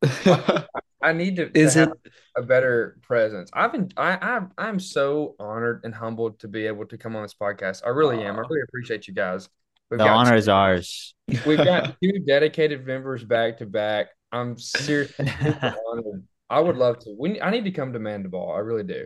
I 1.02 1.12
need 1.14 1.36
to, 1.38 1.50
to 1.50 1.60
Is 1.60 1.74
have 1.76 1.90
it? 2.06 2.12
a 2.38 2.42
better 2.42 2.98
presence. 3.02 3.50
I've 3.54 3.72
been 3.74 3.92
I 3.98 4.14
I 4.16 4.40
I'm 4.58 4.80
so 4.80 5.36
honored 5.40 5.82
and 5.84 5.94
humbled 5.94 6.40
to 6.40 6.48
be 6.48 6.66
able 6.68 6.86
to 6.88 6.98
come 6.98 7.16
on 7.16 7.24
this 7.24 7.34
podcast. 7.34 7.82
I 7.86 7.90
really 7.90 8.24
am. 8.24 8.36
I 8.36 8.40
really 8.40 8.62
appreciate 8.68 9.08
you 9.08 9.14
guys. 9.14 9.50
We've 9.92 9.98
The 10.00 10.08
honor 10.08 10.32
two- 10.32 10.38
is 10.38 10.50
ours. 10.50 11.16
We've 11.46 11.58
got 11.58 11.96
two 12.04 12.20
dedicated 12.26 12.86
members 12.88 13.24
back 13.24 13.58
to 13.60 13.66
back. 13.66 14.08
I'm 14.32 14.58
seriously 14.58 15.28
honored. 15.52 16.24
I 16.50 16.60
would 16.60 16.78
love 16.78 17.00
to. 17.00 17.16
We 17.20 17.42
I 17.42 17.50
need 17.52 17.66
to 17.66 17.72
come 17.72 17.94
to 17.94 18.00
Mandiball. 18.00 18.56
I 18.56 18.60
really 18.60 18.84
do. 18.84 19.06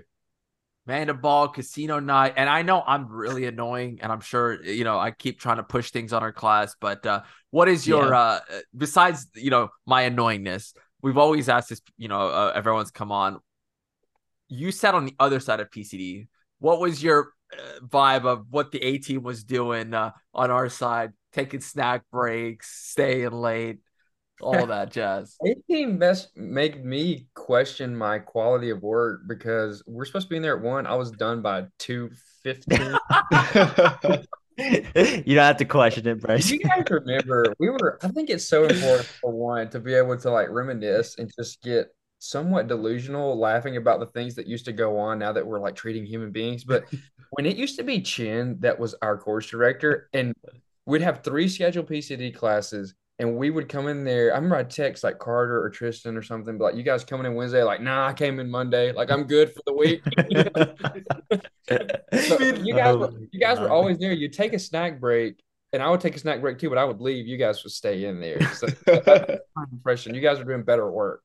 Mandiball 0.88 1.54
Casino 1.54 2.00
Night, 2.00 2.34
and 2.38 2.50
I 2.50 2.62
know 2.62 2.82
I'm 2.86 3.08
really 3.10 3.46
annoying, 3.46 4.00
and 4.02 4.12
I'm 4.12 4.22
sure 4.22 4.64
you 4.64 4.84
know 4.84 4.98
I 4.98 5.12
keep 5.12 5.40
trying 5.40 5.58
to 5.58 5.64
push 5.64 5.92
things 5.92 6.14
on 6.14 6.24
our 6.24 6.32
class. 6.32 6.76
But 6.80 7.06
uh, 7.06 7.24
what 7.52 7.68
is 7.68 7.88
your 7.88 8.10
Yeah. 8.12 8.18
uh, 8.20 8.40
besides 8.76 9.28
you 9.36 9.50
know 9.50 9.70
my 9.86 10.10
annoyingness? 10.10 10.74
We've 11.02 11.18
always 11.18 11.50
asked 11.50 11.70
this. 11.70 11.82
You 11.98 12.08
know, 12.08 12.22
uh, 12.30 12.54
everyone's 12.56 12.92
come 12.92 13.12
on. 13.12 13.40
You 14.48 14.72
sat 14.72 14.96
on 14.96 15.06
the 15.06 15.16
other 15.20 15.40
side 15.40 15.60
of 15.60 15.70
PCD. 15.70 16.28
What 16.60 16.80
was 16.80 17.04
your 17.04 17.34
uh, 17.54 17.80
vibe 17.86 18.26
of 18.26 18.46
what 18.50 18.72
the 18.72 18.82
A 18.84 18.98
team 18.98 19.24
was 19.24 19.44
doing 19.44 19.94
uh, 19.94 20.12
on 20.34 20.52
our 20.52 20.70
side, 20.70 21.12
taking 21.34 21.60
snack 21.60 22.04
breaks, 22.12 22.70
staying 22.90 23.32
late, 23.32 23.80
all 24.42 24.66
that 24.68 24.92
jazz? 24.92 25.38
A 25.46 25.56
team 25.70 25.98
best 25.98 26.36
make 26.36 26.84
me 26.84 27.28
question 27.34 27.96
my 27.96 28.20
quality 28.20 28.70
of 28.70 28.82
work 28.82 29.22
because 29.28 29.84
we're 29.88 30.06
supposed 30.06 30.28
to 30.28 30.30
be 30.30 30.38
in 30.38 30.42
there 30.42 30.58
at 30.58 30.64
one. 30.64 30.88
I 30.88 30.96
was 30.96 31.12
done 31.12 31.42
by 31.42 31.66
two 31.80 32.12
fifteen. 32.44 32.80
you 34.58 35.36
don't 35.36 35.38
have 35.38 35.58
to 35.58 35.66
question 35.66 36.08
it, 36.08 36.22
Bryce. 36.22 36.50
You 36.50 36.60
guys 36.60 36.84
remember 36.90 37.54
we 37.60 37.70
were 37.70 38.00
I 38.04 38.10
think 38.10 38.30
it's 38.30 38.48
so 38.48 38.66
important 38.66 39.06
for 39.06 39.32
one 39.32 39.70
to 39.70 39.80
be 39.80 39.94
able 39.94 40.18
to 40.18 40.32
like 40.32 40.50
reminisce 40.50 41.18
and 41.18 41.32
just 41.38 41.62
get 41.62 41.94
somewhat 42.20 42.68
delusional 42.68 43.38
laughing 43.38 43.78
about 43.78 44.00
the 44.00 44.08
things 44.08 44.34
that 44.36 44.48
used 44.48 44.66
to 44.66 44.74
go 44.74 44.98
on 44.98 45.20
now 45.20 45.32
that 45.32 45.46
we're 45.46 45.60
like 45.60 45.76
treating 45.76 46.06
human 46.06 46.32
beings. 46.32 46.64
But 46.64 46.86
when 47.32 47.46
it 47.46 47.58
used 47.58 47.78
to 47.78 47.84
be 47.84 48.02
Chin 48.02 48.58
that 48.62 48.80
was 48.80 48.96
our 49.02 49.18
course 49.18 49.48
director 49.48 50.10
and 50.14 50.34
we'd 50.86 51.02
have 51.02 51.24
three 51.24 51.48
scheduled 51.48 51.88
PCD 51.88 52.34
classes 52.34 52.96
and 53.20 53.36
we 53.36 53.50
would 53.50 53.68
come 53.68 53.88
in 53.88 54.04
there. 54.04 54.32
I 54.32 54.36
remember 54.36 54.56
I'd 54.58 54.70
text 54.70 55.04
like 55.04 55.18
Carter 55.20 55.62
or 55.64 55.70
Tristan 55.70 56.16
or 56.18 56.22
something, 56.22 56.58
but 56.58 56.66
like 56.66 56.76
you 56.76 56.84
guys 56.84 57.04
coming 57.04 57.26
in 57.26 57.34
Wednesday, 57.36 57.64
like, 57.64 57.82
nah, 57.82 58.08
I 58.08 58.14
came 58.14 58.40
in 58.40 58.50
Monday. 58.50 58.92
Like 58.92 59.10
I'm 59.12 59.24
good 59.24 59.54
for 59.54 59.62
the 59.66 59.74
week. 59.74 60.04
So 61.70 62.40
you 62.40 62.74
guys 62.74 62.96
were 62.96 63.12
you 63.32 63.40
guys 63.40 63.60
were 63.60 63.70
always 63.70 63.98
there. 63.98 64.14
You'd 64.14 64.32
take 64.34 64.54
a 64.54 64.60
snack 64.60 65.00
break, 65.02 65.44
and 65.74 65.84
I 65.84 65.90
would 65.90 66.00
take 66.00 66.16
a 66.16 66.20
snack 66.20 66.40
break 66.42 66.60
too, 66.60 66.70
but 66.70 66.78
I 66.78 66.86
would 66.86 67.02
leave. 67.02 67.28
You 67.28 67.38
guys 67.38 67.62
would 67.64 67.74
stay 67.74 68.06
in 68.06 68.22
there. 68.22 68.40
So 68.54 68.68
that's 68.86 69.42
my 69.56 69.66
impression. 69.72 70.16
You 70.16 70.22
guys 70.22 70.40
are 70.40 70.46
doing 70.46 70.64
better 70.64 70.90
work. 70.90 71.22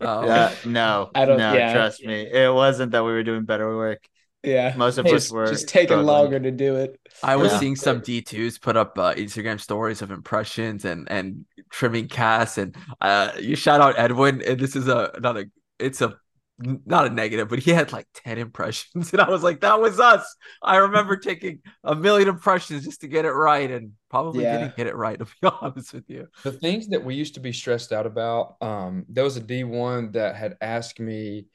Oh, 0.00 0.24
Yeah, 0.26 0.54
um, 0.64 0.72
no, 0.72 1.10
I 1.14 1.24
don't- 1.26 1.38
no, 1.38 1.52
yeah. 1.52 1.72
trust 1.74 2.04
me. 2.04 2.22
It 2.22 2.52
wasn't 2.52 2.92
that 2.92 3.04
we 3.04 3.12
were 3.12 3.22
doing 3.22 3.44
better 3.44 3.76
work. 3.76 4.02
Yeah. 4.42 4.74
Most 4.76 4.98
of 4.98 5.06
us 5.06 5.12
Just, 5.12 5.32
were 5.32 5.46
just 5.46 5.68
taking 5.68 5.86
struggling. 5.88 6.06
longer 6.06 6.40
to 6.40 6.50
do 6.50 6.76
it. 6.76 6.98
I 7.22 7.36
was 7.36 7.52
Yeah. 7.52 7.58
seeing 7.60 7.76
some 7.76 8.00
D2s 8.00 8.60
put 8.60 8.76
up 8.76 8.98
uh, 8.98 9.14
Instagram 9.14 9.60
stories 9.60 10.02
of 10.02 10.10
impressions 10.10 10.84
and 10.84 11.08
and 11.10 11.44
trimming 11.70 12.08
casts 12.08 12.58
and 12.58 12.76
uh 13.00 13.32
you 13.40 13.56
shout 13.56 13.80
out 13.80 13.98
Edwin 13.98 14.42
and 14.46 14.58
this 14.60 14.76
is 14.76 14.88
a 14.88 15.10
another 15.14 15.46
it's 15.78 16.00
a 16.02 16.14
not 16.58 17.06
a 17.06 17.10
negative 17.10 17.48
but 17.48 17.58
he 17.58 17.70
had 17.72 17.92
like 17.92 18.06
10 18.14 18.38
impressions 18.38 19.10
and 19.12 19.20
I 19.22 19.28
was 19.30 19.42
like 19.42 19.60
that 19.60 19.80
was 19.80 19.98
us. 20.00 20.24
I 20.62 20.76
remember 20.76 21.16
taking 21.30 21.60
a 21.84 21.94
million 21.94 22.28
impressions 22.28 22.84
just 22.84 23.00
to 23.02 23.08
get 23.08 23.24
it 23.24 23.32
right 23.32 23.70
and 23.70 23.92
probably 24.10 24.42
Yeah. 24.44 24.58
didn't 24.58 24.76
get 24.76 24.86
it 24.88 24.96
right 24.96 25.18
to 25.18 25.24
be 25.24 25.48
honest 25.60 25.92
with 25.94 26.08
you. 26.08 26.26
The 26.42 26.52
things 26.52 26.88
that 26.88 27.04
we 27.04 27.14
used 27.14 27.34
to 27.34 27.40
be 27.40 27.52
stressed 27.52 27.92
out 27.92 28.06
about, 28.06 28.56
um, 28.60 29.04
there 29.08 29.24
was 29.24 29.36
a 29.36 29.40
D1 29.40 30.12
that 30.12 30.36
had 30.36 30.56
asked 30.60 31.00
me 31.00 31.46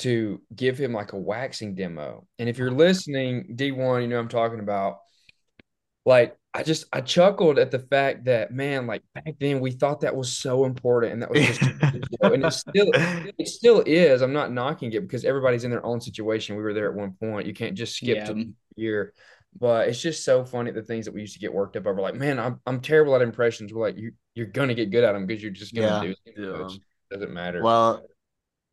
to 0.00 0.40
give 0.54 0.78
him 0.78 0.92
like 0.92 1.12
a 1.12 1.18
waxing 1.18 1.74
demo. 1.74 2.26
And 2.38 2.48
if 2.48 2.58
you're 2.58 2.68
uh-huh. 2.68 2.76
listening, 2.76 3.54
D1, 3.56 4.02
you 4.02 4.08
know 4.08 4.16
what 4.16 4.22
I'm 4.22 4.28
talking 4.28 4.60
about. 4.60 4.98
Like, 6.06 6.36
I 6.52 6.64
just 6.64 6.86
I 6.92 7.00
chuckled 7.00 7.58
at 7.58 7.70
the 7.70 7.78
fact 7.78 8.24
that 8.24 8.52
man, 8.52 8.86
like 8.88 9.02
back 9.14 9.34
then 9.38 9.60
we 9.60 9.70
thought 9.70 10.00
that 10.00 10.16
was 10.16 10.36
so 10.36 10.64
important 10.64 11.12
and 11.12 11.22
that 11.22 11.30
was 11.30 11.46
just 11.46 11.60
and 12.22 12.44
it 12.44 12.52
still 12.52 12.90
it 13.38 13.48
still 13.48 13.82
is. 13.86 14.20
I'm 14.20 14.32
not 14.32 14.52
knocking 14.52 14.92
it 14.92 15.02
because 15.02 15.24
everybody's 15.24 15.62
in 15.62 15.70
their 15.70 15.84
own 15.86 16.00
situation. 16.00 16.56
We 16.56 16.62
were 16.62 16.74
there 16.74 16.90
at 16.90 16.96
one 16.96 17.12
point. 17.12 17.46
You 17.46 17.54
can't 17.54 17.76
just 17.76 17.94
skip 17.94 18.16
Yeah. 18.16 18.24
to 18.24 18.34
the 18.34 18.52
year. 18.74 19.12
But 19.58 19.88
it's 19.88 20.00
just 20.00 20.24
so 20.24 20.44
funny 20.44 20.70
the 20.70 20.82
things 20.82 21.04
that 21.04 21.14
we 21.14 21.20
used 21.20 21.34
to 21.34 21.40
get 21.40 21.52
worked 21.52 21.76
up 21.76 21.86
over. 21.86 22.00
Like, 22.00 22.14
man, 22.14 22.40
I'm 22.40 22.60
I'm 22.66 22.80
terrible 22.80 23.14
at 23.14 23.22
impressions. 23.22 23.72
We're 23.72 23.86
like, 23.86 23.96
you 23.96 24.12
you're 24.34 24.46
gonna 24.46 24.74
get 24.74 24.90
good 24.90 25.04
at 25.04 25.12
them 25.12 25.26
because 25.26 25.42
you're 25.42 25.52
just 25.52 25.74
gonna 25.74 25.86
Yeah. 25.86 26.02
do 26.02 26.14
it. 26.24 26.34
Yeah. 26.36 26.64
Which 26.64 26.80
doesn't 27.12 27.32
matter. 27.32 27.62
Well, 27.62 28.04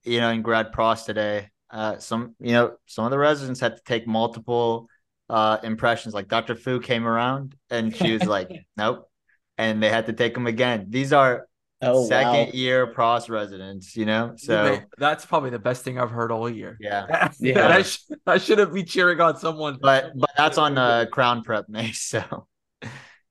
you 0.07 0.19
know, 0.19 0.29
in 0.31 0.41
grad 0.41 0.71
pros 0.71 1.03
today, 1.03 1.49
uh, 1.69 1.97
some 1.99 2.35
you 2.39 2.53
know 2.53 2.77
some 2.85 3.05
of 3.05 3.11
the 3.11 3.17
residents 3.17 3.59
had 3.59 3.75
to 3.77 3.83
take 3.83 4.07
multiple 4.07 4.89
uh 5.29 5.57
impressions. 5.63 6.13
Like 6.13 6.27
Dr. 6.29 6.55
Fu 6.55 6.79
came 6.79 7.05
around 7.07 7.55
and 7.69 7.95
she 7.95 8.13
was 8.13 8.25
like, 8.25 8.49
"Nope," 8.77 9.09
and 9.57 9.81
they 9.83 9.89
had 9.89 10.05
to 10.07 10.13
take 10.13 10.33
them 10.33 10.47
again. 10.47 10.87
These 10.89 11.13
are 11.13 11.47
Oh 11.81 12.07
second 12.07 12.47
wow. 12.47 12.51
year 12.53 12.87
pros 12.87 13.29
residents, 13.29 13.95
you 13.95 14.05
know. 14.05 14.33
So 14.37 14.63
Man, 14.63 14.87
that's 14.97 15.25
probably 15.25 15.51
the 15.51 15.59
best 15.59 15.83
thing 15.83 15.99
I've 15.99 16.09
heard 16.09 16.31
all 16.31 16.49
year. 16.49 16.75
yeah, 16.79 17.29
Yeah. 17.39 17.67
I, 17.67 17.81
sh- 17.83 17.99
I 18.25 18.37
shouldn't 18.39 18.73
be 18.73 18.83
cheering 18.83 19.21
on 19.21 19.37
someone. 19.37 19.77
but 19.81 20.11
but 20.15 20.29
that's 20.35 20.57
on 20.57 20.77
uh, 20.77 21.05
Crown 21.11 21.43
Prep 21.43 21.65
Mace, 21.69 22.01
so 22.01 22.47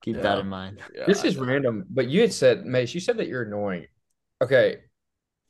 keep 0.02 0.22
that 0.22 0.38
in 0.38 0.46
mind. 0.48 0.78
Yeah, 0.94 1.06
this 1.06 1.24
I 1.24 1.28
is 1.28 1.36
know. 1.36 1.44
random, 1.44 1.84
but 1.90 2.08
you 2.08 2.20
had 2.20 2.32
said, 2.32 2.64
Mace, 2.64 2.94
you 2.94 3.00
said 3.00 3.16
that 3.18 3.26
you're 3.28 3.42
annoying. 3.42 3.86
Okay. 4.40 4.78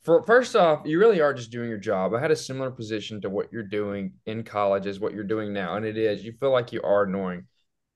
For 0.07 0.23
first 0.23 0.55
off, 0.55 0.83
you 0.85 0.99
really 0.99 1.19
are 1.19 1.33
just 1.33 1.51
doing 1.51 1.67
your 1.67 1.77
job. 1.77 2.13
I 2.13 2.21
had 2.21 2.31
a 2.31 2.35
similar 2.37 2.71
position 2.71 3.19
to 3.23 3.29
what 3.29 3.51
you're 3.51 3.61
doing 3.61 4.13
in 4.25 4.45
college 4.45 4.87
as 4.87 5.01
what 5.01 5.13
you're 5.13 5.25
doing 5.25 5.51
now, 5.51 5.75
and 5.75 5.85
it 5.85 5.97
is 5.97 6.23
you 6.23 6.31
feel 6.39 6.49
like 6.49 6.71
you 6.71 6.81
are 6.81 7.03
annoying. 7.03 7.43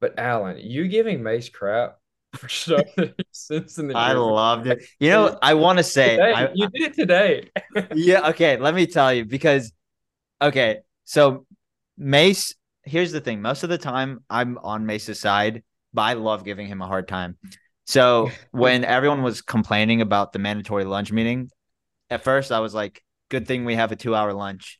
But 0.01 0.19
Allan, 0.19 0.57
you 0.57 0.89
giving 0.89 1.23
Mace 1.23 1.47
crap 1.47 1.99
for 2.35 2.49
stuff 2.49 2.83
that 2.97 3.13
he 3.17 3.55
in 3.81 3.87
the 3.87 3.95
I 3.95 4.11
loved 4.11 4.67
it. 4.67 4.83
You 4.99 5.09
know, 5.09 5.39
I 5.41 5.53
want 5.53 5.77
to 5.77 5.85
say, 5.85 6.17
Today, 6.17 6.33
I, 6.33 6.49
you 6.53 6.67
did 6.67 6.81
it 6.81 6.93
today. 6.95 7.49
yeah, 7.95 8.27
okay, 8.31 8.57
let 8.57 8.75
me 8.75 8.87
tell 8.87 9.13
you 9.13 9.23
because 9.23 9.71
okay, 10.41 10.79
so 11.05 11.45
Mace, 11.97 12.53
here's 12.83 13.13
the 13.13 13.21
thing. 13.21 13.41
Most 13.41 13.63
of 13.63 13.69
the 13.69 13.77
time 13.77 14.19
I'm 14.29 14.57
on 14.57 14.85
Mace's 14.85 15.17
side, 15.17 15.63
but 15.93 16.01
I 16.01 16.13
love 16.15 16.43
giving 16.43 16.67
him 16.67 16.81
a 16.81 16.87
hard 16.87 17.07
time. 17.07 17.37
So 17.85 18.31
when 18.51 18.83
everyone 18.83 19.23
was 19.23 19.41
complaining 19.41 20.01
about 20.01 20.33
the 20.33 20.39
mandatory 20.39 20.83
lunch 20.83 21.13
meeting, 21.13 21.49
at 22.11 22.23
first 22.23 22.51
I 22.53 22.59
was 22.59 22.75
like, 22.75 23.03
good 23.29 23.47
thing 23.47 23.65
we 23.65 23.75
have 23.75 23.91
a 23.93 23.97
two 23.97 24.15
hour 24.15 24.33
lunch. 24.33 24.79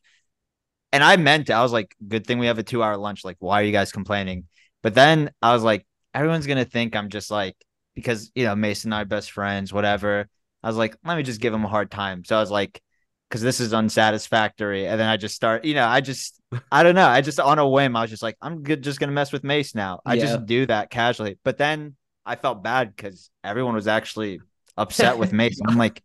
And 0.93 1.03
I 1.03 1.15
meant 1.15 1.49
it. 1.49 1.53
I 1.53 1.61
was 1.63 1.71
like, 1.71 1.95
good 2.07 2.27
thing 2.27 2.39
we 2.39 2.47
have 2.47 2.59
a 2.59 2.63
two 2.63 2.83
hour 2.83 2.97
lunch. 2.97 3.23
Like, 3.23 3.37
why 3.39 3.61
are 3.61 3.65
you 3.65 3.71
guys 3.71 3.91
complaining? 3.91 4.45
But 4.83 4.93
then 4.93 5.31
I 5.41 5.53
was 5.53 5.63
like, 5.63 5.85
everyone's 6.13 6.47
gonna 6.47 6.65
think 6.65 6.95
I'm 6.95 7.09
just 7.09 7.31
like 7.31 7.55
because 7.95 8.31
you 8.35 8.45
know 8.45 8.55
Mason 8.55 8.89
and 8.89 8.95
I 8.95 9.01
are 9.03 9.05
best 9.05 9.31
friends, 9.31 9.73
whatever. 9.73 10.27
I 10.63 10.67
was 10.67 10.77
like, 10.77 10.95
let 11.05 11.17
me 11.17 11.23
just 11.23 11.41
give 11.41 11.53
him 11.53 11.65
a 11.65 11.69
hard 11.69 11.89
time. 11.91 12.23
So 12.25 12.37
I 12.37 12.39
was 12.39 12.51
like, 12.51 12.81
because 13.29 13.41
this 13.41 13.59
is 13.59 13.73
unsatisfactory. 13.73 14.87
And 14.87 14.99
then 14.99 15.07
I 15.07 15.17
just 15.17 15.35
start, 15.35 15.65
you 15.65 15.73
know, 15.73 15.87
I 15.87 16.01
just, 16.01 16.39
I 16.71 16.83
don't 16.83 16.95
know. 16.95 17.07
I 17.07 17.21
just 17.21 17.39
on 17.39 17.57
a 17.59 17.67
whim, 17.67 17.95
I 17.95 18.01
was 18.01 18.09
just 18.09 18.21
like, 18.23 18.37
I'm 18.41 18.61
good, 18.61 18.83
just 18.83 18.99
gonna 18.99 19.11
mess 19.13 19.31
with 19.31 19.43
Mace 19.43 19.73
now. 19.73 20.01
I 20.05 20.15
Yeah. 20.15 20.23
just 20.23 20.45
do 20.45 20.65
that 20.67 20.89
casually. 20.89 21.39
But 21.43 21.57
then 21.57 21.95
I 22.25 22.35
felt 22.35 22.63
bad 22.63 22.95
because 22.95 23.29
everyone 23.43 23.73
was 23.73 23.87
actually 23.87 24.41
upset 24.77 25.17
with 25.17 25.31
Mace. 25.31 25.59
I'm 25.67 25.77
like, 25.77 26.03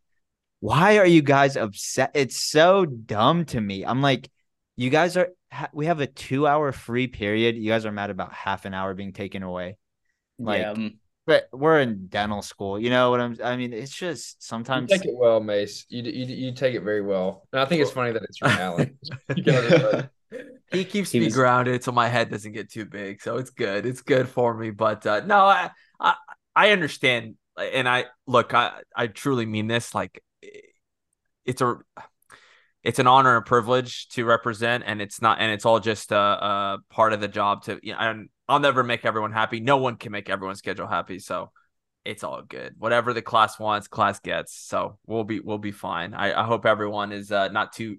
why 0.66 0.98
are 0.98 1.06
you 1.06 1.22
guys 1.22 1.56
upset? 1.56 2.10
It's 2.14 2.36
so 2.42 2.84
dumb 2.86 3.44
to 3.46 3.60
me. 3.60 3.84
I'm 3.84 4.02
like, 4.02 4.28
you 4.76 4.90
guys 4.90 5.16
are, 5.16 5.28
ha- 5.52 5.68
we 5.72 5.86
have 5.86 6.00
a 6.00 6.06
two 6.08 6.46
hour 6.46 6.72
free 6.72 7.06
period. 7.06 7.54
You 7.56 7.70
guys 7.70 7.86
are 7.86 7.92
mad 7.92 8.10
about 8.10 8.32
half 8.32 8.64
an 8.64 8.74
hour 8.74 8.92
being 8.94 9.12
taken 9.12 9.42
away. 9.44 9.76
Like, 10.38 10.62
yeah, 10.62 10.70
um, 10.72 10.98
But 11.24 11.48
we're 11.52 11.80
in 11.80 12.08
dental 12.08 12.42
school. 12.42 12.80
You 12.80 12.90
know 12.90 13.10
what 13.10 13.20
I'm, 13.20 13.36
I 13.44 13.56
mean, 13.56 13.72
it's 13.72 13.94
just 13.94 14.36
You 14.40 14.46
sometimes. 14.46 14.90
take 14.90 15.04
it 15.04 15.14
well, 15.14 15.38
Mace. 15.40 15.86
You, 15.88 16.02
you 16.02 16.24
you 16.46 16.52
take 16.52 16.74
it 16.74 16.82
very 16.82 17.00
well, 17.02 17.46
and 17.52 17.60
I 17.60 17.64
think 17.64 17.80
it's 17.82 17.92
funny 17.92 18.10
that 18.12 18.22
it's 18.24 18.38
from 18.38 18.50
Allan. 18.50 18.98
You 19.36 19.42
can 19.44 19.54
understand. 19.64 20.08
he 20.72 20.84
keeps 20.84 21.12
He 21.12 21.20
me 21.20 21.26
was- 21.26 21.34
grounded 21.34 21.84
so 21.84 21.92
my 21.92 22.08
head 22.08 22.28
doesn't 22.28 22.52
get 22.52 22.70
too 22.72 22.84
big 22.84 23.22
so 23.22 23.36
it's 23.36 23.50
good 23.50 23.86
it's 23.86 24.02
good 24.02 24.28
for 24.28 24.52
me 24.52 24.70
but 24.70 25.06
uh 25.06 25.20
no 25.24 25.44
i 25.46 25.70
i, 26.00 26.14
I 26.56 26.70
understand 26.72 27.36
and 27.56 27.88
i 27.88 28.06
look 28.26 28.52
i 28.52 28.80
i 28.96 29.06
truly 29.06 29.46
mean 29.46 29.68
this 29.68 29.94
like 29.94 30.20
it's 31.44 31.60
a 31.60 31.76
it's 32.82 32.98
an 32.98 33.06
honor 33.06 33.36
and 33.36 33.44
privilege 33.44 34.08
to 34.10 34.24
represent 34.24 34.84
and 34.86 35.02
it's 35.02 35.20
not 35.20 35.40
and 35.40 35.50
it's 35.50 35.64
all 35.64 35.80
just 35.80 36.12
a, 36.12 36.16
a 36.16 36.78
part 36.90 37.12
of 37.12 37.20
the 37.20 37.28
job 37.28 37.64
to 37.64 37.80
you 37.82 37.92
know 37.92 37.98
and 37.98 38.28
i'll 38.48 38.60
never 38.60 38.84
make 38.84 39.04
everyone 39.04 39.32
happy. 39.32 39.60
No 39.60 39.78
one 39.78 39.96
can 39.96 40.12
make 40.12 40.30
everyone's 40.30 40.58
schedule 40.58 40.86
happy 40.86 41.18
so 41.18 41.50
it's 42.04 42.22
all 42.22 42.42
good. 42.42 42.76
Whatever 42.78 43.12
the 43.12 43.22
class 43.22 43.58
wants 43.58 43.88
class 43.88 44.20
gets 44.20 44.54
so 44.54 44.98
we'll 45.06 45.24
be 45.24 45.40
we'll 45.40 45.58
be 45.58 45.72
fine. 45.72 46.14
I, 46.14 46.40
I 46.40 46.44
hope 46.44 46.64
everyone 46.64 47.12
is 47.12 47.32
uh, 47.32 47.48
not 47.48 47.72
too 47.72 47.96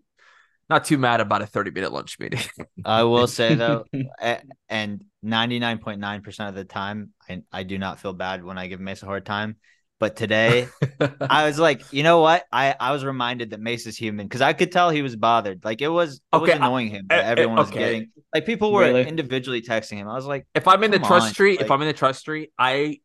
not 0.70 0.86
too 0.86 0.98
mad 0.98 1.22
about 1.22 1.42
a 1.42 1.46
30 1.46 1.72
minute 1.72 1.92
lunch 1.92 2.20
meeting. 2.20 2.42
I 2.86 3.04
will 3.04 3.28
say 3.28 3.56
though, 3.56 3.86
and 4.70 5.04
99.9% 5.26 6.50
of 6.50 6.56
the 6.56 6.66
time, 6.66 7.12
I, 7.30 7.42
I 7.52 7.64
do 7.64 7.78
not 7.78 8.00
feel 8.00 8.14
bad 8.14 8.44
when 8.44 8.58
I 8.58 8.68
give 8.68 8.80
Mace 8.80 9.04
a 9.04 9.06
hard 9.06 9.26
time. 9.26 9.58
But 10.00 10.16
today, 10.16 10.76
I 11.30 11.46
was 11.48 11.60
like, 11.60 11.88
you 11.92 12.04
know 12.04 12.22
what? 12.22 12.46
I, 12.52 12.76
I 12.80 12.92
was 12.92 13.04
reminded 13.04 13.50
that 13.52 13.60
Mace 13.60 13.88
is 13.88 13.98
human 13.98 14.28
because 14.28 14.42
I 14.42 14.54
could 14.54 14.72
tell 14.72 14.90
he 14.90 15.02
was 15.02 15.16
bothered. 15.16 15.66
Like 15.66 15.82
it 15.82 15.90
was, 15.90 16.22
it 16.34 16.38
Okay, 16.38 16.42
was 16.42 16.54
annoying 16.54 16.90
him 16.90 17.10
that 17.14 17.26
eh, 17.38 17.44
eh, 17.44 17.46
everyone 17.46 17.60
was 17.60 17.72
okay. 17.72 17.72
getting. 17.72 18.12
Like 18.34 18.46
people 18.46 18.72
were 18.74 18.86
Really? 18.86 19.02
individually 19.04 19.62
texting 19.62 19.98
him. 19.98 20.08
I 20.08 20.14
was 20.16 20.26
like, 20.26 20.46
if 20.56 20.68
I'm 20.68 20.84
in 20.84 20.92
the 20.92 21.00
trust 21.00 21.28
on, 21.30 21.36
tree, 21.36 21.58
if 21.60 21.72
I'm 21.72 21.82
in 21.82 21.88
the 21.88 21.94
trust 21.94 22.26
tree, 22.26 22.52
I 22.58 23.00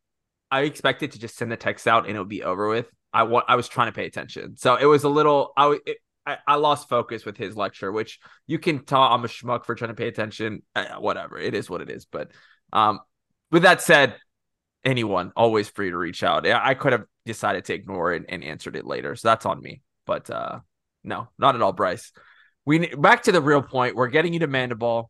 I 0.51 0.61
expected 0.63 1.13
to 1.13 1.19
just 1.19 1.37
send 1.37 1.51
the 1.51 1.57
text 1.57 1.87
out 1.87 2.07
and 2.07 2.15
it 2.15 2.19
would 2.19 2.29
be 2.29 2.43
over 2.43 2.69
with. 2.69 2.87
I 3.13 3.23
want 3.23 3.45
I 3.49 3.55
was 3.55 3.67
trying 3.67 3.87
to 3.89 3.93
pay 3.93 4.05
attention, 4.07 4.57
so 4.57 4.75
it 4.75 4.85
was 4.85 5.03
a 5.03 5.09
little. 5.09 5.53
I 5.57 5.63
w- 5.63 5.81
it, 5.85 5.97
I, 6.25 6.37
I 6.47 6.55
lost 6.55 6.89
focus 6.89 7.25
with 7.25 7.37
his 7.37 7.55
lecture, 7.57 7.91
which 7.91 8.19
you 8.47 8.59
can 8.59 8.85
tell 8.85 9.01
I'm 9.03 9.25
a 9.25 9.27
schmuck 9.29 9.65
for 9.65 9.75
trying 9.75 9.89
to 9.89 9.95
pay 9.95 10.07
attention. 10.09 10.63
Uh, 10.75 10.95
whatever, 10.99 11.39
it 11.39 11.53
is 11.55 11.69
what 11.69 11.81
it 11.81 11.89
is. 11.89 12.05
But 12.05 12.31
um, 12.73 12.99
with 13.51 13.63
that 13.63 13.81
said, 13.81 14.15
anyone 14.83 15.31
always 15.35 15.69
free 15.69 15.89
to 15.89 15.97
reach 15.97 16.23
out. 16.23 16.47
I 16.47 16.73
could 16.73 16.91
have 16.91 17.05
decided 17.25 17.65
to 17.65 17.73
ignore 17.73 18.13
it 18.13 18.25
and 18.29 18.43
answered 18.43 18.75
it 18.75 18.85
later, 18.85 19.15
so 19.15 19.27
that's 19.27 19.45
on 19.45 19.61
me. 19.61 19.81
But 20.05 20.29
uh, 20.29 20.59
no, 21.03 21.29
not 21.37 21.55
at 21.55 21.61
all, 21.61 21.73
Bryce. 21.73 22.11
We 22.65 22.87
back 22.87 23.23
to 23.23 23.31
the 23.31 23.41
real 23.41 23.61
point. 23.61 23.95
We're 23.95 24.07
getting 24.07 24.33
you 24.33 24.39
to 24.39 24.47
Mandiball. 24.47 25.05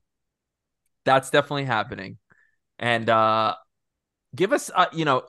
That's 1.06 1.30
definitely 1.30 1.66
happening, 1.66 2.18
and 2.80 3.10
uh, 3.10 3.56
give 4.36 4.54
us, 4.54 4.72
uh, 4.74 4.88
you 4.94 5.06
know, 5.06 5.24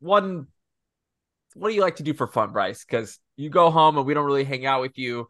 one. 0.00 0.46
What 1.54 1.70
do 1.70 1.74
you 1.74 1.80
like 1.80 1.96
to 1.96 2.02
do 2.02 2.14
for 2.14 2.26
fun, 2.26 2.52
Bryce? 2.52 2.84
Because 2.84 3.18
you 3.36 3.50
go 3.50 3.70
home 3.70 3.96
and 3.96 4.06
we 4.06 4.14
don't 4.14 4.26
really 4.26 4.44
hang 4.44 4.64
out 4.66 4.80
with 4.80 4.96
you. 4.96 5.26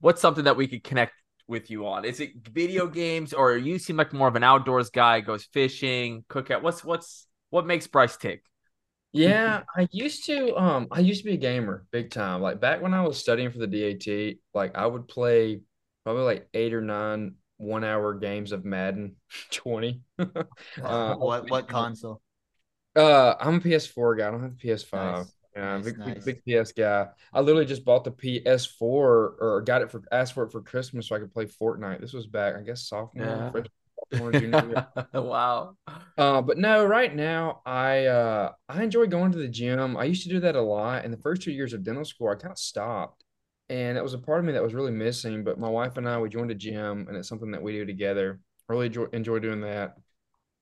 What's 0.00 0.20
something 0.20 0.44
that 0.44 0.56
we 0.56 0.68
could 0.68 0.84
connect 0.84 1.12
with 1.48 1.70
you 1.70 1.86
on? 1.86 2.04
Is 2.04 2.20
it 2.20 2.30
video 2.50 2.86
games, 2.86 3.32
or 3.32 3.56
you 3.56 3.78
seem 3.78 3.96
like 3.96 4.12
more 4.12 4.28
of 4.28 4.36
an 4.36 4.44
outdoors 4.44 4.90
guy? 4.90 5.20
Goes 5.20 5.44
fishing, 5.44 6.24
cook 6.28 6.50
out. 6.50 6.62
What's 6.62 6.84
what's 6.84 7.25
what 7.50 7.66
makes 7.66 7.86
Bryce 7.86 8.16
tick? 8.16 8.44
Yeah, 9.12 9.62
I 9.74 9.88
used 9.92 10.26
to 10.26 10.54
um 10.56 10.88
I 10.90 11.00
used 11.00 11.20
to 11.22 11.24
be 11.24 11.34
a 11.34 11.36
gamer 11.38 11.86
big 11.90 12.10
time. 12.10 12.42
Like 12.42 12.60
back 12.60 12.82
when 12.82 12.92
I 12.94 13.02
was 13.06 13.18
studying 13.18 13.50
for 13.50 13.58
the 13.58 13.66
DAT, 13.66 14.40
like 14.52 14.76
I 14.76 14.86
would 14.86 15.08
play 15.08 15.62
probably 16.04 16.24
like 16.24 16.48
eight 16.54 16.74
or 16.74 16.82
nine 16.82 17.36
one 17.56 17.82
hour 17.84 18.14
games 18.14 18.52
of 18.52 18.64
Madden 18.64 19.16
20. 19.52 20.02
Uh, 20.82 21.14
what 21.16 21.48
what 21.48 21.68
console? 21.68 22.20
Uh, 22.94 23.34
I'm 23.40 23.56
a 23.56 23.60
PS4 23.60 24.16
guy. 24.16 24.28
I 24.28 24.30
don't 24.30 24.42
have 24.42 24.52
the 24.52 24.56
PS5. 24.56 25.26
Nice. 25.26 25.34
Yeah, 25.54 25.78
Nice, 25.78 25.84
big, 25.84 25.96
nice. 25.96 26.22
big 26.24 26.24
big 26.24 26.44
PS 26.44 26.72
guy. 26.72 27.08
I 27.32 27.40
literally 27.40 27.66
just 27.66 27.84
bought 27.84 28.04
the 28.04 28.10
PS4 28.10 29.36
or 29.40 29.62
got 29.62 29.82
it 29.82 29.90
for 29.90 30.02
asked 30.12 30.32
for 30.34 30.44
it 30.44 30.52
for 30.52 30.62
Christmas 30.62 31.08
so 31.08 31.16
I 31.16 31.18
could 31.18 31.32
play 31.32 31.46
Fortnite. 31.46 32.00
This 32.00 32.12
was 32.14 32.26
back, 32.26 32.56
I 32.56 32.62
guess, 32.62 32.88
sophomore, 32.88 33.42
Yeah. 33.42 33.52
freshman, 33.52 33.70
sophomore, 34.10 34.32
junior 34.32 34.82
wow. 35.14 35.76
Uh, 36.18 36.40
but 36.40 36.58
no, 36.58 36.84
right 36.84 37.14
now 37.14 37.60
I 37.66 38.06
uh 38.06 38.52
I 38.68 38.82
enjoy 38.82 39.06
going 39.06 39.32
to 39.32 39.38
the 39.38 39.48
gym. 39.48 39.96
I 39.96 40.04
used 40.04 40.22
to 40.24 40.28
do 40.28 40.40
that 40.40 40.56
a 40.56 40.60
lot. 40.60 41.04
In 41.04 41.10
the 41.10 41.16
first 41.18 41.42
two 41.42 41.52
years 41.52 41.72
of 41.72 41.82
dental 41.84 42.04
school, 42.04 42.28
I 42.28 42.34
kind 42.34 42.52
of 42.52 42.58
stopped, 42.58 43.24
and 43.68 43.98
it 43.98 44.02
was 44.02 44.14
a 44.14 44.18
part 44.18 44.38
of 44.38 44.44
me 44.46 44.52
that 44.52 44.62
was 44.62 44.74
really 44.74 44.92
missing. 44.92 45.44
But 45.44 45.58
my 45.58 45.68
wife 45.68 45.96
and 45.96 46.08
I 46.08 46.18
we 46.18 46.28
joined 46.28 46.50
a 46.50 46.54
gym, 46.54 47.06
and 47.08 47.16
it's 47.16 47.28
something 47.28 47.50
that 47.50 47.62
we 47.62 47.72
do 47.72 47.84
together. 47.84 48.40
Really 48.68 48.86
enjoy, 48.86 49.04
enjoy 49.12 49.38
doing 49.40 49.60
that. 49.60 49.96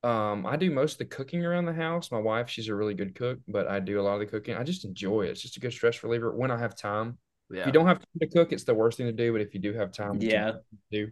Um, 0.02 0.44
I 0.44 0.56
do 0.56 0.70
most 0.70 0.92
of 0.94 0.98
the 0.98 1.04
cooking 1.06 1.44
around 1.46 1.64
the 1.64 1.72
house. 1.72 2.10
My 2.10 2.18
wife, 2.18 2.50
she's 2.50 2.68
a 2.68 2.74
really 2.74 2.94
good 2.94 3.14
cook, 3.14 3.38
but 3.48 3.66
I 3.68 3.80
do 3.80 4.00
a 4.00 4.02
lot 4.02 4.14
of 4.14 4.20
the 4.20 4.26
cooking. 4.26 4.54
I 4.54 4.62
just 4.62 4.84
enjoy 4.84 5.22
it. 5.22 5.30
It's 5.30 5.40
just 5.42 5.56
a 5.56 5.60
good 5.60 5.72
stress 5.72 6.02
reliever 6.02 6.34
when 6.34 6.50
I 6.50 6.58
have 6.58 6.76
time. 6.76 7.18
If 7.60 7.66
you 7.66 7.72
don't 7.72 7.86
have 7.86 7.98
time 8.00 8.06
to 8.20 8.26
cook, 8.28 8.52
it's 8.52 8.64
the 8.64 8.74
worst 8.74 8.98
thing 8.98 9.06
to 9.06 9.12
do. 9.12 9.32
But 9.32 9.40
if 9.40 9.54
you 9.54 9.60
do 9.60 9.72
have 9.72 9.92
time, 9.92 10.18
Yeah. 10.20 10.52
do. 10.90 11.10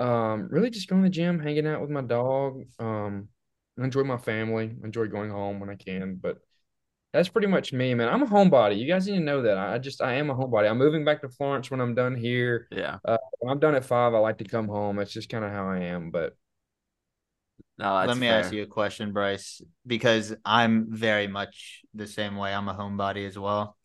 Um, 0.00 0.48
really 0.50 0.70
just 0.70 0.88
going 0.88 1.02
to 1.02 1.08
the 1.08 1.12
gym, 1.12 1.38
hanging 1.38 1.66
out 1.66 1.80
with 1.80 1.90
my 1.90 2.00
dog. 2.00 2.62
Um, 2.78 3.28
I 3.78 3.84
enjoy 3.84 4.02
my 4.04 4.16
family. 4.16 4.74
Enjoy 4.82 5.06
going 5.06 5.30
home 5.30 5.60
when 5.60 5.70
I 5.70 5.74
can. 5.74 6.18
But 6.20 6.38
that's 7.12 7.28
pretty 7.28 7.48
much 7.48 7.72
me, 7.72 7.94
man. 7.94 8.08
I'm 8.08 8.22
a 8.22 8.26
homebody. 8.26 8.78
You 8.78 8.86
guys 8.86 9.06
need 9.06 9.18
to 9.18 9.24
know 9.24 9.42
that. 9.42 9.58
I 9.58 9.74
I 9.74 9.78
just 9.78 10.00
I 10.00 10.14
am 10.14 10.30
a 10.30 10.34
homebody. 10.34 10.70
I'm 10.70 10.78
moving 10.78 11.04
back 11.04 11.20
to 11.22 11.28
Florence 11.28 11.70
when 11.70 11.80
I'm 11.80 11.94
done 11.94 12.14
here. 12.14 12.68
Yeah. 12.70 12.98
When 13.38 13.50
I'm 13.50 13.58
done 13.58 13.74
at 13.74 13.84
five, 13.84 14.14
I 14.14 14.18
like 14.18 14.38
to 14.38 14.44
come 14.44 14.68
home. 14.68 14.96
That's 14.96 15.12
just 15.12 15.28
kind 15.28 15.44
of 15.44 15.50
how 15.50 15.68
I 15.68 15.80
am. 15.80 16.10
But 16.10 16.34
No, 17.78 17.94
Let 18.06 18.16
me 18.16 18.28
fair. 18.28 18.40
ask 18.40 18.52
you 18.52 18.62
a 18.62 18.66
question, 18.66 19.12
Bryce, 19.12 19.60
because 19.86 20.34
I'm 20.44 20.86
very 20.90 21.26
much 21.26 21.82
the 21.94 22.06
same 22.06 22.36
way. 22.36 22.54
I'm 22.54 22.68
a 22.68 22.74
homebody 22.74 23.26
as 23.26 23.38
well, 23.38 23.76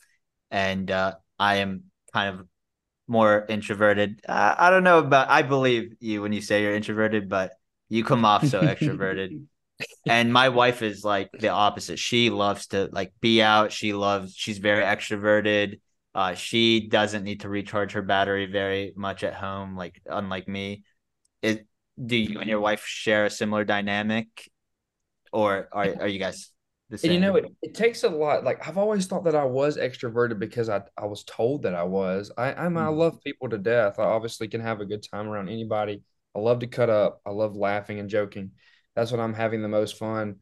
and 0.51 0.89
uh, 0.91 1.15
I 1.39 1.57
am 1.57 1.85
kind 2.13 2.39
of 2.39 2.47
more 3.07 3.45
introverted. 3.47 4.21
Uh, 4.27 4.55
I 4.57 4.69
don't 4.69 4.83
know 4.83 4.99
about. 4.99 5.29
I 5.29 5.41
believe 5.41 5.95
you 5.99 6.21
when 6.21 6.33
you 6.33 6.41
say 6.41 6.61
you're 6.61 6.75
introverted, 6.75 7.29
but 7.29 7.51
you 7.89 8.03
come 8.03 8.25
off 8.25 8.45
so 8.47 8.61
extroverted. 8.61 9.43
And 10.07 10.31
my 10.31 10.47
wife 10.47 10.81
is 10.81 11.03
like 11.03 11.31
the 11.37 11.49
opposite. 11.49 11.99
She 11.99 12.29
loves 12.29 12.67
to 12.67 12.87
like 12.93 13.11
be 13.19 13.41
out. 13.41 13.73
She 13.73 13.91
loves. 13.91 14.33
She's 14.33 14.57
very 14.57 14.83
extroverted. 14.83 15.81
Uh, 16.13 16.33
she 16.33 16.87
doesn't 16.87 17.25
need 17.25 17.41
to 17.41 17.49
recharge 17.49 17.91
her 17.91 18.01
battery 18.01 18.45
very 18.45 18.93
much 18.95 19.25
at 19.25 19.33
home, 19.33 19.75
like 19.75 20.01
unlike 20.05 20.47
me. 20.47 20.85
It 21.41 21.67
do 22.03 22.15
you 22.15 22.39
and 22.39 22.49
your 22.49 22.61
wife 22.61 22.85
share 22.85 23.25
a 23.25 23.29
similar 23.29 23.65
dynamic 23.65 24.49
or 25.31 25.67
are, 25.71 25.95
are 26.01 26.07
you 26.07 26.19
guys 26.19 26.51
the 26.89 26.97
same 26.97 27.03
And 27.03 27.13
you 27.13 27.19
know, 27.19 27.35
it, 27.35 27.53
it 27.61 27.75
takes 27.75 28.03
a 28.03 28.09
lot. 28.09 28.43
Like 28.43 28.67
I've 28.67 28.77
always 28.77 29.05
thought 29.05 29.25
that 29.25 29.35
I 29.35 29.43
was 29.45 29.77
extroverted 29.77 30.39
because 30.39 30.69
I, 30.69 30.81
I 30.97 31.05
was 31.05 31.23
told 31.23 31.63
that 31.63 31.75
I 31.75 31.83
was. 31.83 32.31
I 32.37 32.53
I'm, 32.53 32.77
I 32.77 32.87
Mhm. 32.87 32.89
love 32.89 33.21
people 33.23 33.49
to 33.49 33.57
death. 33.57 33.99
I 33.99 34.03
obviously 34.03 34.47
can 34.47 34.61
have 34.61 34.81
a 34.81 34.85
good 34.85 35.03
time 35.03 35.27
around 35.27 35.49
anybody. 35.49 36.01
I 36.35 36.39
love 36.39 36.59
to 36.59 36.67
cut 36.67 36.89
up. 36.89 37.21
I 37.25 37.29
love 37.29 37.55
laughing 37.55 37.99
and 37.99 38.09
joking. 38.09 38.51
That's 38.95 39.11
when 39.11 39.19
I'm 39.21 39.33
having 39.33 39.61
the 39.61 39.67
most 39.67 39.97
fun. 39.97 40.37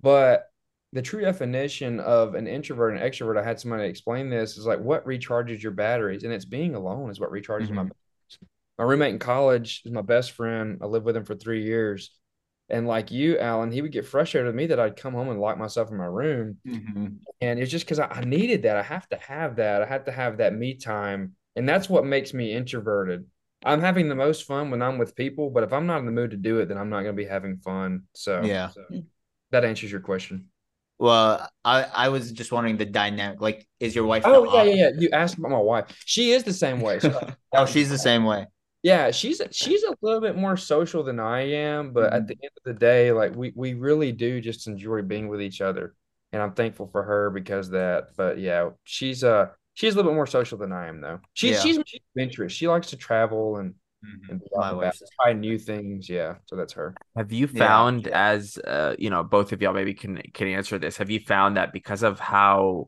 But 0.00 0.46
the 0.92 1.02
true 1.02 1.20
definition 1.20 2.00
of 2.00 2.34
an 2.34 2.46
introvert 2.46 2.94
and 2.96 3.02
extrovert, 3.02 3.38
I 3.38 3.44
had 3.44 3.60
somebody 3.60 3.84
explain 3.88 4.30
this, 4.30 4.56
is 4.56 4.66
like 4.66 4.80
what 4.80 5.04
recharges 5.06 5.62
your 5.62 5.72
batteries, 5.72 6.24
and 6.24 6.32
it's 6.32 6.44
being 6.46 6.74
alone 6.74 7.10
is 7.10 7.20
what 7.20 7.30
recharges 7.32 7.70
my 7.70 7.82
Mhm. 7.82 7.82
batteries. 7.82 8.38
My 8.78 8.84
roommate 8.84 9.12
in 9.14 9.18
college 9.18 9.82
is 9.84 9.92
my 9.92 10.02
best 10.02 10.32
friend. 10.32 10.78
I 10.82 10.86
lived 10.86 11.04
with 11.06 11.16
him 11.16 11.24
for 11.24 11.34
three 11.34 11.64
years. 11.64 12.10
And 12.68 12.86
like 12.86 13.10
you, 13.10 13.38
Allan, 13.38 13.70
he 13.70 13.82
would 13.82 13.92
get 13.92 14.06
frustrated 14.06 14.46
with 14.46 14.54
me 14.56 14.66
that 14.66 14.80
I'd 14.80 14.96
come 14.96 15.14
home 15.14 15.28
and 15.28 15.40
lock 15.40 15.58
myself 15.58 15.90
in 15.90 15.96
my 15.96 16.06
room. 16.06 16.58
Mhm. 16.66 17.18
And 17.40 17.60
it's 17.60 17.70
just 17.70 17.84
because 17.84 17.98
I, 17.98 18.06
I 18.06 18.24
needed 18.24 18.62
that. 18.62 18.76
I 18.76 18.82
have 18.82 19.08
to 19.10 19.16
have 19.16 19.56
that. 19.56 19.82
I 19.82 19.86
have 19.86 20.04
to 20.06 20.12
have 20.12 20.38
that 20.38 20.54
me 20.54 20.74
time. 20.74 21.36
And 21.54 21.68
that's 21.68 21.88
what 21.88 22.04
makes 22.04 22.34
me 22.34 22.52
introverted. 22.52 23.26
I'm 23.64 23.80
having 23.80 24.08
the 24.08 24.14
most 24.14 24.44
fun 24.44 24.70
when 24.70 24.82
I'm 24.82 24.98
with 24.98 25.16
people, 25.16 25.50
but 25.50 25.62
if 25.62 25.72
I'm 25.72 25.86
not 25.86 25.98
in 25.98 26.06
the 26.06 26.12
mood 26.12 26.30
to 26.32 26.36
do 26.36 26.58
it, 26.60 26.66
then 26.68 26.78
I'm 26.78 26.90
not 26.90 27.02
going 27.02 27.16
to 27.16 27.22
be 27.22 27.24
having 27.24 27.58
fun. 27.58 28.04
So 28.14 28.42
Yeah. 28.44 28.70
so 28.70 28.84
that 29.50 29.64
answers 29.64 29.90
your 29.90 30.00
question. 30.00 30.46
Well, 30.98 31.48
I 31.64 31.82
I 31.84 32.08
was 32.08 32.32
just 32.32 32.52
wondering 32.52 32.78
the 32.78 32.86
dynamic. 32.86 33.40
Like, 33.40 33.66
is 33.80 33.94
your 33.94 34.06
wife? 34.06 34.22
Oh 34.26 34.44
yeah, 34.44 34.62
yeah, 34.62 34.74
yeah. 34.74 34.90
You 34.98 35.10
asked 35.12 35.38
about 35.38 35.50
my 35.50 35.58
wife. 35.58 35.86
She 36.06 36.32
is 36.32 36.42
the 36.42 36.54
same 36.54 36.80
way. 36.80 37.00
So, 37.00 37.20
Oh, 37.52 37.66
she's 37.66 37.90
the 37.90 37.98
same 37.98 38.24
way. 38.24 38.46
Yeah, 38.86 39.10
she's 39.10 39.40
she's 39.52 39.82
a 39.82 39.94
little 40.02 40.20
bit 40.20 40.36
more 40.36 40.56
social 40.56 41.02
than 41.02 41.18
I 41.20 41.40
am, 41.52 41.92
but 41.92 42.12
at 42.12 42.26
Mhm. 42.26 42.28
the 42.28 42.34
end 42.42 42.52
of 42.56 42.62
the 42.64 42.74
day, 42.74 43.12
like 43.12 43.34
we 43.34 43.52
we 43.56 43.74
really 43.74 44.12
do 44.12 44.40
just 44.40 44.66
enjoy 44.68 45.02
being 45.02 45.28
with 45.28 45.42
each 45.42 45.60
other, 45.60 45.94
and 46.32 46.42
I'm 46.42 46.54
thankful 46.54 46.88
for 46.92 47.02
her 47.02 47.30
because 47.30 47.66
of 47.68 47.72
that. 47.72 48.16
But 48.16 48.38
yeah, 48.38 48.70
she's 48.84 49.24
uh 49.24 49.48
she's 49.74 49.94
a 49.94 49.96
little 49.96 50.12
bit 50.12 50.16
more 50.16 50.26
social 50.26 50.58
than 50.58 50.72
I 50.72 50.86
am 50.88 51.00
though. 51.00 51.20
She's 51.34 51.58
Yeah. 51.58 51.60
she's 51.60 51.78
she's 51.86 52.00
adventurous. 52.14 52.52
She 52.52 52.68
likes 52.68 52.90
to 52.90 52.96
travel 52.96 53.56
and 53.58 53.74
and 54.28 54.40
be 54.40 54.46
out 54.58 54.66
My 54.66 54.72
and 54.72 54.74
wife's 54.74 54.98
about, 55.00 55.00
the 55.00 55.06
try 55.20 55.32
new 55.32 55.58
things. 55.58 56.08
Yeah, 56.08 56.36
so 56.46 56.56
that's 56.56 56.74
her. 56.74 56.98
Have 57.16 57.32
you 57.32 57.46
Yeah, 57.52 57.84
found 57.86 58.08
as 58.08 58.58
uh 58.58 58.94
you 58.98 59.10
know 59.10 59.22
both 59.24 59.52
of 59.52 59.62
y'all 59.62 59.72
maybe 59.72 59.94
can 59.94 60.20
can 60.34 60.48
answer 60.48 60.78
this? 60.78 60.98
Have 60.98 61.10
you 61.10 61.20
found 61.20 61.56
that 61.56 61.72
because 61.72 62.02
of 62.02 62.20
how 62.20 62.86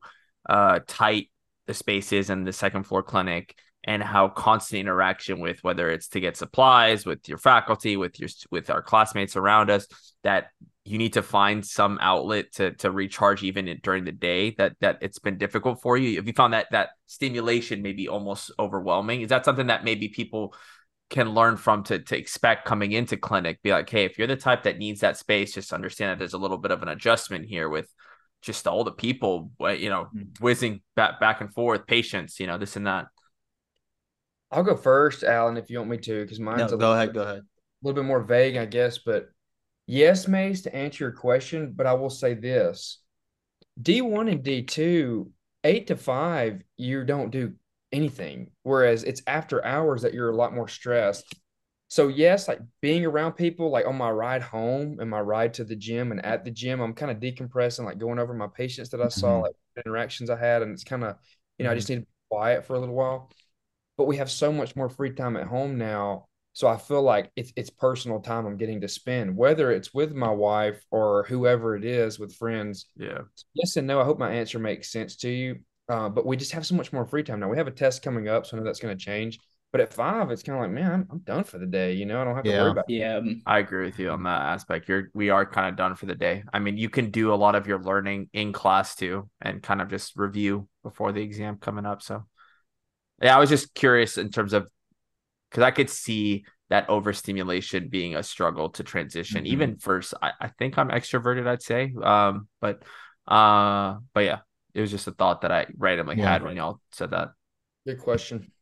uh 0.49 0.81
tight 0.87 1.31
the 1.67 1.75
space 1.75 2.13
is 2.13 2.31
in 2.31 2.45
the 2.45 2.53
second 2.53 2.85
floor 2.85 3.03
clinic 3.03 3.55
and 3.89 4.03
how 4.03 4.29
constant 4.29 4.81
interaction 4.81 5.41
with 5.41 5.65
whether 5.65 5.91
it's 5.91 6.09
to 6.09 6.21
get 6.21 6.37
supplies 6.37 7.07
with 7.07 7.27
your 7.27 7.39
faculty 7.39 7.97
with 7.97 8.21
your 8.21 8.29
with 8.51 8.69
our 8.69 8.83
classmates 8.83 9.35
around 9.35 9.71
us 9.71 9.87
that 10.23 10.49
you 10.85 10.99
need 10.99 11.15
to 11.15 11.23
find 11.23 11.65
some 11.65 11.99
outlet 12.03 12.53
to 12.53 12.73
to 12.75 12.91
recharge 12.91 13.43
even 13.43 13.81
during 13.83 14.05
the 14.05 14.13
day 14.13 14.51
that 14.59 14.75
that 14.81 14.99
it's 15.01 15.19
been 15.19 15.39
difficult 15.39 15.81
for 15.81 15.97
you? 15.97 16.17
Have 16.17 16.27
you 16.27 16.35
found 16.35 16.53
that 16.53 16.67
that 16.71 16.91
stimulation 17.07 17.81
may 17.81 17.95
be 17.95 18.09
almost 18.09 18.51
overwhelming? 18.59 19.23
Is 19.23 19.31
that 19.31 19.47
something 19.47 19.69
that 19.69 19.85
maybe 19.85 20.09
people 20.09 20.55
can 21.09 21.31
learn 21.31 21.57
from 21.57 21.83
to 21.85 21.99
to 21.99 22.15
expect 22.19 22.67
coming 22.67 22.93
into 22.93 23.17
clinic 23.17 23.63
be 23.63 23.73
like 23.73 23.89
hey 23.89 24.05
if 24.05 24.19
you're 24.19 24.27
the 24.27 24.37
type 24.37 24.65
that 24.65 24.77
needs 24.77 25.01
that 25.01 25.17
space 25.17 25.55
just 25.55 25.73
understand 25.73 26.11
that 26.11 26.19
there's 26.19 26.35
a 26.35 26.39
little 26.45 26.59
bit 26.59 26.71
of 26.71 26.83
an 26.83 26.89
adjustment 26.89 27.47
here 27.47 27.71
with 27.71 27.89
just 28.43 28.67
all 28.69 28.85
the 28.85 28.93
people 28.93 29.51
you 29.85 29.89
know 29.89 30.09
Mm. 30.15 30.39
whizzing 30.41 30.83
back 30.95 31.19
back 31.19 31.41
and 31.41 31.51
forth 31.55 31.87
patients 31.87 32.39
you 32.39 32.47
know 32.47 32.59
this 32.59 32.77
and 32.77 32.87
that 32.87 33.07
I'll 34.51 34.63
go 34.63 34.77
first, 34.77 35.25
Allan, 35.25 35.57
if 35.57 35.71
you 35.71 35.79
want 35.79 35.91
me 35.91 35.99
to, 35.99 36.23
because 36.23 36.41
mine's 36.41 36.61
No, 36.61 36.77
a 36.77 36.77
go 36.77 36.89
little 36.89 36.95
ahead. 36.95 37.09
bit- 37.09 37.15
Go 37.15 37.23
ahead. 37.23 37.39
a 37.39 37.87
little 37.87 38.03
bit 38.03 38.07
more 38.07 38.23
vague, 38.23 38.57
I 38.57 38.65
guess. 38.65 38.99
But 38.99 39.29
yes, 39.87 40.27
Mace, 40.27 40.63
to 40.63 40.75
answer 40.75 41.05
your 41.05 41.13
question, 41.13 41.73
but 41.77 41.87
I 41.87 41.95
will 41.95 42.11
say 42.11 42.35
this 42.35 42.99
D1 43.81 44.29
and 44.29 44.43
D2, 44.43 45.31
eight 45.65 45.87
to 45.89 45.97
five, 45.97 46.63
you 46.77 47.05
don't 47.05 47.31
do 47.31 47.55
anything. 47.93 48.51
Whereas 48.63 49.05
it's 49.05 49.23
after 49.27 49.65
hours 49.65 50.03
that 50.03 50.15
you're 50.15 50.31
a 50.31 50.37
lot 50.37 50.55
more 50.55 50.69
stressed. 50.69 51.35
So, 51.91 52.09
yes, 52.09 52.49
like 52.49 52.61
being 52.83 53.07
around 53.07 53.33
people, 53.33 53.71
like 53.71 53.87
on 53.87 53.97
my 53.97 54.11
ride 54.11 54.43
home 54.43 54.99
and 55.01 55.09
my 55.09 55.21
ride 55.21 55.55
to 55.55 55.65
the 55.65 55.77
gym 55.77 56.11
and 56.13 56.23
at 56.25 56.45
the 56.45 56.51
gym, 56.51 56.81
I'm 56.81 56.93
kind 56.93 57.11
of 57.11 57.19
decompressing, 57.19 57.85
like 57.85 57.99
going 57.99 58.19
over 58.19 58.35
my 58.35 58.47
patients 58.49 58.91
that 58.91 59.01
I 59.01 59.09
saw, 59.09 59.39
Mhm. 59.39 59.43
like 59.43 59.55
interactions 59.77 60.29
I 60.29 60.37
had. 60.39 60.61
And 60.63 60.73
it's 60.73 60.85
kind 60.85 61.03
of, 61.05 61.17
you 61.59 61.65
know, 61.65 61.71
I 61.71 61.75
just 61.75 61.89
need 61.89 61.97
to 61.97 62.01
be 62.03 62.07
quiet 62.31 62.67
for 62.67 62.75
a 62.75 62.81
little 62.81 62.95
while 62.95 63.31
but 63.99 64.07
we 64.07 64.19
have 64.19 64.31
so 64.31 64.53
much 64.53 64.77
more 64.77 64.91
free 64.91 65.13
time 65.13 65.37
at 65.37 65.49
home 65.49 65.79
now. 65.79 66.27
So 66.55 66.69
I 66.69 66.79
feel 66.79 67.03
like 67.03 67.33
it's 67.37 67.53
it's 67.57 67.71
personal 67.71 68.21
time 68.21 68.47
I'm 68.47 68.59
getting 68.59 68.83
to 68.83 68.89
spend, 68.89 69.37
whether 69.37 69.73
it's 69.73 69.95
with 69.95 70.15
my 70.15 70.31
wife 70.31 70.83
or 70.93 71.25
whoever 71.29 71.77
it 71.77 71.85
is 71.85 72.19
with 72.21 72.35
friends. 72.37 72.87
yeah 72.97 73.23
Yes 73.55 73.77
and 73.77 73.87
no. 73.87 74.01
I 74.01 74.05
hope 74.05 74.19
my 74.19 74.31
answer 74.33 74.59
makes 74.59 74.91
sense 74.91 75.17
to 75.17 75.29
you. 75.31 75.61
Uh, 75.89 76.09
but 76.09 76.27
we 76.27 76.37
just 76.37 76.53
have 76.53 76.67
so 76.67 76.75
much 76.75 76.93
more 76.93 77.07
free 77.07 77.23
time 77.23 77.41
now. 77.41 77.49
We 77.49 77.57
have 77.57 77.67
a 77.69 77.71
test 77.73 78.03
coming 78.03 78.29
up, 78.29 78.47
so 78.47 78.57
I 78.57 78.61
know 78.61 78.65
that's 78.67 78.81
going 78.81 78.97
to 78.97 79.05
change. 79.05 79.41
But 79.73 79.81
at 79.81 79.95
five, 79.95 80.31
it's 80.31 80.43
kind 80.43 80.59
of 80.59 80.63
like, 80.63 80.71
man, 80.73 80.93
I'm, 80.93 81.09
I'm 81.11 81.19
done 81.21 81.45
for 81.45 81.59
the 81.59 81.67
day. 81.67 81.95
You 81.95 82.07
know, 82.07 82.21
I 82.21 82.25
don't 82.25 82.37
have 82.37 82.47
to 82.47 82.53
Yeah. 82.53 82.53
worry 82.53 82.73
about. 82.73 82.87
Yeah. 82.89 83.17
um, 83.17 83.43
i 83.47 83.59
agree 83.59 83.87
with 83.87 83.99
you 83.99 84.11
on 84.11 84.23
that 84.25 84.43
aspect 84.43 84.89
you're 84.89 85.11
we 85.15 85.31
are 85.31 85.47
kind 85.47 85.69
of 85.69 85.77
done 85.77 85.95
for 85.97 86.07
the 86.07 86.15
day 86.15 86.45
i 86.53 86.59
mean 86.59 86.77
you 86.79 86.91
can 86.91 87.11
do 87.11 87.33
a 87.33 87.37
lot 87.37 87.55
of 87.55 87.67
your 87.67 87.81
learning 87.81 88.29
in 88.35 88.53
class 88.53 88.95
too 88.97 89.29
and 89.41 89.63
kind 89.63 89.81
of 89.83 89.89
just 89.89 90.17
review 90.17 90.69
before 90.83 91.13
the 91.13 91.23
exam 91.23 91.57
coming 91.59 91.87
up 91.87 92.03
so 92.03 92.25
yeah 93.23 93.37
i 93.37 93.39
was 93.39 93.49
just 93.51 93.75
curious 93.75 94.19
in 94.19 94.31
terms 94.31 94.53
of 94.53 94.69
because 95.51 95.63
I 95.65 95.71
could 95.71 95.89
see 95.89 96.45
that 96.69 96.91
overstimulation 96.91 97.89
being 97.89 98.15
a 98.15 98.23
struggle 98.23 98.69
to 98.71 98.85
transition. 98.85 99.45
Mhm. 99.45 99.49
Even 99.49 99.77
first, 99.79 100.13
I, 100.21 100.33
I 100.39 100.49
think 100.49 100.77
I'm 100.77 100.91
extroverted, 100.91 101.47
I'd 101.47 101.63
say. 101.63 101.91
Um, 102.03 102.49
but 102.61 102.83
uh, 103.27 103.97
but 104.13 104.25
yeah, 104.27 104.41
it 104.75 104.83
was 104.83 104.91
just 104.91 105.07
a 105.07 105.13
thought 105.13 105.41
that 105.41 105.51
I 105.51 105.67
randomly 105.79 106.17
Yeah. 106.17 106.31
had 106.31 106.43
when 106.43 106.57
y'all 106.57 106.81
said 106.93 107.13
that. 107.13 107.31
Good 107.87 107.99
question. 107.99 108.53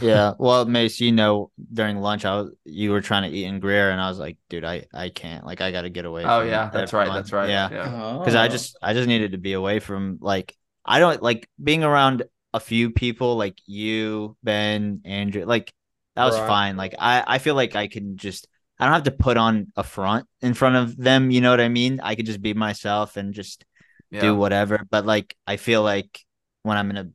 Yeah. 0.00 0.32
Well, 0.38 0.64
Mace, 0.64 0.98
you 1.00 1.12
know, 1.12 1.50
during 1.72 1.98
lunch, 1.98 2.24
I 2.24 2.36
was 2.36 2.52
you 2.64 2.90
were 2.90 3.02
trying 3.02 3.30
to 3.30 3.36
eat 3.36 3.44
in 3.44 3.60
Greer, 3.60 3.90
and 3.90 4.00
I 4.00 4.08
was 4.08 4.18
like, 4.18 4.38
dude, 4.48 4.64
I 4.64 4.86
I 4.94 5.10
can't. 5.10 5.44
Like, 5.44 5.60
I 5.60 5.70
got 5.70 5.82
to 5.82 5.90
get 5.90 6.06
away. 6.06 6.24
Oh 6.24 6.40
from 6.40 6.48
yeah, 6.48 6.70
that's 6.72 6.94
right. 6.94 7.02
everyone. 7.02 7.18
That's 7.20 7.32
right. 7.32 7.50
Yeah. 7.50 7.68
Yeah. 7.70 8.16
because 8.18 8.34
I 8.34 8.46
Oh. 8.46 8.48
just 8.48 8.78
I 8.80 8.94
just 8.94 9.08
needed 9.08 9.32
to 9.32 9.38
be 9.38 9.52
away 9.52 9.78
from 9.80 10.16
like 10.22 10.56
I 10.86 10.98
don't 11.00 11.22
like 11.22 11.48
being 11.62 11.84
around 11.84 12.24
a 12.54 12.60
few 12.60 12.90
people 12.90 13.36
like 13.36 13.58
you, 13.66 14.36
Ben, 14.44 15.02
Andrew. 15.04 15.44
Like 15.44 15.72
that 16.16 16.24
was 16.26 16.36
Right. 16.36 16.46
fine. 16.48 16.76
Like 16.78 16.94
I 16.98 17.24
I 17.26 17.38
feel 17.38 17.56
like 17.56 17.76
I 17.76 17.88
can 17.88 18.16
just 18.16 18.48
I 18.78 18.86
don't 18.86 18.94
have 18.94 19.04
to 19.04 19.12
put 19.12 19.36
on 19.36 19.72
a 19.76 19.84
front 19.84 20.26
in 20.42 20.54
front 20.54 20.76
of 20.76 20.96
them. 20.96 21.30
You 21.30 21.42
know 21.42 21.50
what 21.50 21.60
I 21.60 21.68
mean? 21.68 22.00
I 22.02 22.14
could 22.16 22.26
just 22.26 22.42
be 22.42 22.54
myself 22.54 23.16
and 23.16 23.34
just 23.34 23.64
Yeah. 24.10 24.20
do 24.22 24.36
whatever. 24.36 24.86
But 24.90 25.06
like 25.06 25.36
I 25.46 25.56
feel 25.58 25.82
like 25.82 26.20
when 26.62 26.78
I'm 26.78 26.90
in 26.90 26.96
a 26.98 27.08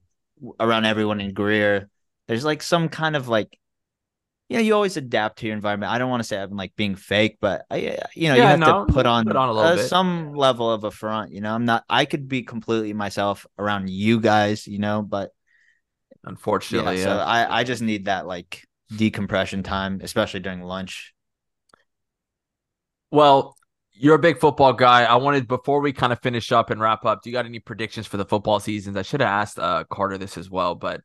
around 0.60 0.86
everyone 0.86 1.22
in 1.22 1.34
Greer, 1.34 1.90
there's 2.28 2.46
like 2.46 2.62
some 2.64 2.90
kind 2.90 3.16
of 3.16 3.28
like 3.28 3.58
yeah, 4.50 4.60
you 4.60 4.74
always 4.74 4.98
adapt 4.98 5.40
to 5.40 5.46
your 5.46 5.56
environment. 5.56 5.92
I 5.92 6.00
don't 6.00 6.10
want 6.10 6.22
to 6.22 6.28
say 6.28 6.42
I'm 6.42 6.56
like 6.56 6.76
being 6.76 6.96
fake, 6.96 7.38
but 7.40 7.66
I, 7.70 8.00
you 8.16 8.30
know, 8.30 8.36
you 8.36 8.42
have 8.42 8.60
no, 8.60 8.86
to 8.86 8.92
put 8.92 9.06
on, 9.06 9.26
put 9.26 9.36
on 9.36 9.50
a 9.50 9.54
little 9.54 9.72
uh, 9.72 9.76
bit. 9.76 9.88
some 9.88 10.34
level 10.34 10.72
of 10.72 10.84
a 10.84 10.90
front. 10.90 11.32
You 11.32 11.42
know, 11.42 11.54
I'm 11.54 11.66
not. 11.66 11.84
I 11.88 12.06
could 12.06 12.28
be 12.28 12.42
completely 12.42 12.94
myself 12.94 13.46
around 13.60 13.92
you 13.92 14.20
guys. 14.20 14.66
You 14.66 14.80
know, 14.80 15.04
but 15.04 15.30
yeah, 16.24 16.30
Unfortunately, 16.32 17.04
so. 17.04 17.18
I 17.20 17.60
I 17.60 17.64
just 17.64 17.84
need 17.84 18.06
that 18.06 18.26
like 18.26 18.66
decompression 18.96 19.62
time, 19.62 20.02
especially 20.04 20.40
during 20.40 20.64
lunch. 20.64 21.14
Well, 23.12 23.56
you're 23.92 24.16
a 24.16 24.20
big 24.20 24.40
football 24.40 24.74
guy. 24.74 25.04
I 25.04 25.18
wanted 25.18 25.48
before 25.48 25.80
we 25.80 25.94
kind 25.94 26.12
of 26.12 26.22
finish 26.22 26.52
up 26.52 26.72
and 26.72 26.82
wrap 26.82 27.06
up. 27.06 27.22
Do 27.22 27.30
you 27.30 27.36
got 27.36 27.46
any 27.46 27.60
predictions 27.60 28.08
for 28.08 28.18
the 28.18 28.26
football 28.26 28.60
seasons? 28.60 28.98
I 28.98 29.04
should 29.04 29.20
have 29.22 29.30
asked 29.30 29.60
uh, 29.60 29.84
Carter 29.92 30.18
this 30.18 30.38
as 30.38 30.50
well, 30.50 30.74
but 30.74 31.02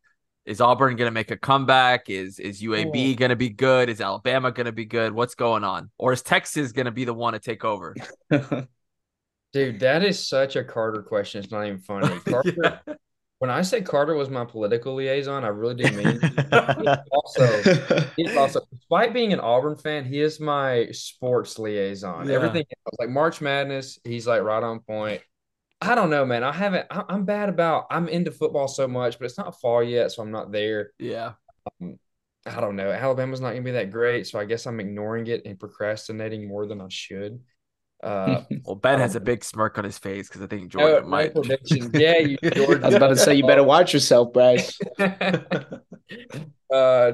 is 0.46 0.60
Auburn 0.60 0.96
going 0.96 1.08
to 1.08 1.14
make 1.14 1.30
a 1.30 1.36
comeback? 1.36 2.10
Is 2.10 2.38
is 2.38 2.60
UAB 2.62 3.12
Oh. 3.12 3.16
going 3.16 3.30
to 3.30 3.36
be 3.36 3.48
good? 3.48 3.88
Is 3.88 4.00
Alabama 4.00 4.52
going 4.52 4.66
to 4.66 4.72
be 4.72 4.84
good? 4.84 5.12
What's 5.12 5.34
going 5.34 5.64
on? 5.64 5.90
Or 5.98 6.12
is 6.12 6.22
Texas 6.22 6.72
going 6.72 6.86
to 6.86 6.92
be 6.92 7.04
the 7.04 7.14
one 7.14 7.32
to 7.32 7.38
take 7.38 7.64
over? 7.64 7.94
Dude, 9.52 9.80
that 9.80 10.02
is 10.02 10.18
such 10.26 10.56
a 10.56 10.64
Carter 10.64 11.02
question. 11.02 11.42
It's 11.42 11.52
not 11.52 11.64
even 11.66 11.78
funny. 11.78 12.08
Carter, 12.28 12.52
Yeah. 12.62 12.94
when 13.38 13.50
I 13.50 13.62
say 13.62 13.80
Carter 13.82 14.14
was 14.14 14.28
my 14.28 14.44
political 14.44 14.94
liaison, 14.96 15.44
I 15.44 15.48
really 15.48 15.76
do 15.76 15.90
mean 15.96 16.18
it. 16.22 17.00
also 17.12 18.06
He's 18.16 18.36
also, 18.36 18.60
despite 18.72 19.14
being 19.14 19.32
an 19.32 19.38
Auburn 19.40 19.76
fan, 19.76 20.04
he 20.04 20.20
is 20.20 20.40
my 20.40 20.88
sports 20.90 21.58
liaison. 21.58 22.26
Yeah. 22.28 22.34
Everything 22.34 22.64
else, 22.86 22.96
like 22.98 23.10
March 23.10 23.40
Madness, 23.40 23.98
he's 24.04 24.26
like 24.26 24.42
right 24.42 24.62
on 24.62 24.80
point. 24.80 25.22
I 25.80 25.94
don't 25.94 26.10
know, 26.10 26.24
man. 26.24 26.42
I 26.44 26.52
haven't. 26.52 26.86
I, 26.90 27.04
I'm 27.08 27.24
bad 27.24 27.48
about. 27.48 27.86
I'm 27.90 28.08
into 28.08 28.30
football 28.30 28.68
so 28.68 28.88
much, 28.88 29.18
but 29.18 29.26
it's 29.26 29.38
not 29.38 29.60
fall 29.60 29.82
yet, 29.82 30.12
so 30.12 30.22
I'm 30.22 30.30
not 30.30 30.52
there. 30.52 30.92
yeah. 30.98 31.32
Um, 31.80 31.98
I 32.46 32.60
don't 32.60 32.76
know. 32.76 32.90
Alabama's 32.90 33.40
not 33.40 33.50
gonna 33.50 33.62
be 33.62 33.70
that 33.72 33.90
great, 33.90 34.26
so 34.26 34.38
I 34.38 34.44
guess 34.44 34.66
I'm 34.66 34.80
ignoring 34.80 35.26
it 35.28 35.42
and 35.46 35.58
procrastinating 35.58 36.46
more 36.46 36.66
than 36.66 36.80
I 36.80 36.88
should. 36.88 37.40
Uh, 38.04 38.42
Well, 38.64 38.76
Ben 38.76 39.00
has 39.00 39.16
a 39.16 39.20
big 39.20 39.44
smirk 39.44 39.78
on 39.78 39.84
his 39.84 39.98
face 39.98 40.28
because 40.28 40.42
I 40.42 40.46
think 40.46 40.62
no, 40.62 40.68
Georgia 40.68 41.00
no 41.02 41.08
might. 41.08 41.34
predictions. 41.34 41.90
Yeah, 41.94 42.18
you. 42.18 42.38
Georgia. 42.38 42.84
I 42.84 42.86
was 42.86 42.94
about 42.94 43.08
to 43.08 43.16
say 43.16 43.34
you 43.34 43.46
better 43.46 43.64
watch 43.64 43.94
yourself, 43.94 44.32
Bryce. 44.32 44.78
uh, 45.00 45.32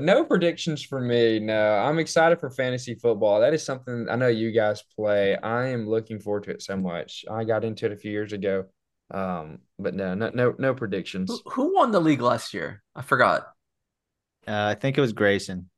no 0.01 0.25
predictions 0.25 0.83
for 0.83 1.01
me. 1.01 1.39
No, 1.39 1.77
I'm 1.77 1.99
excited 1.99 2.41
for 2.41 2.51
fantasy 2.51 2.95
football. 2.95 3.41
That 3.41 3.55
is 3.55 3.65
something 3.65 4.07
I 4.11 4.17
know 4.17 4.29
you 4.29 4.53
guys 4.53 4.83
play. 4.97 5.37
I 5.37 5.69
am 5.69 5.89
looking 5.89 6.19
forward 6.19 6.45
to 6.45 6.51
it 6.51 6.63
so 6.63 6.77
much. 6.77 7.25
I 7.31 7.45
got 7.45 7.65
into 7.65 7.87
it 7.87 7.93
a 7.93 7.97
few 7.97 8.11
years 8.11 8.33
ago. 8.33 8.65
Um, 9.13 9.59
but 9.79 9.95
no, 9.95 10.15
no, 10.15 10.31
no, 10.33 10.55
no 10.59 10.75
predictions. 10.75 11.31
Who, 11.45 11.51
who 11.51 11.75
won 11.75 11.91
the 11.91 12.01
league 12.01 12.23
last 12.23 12.55
year? 12.55 12.83
I 12.95 13.03
forgot. 13.03 13.43
Uh, 14.47 14.71
I 14.71 14.75
think 14.75 14.97
it 14.97 15.01
was 15.01 15.13
Grayson. 15.13 15.69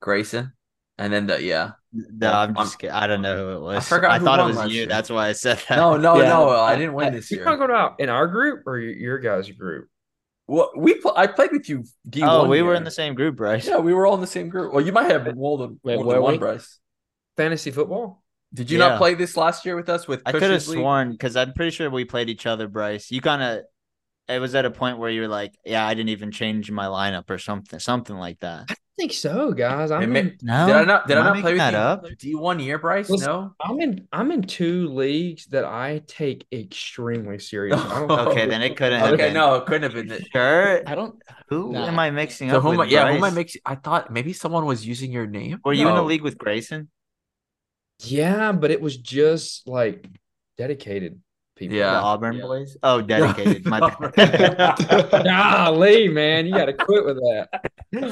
Grayson, 0.00 0.52
and 0.98 1.12
then 1.12 1.26
the 1.26 1.42
yeah. 1.42 1.72
No, 1.92 2.32
I'm 2.32 2.56
I'm- 2.56 2.66
just 2.66 2.78
kidding. 2.78 2.94
I 2.94 3.06
don't 3.06 3.22
know 3.22 3.36
who 3.36 3.56
it 3.56 3.60
was. 3.60 3.88
forgot 3.88 4.10
I 4.12 4.18
thought 4.18 4.40
it 4.40 4.54
was 4.56 4.70
you. 4.72 4.78
year. 4.80 4.86
That's 4.86 5.10
why 5.10 5.28
I 5.28 5.32
said 5.32 5.58
that. 5.68 5.76
No, 5.76 5.96
no, 5.96 6.16
Yeah. 6.20 6.28
no. 6.28 6.50
I 6.50 6.74
didn't 6.76 6.94
win 6.94 7.12
this 7.12 7.30
year. 7.30 7.40
You're 7.40 7.48
year. 7.48 7.56
talking 7.58 7.70
about 7.74 8.00
in 8.00 8.08
our 8.08 8.26
group 8.28 8.66
or 8.66 8.78
your, 8.78 8.92
your 8.94 9.18
guys' 9.18 9.50
group? 9.50 9.88
Well, 10.46 10.70
we 10.76 10.94
pl- 10.94 11.14
I 11.16 11.26
played 11.28 11.52
with 11.52 11.68
you. 11.68 11.84
D 12.08 12.22
Oh, 12.22 12.40
one 12.40 12.48
we 12.50 12.62
were 12.62 12.74
in 12.74 12.84
the 12.84 12.90
same 12.90 13.14
group, 13.14 13.36
Bryce. 13.36 13.66
Yeah, 13.66 13.78
we 13.78 13.94
were 13.94 14.06
all 14.06 14.14
in 14.14 14.20
the 14.20 14.26
same 14.26 14.48
group. 14.48 14.72
Well, 14.72 14.84
you 14.84 14.92
might 14.92 15.10
have 15.10 15.34
more 15.36 15.56
than, 15.58 15.80
Wait, 15.82 15.96
more 15.96 16.04
were 16.04 16.12
than 16.14 16.22
one, 16.22 16.32
we? 16.32 16.38
Bryce. 16.38 16.78
Fantasy 17.36 17.70
football? 17.70 18.22
Did 18.52 18.70
you 18.70 18.78
Yeah. 18.78 18.88
not 18.88 18.98
play 18.98 19.14
this 19.14 19.36
last 19.36 19.64
year 19.64 19.76
with 19.76 19.88
us? 19.88 20.06
With 20.08 20.20
I 20.26 20.32
could 20.32 20.42
have 20.50 20.62
sworn 20.62 21.12
because 21.12 21.36
I'm 21.36 21.52
pretty 21.54 21.70
sure 21.70 21.88
we 21.88 22.04
played 22.04 22.28
each 22.28 22.44
other, 22.46 22.68
Bryce. 22.68 23.10
You 23.10 23.20
kind 23.22 23.42
of, 23.42 23.64
it 24.28 24.40
was 24.40 24.54
at 24.54 24.64
a 24.66 24.70
point 24.70 24.98
where 24.98 25.08
you 25.10 25.22
were 25.22 25.28
like, 25.28 25.54
"Yeah, 25.64 25.86
I 25.86 25.94
didn't 25.94 26.10
even 26.10 26.30
change 26.32 26.70
my 26.70 26.86
lineup 26.86 27.30
or 27.30 27.38
something, 27.38 27.78
something 27.78 28.16
like 28.16 28.40
that." 28.40 28.68
Think 28.98 29.12
so, 29.12 29.52
guys. 29.52 29.90
I'm 29.90 30.12
may- 30.12 30.20
in, 30.20 30.38
No, 30.42 30.66
Did 30.66 30.76
I 30.76 30.84
not? 30.84 31.08
Did 31.08 31.18
I 31.18 31.22
not 31.24 31.40
play 31.40 31.52
with 31.52 31.58
that 31.58 31.72
you? 31.72 31.78
up? 31.78 32.04
D 32.18 32.34
one 32.34 32.60
year, 32.60 32.78
Bryce? 32.78 33.08
Listen, 33.10 33.26
no. 33.28 33.54
I'm 33.60 33.80
in 33.80 34.06
I'm 34.12 34.30
in 34.30 34.42
two 34.42 34.88
leagues 34.88 35.46
that 35.46 35.64
I 35.64 36.02
take 36.06 36.46
extremely 36.52 37.38
serious. 37.38 37.80
I 37.80 38.06
don't 38.06 38.10
Okay, 38.28 38.46
then 38.46 38.62
it 38.62 38.76
couldn't 38.76 39.00
have 39.00 39.14
Okay, 39.14 39.26
been. 39.28 39.34
no, 39.34 39.54
it 39.56 39.66
couldn't 39.66 39.82
have 39.84 39.94
been. 39.94 40.10
It. 40.12 40.26
Sure. 40.32 40.82
I 40.86 40.94
don't. 40.94 41.14
Who 41.48 41.72
Nah. 41.72 41.86
am 41.86 41.98
I 41.98 42.10
mixing 42.10 42.50
So 42.50 42.56
up 42.58 42.62
who 42.62 42.72
am 42.72 42.80
I? 42.80 42.84
Yeah, 42.84 43.08
who 43.10 43.16
am 43.16 43.24
I 43.24 43.30
mixing? 43.30 43.60
I 43.64 43.74
thought 43.76 44.12
maybe 44.12 44.32
someone 44.32 44.66
was 44.66 44.86
using 44.86 45.10
your 45.12 45.26
name. 45.26 45.60
Were 45.64 45.72
you 45.72 45.88
in 45.88 45.96
a 45.96 46.02
league 46.02 46.22
with 46.22 46.38
Grayson? 46.38 46.88
Yeah, 48.04 48.52
but 48.52 48.70
it 48.70 48.80
was 48.80 48.96
just 48.96 49.68
like 49.68 50.06
dedicated 50.58 51.20
people. 51.68 51.76
Yeah. 51.78 51.92
The 51.92 51.98
Auburn 52.00 52.36
Yeah. 52.36 52.42
boys? 52.42 52.76
Oh, 52.82 53.00
dedicated. 53.00 53.64
My 53.66 53.80
bad. 53.80 54.76
Golly, 55.24 56.08
man, 56.08 56.46
you 56.46 56.52
got 56.52 56.66
to 56.66 56.72
quit 56.72 57.04
with 57.04 57.16
that. 57.16 57.70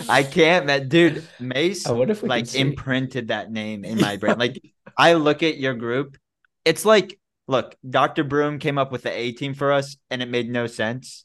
I 0.08 0.22
can't, 0.22 0.66
man. 0.66 0.88
Dude, 0.88 1.26
Mace 1.38 1.86
I 1.86 1.92
wonder 1.92 2.12
if 2.12 2.22
we 2.22 2.28
like 2.28 2.54
imprinted 2.54 3.28
that 3.28 3.50
name 3.50 3.84
in 3.84 4.00
my 4.00 4.16
brain. 4.16 4.38
Like 4.38 4.62
I 4.96 5.14
look 5.14 5.42
at 5.42 5.56
your 5.58 5.74
group, 5.74 6.16
it's 6.64 6.84
like, 6.84 7.18
look, 7.48 7.74
Dr. 7.88 8.24
Broom 8.24 8.58
came 8.58 8.78
up 8.78 8.92
with 8.92 9.02
the 9.02 9.10
A 9.12 9.32
team 9.32 9.54
for 9.54 9.72
us, 9.72 9.96
and 10.10 10.22
it 10.22 10.28
made 10.28 10.50
no 10.50 10.66
sense. 10.66 11.24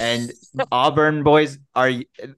And 0.00 0.32
Auburn 0.72 1.22
boys 1.22 1.58
are 1.74 1.90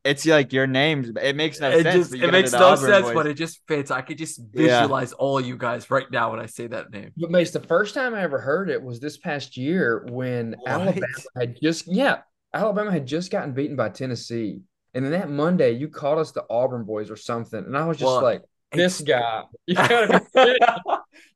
it's 0.05 0.27
like 0.27 0.53
your 0.53 0.67
names. 0.67 1.11
It 1.23 1.37
makes 1.37 1.61
no 1.61 1.71
it 1.71 1.83
sense. 1.85 1.95
just 1.95 2.11
but 2.11 2.29
it 2.29 2.33
makes 2.33 2.53
no 2.53 2.59
Auburn 2.65 2.79
sense, 2.91 3.05
boys. 3.07 3.15
but 3.15 3.27
it 3.27 3.35
just 3.35 3.61
fits. 3.69 3.91
I 3.91 4.01
could 4.01 4.19
just 4.19 4.41
Yeah. 4.53 4.81
visualize 4.81 5.13
all 5.13 5.41
you 5.41 5.57
guys 5.57 5.91
right 5.91 6.11
now 6.11 6.31
when 6.33 6.41
I 6.41 6.47
say 6.47 6.67
that 6.67 6.91
name. 6.91 7.13
But 7.17 7.31
Mace, 7.31 7.53
the 7.53 7.61
first 7.61 7.95
time 7.95 8.15
I 8.15 8.23
ever 8.23 8.41
heard 8.41 8.71
it 8.71 8.83
was 8.83 8.99
this 9.01 9.19
past 9.19 9.57
year 9.57 10.05
when 10.11 10.57
What? 10.59 10.69
Alabama 10.69 11.07
had 11.37 11.57
just 11.63 11.87
yeah, 11.87 12.19
Alabama 12.53 12.91
had 12.91 13.07
just 13.07 13.31
gotten 13.31 13.53
beaten 13.53 13.77
by 13.77 13.89
Tennessee. 13.91 14.61
And 14.95 15.05
then 15.05 15.13
that 15.13 15.31
Monday 15.31 15.73
you 15.73 15.89
called 15.89 16.19
us 16.19 16.33
the 16.33 16.45
Auburn 16.51 16.85
boys 16.85 17.11
or 17.11 17.17
something. 17.17 17.65
And 17.65 17.77
I 17.77 17.85
was 17.87 17.99
just 17.99 18.07
Well, 18.07 18.23
like, 18.23 18.43
this 18.73 19.01
guy. 19.01 19.45
You 19.67 19.75
gotta 19.77 20.21
be 20.21 20.27
kidding. 20.41 20.59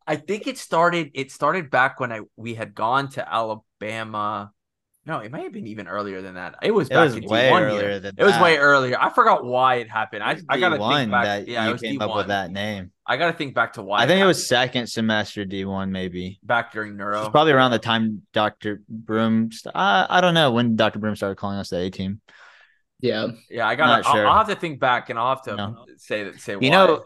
I 0.06 0.16
think 0.16 0.46
it 0.48 0.58
started. 0.58 1.10
It 1.14 1.30
started 1.30 1.70
back 1.70 2.00
when 2.00 2.10
I 2.12 2.22
we 2.36 2.54
had 2.54 2.74
gone 2.74 3.08
to 3.10 3.32
Alabama. 3.32 4.50
No, 5.08 5.20
it 5.20 5.32
might 5.32 5.42
have 5.44 5.52
been 5.54 5.66
even 5.66 5.88
earlier 5.88 6.20
than 6.20 6.34
that. 6.34 6.56
It 6.62 6.70
was 6.70 6.88
It 6.88 6.90
back 6.92 7.04
was 7.06 7.16
in 7.16 7.24
way 7.24 7.48
D1 7.50 7.62
earlier 7.62 7.80
year. 7.88 7.98
than 8.00 8.14
It 8.18 8.24
was 8.24 8.38
way 8.40 8.58
earlier. 8.58 8.96
I 9.00 9.08
forgot 9.08 9.42
why 9.42 9.76
it 9.76 9.88
happened. 9.90 10.22
I, 10.22 10.36
I 10.50 10.60
gotta 10.60 10.76
D1 10.76 10.96
think 10.98 11.10
back. 11.10 11.24
that 11.24 11.48
yeah, 11.48 11.64
you 11.64 11.70
it 11.70 11.72
was 11.72 11.80
came 11.80 11.98
D1. 11.98 12.02
up 12.10 12.14
with 12.16 12.26
that 12.26 12.50
name. 12.50 12.92
I 13.06 13.16
gotta 13.16 13.32
think 13.36 13.54
back 13.54 13.72
to 13.72 13.82
why. 13.82 14.02
I 14.02 14.06
think 14.06 14.20
it 14.20 14.26
was 14.26 14.46
second 14.46 14.86
semester 14.86 15.46
D1, 15.46 15.88
maybe. 15.90 16.38
back 16.42 16.72
during 16.72 16.96
neuro. 16.98 17.20
It's 17.22 17.30
probably 17.30 17.54
around 17.54 17.70
the 17.70 17.78
time 17.78 18.20
Dr. 18.34 18.82
Broom. 18.86 19.50
St- 19.50 19.74
I, 19.74 20.06
I 20.10 20.20
don't 20.20 20.34
know 20.34 20.52
when 20.52 20.76
Dr. 20.76 20.98
Broom 20.98 21.16
started 21.16 21.36
calling 21.36 21.56
us 21.58 21.70
the 21.70 21.78
A 21.78 21.90
team. 21.90 22.20
yeah. 23.00 23.28
yeah, 23.48 23.66
I 23.66 23.76
gotta. 23.76 24.02
Not 24.02 24.06
I'll, 24.06 24.14
sure. 24.14 24.26
I'll 24.26 24.36
have 24.38 24.48
to 24.48 24.56
think 24.56 24.78
back, 24.78 25.08
and 25.08 25.18
I'll 25.18 25.30
have 25.34 25.42
to 25.44 25.56
No. 25.56 25.86
say 25.96 26.24
that. 26.24 26.38
Say 26.38 26.52
You 26.52 26.58
why. 26.60 26.68
know, 26.68 27.02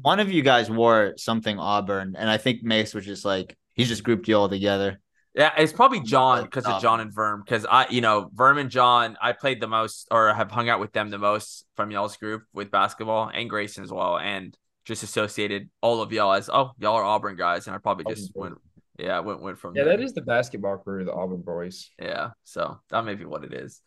one 0.00 0.20
of 0.20 0.30
you 0.30 0.42
guys 0.42 0.70
wore 0.70 1.14
something 1.16 1.58
Auburn, 1.58 2.14
and 2.16 2.30
I 2.30 2.36
think 2.36 2.62
Mace 2.62 2.94
was 2.94 3.04
just 3.04 3.24
like 3.24 3.56
he 3.74 3.82
just 3.84 4.04
grouped 4.04 4.28
you 4.28 4.36
all 4.36 4.48
together. 4.48 5.00
Yeah, 5.34 5.50
it's 5.56 5.72
probably 5.72 6.00
John 6.00 6.44
because 6.44 6.66
of 6.66 6.82
John 6.82 7.00
and 7.00 7.10
Verm. 7.14 7.42
Because 7.44 7.64
I, 7.64 7.86
you 7.88 8.00
know, 8.02 8.28
Verm 8.34 8.60
and 8.60 8.70
John, 8.70 9.16
I 9.20 9.32
played 9.32 9.60
the 9.60 9.66
most 9.66 10.08
or 10.10 10.32
have 10.34 10.50
hung 10.50 10.68
out 10.68 10.78
with 10.78 10.92
them 10.92 11.08
the 11.08 11.18
most 11.18 11.64
from 11.74 11.90
y'all's 11.90 12.16
group 12.18 12.42
with 12.52 12.70
basketball 12.70 13.30
and 13.32 13.48
Grayson 13.48 13.82
as 13.82 13.90
well, 13.90 14.18
and 14.18 14.56
just 14.84 15.02
associated 15.02 15.70
all 15.80 16.02
of 16.02 16.12
y'all 16.12 16.32
as 16.34 16.50
oh 16.52 16.72
y'all 16.78 16.96
are 16.96 17.04
Auburn 17.04 17.36
guys, 17.36 17.66
and 17.66 17.74
I 17.74 17.78
probably 17.78 18.04
just 18.14 18.32
Auburn 18.36 18.50
went, 18.50 18.60
yeah, 18.98 19.20
went 19.20 19.40
went 19.40 19.58
from 19.58 19.74
Yeah, 19.74 19.84
there. 19.84 19.96
that 19.96 20.02
is 20.02 20.12
the 20.12 20.20
basketball 20.22 20.76
crew, 20.78 21.04
the 21.04 21.12
Auburn 21.12 21.40
boys. 21.40 21.88
yeah. 21.98 22.30
So 22.44 22.80
that 22.90 23.04
may 23.04 23.14
be 23.14 23.24
what 23.24 23.44
it 23.44 23.54
is. 23.54 23.80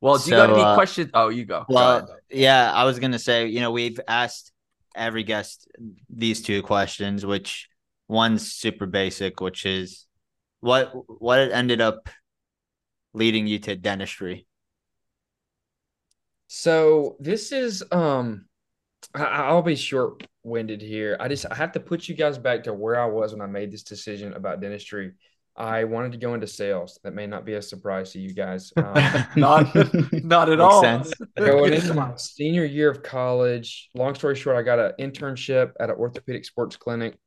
Well, 0.00 0.18
do 0.18 0.30
you 0.30 0.36
got 0.36 0.50
any 0.50 0.62
uh, 0.62 0.74
questions? 0.74 1.10
Oh, 1.14 1.28
you 1.28 1.44
go. 1.44 1.64
Go 1.68 1.74
Well, 1.74 1.96
ahead. 1.98 2.08
yeah, 2.30 2.72
I 2.72 2.84
was 2.84 2.98
gonna 2.98 3.18
say, 3.18 3.46
you 3.46 3.60
know, 3.60 3.70
we've 3.72 3.98
asked 4.06 4.52
every 4.94 5.24
guest 5.24 5.66
these 6.08 6.42
two 6.42 6.62
questions, 6.62 7.24
which 7.26 7.68
one's 8.08 8.52
super 8.52 8.86
basic, 8.86 9.40
which 9.40 9.64
is 9.64 10.06
what 10.62 10.92
what 11.20 11.38
ended 11.52 11.80
up 11.82 12.08
leading 13.12 13.46
you 13.46 13.58
to 13.58 13.76
dentistry. 13.76 14.46
So 16.46 17.16
this 17.20 17.52
is 17.52 17.84
um 17.92 18.46
I, 19.14 19.24
I'll 19.24 19.62
be 19.62 19.76
short 19.76 20.26
winded 20.44 20.80
here. 20.80 21.16
I 21.18 21.28
just 21.28 21.44
I 21.50 21.54
have 21.56 21.72
to 21.72 21.80
put 21.80 22.08
you 22.08 22.14
guys 22.14 22.38
back 22.38 22.62
to 22.64 22.72
where 22.72 22.98
I 22.98 23.06
was 23.06 23.32
when 23.32 23.42
I 23.42 23.46
made 23.46 23.72
this 23.72 23.82
decision 23.82 24.32
about 24.34 24.60
dentistry. 24.60 25.12
I 25.54 25.84
wanted 25.84 26.12
to 26.12 26.18
go 26.18 26.32
into 26.32 26.46
sales. 26.46 26.98
That 27.04 27.12
may 27.12 27.26
not 27.26 27.44
be 27.44 27.54
a 27.54 27.60
surprise 27.62 28.12
to 28.12 28.20
you 28.20 28.32
guys. 28.32 28.72
Um, 28.78 28.94
Not 29.36 29.74
not 30.24 30.48
at 30.48 30.58
Makes 30.58 30.60
all. 30.60 30.80
sense. 30.82 31.12
going 31.36 31.74
into 31.74 31.92
my 31.92 32.12
senior 32.16 32.64
year 32.64 32.88
of 32.90 33.02
college. 33.02 33.90
Long 33.94 34.14
story 34.14 34.36
short, 34.36 34.56
I 34.56 34.62
got 34.62 34.78
an 34.78 34.92
internship 35.00 35.72
at 35.80 35.90
an 35.90 35.96
orthopedic 35.96 36.44
sports 36.46 36.76
clinic 36.76 37.18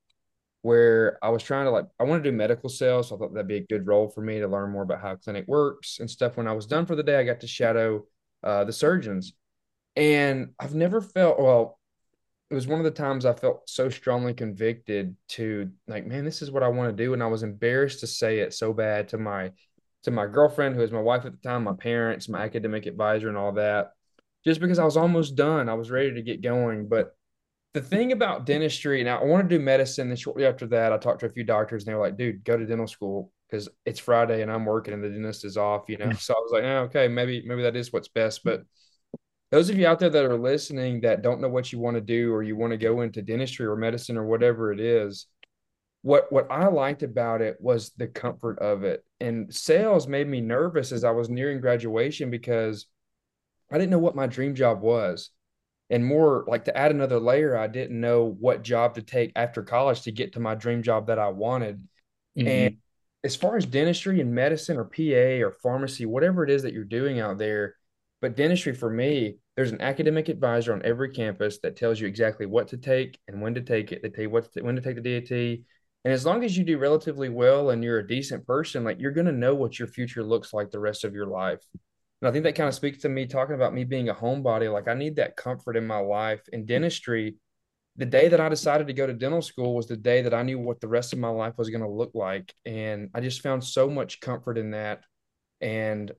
where 0.65 1.19
I 1.21 1.29
was 1.29 1.43
trying 1.43 1.65
to 1.65 1.69
like 1.69 1.85
I 1.99 2.05
want 2.05 2.23
to 2.23 2.31
do 2.31 2.35
medical 2.35 2.69
sales. 2.69 3.09
So 3.09 3.15
I 3.15 3.19
thought 3.19 3.35
that'd 3.35 3.47
be 3.47 3.57
a 3.57 3.67
good 3.67 3.85
role 3.85 4.09
for 4.09 4.21
me 4.21 4.39
to 4.39 4.47
learn 4.47 4.71
more 4.71 4.81
about 4.81 4.99
how 4.99 5.11
a 5.11 5.17
clinic 5.17 5.45
works 5.47 5.99
and 5.99 6.09
stuff. 6.09 6.37
When 6.37 6.47
I 6.47 6.53
was 6.53 6.65
done 6.65 6.87
for 6.87 6.95
the 6.95 7.03
day, 7.03 7.19
I 7.19 7.23
got 7.23 7.41
to 7.41 7.47
shadow 7.47 8.07
uh, 8.43 8.63
the 8.63 8.73
surgeons, 8.73 9.33
and 9.95 10.53
I've 10.59 10.73
never 10.73 11.01
felt 11.01 11.39
well. 11.39 11.79
It 12.49 12.55
was 12.55 12.65
one 12.65 12.79
of 12.79 12.83
the 12.83 12.89
times 12.89 13.27
I 13.27 13.33
felt 13.33 13.69
so 13.69 13.89
strongly 13.89 14.33
convicted 14.33 15.15
to 15.29 15.69
like, 15.87 16.07
man, 16.07 16.25
this 16.25 16.41
is 16.41 16.49
what 16.49 16.63
I 16.63 16.67
want 16.69 16.97
to 16.97 17.03
do, 17.03 17.13
and 17.13 17.21
I 17.21 17.27
was 17.27 17.43
embarrassed 17.43 17.99
to 17.99 18.07
say 18.07 18.39
it 18.39 18.51
so 18.51 18.73
bad 18.73 19.09
to 19.09 19.19
my 19.19 19.51
to 20.05 20.09
my 20.09 20.25
girlfriend, 20.25 20.73
who 20.73 20.81
was 20.81 20.91
my 20.91 20.99
wife 20.99 21.25
at 21.25 21.31
the 21.31 21.47
time, 21.47 21.65
my 21.65 21.73
parents, 21.73 22.27
my 22.27 22.41
academic 22.41 22.87
advisor, 22.87 23.29
and 23.29 23.37
all 23.37 23.51
that, 23.51 23.91
just 24.43 24.59
because 24.59 24.79
I 24.79 24.85
was 24.85 24.97
almost 24.97 25.35
done. 25.35 25.69
I 25.69 25.75
was 25.75 25.91
ready 25.91 26.15
to 26.15 26.23
get 26.23 26.41
going. 26.41 26.87
But 26.87 27.14
the 27.75 27.81
thing 27.81 28.13
about 28.13 28.45
dentistry, 28.45 29.03
now 29.03 29.19
I 29.19 29.25
want 29.25 29.47
to 29.47 29.57
do 29.57 29.61
medicine. 29.61 30.07
Then 30.07 30.15
shortly 30.15 30.45
after 30.45 30.65
that, 30.67 30.93
I 30.93 30.97
talked 30.97 31.19
to 31.19 31.25
a 31.25 31.29
few 31.29 31.43
doctors, 31.43 31.83
and 31.83 31.91
they 31.91 31.95
were 31.95 32.05
like, 32.05 32.17
dude, 32.17 32.45
go 32.45 32.55
to 32.55 32.65
dental 32.65 32.87
school 32.87 33.33
because 33.49 33.67
it's 33.85 33.99
Friday 33.99 34.41
and 34.41 34.49
I'm 34.49 34.65
working 34.65 34.93
and 34.93 35.03
the 35.03 35.09
dentist 35.09 35.43
is 35.43 35.57
off, 35.57 35.83
you 35.89 35.97
know? 35.97 36.11
So 36.13 36.33
I 36.33 36.37
was 36.37 36.51
like, 36.53 36.63
oh, 36.63 36.83
okay, 36.83 37.09
maybe, 37.09 37.43
maybe 37.45 37.63
that 37.63 37.75
is 37.75 37.91
what's 37.91 38.07
best. 38.07 38.45
But 38.45 38.63
those 39.51 39.69
of 39.69 39.77
you 39.77 39.85
out 39.85 39.99
there 39.99 40.09
that 40.09 40.25
are 40.25 40.37
listening 40.37 41.01
that 41.01 41.21
don't 41.21 41.41
know 41.41 41.49
what 41.49 41.71
you 41.71 41.79
want 41.79 41.95
to 41.95 42.01
do 42.01 42.33
or 42.33 42.43
you 42.43 42.55
want 42.55 42.71
to 42.71 42.77
go 42.77 43.01
into 43.01 43.21
dentistry 43.21 43.65
or 43.65 43.75
medicine 43.75 44.17
or 44.17 44.25
whatever 44.25 44.71
it 44.71 44.79
is, 44.79 45.27
what 46.01 46.31
what 46.31 46.47
I 46.49 46.67
liked 46.67 47.03
about 47.03 47.41
it 47.41 47.57
was 47.59 47.91
the 47.97 48.07
comfort 48.07 48.57
of 48.59 48.83
it. 48.83 49.03
And 49.19 49.53
sales 49.53 50.07
made 50.07 50.27
me 50.27 50.39
nervous 50.39 50.93
as 50.93 51.03
I 51.03 51.11
was 51.11 51.29
nearing 51.29 51.59
graduation 51.59 52.31
because 52.31 52.87
I 53.69 53.77
didn't 53.77 53.91
know 53.91 53.99
what 53.99 54.15
my 54.15 54.27
dream 54.27 54.55
job 54.55 54.81
was. 54.81 55.29
And 55.89 56.05
more 56.05 56.45
like 56.47 56.65
to 56.65 56.75
add 56.75 56.91
another 56.91 57.19
layer, 57.19 57.57
I 57.57 57.67
didn't 57.67 57.99
know 57.99 58.35
what 58.39 58.63
job 58.63 58.95
to 58.95 59.01
take 59.01 59.31
after 59.35 59.61
college 59.61 60.01
to 60.03 60.11
get 60.11 60.33
to 60.33 60.39
my 60.39 60.55
dream 60.55 60.81
job 60.81 61.07
that 61.07 61.19
I 61.19 61.29
wanted. 61.29 61.87
Mhm. 62.37 62.47
And 62.47 62.77
as 63.23 63.35
far 63.35 63.55
as 63.57 63.65
dentistry 63.65 64.19
and 64.19 64.33
medicine 64.33 64.77
or 64.77 64.85
PA 64.85 65.41
or 65.41 65.51
pharmacy, 65.51 66.05
whatever 66.05 66.43
it 66.43 66.49
is 66.49 66.63
that 66.63 66.73
you're 66.73 66.83
doing 66.83 67.19
out 67.19 67.37
there, 67.37 67.75
but 68.21 68.35
dentistry 68.35 68.73
for 68.73 68.89
me, 68.89 69.37
there's 69.55 69.71
an 69.71 69.81
academic 69.81 70.29
advisor 70.29 70.73
on 70.73 70.83
every 70.83 71.11
campus 71.11 71.59
that 71.59 71.75
tells 71.75 71.99
you 71.99 72.07
exactly 72.07 72.45
what 72.45 72.67
to 72.69 72.77
take 72.77 73.19
and 73.27 73.41
when 73.41 73.53
to 73.55 73.61
take 73.61 73.91
it. 73.91 74.01
They 74.01 74.09
tell 74.09 74.23
you 74.23 74.29
what 74.29 74.51
to, 74.53 74.61
when 74.61 74.75
to 74.75 74.81
take 74.81 74.95
the 74.95 75.01
DAT. 75.01 75.63
And 76.03 76.13
as 76.13 76.25
long 76.25 76.43
as 76.43 76.57
you 76.57 76.63
do 76.63 76.77
relatively 76.77 77.29
well 77.29 77.71
and 77.71 77.83
you're 77.83 77.99
a 77.99 78.07
decent 78.07 78.45
person, 78.45 78.83
like 78.83 78.99
you're 78.99 79.11
going 79.11 79.25
to 79.25 79.31
know 79.31 79.55
what 79.55 79.79
your 79.79 79.87
future 79.87 80.23
looks 80.23 80.53
like 80.53 80.69
the 80.69 80.79
rest 80.79 81.03
of 81.03 81.15
your 81.15 81.25
life. 81.25 81.61
And 82.25 82.31
I 82.31 82.33
think 82.33 82.45
that 82.45 82.55
kind 82.55 82.67
of 82.67 82.73
speaks 82.73 82.97
to 83.03 83.09
me 83.09 83.27
talking 83.27 83.53
about 83.53 83.75
me 83.75 83.83
being 83.83 84.09
a 84.09 84.15
homebody. 84.15 84.73
Like 84.73 84.87
I 84.87 84.95
need 84.95 85.17
that 85.17 85.35
comfort 85.35 85.77
in 85.77 85.85
my 85.85 85.99
life. 85.99 86.41
In 86.51 86.65
dentistry, 86.65 87.35
the 87.97 88.05
day 88.07 88.29
that 88.29 88.41
I 88.41 88.49
decided 88.49 88.87
to 88.87 88.93
go 88.93 89.05
to 89.05 89.13
dental 89.13 89.43
school 89.43 89.75
was 89.75 89.85
the 89.85 89.95
day 89.95 90.23
that 90.23 90.33
I 90.33 90.41
knew 90.41 90.57
what 90.57 90.81
the 90.81 90.87
rest 90.87 91.13
of 91.13 91.19
my 91.19 91.27
life 91.29 91.53
was 91.55 91.69
going 91.69 91.83
to 91.83 91.87
look 91.87 92.15
like. 92.15 92.51
And 92.65 93.11
I 93.13 93.21
just 93.21 93.41
found 93.41 93.63
so 93.63 93.87
much 93.91 94.21
comfort 94.21 94.57
in 94.57 94.71
that. 94.71 95.03
And 95.61 96.11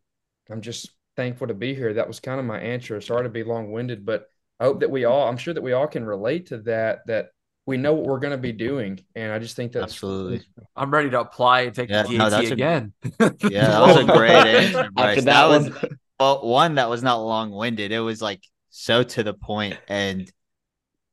I'm 0.49 0.61
just 0.61 0.91
thankful 1.17 1.49
to 1.49 1.55
be 1.55 1.75
here. 1.75 1.95
That 1.95 2.07
was 2.07 2.21
kind 2.21 2.39
of 2.39 2.47
my 2.47 2.61
answer. 2.61 3.01
Sorry 3.01 3.25
to 3.25 3.29
be 3.29 3.43
long 3.43 3.73
winded, 3.73 4.07
but 4.07 4.27
I 4.61 4.65
hope 4.67 4.79
that 4.81 4.91
we 4.93 5.07
all, 5.07 5.29
I'm 5.29 5.37
sure 5.37 5.55
that 5.55 5.63
we 5.63 5.73
all 5.73 5.89
can 5.89 6.05
relate 6.05 6.47
to 6.47 6.59
that, 6.59 7.01
that 7.09 7.31
we 7.67 7.77
know 7.77 7.93
what 7.95 8.05
we're 8.07 8.21
going 8.21 8.31
to 8.33 8.39
be 8.39 8.53
doing. 8.53 9.01
And 9.15 9.33
I 9.33 9.39
just 9.39 9.57
think 9.57 9.73
that's 9.73 9.93
Absolutely. 9.93 10.47
I'm 10.77 10.91
ready 10.91 11.11
to 11.11 11.21
apply 11.21 11.63
and 11.63 11.75
take 11.75 11.91
Yeah, 11.91 12.05
the 12.05 12.17
no, 12.17 12.31
DAT 12.31 12.45
a- 12.45 12.53
again. 12.53 12.93
Yeah, 13.43 13.69
that 13.69 13.81
was 13.81 13.97
a 13.97 14.05
great 14.05 14.31
answer, 14.33 14.91
Bryce. 14.93 15.19
After 15.19 15.21
that, 15.23 15.25
that 15.25 15.47
was 15.47 15.69
one, 15.71 15.99
well, 16.21 16.47
one 16.47 16.75
that 16.77 16.89
was 16.89 17.03
not 17.03 17.17
long 17.17 17.51
winded. 17.51 17.93
It 17.93 18.01
was 18.01 18.23
like 18.23 18.43
so 18.71 19.03
to 19.03 19.23
the 19.23 19.35
point, 19.35 19.79
and 19.89 20.31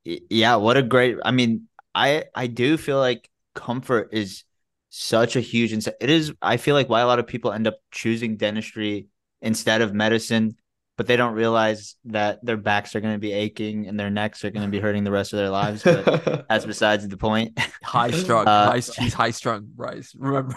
yeah, 0.06 0.56
what 0.58 0.78
a 0.78 0.84
great. 0.84 1.18
I 1.24 1.32
mean, 1.32 1.68
I 1.96 2.26
I 2.36 2.48
do 2.48 2.78
feel 2.78 3.00
like 3.00 3.30
comfort 3.56 4.10
is 4.12 4.44
such 4.90 5.36
a 5.36 5.42
huge. 5.42 5.74
It 5.74 6.10
is. 6.10 6.34
I 6.42 6.58
feel 6.58 6.76
like 6.76 6.90
why 6.90 7.02
a 7.02 7.08
lot 7.08 7.20
of 7.20 7.28
people 7.28 7.52
end 7.52 7.68
up 7.68 7.78
choosing 7.92 8.38
dentistry 8.38 9.08
instead 9.42 9.82
of 9.82 9.94
medicine, 9.94 10.58
but 10.96 11.08
they 11.08 11.16
don't 11.16 11.34
realize 11.34 11.96
that 12.06 12.44
their 12.46 12.58
backs 12.58 12.96
are 12.96 13.02
going 13.02 13.16
to 13.16 13.20
be 13.20 13.34
aching 13.34 13.88
and 13.88 14.00
their 14.00 14.10
necks 14.10 14.46
are 14.46 14.52
going 14.52 14.66
to 14.66 14.72
be 14.72 14.80
hurting 14.86 15.04
the 15.04 15.12
rest 15.12 15.34
of 15.34 15.38
their 15.38 15.50
lives. 15.50 15.84
But 15.84 16.46
that's 16.48 16.66
besides 16.66 17.08
the 17.08 17.18
point. 17.18 17.60
high 17.84 18.12
strung, 18.24 18.48
Uh, 18.48 18.72
high, 18.72 18.76
he's 18.78 19.14
high 19.14 19.32
strung, 19.32 19.68
Bryce. 19.76 20.14
Remember? 20.18 20.56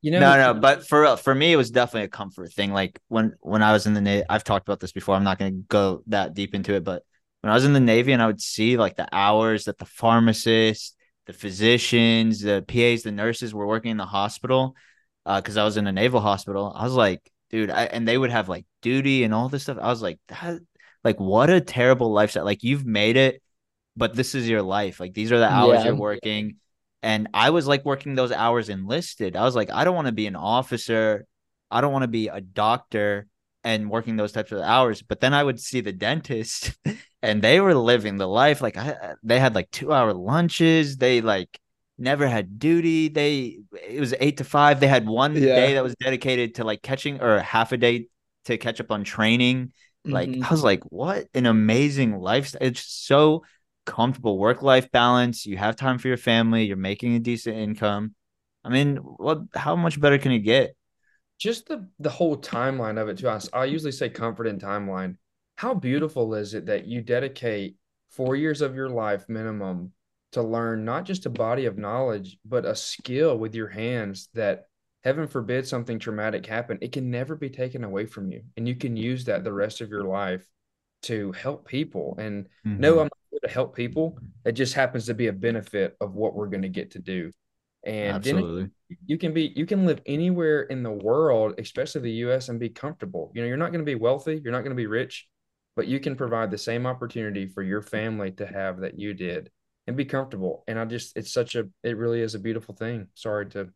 You 0.00 0.12
know, 0.12 0.20
no, 0.20 0.36
no, 0.36 0.60
but 0.60 0.86
for 0.86 1.00
real, 1.00 1.16
for 1.16 1.34
me, 1.34 1.52
it 1.52 1.56
was 1.56 1.72
definitely 1.72 2.04
a 2.04 2.08
comfort 2.08 2.52
thing. 2.52 2.72
Like 2.72 3.00
when 3.08 3.34
when 3.40 3.64
I 3.64 3.72
was 3.72 3.88
in 3.88 3.94
the 3.94 4.00
Navy, 4.00 4.24
I've 4.28 4.44
talked 4.44 4.68
about 4.68 4.78
this 4.78 4.92
before. 4.92 5.16
I'm 5.16 5.24
not 5.24 5.40
going 5.40 5.52
to 5.52 5.58
go 5.68 6.02
that 6.06 6.34
deep 6.34 6.54
into 6.54 6.74
it, 6.74 6.84
but 6.84 7.02
when 7.40 7.50
I 7.50 7.54
was 7.54 7.64
in 7.64 7.72
the 7.72 7.80
Navy 7.80 8.12
and 8.12 8.22
I 8.22 8.26
would 8.28 8.40
see 8.40 8.76
like 8.76 8.94
the 8.96 9.08
hours 9.12 9.64
that 9.64 9.78
the 9.78 9.84
pharmacists, 9.86 10.94
the 11.26 11.32
physicians, 11.32 12.42
the 12.42 12.64
PAs, 12.68 13.02
the 13.02 13.10
nurses 13.10 13.52
were 13.52 13.66
working 13.66 13.90
in 13.90 13.96
the 13.96 14.06
hospital, 14.06 14.76
because 15.26 15.56
I 15.56 15.64
was 15.64 15.76
in 15.76 15.86
a 15.88 15.92
naval 15.92 16.20
hospital. 16.20 16.72
I 16.76 16.84
was 16.84 16.94
like, 16.94 17.20
dude, 17.50 17.70
I, 17.70 17.84
and 17.84 18.06
they 18.06 18.18
would 18.18 18.30
have 18.30 18.48
like 18.48 18.66
duty 18.82 19.24
and 19.24 19.34
all 19.34 19.48
this 19.48 19.64
stuff. 19.64 19.78
I 19.80 19.88
was 19.88 20.02
like, 20.02 20.20
that, 20.28 20.60
like, 21.04 21.18
what 21.20 21.50
a 21.50 21.60
terrible 21.60 22.12
lifestyle. 22.12 22.44
Like, 22.44 22.62
you've 22.62 22.86
made 22.86 23.16
it, 23.16 23.42
but 23.96 24.14
this 24.14 24.34
is 24.34 24.48
your 24.48 24.62
life. 24.62 25.00
Like, 25.00 25.14
these 25.14 25.32
are 25.32 25.38
the 25.38 25.48
hours 25.50 25.78
Yeah. 25.80 25.86
you're 25.86 25.94
working. 25.96 26.56
And 27.02 27.28
I 27.32 27.50
was 27.50 27.66
like 27.66 27.84
working 27.84 28.14
those 28.14 28.32
hours 28.32 28.68
enlisted. 28.68 29.36
I 29.36 29.44
was 29.44 29.54
like, 29.54 29.70
I 29.70 29.84
don't 29.84 29.94
want 29.94 30.06
to 30.08 30.12
be 30.12 30.26
an 30.26 30.36
officer. 30.36 31.26
I 31.70 31.80
don't 31.80 31.92
want 31.92 32.02
to 32.02 32.08
be 32.08 32.28
a 32.28 32.40
doctor 32.40 33.26
and 33.62 33.90
working 33.90 34.16
those 34.16 34.32
types 34.32 34.52
of 34.52 34.60
hours. 34.60 35.02
But 35.02 35.20
then 35.20 35.32
I 35.34 35.44
would 35.44 35.60
see 35.60 35.80
the 35.80 35.92
dentist 35.92 36.76
and 37.22 37.40
they 37.42 37.60
were 37.60 37.74
living 37.74 38.16
the 38.16 38.26
life. 38.26 38.60
Like 38.60 38.76
I, 38.76 39.14
they 39.22 39.38
had 39.38 39.54
like 39.54 39.70
two 39.70 39.92
hour 39.92 40.12
lunches. 40.12 40.96
They 40.96 41.20
like 41.20 41.58
never 41.98 42.26
had 42.28 42.58
duty. 42.58 43.08
They, 43.08 43.58
it 43.88 44.00
was 44.00 44.14
eight 44.20 44.38
to 44.38 44.44
five. 44.44 44.80
They 44.80 44.86
had 44.88 45.06
one 45.06 45.34
Yeah. 45.34 45.54
day 45.54 45.74
that 45.74 45.82
was 45.82 45.94
dedicated 45.96 46.56
to 46.56 46.64
like 46.64 46.82
catching 46.82 47.20
or 47.20 47.40
half 47.40 47.72
a 47.72 47.76
day 47.76 48.08
to 48.46 48.56
catch 48.58 48.80
up 48.80 48.90
on 48.90 49.04
training. 49.04 49.72
Like 50.04 50.28
Mhm. 50.30 50.44
I 50.44 50.50
was 50.50 50.62
like, 50.62 50.82
what 50.84 51.26
an 51.34 51.46
amazing 51.46 52.18
lifestyle. 52.18 52.62
It's 52.62 52.82
so 52.82 53.44
comfortable 53.84 54.38
work 54.38 54.62
life 54.62 54.90
balance. 54.90 55.44
You 55.44 55.56
have 55.56 55.76
time 55.76 55.98
for 55.98 56.08
your 56.08 56.16
family. 56.16 56.64
You're 56.64 56.76
making 56.76 57.14
a 57.14 57.18
decent 57.18 57.56
income. 57.56 58.14
I 58.64 58.70
mean, 58.70 58.96
what? 58.96 59.40
How 59.54 59.76
much 59.76 60.00
better 60.00 60.18
can 60.18 60.32
it 60.32 60.40
get? 60.40 60.74
just 61.38 61.68
the 61.68 61.88
the 62.00 62.10
whole 62.10 62.36
timeline 62.36 63.00
of 63.00 63.08
it 63.08 63.16
to 63.18 63.30
us. 63.30 63.48
I 63.52 63.66
usually 63.66 63.92
say 63.92 64.08
comfort 64.08 64.46
and 64.48 64.60
timeline. 64.60 65.16
How 65.56 65.72
beautiful 65.72 66.34
is 66.34 66.52
it 66.54 66.66
that 66.66 66.86
you 66.86 67.00
dedicate 67.00 67.76
four 68.10 68.34
years 68.34 68.60
of 68.60 68.74
your 68.74 68.88
life 68.88 69.28
minimum 69.28 69.92
to 70.32 70.42
learn 70.42 70.84
not 70.84 71.04
just 71.04 71.26
a 71.26 71.30
body 71.30 71.66
of 71.66 71.78
knowledge, 71.78 72.38
but 72.44 72.64
a 72.64 72.74
skill 72.74 73.36
with 73.38 73.54
your 73.54 73.68
hands 73.68 74.28
that 74.34 74.66
heaven 75.04 75.26
forbid 75.26 75.66
something 75.66 75.98
traumatic 75.98 76.44
happen, 76.44 76.78
it 76.80 76.92
can 76.92 77.10
never 77.10 77.34
be 77.34 77.48
taken 77.48 77.84
away 77.84 78.06
from 78.06 78.30
you. 78.30 78.42
And 78.56 78.68
you 78.68 78.74
can 78.74 78.96
use 78.96 79.24
that 79.24 79.44
the 79.44 79.52
rest 79.52 79.80
of 79.80 79.88
your 79.88 80.04
life 80.04 80.44
to 81.02 81.32
help 81.32 81.66
people. 81.66 82.16
And 82.18 82.46
no, 82.64 82.92
mm-hmm. 82.92 83.00
I'm 83.00 83.04
not 83.04 83.18
here 83.30 83.40
to 83.42 83.48
help 83.48 83.74
people. 83.74 84.18
It 84.44 84.52
just 84.52 84.74
happens 84.74 85.06
to 85.06 85.14
be 85.14 85.28
a 85.28 85.32
benefit 85.32 85.96
of 86.00 86.14
what 86.14 86.34
we're 86.34 86.48
going 86.48 86.62
to 86.62 86.68
get 86.68 86.92
to 86.92 86.98
do. 86.98 87.32
And 87.84 88.26
it- 88.26 88.30
absolutely. 88.34 88.70
you 89.06 89.16
can 89.16 89.32
be 89.32 89.52
you 89.54 89.64
can 89.64 89.86
live 89.86 90.00
anywhere 90.04 90.62
in 90.62 90.82
the 90.82 90.90
world 90.90 91.54
especially 91.58 92.00
the 92.00 92.10
us 92.10 92.48
and 92.48 92.58
be 92.58 92.68
comfortable 92.68 93.30
you 93.34 93.40
know 93.40 93.46
you're 93.46 93.56
not 93.56 93.70
going 93.70 93.84
to 93.84 93.90
be 93.90 93.94
wealthy 93.94 94.40
you're 94.42 94.52
not 94.52 94.62
going 94.62 94.70
to 94.70 94.74
be 94.74 94.88
rich 94.88 95.28
but 95.76 95.86
you 95.86 96.00
can 96.00 96.16
provide 96.16 96.50
the 96.50 96.58
same 96.58 96.86
opportunity 96.86 97.46
for 97.46 97.62
your 97.62 97.80
family 97.80 98.32
to 98.32 98.44
have 98.44 98.80
that 98.80 98.98
you 98.98 99.14
did 99.14 99.48
and 99.88 99.96
be 99.96 100.04
comfortable 100.04 100.62
and 100.68 100.78
i 100.78 100.84
just 100.84 101.16
it's 101.16 101.32
such 101.32 101.56
a 101.56 101.64
it 101.82 101.96
really 101.96 102.20
is 102.20 102.34
a 102.36 102.38
beautiful 102.38 102.74
thing 102.76 103.08
sorry 103.14 103.46
to 103.48 103.68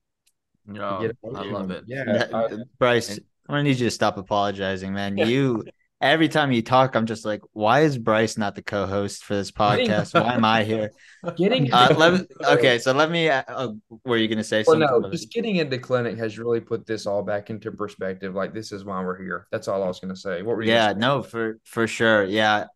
No, 0.66 1.00
get 1.00 1.16
I 1.24 1.42
love 1.50 1.70
it. 1.72 1.84
yeah 1.88 2.04
That- 2.04 2.34
I- 2.34 2.56
Bryce, 2.78 3.10
and- 3.10 3.20
I'm 3.48 3.54
gonna 3.54 3.64
need 3.64 3.80
you 3.80 3.86
to 3.86 3.90
stop 3.90 4.16
apologizing, 4.18 4.92
man. 4.94 5.16
You 5.18 5.64
every 6.00 6.28
time 6.28 6.52
you 6.52 6.62
talk, 6.62 6.94
I'm 6.94 7.06
just 7.06 7.24
like, 7.24 7.40
why 7.52 7.80
is 7.80 7.98
Bryce 7.98 8.38
not 8.38 8.54
the 8.54 8.62
co-host 8.62 9.24
for 9.24 9.34
this 9.34 9.50
podcast? 9.50 10.14
Why 10.24 10.34
am 10.34 10.44
I 10.44 10.62
here? 10.62 10.90
getting 11.36 11.72
Uh, 11.72 11.92
let 11.98 12.12
me, 12.14 12.20
okay, 12.56 12.78
so 12.78 12.92
let 12.92 13.10
me. 13.10 13.28
Uh, 13.28 13.42
uh, 13.48 13.68
were 14.04 14.16
you 14.16 14.28
gonna 14.28 14.44
say 14.44 14.62
well, 14.66 14.78
something? 14.78 15.02
no, 15.02 15.10
just 15.10 15.32
getting 15.32 15.56
into 15.56 15.76
clinic 15.78 16.16
has 16.18 16.38
really 16.38 16.60
put 16.60 16.86
this 16.86 17.04
all 17.06 17.22
back 17.24 17.50
into 17.50 17.72
perspective. 17.72 18.34
Like 18.34 18.54
this 18.54 18.70
is 18.70 18.84
why 18.84 19.02
we're 19.04 19.20
here. 19.20 19.48
That's 19.50 19.66
all 19.66 19.82
I 19.82 19.88
was 19.88 19.98
going 19.98 20.14
to 20.14 20.20
say. 20.20 20.42
What 20.42 20.54
were 20.56 20.62
you? 20.62 20.70
yeah, 20.72 20.92
no, 20.96 21.22
for 21.22 21.58
for 21.64 21.88
sure. 21.88 22.22
Yeah, 22.24 22.66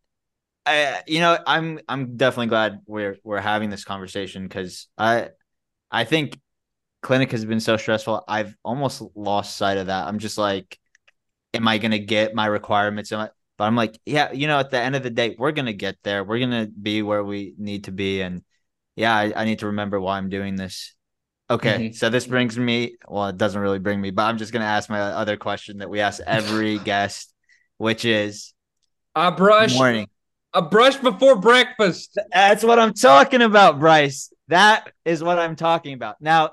I 0.67 1.03
you 1.07 1.21
know 1.21 1.39
I'm 1.47 1.81
I'm 1.89 2.17
definitely 2.17 2.49
glad 2.49 2.81
we're 2.87 3.17
we're 3.25 3.41
having 3.41 3.71
this 3.71 3.85
conversation 3.85 4.45
because 4.45 4.89
I 4.99 5.31
I 5.91 6.05
think 6.05 6.39
clinic 7.03 7.33
has 7.33 7.45
been 7.45 7.61
so 7.61 7.77
stressful. 7.77 8.25
I've 8.29 8.57
almost 8.65 9.03
lost 9.17 9.57
sight 9.57 9.79
of 9.79 9.89
that. 9.89 10.07
I'm 10.09 10.19
just 10.21 10.39
like, 10.39 10.79
am 11.55 11.69
I 11.69 11.79
gonna 11.79 11.99
get 12.01 12.35
my 12.35 12.47
requirements? 12.47 13.13
Am 13.13 13.21
I, 13.21 13.31
but 13.59 13.65
I'm 13.65 13.77
like, 13.77 13.99
yeah, 14.07 14.33
you 14.33 14.47
know, 14.49 14.59
at 14.61 14.71
the 14.71 14.81
end 14.81 14.97
of 14.97 15.03
the 15.03 15.11
day, 15.11 15.37
we're 15.39 15.53
gonna 15.53 15.73
get 15.75 15.97
there. 16.05 16.25
We're 16.25 16.41
gonna 16.41 16.67
be 16.69 17.03
where 17.03 17.25
we 17.25 17.55
need 17.59 17.85
to 17.85 17.93
be, 17.93 18.23
and 18.23 18.43
yeah, 18.97 19.15
I, 19.17 19.33
I 19.37 19.45
need 19.47 19.61
to 19.61 19.67
remember 19.69 20.01
why 20.01 20.19
I'm 20.19 20.31
doing 20.31 20.57
this. 20.57 20.95
Okay, 21.51 21.89
Mhm. 21.89 21.95
so 21.95 22.11
this 22.11 22.27
brings 22.27 22.59
me. 22.59 22.97
Well, 23.09 23.29
it 23.29 23.39
doesn't 23.39 23.61
really 23.61 23.79
bring 23.81 24.01
me, 24.01 24.11
but 24.13 24.25
I'm 24.25 24.39
just 24.39 24.53
gonna 24.53 24.65
ask 24.67 24.91
my 24.91 25.01
other 25.01 25.37
question 25.39 25.79
that 25.79 25.91
we 25.91 26.01
ask 26.01 26.21
every 26.27 26.79
guest, 26.81 27.35
which 27.79 28.05
is 28.05 28.55
I 29.17 29.31
brush. 29.31 29.83
morning. 29.83 30.09
I 30.57 30.63
brush 30.63 30.97
before 30.97 31.37
breakfast. 31.37 32.19
That's 32.33 32.65
what 32.65 32.79
I'm 32.79 32.95
talking 32.95 33.43
about, 33.43 33.79
Bryce. 33.79 34.33
That 34.49 34.91
is 35.05 35.23
what 35.23 35.39
I'm 35.39 35.55
talking 35.55 35.93
about. 35.93 36.17
Now, 36.23 36.49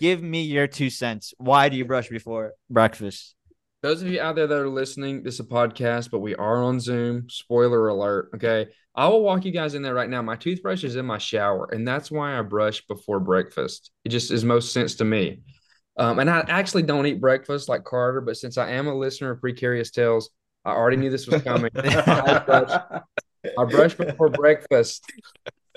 give 0.00 0.22
me 0.22 0.42
your 0.42 0.68
two 0.68 0.90
cents. 0.90 1.34
Why 1.38 1.68
do 1.68 1.76
you 1.76 1.84
brush 1.84 2.08
before 2.08 2.52
breakfast? 2.70 3.34
Those 3.82 4.00
of 4.00 4.06
you 4.06 4.20
out 4.20 4.36
there 4.36 4.46
that 4.46 4.56
are 4.56 4.68
listening, 4.68 5.24
this 5.24 5.34
is 5.34 5.40
a 5.40 5.44
podcast, 5.44 6.12
but 6.12 6.20
we 6.20 6.36
are 6.36 6.62
on 6.62 6.78
Zoom. 6.78 7.28
Spoiler 7.30 7.88
alert. 7.88 8.30
Okay. 8.36 8.68
I 8.94 9.08
will 9.08 9.24
walk 9.24 9.44
you 9.44 9.50
guys 9.50 9.74
in 9.74 9.82
there 9.82 9.94
right 9.94 10.08
now. 10.08 10.22
My 10.22 10.36
toothbrush 10.36 10.84
is 10.84 10.94
in 10.94 11.04
my 11.04 11.18
shower, 11.18 11.68
and 11.72 11.86
that's 11.86 12.12
why 12.12 12.38
I 12.38 12.42
brush 12.42 12.86
before 12.86 13.18
breakfast. 13.18 13.90
It 14.04 14.10
just 14.10 14.30
is 14.30 14.44
most 14.44 14.72
sense 14.72 14.94
to 14.96 15.04
me. 15.04 15.42
Um, 15.96 16.20
and 16.20 16.30
I 16.30 16.44
actually 16.46 16.84
don't 16.84 17.06
eat 17.06 17.20
breakfast 17.20 17.68
like 17.68 17.82
Carter, 17.82 18.20
but 18.20 18.36
since 18.36 18.56
I 18.56 18.70
am 18.70 18.86
a 18.86 18.94
listener 18.94 19.32
of 19.32 19.40
Precarious 19.40 19.90
Tales, 19.90 20.30
I 20.64 20.70
already 20.70 20.96
knew 20.96 21.10
this 21.10 21.26
was 21.26 21.42
coming. 21.42 21.72
I 21.76 22.42
brush, 22.46 23.02
I 23.58 23.64
brush 23.64 23.94
before 23.94 24.28
breakfast. 24.28 25.04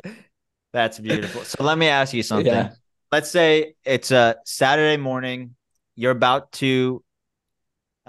That's 0.74 1.00
beautiful. 1.00 1.44
So 1.44 1.64
let 1.64 1.78
me 1.78 1.88
ask 1.88 2.14
you 2.14 2.24
something. 2.24 2.48
Yeah. 2.48 2.72
Let's 3.12 3.30
say 3.30 3.76
it's 3.84 4.12
a 4.12 4.38
Saturday 4.46 4.98
morning. 4.98 5.56
You're 5.96 6.12
about 6.12 6.52
to. 6.54 7.04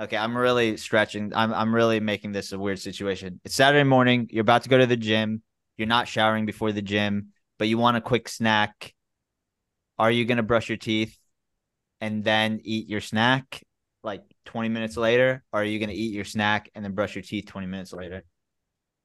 Okay, 0.01 0.17
I'm 0.17 0.37
really 0.37 0.77
stretching. 0.77 1.33
I'm 1.35 1.53
I'm 1.53 1.75
really 1.75 2.01
making 2.01 2.33
this 2.33 2.53
a 2.53 2.59
weird 2.59 2.79
situation. 2.79 3.41
It's 3.45 3.55
Saturday 3.55 3.85
morning. 3.85 4.29
You're 4.31 4.43
about 4.43 4.63
to 4.63 4.69
go 4.69 4.79
to 4.79 4.87
the 4.87 4.97
gym. 4.97 5.43
You're 5.77 5.89
not 5.89 6.07
showering 6.07 6.47
before 6.47 6.73
the 6.73 6.83
gym, 6.83 7.29
but 7.59 7.69
you 7.69 7.79
want 7.79 7.97
a 7.97 8.01
quick 8.01 8.29
snack. 8.29 8.95
Are 9.99 10.11
you 10.11 10.25
gonna 10.25 10.43
brush 10.43 10.69
your 10.69 10.79
teeth 10.79 11.17
and 12.01 12.23
then 12.25 12.61
eat 12.63 12.89
your 12.89 13.01
snack 13.01 13.63
like 14.05 14.23
20 14.47 14.69
minutes 14.69 14.97
later? 14.97 15.43
Or 15.53 15.63
are 15.63 15.65
you 15.65 15.79
gonna 15.81 15.93
eat 15.93 16.15
your 16.15 16.25
snack 16.25 16.71
and 16.75 16.85
then 16.85 16.93
brush 16.93 17.17
your 17.17 17.23
teeth 17.23 17.47
20 17.47 17.67
minutes 17.67 17.93
later? 17.93 18.23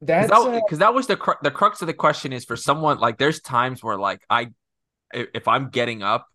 That's 0.02 0.28
Because 0.28 0.46
uh, 0.46 0.52
that, 0.52 0.64
'cause 0.70 0.80
that 0.80 0.94
was 0.94 1.08
the 1.08 1.18
cru- 1.18 1.36
the 1.42 1.52
crux 1.52 1.82
of 1.82 1.88
the 1.88 1.94
question 1.94 2.32
is 2.34 2.46
for 2.46 2.56
someone 2.56 3.00
like 3.00 3.18
there's 3.18 3.42
times 3.42 3.84
where 3.84 3.98
like 3.98 4.22
I 4.30 4.50
if 5.14 5.28
if 5.34 5.48
I'm 5.48 5.70
getting 5.70 6.04
up 6.04 6.28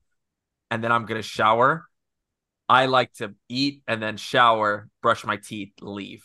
and 0.71 0.83
then 0.83 0.91
I'm 0.91 1.07
gonna 1.07 1.23
shower, 1.23 1.85
I 2.69 2.87
like 2.87 3.13
to 3.15 3.35
eat 3.49 3.83
and 3.87 4.03
then 4.03 4.17
shower, 4.17 4.89
brush 5.03 5.25
my 5.25 5.37
teeth, 5.37 5.73
leave. 5.81 6.25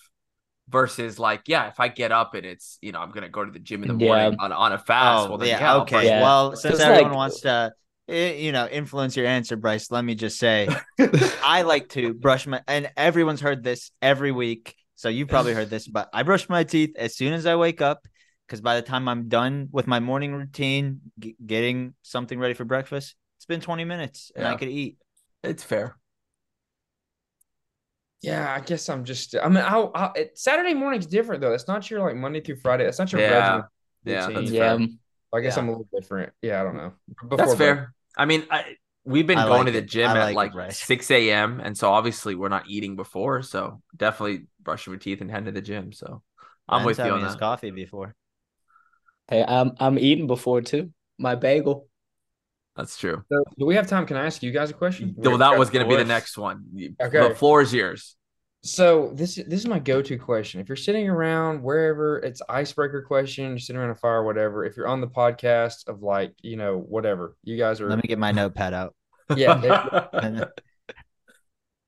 Versus 0.70 1.18
like 1.18 1.44
yeah, 1.48 1.68
if 1.70 1.80
I 1.80 1.88
get 1.88 2.12
up 2.12 2.34
and 2.34 2.46
it's 2.46 2.78
you 2.82 2.92
know 2.92 3.00
I'm 3.00 3.12
gonna 3.12 3.30
go 3.30 3.46
to 3.46 3.52
the 3.52 3.60
gym 3.60 3.84
in 3.84 3.98
the 3.98 4.04
Yeah. 4.06 4.12
morning 4.24 4.40
on, 4.40 4.52
on 4.52 4.74
a 4.74 4.78
fast. 4.78 5.30
well 5.30 5.38
then, 5.38 5.48
yeah, 5.50 5.60
yeah, 5.60 5.76
okay. 5.78 6.06
Yeah. 6.06 6.22
Well, 6.22 6.56
since 6.58 6.76
It's 6.76 6.84
everyone 6.84 7.12
like- 7.12 7.16
wants 7.18 7.40
to, 7.42 7.72
eh, 8.10 8.34
you 8.34 8.52
know, 8.52 8.68
influence 8.68 9.16
your 9.16 9.28
answer, 9.28 9.56
Bryce, 9.56 9.92
let 9.92 10.04
me 10.04 10.14
just 10.16 10.38
say, 10.38 10.68
I 11.42 11.62
like 11.62 11.88
to 11.90 12.14
brush 12.14 12.48
my, 12.48 12.62
and 12.68 12.92
everyone's 12.98 13.40
heard 13.40 13.64
this 13.64 13.92
every 14.02 14.34
week, 14.34 14.76
so 14.98 15.10
you've 15.10 15.30
probably 15.30 15.54
heard 15.54 15.70
this, 15.70 15.88
but 15.88 16.10
I 16.12 16.24
brush 16.24 16.50
my 16.50 16.64
teeth 16.64 16.96
as 16.98 17.16
soon 17.16 17.34
as 17.34 17.46
I 17.46 17.56
wake 17.56 17.82
up, 17.82 18.06
because 18.48 18.62
by 18.62 18.76
the 18.76 18.82
time 18.82 19.08
I'm 19.08 19.30
done 19.30 19.70
with 19.72 19.86
my 19.88 20.00
morning 20.00 20.34
routine, 20.34 21.02
g- 21.20 21.36
getting 21.46 21.94
something 22.02 22.40
ready 22.40 22.56
for 22.56 22.66
breakfast, 22.66 23.16
it's 23.38 23.46
been 23.46 23.62
20 23.62 23.86
minutes, 23.86 24.32
and 24.36 24.48
I 24.48 24.56
could 24.56 24.70
eat. 24.70 24.98
It's 25.44 25.64
fair. 25.64 25.96
Yeah, 28.22 28.52
I 28.52 28.62
guess 28.62 28.90
I'm 28.90 29.06
just. 29.06 29.36
I 29.36 29.48
mean, 29.48 29.64
I'll, 29.64 29.92
I'll, 29.94 30.12
it, 30.16 30.38
Saturday 30.38 30.74
morning's 30.74 31.06
different 31.06 31.42
though. 31.42 31.54
It's 31.54 31.68
not 31.68 31.90
your 31.90 32.02
like 32.02 32.16
Monday 32.16 32.42
through 32.42 32.56
Friday. 32.58 32.84
That's 32.84 32.98
not 32.98 33.12
your 33.12 33.22
Yeah. 33.22 33.40
regimen. 33.40 33.64
Yeah, 34.04 34.28
that's 34.30 34.52
yeah. 34.52 34.78
fair. 34.78 34.88
I 35.34 35.40
guess 35.42 35.56
Yeah. 35.56 35.62
I'm 35.62 35.68
a 35.68 35.72
little 35.72 35.88
different. 35.94 36.34
Yeah, 36.42 36.60
I 36.60 36.64
don't 36.64 36.76
know. 36.78 36.94
That's 37.30 37.42
Before 37.44 37.56
fair. 37.56 37.94
I 38.18 38.26
mean, 38.26 38.48
I, 38.50 38.76
we've 39.08 39.26
been 39.26 39.38
I 39.38 39.48
going 39.48 39.66
like 39.66 39.68
to 39.68 39.72
the 39.72 39.82
gym 39.82 40.10
I 40.10 40.30
at 40.30 40.36
like 40.36 40.54
like 40.54 40.72
6 40.72 41.12
a.m. 41.12 41.62
And 41.64 41.78
so 41.78 41.92
obviously 41.92 42.36
we're 42.36 42.50
not 42.50 42.68
eating 42.68 42.96
before. 42.96 43.42
So 43.42 43.82
definitely 43.96 44.48
brushing 44.62 44.94
my 44.94 45.00
teeth 45.00 45.22
and 45.22 45.32
heading 45.32 45.46
to 45.46 45.52
the 45.52 45.62
gym. 45.62 45.94
So 45.94 46.22
I'm 46.68 46.80
Ben's 46.80 46.98
with 46.98 47.06
you 47.06 47.14
on 47.14 47.20
me 47.20 47.24
his 47.24 47.34
that. 47.34 47.40
coffee 47.40 47.72
before. 47.72 48.16
Hey, 49.30 49.44
I'm 49.48 49.72
I'm 49.80 49.98
eating 49.98 50.28
before 50.28 50.62
too. 50.62 50.92
My 51.18 51.36
bagel. 51.36 51.88
That's 52.76 52.98
true. 52.98 53.24
So, 53.32 53.44
do 53.58 53.66
we 53.66 53.74
have 53.74 53.88
time? 53.88 54.06
Can 54.06 54.18
I 54.18 54.28
ask 54.28 54.44
you 54.44 54.52
guys 54.52 54.70
a 54.70 54.74
question? 54.74 55.16
Well, 55.18 55.40
that 55.40 55.58
was 55.58 55.72
going 55.72 55.84
to 55.84 55.90
be 55.90 55.98
the 55.98 56.08
next 56.08 56.38
one. 56.38 56.64
Okay. 57.02 57.30
The 57.30 57.34
floor 57.34 57.62
is 57.62 57.74
yours. 57.74 58.16
So 58.64 59.12
this 59.16 59.36
this 59.36 59.62
is 59.62 59.68
my 59.68 59.80
go-to 59.80 60.18
question. 60.18 60.60
If 60.60 60.68
you're 60.68 60.76
sitting 60.76 61.10
around 61.10 61.64
wherever, 61.64 62.20
it's 62.20 62.42
icebreaker 62.50 63.02
question. 63.02 63.50
You're 63.50 63.60
sitting 63.60 63.80
around 63.80 63.92
a 63.92 63.96
fire, 63.96 64.24
whatever. 64.24 64.66
If 64.66 64.76
you're 64.76 64.88
on 64.88 65.00
the 65.00 65.08
podcast 65.08 65.88
of 65.88 66.04
like, 66.04 66.34
you 66.42 66.58
know, 66.58 66.78
whatever, 66.78 67.36
you 67.44 67.58
guys 67.58 67.82
are. 67.82 67.90
Let 67.90 67.98
me 67.98 68.08
get 68.08 68.20
my 68.20 68.32
notepad 68.32 68.74
out. 68.74 68.94
Yeah. 69.36 70.08
it- 70.14 70.62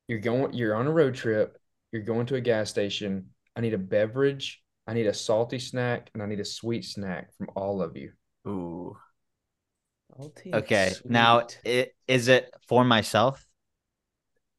You're 0.07 0.19
going. 0.19 0.53
You're 0.53 0.75
on 0.75 0.87
a 0.87 0.91
road 0.91 1.15
trip. 1.15 1.57
You're 1.91 2.03
going 2.03 2.25
to 2.27 2.35
a 2.35 2.41
gas 2.41 2.69
station. 2.69 3.27
I 3.55 3.61
need 3.61 3.73
a 3.73 3.77
beverage. 3.77 4.61
I 4.87 4.93
need 4.93 5.07
a 5.07 5.13
salty 5.13 5.59
snack, 5.59 6.09
and 6.13 6.23
I 6.23 6.25
need 6.25 6.39
a 6.39 6.45
sweet 6.45 6.83
snack 6.85 7.33
from 7.37 7.49
all 7.55 7.81
of 7.81 7.95
you. 7.95 8.11
Ooh. 8.47 8.97
Salty 10.17 10.51
and 10.51 10.63
Okay, 10.63 10.93
now 11.05 11.41
sweet. 11.41 11.59
it, 11.63 11.95
is 12.07 12.27
it 12.27 12.51
for 12.67 12.83
myself 12.83 13.45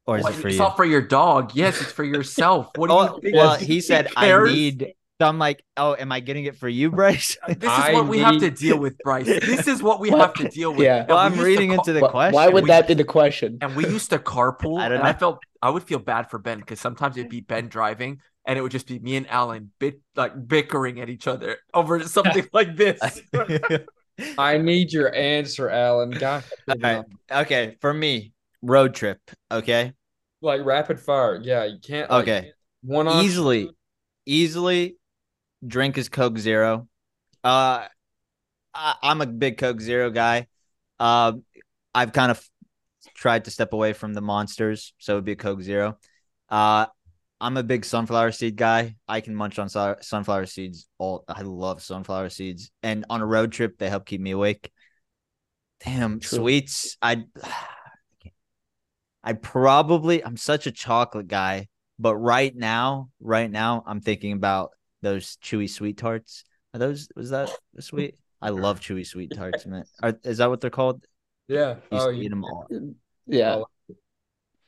or 0.06 0.18
is 0.18 0.24
What, 0.24 0.32
it 0.34 0.36
for 0.36 0.48
it's 0.48 0.54
you? 0.56 0.62
not 0.62 0.76
for 0.76 0.84
your 0.84 1.02
dog. 1.02 1.52
Yes, 1.54 1.80
it's 1.80 1.90
for 1.92 2.04
yourself. 2.04 2.68
What 2.76 2.88
do 2.88 2.94
Oh, 2.94 3.02
you 3.16 3.20
think? 3.20 3.34
well, 3.36 3.54
he 3.56 3.80
said 3.80 4.08
I 4.16 4.32
need. 4.44 4.94
So 5.20 5.26
I'm 5.26 5.38
like, 5.38 5.62
oh, 5.76 5.94
am 5.98 6.10
I 6.12 6.20
getting 6.20 6.46
it 6.46 6.56
for 6.56 6.66
you, 6.68 6.90
Bryce? 6.90 7.36
Uh, 7.42 7.48
this 7.48 7.64
is 7.70 7.78
I 7.78 7.92
what 7.94 8.08
we 8.08 8.20
have 8.20 8.38
to 8.38 8.50
deal 8.50 8.78
with, 8.78 8.96
Bryce. 9.04 9.26
This 9.26 9.68
is 9.68 9.82
what 9.82 10.00
we 10.00 10.10
What? 10.10 10.20
have 10.20 10.34
to 10.34 10.48
deal 10.48 10.70
with. 10.70 10.80
Yeah. 10.86 11.04
Well, 11.06 11.18
we 11.18 11.22
I'm 11.36 11.38
reading 11.38 11.68
ca- 11.70 11.74
into 11.76 11.92
the 11.92 12.00
Why- 12.00 12.08
question. 12.08 12.34
Why 12.36 12.48
would 12.48 12.64
We- 12.64 12.68
that 12.68 12.88
be 12.88 12.94
the 12.94 13.04
question? 13.04 13.58
And 13.60 13.76
we 13.76 13.84
used 13.86 14.08
to 14.10 14.18
carpool. 14.18 14.80
I 14.80 14.88
don't 14.88 14.98
and 15.00 15.06
I 15.06 15.12
felt 15.12 15.40
I 15.60 15.68
would 15.68 15.82
feel 15.82 15.98
bad 15.98 16.30
for 16.30 16.38
Ben 16.38 16.58
because 16.60 16.80
sometimes 16.80 17.18
it'd 17.18 17.30
be 17.30 17.40
Ben 17.42 17.68
driving 17.68 18.22
and 18.46 18.58
it 18.58 18.62
would 18.62 18.72
just 18.72 18.86
be 18.86 18.98
me 18.98 19.16
and 19.16 19.28
Allan 19.28 19.72
bit 19.78 20.00
like 20.16 20.32
bickering 20.48 21.02
at 21.02 21.10
each 21.10 21.26
other 21.28 21.58
over 21.74 22.02
something 22.16 22.46
like 22.54 22.76
this. 22.76 22.98
I 24.38 24.56
need 24.56 24.90
your 24.90 25.14
answer, 25.14 25.68
Allan. 25.68 26.12
Gosh, 26.12 26.44
All 26.66 26.76
right. 26.82 27.04
Okay, 27.30 27.76
for 27.82 27.92
me, 27.92 28.32
road 28.62 28.94
trip. 28.94 29.20
Okay, 29.52 29.92
like 30.40 30.64
rapid 30.64 30.98
fire. 30.98 31.38
Yeah, 31.42 31.64
you 31.64 31.78
can't. 31.78 32.10
Like, 32.10 32.22
Okay. 32.22 32.52
one 32.82 33.06
option. 33.06 33.24
easily, 33.26 33.70
easily, 34.26 34.96
drink 35.66 35.98
is 35.98 36.08
Coke 36.08 36.38
Zero. 36.38 36.88
Uh, 37.42 37.86
I, 38.74 38.94
I'm 39.02 39.20
a 39.20 39.26
big 39.26 39.58
Coke 39.58 39.80
Zero 39.80 40.10
guy. 40.10 40.46
Uh, 40.98 41.32
I've 41.94 42.12
kind 42.12 42.30
of 42.30 42.42
tried 43.14 43.46
to 43.46 43.50
step 43.50 43.72
away 43.72 43.92
from 43.92 44.14
the 44.14 44.20
monsters, 44.20 44.94
so 44.98 45.14
it'd 45.14 45.24
be 45.24 45.32
a 45.32 45.36
Coke 45.36 45.62
Zero. 45.62 45.98
Uh, 46.48 46.86
I'm 47.40 47.56
a 47.56 47.62
big 47.62 47.84
sunflower 47.84 48.32
seed 48.32 48.56
guy. 48.56 48.96
I 49.08 49.20
can 49.20 49.34
munch 49.34 49.58
on 49.58 49.68
sun- 49.68 50.02
sunflower 50.02 50.46
seeds. 50.46 50.86
All 50.98 51.24
I 51.26 51.42
love 51.42 51.82
sunflower 51.82 52.28
seeds, 52.28 52.70
and 52.82 53.06
on 53.08 53.22
a 53.22 53.26
road 53.26 53.52
trip, 53.52 53.78
they 53.78 53.88
help 53.88 54.04
keep 54.04 54.20
me 54.20 54.32
awake. 54.32 54.70
Damn, 55.84 56.20
True. 56.20 56.38
sweets. 56.38 56.98
I, 57.00 57.24
I 59.24 59.32
probably 59.32 60.22
I'm 60.22 60.36
such 60.36 60.66
a 60.66 60.72
chocolate 60.72 61.28
guy, 61.28 61.68
but 61.98 62.16
right 62.16 62.54
now, 62.54 63.08
right 63.20 63.50
now, 63.50 63.82
I'm 63.86 64.02
thinking 64.02 64.32
about 64.32 64.72
those 65.02 65.36
chewy 65.42 65.64
SweeTarts. 65.64 66.44
Are 66.74 66.78
those 66.78 67.08
was 67.16 67.30
that 67.30 67.50
sweet? 67.80 68.16
I 68.42 68.50
love 68.50 68.80
chewy 68.80 69.00
SweeTarts, 69.02 69.66
man. 69.66 69.84
Are, 70.02 70.18
is 70.24 70.38
that 70.38 70.48
what 70.48 70.60
they're 70.60 70.70
called? 70.70 71.04
Yeah. 71.48 71.76
I 71.90 71.94
used 71.94 72.06
Oh, 72.06 72.12
to 72.12 72.18
eat 72.18 72.28
them 72.30 72.44
all. 72.44 72.66
Yeah, 73.26 73.62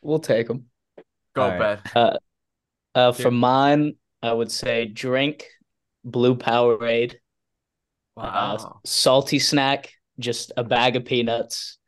we'll 0.02 0.18
take 0.18 0.48
them. 0.48 0.66
Go 1.34 1.42
All 1.42 1.58
right. 1.58 1.80
Ben. 1.82 1.92
Uh, 1.94 2.16
uh, 2.94 3.12
for 3.12 3.30
mine, 3.30 3.94
I 4.22 4.32
would 4.32 4.50
say 4.52 4.84
drink 4.86 5.46
blue 6.04 6.36
Powerade, 6.36 7.14
uh, 8.16 8.58
Wow. 8.60 8.80
salty 8.84 9.38
snack, 9.38 9.92
just 10.18 10.52
a 10.56 10.64
bag 10.64 10.96
of 10.96 11.04
peanuts, 11.04 11.78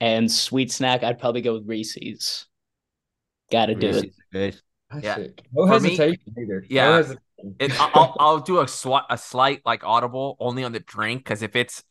and 0.00 0.30
sweet 0.30 0.70
snack. 0.70 1.02
I'd 1.02 1.18
probably 1.18 1.40
go 1.40 1.54
with 1.54 1.66
Reese's. 1.66 2.46
Got 3.50 3.66
to 3.66 3.74
do 3.74 3.86
Reese's 3.88 4.02
it. 4.04 4.12
good. 4.32 4.60
Yeah. 5.02 5.16
No 5.52 5.66
For 5.66 5.80
me- 5.80 5.90
hesitation 5.96 6.34
either. 6.38 6.64
Yeah. 6.68 6.88
No 6.88 6.96
hesitation. 6.96 7.22
It, 7.58 7.72
I- 7.80 7.90
I'll 7.94 8.16
I'll 8.18 8.40
do 8.40 8.60
a 8.60 8.68
swat 8.68 9.06
a 9.10 9.18
slight 9.18 9.62
like 9.64 9.84
audible 9.84 10.36
only 10.40 10.64
on 10.64 10.72
the 10.72 10.80
drink 10.80 11.24
because 11.24 11.42
if 11.42 11.56
it's 11.56 11.82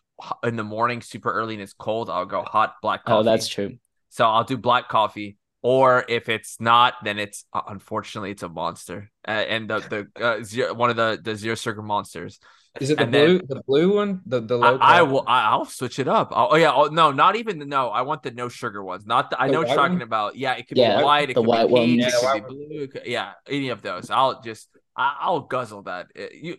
in 0.44 0.56
the 0.56 0.64
morning 0.64 1.02
super 1.02 1.32
early 1.32 1.56
and 1.56 1.64
it's 1.64 1.74
cold, 1.74 2.10
I'll 2.10 2.26
go 2.26 2.44
hot 2.44 2.76
black 2.82 3.06
coffee. 3.06 3.20
Oh, 3.20 3.24
that's 3.24 3.48
true. 3.48 3.78
So 4.10 4.26
I'll 4.26 4.44
do 4.44 4.58
black 4.58 4.88
coffee. 4.90 5.38
Or 5.64 6.04
if 6.10 6.28
it's 6.28 6.60
not, 6.60 6.96
then 7.04 7.20
it's 7.20 7.46
uh, 7.54 7.62
unfortunately 7.68 8.32
it's 8.32 8.42
a 8.42 8.50
monster, 8.50 9.12
uh, 9.28 9.32
and 9.32 9.70
the 9.70 10.08
the 10.16 10.24
uh, 10.26 10.44
zero, 10.44 10.74
one 10.74 10.90
of 10.90 10.96
the 10.96 11.20
the 11.22 11.36
zero 11.36 11.54
sugar 11.54 11.84
monsters. 11.84 12.40
Is 12.80 12.90
it 12.90 12.98
the 12.98 13.04
and 13.04 13.14
then- 13.14 13.38
blue? 13.38 13.48
the 13.48 13.62
blue 13.68 13.96
one? 13.96 14.22
The 14.26 14.40
the 14.42 14.58
low. 14.58 14.78
I, 14.80 15.00
I 15.00 15.02
will. 15.04 15.24
I, 15.28 15.44
I'll 15.52 15.66
switch 15.66 16.00
it 16.00 16.08
up. 16.08 16.30
I'll, 16.34 16.48
oh 16.52 16.56
yeah. 16.56 16.74
Oh, 16.74 16.86
no, 16.86 17.12
not 17.12 17.36
even 17.36 17.60
the 17.60 17.66
no. 17.68 17.90
I 17.90 18.02
want 18.02 18.24
the 18.24 18.32
no 18.32 18.50
sugar 18.50 18.84
ones. 18.84 19.06
Not 19.06 19.30
the. 19.30 19.40
I 19.40 19.48
The 19.48 19.54
know 19.54 19.60
what 19.60 19.68
you're 19.68 19.78
talking 19.78 19.94
one? 19.96 20.02
about. 20.02 20.36
Yeah, 20.36 20.54
it 20.56 20.68
could 20.68 20.78
Yeah, 20.78 20.98
be 20.98 21.04
white. 21.04 21.30
It 21.30 21.36
the 21.36 21.42
could 21.42 21.48
white 21.48 21.68
be 21.68 21.74
ones. 21.74 21.86
pink. 21.86 22.02
Yeah, 22.02 22.08
it 22.38 22.44
could 22.46 22.48
be 22.48 22.66
blue. 22.68 22.88
could- 22.88 23.06
yeah, 23.06 23.32
any 23.48 23.70
of 23.70 23.84
those. 23.84 24.10
I'll 24.10 24.42
just. 24.42 24.68
I, 24.96 25.18
I'll 25.22 25.42
guzzle 25.42 25.84
that. 25.84 26.08
It- 26.16 26.34
you. 26.36 26.58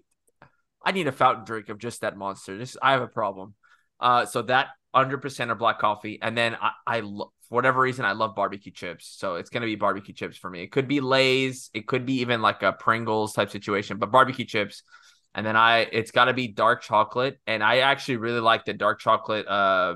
I 0.85 0.93
need 0.93 1.07
a 1.07 1.13
fountain 1.13 1.45
drink 1.45 1.69
of 1.69 1.79
just 1.79 2.01
that 2.01 2.17
monster. 2.17 2.59
Just 2.59 2.77
I 2.83 2.93
have 2.93 3.03
a 3.03 3.07
problem. 3.09 3.55
Uh, 4.01 4.27
so 4.27 4.43
that 4.43 4.69
100% 4.91 5.51
are 5.51 5.55
black 5.55 5.79
coffee, 5.79 6.19
and 6.21 6.37
then 6.37 6.57
I, 6.61 6.73
I 6.87 7.01
lo- 7.01 7.33
for 7.49 7.55
whatever 7.55 7.81
reason 7.81 8.05
I 8.05 8.13
love 8.13 8.35
barbecue 8.35 8.73
chips, 8.73 9.15
so 9.17 9.37
it's 9.37 9.49
gonna 9.51 9.67
be 9.67 9.77
barbecue 9.77 10.13
chips 10.15 10.37
for 10.37 10.51
me. 10.51 10.63
It 10.63 10.73
could 10.73 10.89
be 10.89 11.01
Lay's, 11.01 11.71
it 11.73 11.87
could 11.87 12.05
be 12.05 12.15
even 12.21 12.43
like 12.43 12.63
a 12.63 12.73
Pringles 12.73 13.33
type 13.33 13.51
situation, 13.51 13.99
but 13.99 14.11
barbecue 14.11 14.45
chips. 14.45 14.83
And 15.35 15.47
then 15.47 15.57
I, 15.57 15.79
it's 15.93 16.11
got 16.11 16.27
to 16.27 16.35
be 16.35 16.49
dark 16.49 16.83
chocolate, 16.83 17.39
and 17.47 17.63
I 17.63 17.79
actually 17.79 18.19
really 18.19 18.41
like 18.41 18.67
the 18.67 18.75
dark 18.75 19.01
chocolate, 19.01 19.47
uh, 19.49 19.95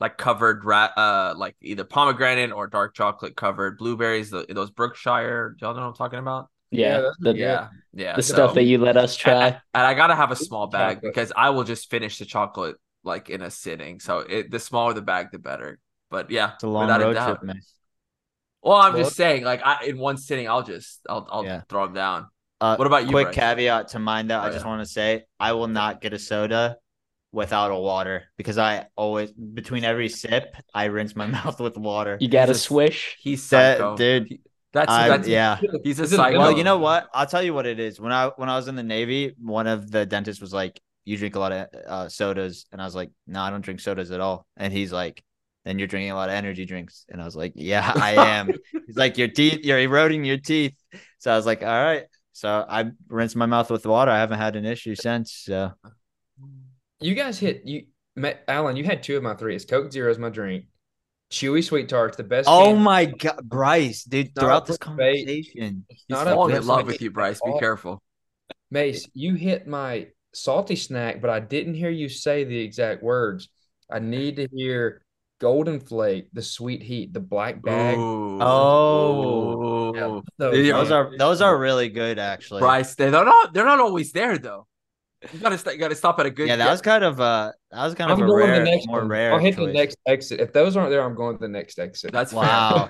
like 0.00 0.18
covered 0.18 0.64
rat, 0.64 0.92
uh, 0.96 1.34
like 1.36 1.56
either 1.60 1.84
pomegranate 1.84 2.52
or 2.52 2.66
dark 2.66 2.94
chocolate 2.94 3.36
covered 3.36 3.78
blueberries. 3.78 4.30
The, 4.30 4.46
those 4.48 4.70
Brookside, 4.70 5.60
y'all 5.60 5.74
know 5.74 5.80
what 5.82 5.88
I'm 5.88 5.94
talking 5.94 6.18
about? 6.18 6.48
Yeah, 6.70 7.00
that's 7.00 7.16
the. 7.20 7.34
Yeah, 7.36 7.68
yeah. 7.92 8.16
the 8.16 8.22
so- 8.22 8.34
stuff 8.34 8.54
that 8.54 8.64
you 8.64 8.78
let 8.78 8.96
us 8.96 9.16
try. 9.16 9.48
and 9.48 9.56
I 9.72 9.94
gotta 9.94 10.14
have 10.14 10.30
a 10.30 10.36
small 10.36 10.66
bag 10.66 10.96
chocolate. 10.96 11.12
because 11.14 11.32
I 11.36 11.50
will 11.50 11.64
just 11.64 11.90
finish 11.90 12.18
the 12.18 12.24
chocolate 12.24 12.76
like 13.04 13.30
in 13.30 13.42
a 13.42 13.50
sitting. 13.50 14.00
So 14.00 14.18
it, 14.20 14.50
the 14.50 14.58
smaller 14.58 14.92
the 14.94 15.02
bag, 15.02 15.30
the 15.32 15.38
better. 15.38 15.78
But 16.10 16.30
yeah, 16.30 16.54
It's 16.54 16.64
a 16.64 16.68
long 16.68 16.86
without 16.86 17.02
a 17.02 17.04
road 17.04 17.14
doubt. 17.14 17.26
trip, 17.28 17.42
man. 17.44 17.60
Well, 18.62 18.76
I'm 18.76 18.94
Well- 18.94 19.02
just 19.04 19.16
saying, 19.16 19.44
like 19.44 19.60
I 19.64 19.84
in 19.86 19.98
one 19.98 20.16
sitting, 20.16 20.48
I'll 20.48 20.62
just 20.62 21.00
I'll 21.08 21.26
I'll 21.30 21.44
Yeah. 21.44 21.62
throw 21.68 21.84
them 21.84 21.94
down. 21.94 22.28
Uh, 22.60 22.76
What 22.76 22.86
about 22.86 23.04
you, 23.04 23.10
Quick 23.10 23.26
Bryce? 23.26 23.34
caveat 23.36 23.88
to 23.88 23.98
mind 23.98 24.30
that 24.30 24.40
Oh, 24.42 24.46
I 24.46 24.50
just 24.50 24.64
yeah. 24.64 24.70
want 24.70 24.80
to 24.80 24.86
say 24.90 25.24
I 25.38 25.52
will 25.52 25.68
not 25.68 26.00
get 26.00 26.12
a 26.14 26.18
soda 26.18 26.76
without 27.32 27.72
a 27.72 27.76
water 27.78 28.24
because 28.38 28.56
I 28.58 28.86
always 28.96 29.32
between 29.32 29.84
every 29.84 30.08
sip 30.08 30.54
I 30.72 30.84
rinse 30.84 31.14
my 31.14 31.26
mouth 31.38 31.60
with 31.60 31.76
water. 31.76 32.16
You 32.20 32.28
got 32.28 32.46
to 32.46 32.52
a- 32.52 32.54
swish. 32.54 33.16
He 33.20 33.36
said, 33.36 33.78
psycho, 33.78 33.96
dude, 33.96 34.28
He- 34.28 34.40
That's 34.74 34.90
I- 34.90 35.08
that's 35.08 35.26
yeah. 35.28 35.58
He's 35.84 36.00
a 36.00 36.02
Is 36.02 36.10
psycho. 36.10 36.38
Well, 36.38 36.52
you 36.52 36.64
know 36.64 36.78
what? 36.78 37.08
I'll 37.14 37.26
tell 37.26 37.42
you 37.42 37.54
what 37.54 37.64
it 37.66 37.78
is. 37.80 37.98
When 38.00 38.12
I 38.12 38.28
when 38.36 38.48
I 38.50 38.56
was 38.56 38.68
in 38.68 38.74
the 38.76 38.82
Navy, 38.82 39.34
one 39.40 39.66
of 39.66 39.90
the 39.90 40.04
dentists 40.04 40.42
was 40.42 40.52
like, 40.52 40.80
"You 41.04 41.16
drink 41.16 41.36
a 41.36 41.38
lot 41.38 41.52
of 41.52 41.66
uh, 41.86 42.08
sodas," 42.08 42.66
and 42.72 42.82
I 42.82 42.84
was 42.84 42.94
like, 42.94 43.10
"No, 43.26 43.40
I 43.40 43.50
don't 43.50 43.60
drink 43.64 43.80
sodas 43.80 44.10
at 44.10 44.20
all." 44.20 44.46
And 44.56 44.72
he's 44.72 44.92
like, 44.92 45.22
"Then 45.64 45.78
you're 45.78 45.86
drinking 45.88 46.10
a 46.10 46.16
lot 46.16 46.28
of 46.28 46.34
energy 46.34 46.64
drinks," 46.66 47.06
and 47.08 47.22
I 47.22 47.24
was 47.24 47.36
like, 47.36 47.52
"Yeah, 47.54 47.90
I 47.94 48.12
am." 48.38 48.50
he's 48.86 48.96
like, 48.96 49.16
"Your 49.16 49.28
teeth, 49.28 49.60
you're 49.64 49.78
eroding 49.78 50.24
your 50.24 50.38
teeth." 50.38 50.74
So 51.18 51.32
I 51.32 51.36
was 51.36 51.46
like, 51.46 51.62
"All 51.62 51.68
right." 51.68 52.04
So 52.32 52.66
I 52.68 52.86
rinsed 53.08 53.36
my 53.36 53.46
mouth 53.46 53.70
with 53.70 53.86
water. 53.86 54.10
I 54.10 54.18
haven't 54.18 54.38
had 54.38 54.56
an 54.56 54.64
issue 54.66 54.96
since. 54.96 55.32
So 55.46 55.72
You 57.00 57.14
guys 57.14 57.38
hit 57.38 57.62
you, 57.64 57.86
Ma- 58.16 58.32
Allan. 58.48 58.74
You 58.76 58.82
had 58.84 59.04
two 59.04 59.16
of 59.16 59.22
my 59.22 59.34
three. 59.34 59.54
It's 59.54 59.64
Coke 59.64 59.92
Zero 59.92 60.10
is 60.10 60.18
my 60.18 60.30
drink. 60.30 60.64
Chewy 61.30 61.60
SweeTarts, 61.60 62.16
the 62.16 62.24
best. 62.24 62.48
Oh 62.48 62.76
my 62.76 63.06
god, 63.06 63.40
Bryce, 63.42 64.04
dude! 64.04 64.34
Throughout 64.34 64.66
this 64.66 64.78
conversation, 64.78 65.84
He's 65.88 66.04
Not 66.08 66.26
up 66.28 66.34
falling 66.34 66.56
in 66.56 66.66
love 66.66 66.86
with 66.86 67.02
you, 67.02 67.10
Bryce. 67.10 67.40
Be 67.44 67.58
careful. 67.58 68.02
Mace, 68.70 69.08
you 69.14 69.34
hit 69.34 69.66
my 69.66 70.08
salty 70.32 70.76
snack, 70.76 71.20
but 71.20 71.30
I 71.30 71.40
didn't 71.40 71.74
hear 71.74 71.90
you 71.90 72.08
say 72.08 72.44
the 72.44 72.58
exact 72.58 73.02
words. 73.02 73.48
I 73.90 73.98
need 73.98 74.36
to 74.36 74.48
hear 74.52 75.02
Golden 75.40 75.80
Flake, 75.80 76.28
the 76.32 76.42
sweet 76.42 76.82
heat, 76.82 77.12
the 77.12 77.20
black 77.20 77.62
bag. 77.62 77.98
Ooh. 77.98 78.38
Oh. 78.40 79.94
Yeah, 79.94 80.20
Those 80.38 80.68
those 80.68 80.90
are 80.90 81.12
those 81.18 81.40
are 81.40 81.56
really 81.56 81.88
good, 81.88 82.18
actually. 82.18 82.60
Bryce. 82.60 82.94
They're 82.94 83.10
not. 83.10 83.52
They're 83.52 83.64
not 83.64 83.80
always 83.80 84.12
there 84.12 84.38
though. 84.38 84.66
You 85.32 85.38
gotta. 85.40 85.58
st- 85.58 85.74
You 85.74 85.80
gotta 85.80 85.94
stop 85.94 86.18
at 86.20 86.26
a 86.26 86.30
good. 86.30 86.48
Yeah, 86.48 86.56
that 86.56 86.70
was 86.70 86.80
kind 86.82 87.04
of 87.04 87.20
uh 87.20 87.52
that 87.70 87.84
was 87.84 87.94
kind 87.94 88.10
I'm 88.10 88.18
of 88.20 88.24
a 88.24 88.28
going 88.28 88.48
rare, 88.50 88.58
the 88.58 88.64
next 88.70 88.86
more 88.86 89.00
one. 89.00 89.08
rare. 89.08 89.32
I'll 89.32 89.38
hit 89.38 89.56
the 89.56 89.66
next 89.66 89.96
exit. 90.06 90.40
If 90.40 90.52
those 90.52 90.76
aren't 90.76 90.90
there, 90.90 91.02
I'm 91.02 91.14
going 91.14 91.36
to 91.36 91.40
the 91.40 91.48
next 91.48 91.78
exit. 91.78 92.12
That's 92.12 92.32
fair. 92.32 92.40
Wow. 92.42 92.88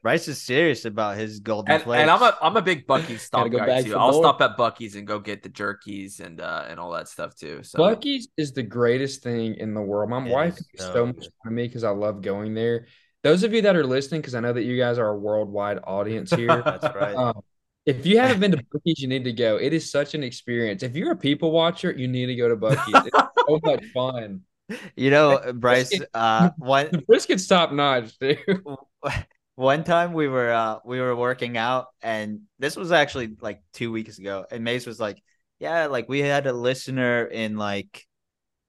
Bryce 0.00 0.28
is 0.28 0.40
serious 0.40 0.84
about 0.84 1.16
his 1.16 1.40
golden 1.40 1.72
And, 1.74 1.82
flakes. 1.82 2.02
and 2.02 2.10
I'm 2.10 2.22
a 2.22 2.38
I'm 2.40 2.56
a 2.56 2.62
big 2.62 2.86
Buc-ee's 2.86 3.20
stop 3.30 3.50
go 3.50 3.58
guy 3.58 3.66
back 3.66 3.84
too. 3.84 3.96
I'll 3.96 4.12
more. 4.12 4.22
stop 4.22 4.40
at 4.40 4.56
Buc-ee's 4.56 4.94
and 4.94 5.04
go 5.04 5.18
get 5.18 5.42
the 5.42 5.48
jerkies 5.48 6.20
and 6.20 6.40
uh 6.40 6.66
and 6.68 6.78
all 6.78 6.92
that 6.92 7.08
stuff 7.08 7.34
too. 7.34 7.64
So 7.64 7.80
Buc-ee's 7.80 8.28
is 8.36 8.52
the 8.52 8.62
greatest 8.62 9.24
thing 9.24 9.56
in 9.56 9.74
the 9.74 9.80
world. 9.82 10.08
My 10.08 10.24
It 10.24 10.30
wife 10.32 10.56
is 10.56 10.64
so 10.76 10.92
so 10.92 11.06
much 11.06 11.16
good. 11.16 11.24
fun 11.42 11.48
of 11.48 11.52
me 11.52 11.66
because 11.66 11.82
I 11.82 11.90
love 11.90 12.22
going 12.22 12.54
there. 12.54 12.86
Those 13.24 13.42
of 13.42 13.52
you 13.52 13.62
that 13.62 13.74
are 13.74 13.84
listening, 13.84 14.20
because 14.20 14.36
I 14.36 14.40
know 14.40 14.52
that 14.52 14.62
you 14.62 14.78
guys 14.78 14.98
are 14.98 15.08
a 15.08 15.18
worldwide 15.18 15.80
audience 15.82 16.30
here. 16.34 16.46
That's 16.64 16.94
right. 16.94 17.16
um, 17.16 17.40
if 17.88 18.06
you 18.06 18.18
haven't 18.18 18.40
been 18.40 18.52
to 18.52 18.58
Buc-ee's, 18.74 19.00
you 19.00 19.08
need 19.08 19.24
to 19.24 19.32
go. 19.32 19.56
It 19.56 19.72
is 19.72 19.90
such 19.90 20.14
an 20.14 20.22
experience. 20.22 20.82
If 20.82 20.94
you're 20.96 21.12
a 21.12 21.16
people 21.16 21.50
watcher, 21.50 21.90
you 21.92 22.08
need 22.08 22.26
to 22.26 22.36
go 22.36 22.48
to 22.48 22.56
Buc-ee's. 22.56 23.06
It's 23.06 23.18
so 23.48 23.60
much 23.64 23.84
fun. 23.94 24.42
you 24.96 25.10
know, 25.10 25.52
Bryce, 25.54 25.98
uh 26.14 26.50
one 26.58 26.88
The 26.92 26.98
brisket's 26.98 27.46
top 27.46 27.72
notch, 27.72 28.18
dude. 28.18 28.38
one 29.54 29.82
time 29.84 30.12
we 30.12 30.28
were 30.28 30.52
uh 30.52 30.78
we 30.84 31.00
were 31.00 31.16
working 31.16 31.56
out 31.56 31.86
and 32.02 32.42
this 32.58 32.76
was 32.76 32.92
actually 32.92 33.36
like 33.40 33.62
two 33.72 33.90
weeks 33.90 34.18
ago 34.18 34.44
and 34.50 34.62
Mace 34.64 34.86
was 34.86 35.00
like, 35.00 35.22
Yeah, 35.58 35.86
like 35.86 36.08
we 36.08 36.20
had 36.20 36.46
a 36.46 36.52
listener 36.52 37.24
in 37.24 37.56
like 37.56 38.06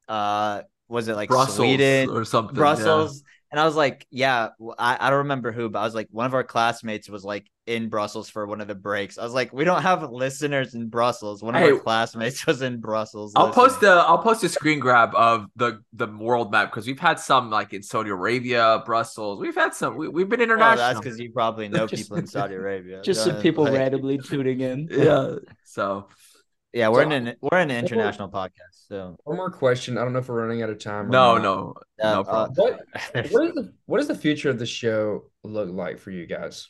uh 0.08 0.62
was 0.88 1.08
it 1.10 1.16
like 1.16 1.30
Brussels 1.30 1.58
Sweden 1.58 2.10
or 2.10 2.24
something. 2.26 2.56
yeah. 2.56 3.08
Brussels 3.50 3.52
and 3.52 3.60
I 3.60 3.66
was 3.66 3.76
like, 3.76 4.06
yeah, 4.12 4.50
I, 4.78 4.98
I 5.00 5.10
don't 5.10 5.20
remember 5.20 5.52
who, 5.52 5.70
but 5.70 5.80
I 5.80 5.84
was 5.84 5.96
like, 5.96 6.08
one 6.12 6.26
of 6.26 6.34
our 6.34 6.44
classmates 6.44 7.10
was 7.10 7.24
like 7.24 7.50
in 7.66 7.90
Brussels 7.90 8.30
for 8.30 8.46
one 8.48 8.62
of 8.62 8.68
the 8.68 8.76
breaks. 8.76 9.18
I 9.18 9.24
was 9.24 9.34
like, 9.34 9.54
we 9.54 9.64
don't 9.64 9.82
have 9.84 10.02
listeners 10.12 10.74
in 10.74 10.88
Brussels. 10.90 11.44
One 11.44 11.56
of 11.56 11.62
Hey. 11.62 11.72
our 11.72 11.80
classmates 11.80 12.46
was 12.48 12.62
in 12.62 12.80
Brussels. 12.80 13.34
I'll 13.36 13.52
post 13.52 13.82
listening. 13.82 13.92
a 13.98 14.02
I'll 14.02 14.18
post 14.20 14.44
a 14.44 14.50
screen 14.50 14.80
grab 14.80 15.14
of 15.16 15.46
the 15.56 15.82
the 15.94 16.08
world 16.08 16.52
map 16.52 16.72
because 16.72 16.88
we've 16.88 17.00
had 17.00 17.20
some 17.20 17.50
like 17.52 17.74
in 17.74 17.84
Saudi 17.84 18.10
Arabia, 18.10 18.82
Brussels. 18.86 19.40
We've 19.40 19.56
had 19.56 19.74
some. 19.74 19.98
We, 19.98 20.08
we've 20.08 20.30
been 20.30 20.40
Oh, 20.42 20.44
international. 20.44 20.78
that's 20.78 21.00
because 21.00 21.20
you 21.20 21.32
probably 21.32 21.68
know 21.70 21.88
Just- 21.88 22.04
people 22.04 22.18
in 22.18 22.28
Saudi 22.36 22.56
Arabia. 22.56 23.02
Just 23.04 23.24
some 23.24 23.42
people 23.42 23.68
ahead. 23.68 23.80
randomly 23.80 24.18
tuning 24.18 24.62
in. 24.62 24.88
yeah. 24.92 25.36
So 25.64 26.08
Yeah, 26.74 26.90
we're 26.90 27.04
So- 27.04 27.12
in 27.12 27.28
an 27.28 27.36
we're 27.42 27.60
in 27.60 27.72
an 27.72 27.78
international 27.84 28.30
podcast. 28.30 28.69
So 28.90 29.16
One 29.24 29.38
more 29.38 29.52
question. 29.52 29.98
I 29.98 30.04
don't 30.04 30.14
know 30.14 30.20
if 30.20 30.28
we're 30.28 30.42
running 30.42 30.64
out 30.64 30.70
of 30.70 30.80
time. 30.80 31.06
or 31.06 31.10
no, 31.10 31.34
not. 31.36 31.44
no, 31.44 31.74
uh, 32.02 32.14
no 32.14 32.20
uh, 32.22 32.24
problem. 32.24 32.56
What 32.56 32.86
what 33.32 33.46
is 33.46 33.54
the 33.54 33.74
what 33.86 33.98
does 34.00 34.08
the 34.08 34.16
future 34.16 34.50
of 34.50 34.58
the 34.58 34.66
show 34.66 35.26
look 35.44 35.70
like 35.70 36.00
for 36.00 36.12
you 36.12 36.26
guys? 36.26 36.68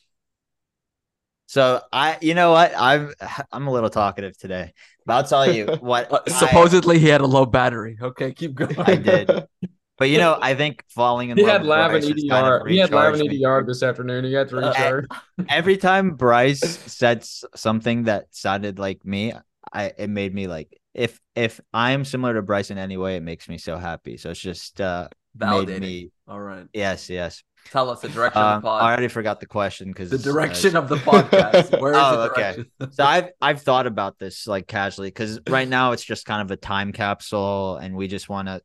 So 1.47 1.81
I, 1.91 2.17
you 2.21 2.35
know 2.35 2.51
what, 2.51 2.73
I'm 2.77 3.13
I'm 3.51 3.67
a 3.67 3.71
little 3.71 3.89
talkative 3.89 4.37
today, 4.37 4.73
but 5.05 5.13
I'll 5.13 5.23
tell 5.23 5.51
you 5.51 5.65
what. 5.79 6.11
Uh, 6.11 6.19
I- 6.27 6.31
supposedly 6.31 6.99
he 6.99 7.07
had 7.07 7.21
a 7.21 7.25
low 7.25 7.45
battery. 7.45 7.97
Okay, 8.01 8.33
keep 8.33 8.53
going. 8.53 8.77
I 8.79 8.95
did. 8.95 9.31
But 9.97 10.09
you 10.09 10.17
know, 10.17 10.37
I 10.41 10.55
think 10.55 10.81
falling 10.87 11.29
in 11.29 11.35
He 11.35 11.43
love 11.43 11.51
had 11.51 11.61
with 11.61 11.69
Lav 11.71 11.91
and 11.93 12.03
Bryce 12.05 12.13
has 12.13 12.23
kind 12.29 12.47
of 12.47 12.61
EDR. 12.61 12.67
He 12.69 12.77
had 12.77 12.91
Lav 12.91 13.13
and. 13.15 13.33
EDR 13.33 13.65
this 13.67 13.83
afternoon. 13.83 14.23
He 14.23 14.31
got 14.31 14.47
to 14.47 14.57
Uh, 14.57 14.69
recharge. 14.69 15.05
Every 15.49 15.75
time 15.75 16.11
Bryce 16.11 16.61
said 16.61 17.25
something 17.25 18.03
that 18.03 18.27
sounded 18.31 18.79
like 18.79 19.03
me, 19.05 19.33
I 19.73 19.91
it 19.97 20.09
made 20.09 20.33
me 20.33 20.47
like 20.47 20.78
if 20.93 21.19
if 21.35 21.59
I 21.73 21.91
am 21.91 22.05
similar 22.05 22.33
to 22.35 22.41
Bryce 22.41 22.71
in 22.71 22.77
any 22.77 22.97
way, 22.97 23.15
it 23.15 23.23
makes 23.23 23.47
me 23.47 23.57
so 23.57 23.77
happy. 23.77 24.17
So 24.17 24.31
it's 24.31 24.39
just 24.39 24.81
uh 24.81 25.07
made 25.35 25.69
me 25.79 26.11
All 26.27 26.39
right. 26.39 26.65
yes 26.73 27.09
yes. 27.09 27.43
Tell 27.71 27.89
us 27.89 28.01
the 28.01 28.09
direction 28.09 28.41
Um, 28.41 28.47
of 28.55 28.61
the 28.61 28.65
pod. 28.67 28.81
I 28.81 28.87
already 28.87 29.09
forgot 29.09 29.39
the 29.39 29.45
question 29.45 29.89
because 29.89 30.09
the 30.09 30.17
direction 30.17 30.75
of 30.75 30.89
the 30.89 30.95
podcast. 31.11 31.79
Where 31.79 31.93
is 31.93 31.99
Oh, 32.01 32.23
the 32.23 32.31
okay. 32.31 32.63
so 32.91 33.03
I've 33.03 33.29
I've 33.41 33.61
thought 33.61 33.85
about 33.85 34.17
this 34.17 34.47
like 34.47 34.65
casually 34.67 35.09
because 35.09 35.39
right 35.47 35.67
now 35.67 35.91
it's 35.91 36.03
just 36.03 36.25
kind 36.25 36.41
of 36.41 36.51
a 36.51 36.57
time 36.57 36.91
capsule, 36.93 37.77
and 37.77 37.95
we 37.95 38.07
just 38.07 38.29
want 38.29 38.47
to, 38.47 38.61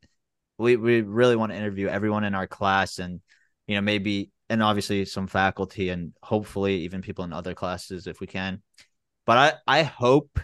we 0.58 0.76
we 0.76 1.02
really 1.02 1.36
want 1.36 1.52
to 1.52 1.58
interview 1.58 1.88
everyone 1.88 2.24
in 2.24 2.34
our 2.34 2.46
class, 2.46 2.98
and 2.98 3.20
you 3.66 3.74
know 3.74 3.80
maybe 3.82 4.30
and 4.48 4.62
obviously 4.62 5.04
some 5.04 5.26
faculty, 5.26 5.90
and 5.90 6.12
hopefully 6.22 6.76
even 6.82 7.02
people 7.02 7.24
in 7.24 7.32
other 7.32 7.52
classes 7.54 8.06
if 8.06 8.20
we 8.20 8.26
can. 8.26 8.62
But 9.26 9.60
I 9.66 9.80
I 9.80 9.82
hope, 9.82 10.38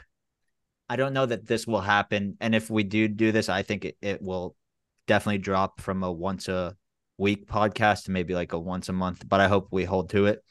I 0.91 0.97
don't 0.97 1.13
know 1.13 1.25
that 1.25 1.47
this 1.47 1.69
will 1.69 1.81
happen, 1.81 2.37
and 2.41 2.53
if 2.53 2.69
we 2.69 2.83
do 2.83 3.07
do 3.07 3.31
this, 3.31 3.49
I 3.49 3.63
think 3.63 3.85
it, 3.85 3.97
it 4.03 4.21
will 4.21 4.57
definitely 5.07 5.39
drop 5.39 5.81
from 5.81 6.03
a 6.03 6.11
once 6.11 6.49
a 6.49 6.75
week 7.17 7.47
podcast 7.47 8.05
to 8.05 8.11
maybe 8.11 8.35
like 8.35 8.55
a 8.55 8.59
once 8.59 8.89
a 8.89 8.93
month. 8.93 9.23
But 9.29 9.41
I 9.41 9.47
hope 9.47 9.69
we 9.71 9.85
hold 9.85 10.11
to 10.11 10.27
it. 10.27 10.43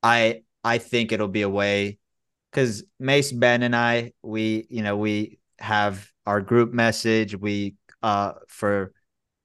I 0.00 0.42
I 0.62 0.78
think 0.78 1.10
it'll 1.10 1.26
be 1.26 1.42
a 1.42 1.48
way 1.48 1.98
because 2.52 2.84
Mace 3.00 3.32
Ben 3.32 3.64
and 3.64 3.74
I 3.74 4.12
we 4.22 4.68
you 4.70 4.84
know 4.84 4.96
we 4.96 5.40
have 5.58 6.08
our 6.24 6.40
group 6.40 6.72
message 6.72 7.34
we 7.34 7.74
uh 8.00 8.34
for 8.46 8.92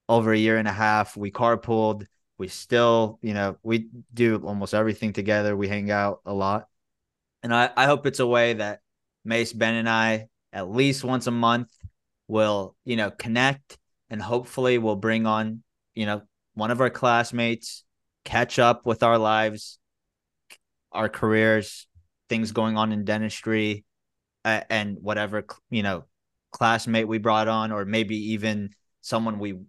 over 0.08 0.32
a 0.32 0.38
year 0.38 0.58
and 0.58 0.68
a 0.68 0.72
half 0.74 1.18
we 1.18 1.32
carpooled 1.32 2.06
we 2.38 2.50
still 2.50 3.18
you 3.24 3.34
know 3.34 3.58
we 3.64 3.90
do 4.14 4.38
almost 4.46 4.76
everything 4.76 5.12
together 5.12 5.58
we 5.58 5.68
hang 5.68 5.90
out 5.90 6.20
a 6.28 6.34
lot 6.34 6.68
and 7.42 7.52
I 7.52 7.72
I 7.76 7.86
hope 7.88 8.06
it's 8.06 8.20
a 8.20 8.28
way 8.28 8.54
that 8.54 8.83
Mace 9.26 9.54
Ben 9.54 9.76
and 9.76 9.90
I 9.90 10.28
at 10.52 10.70
least 10.70 11.04
once 11.04 11.28
a 11.28 11.32
month 11.32 11.70
will 12.28 12.76
you 12.86 12.96
know 12.96 13.12
connect 13.12 13.78
and 14.10 14.22
hopefully 14.22 14.78
we'll 14.78 14.96
bring 14.96 15.26
on 15.26 15.64
you 15.96 16.06
know 16.06 16.22
one 16.54 16.72
of 16.72 16.82
our 16.82 16.90
classmates 16.90 17.84
catch 18.24 18.60
up 18.60 18.86
with 18.86 19.04
our 19.04 19.18
lives 19.18 19.80
our 20.94 21.10
careers, 21.10 21.88
things 22.30 22.52
going 22.52 22.78
on 22.78 22.92
in 22.92 23.04
dentistry, 23.04 23.84
uh, 24.46 24.62
and 24.70 24.98
whatever 25.02 25.46
you 25.70 25.84
know, 25.84 26.06
classmate 26.52 27.08
we 27.08 27.18
brought 27.18 27.48
on, 27.48 27.72
or 27.72 27.86
maybe 27.86 28.34
even 28.34 28.70
someone 29.02 29.40
we 29.40 29.60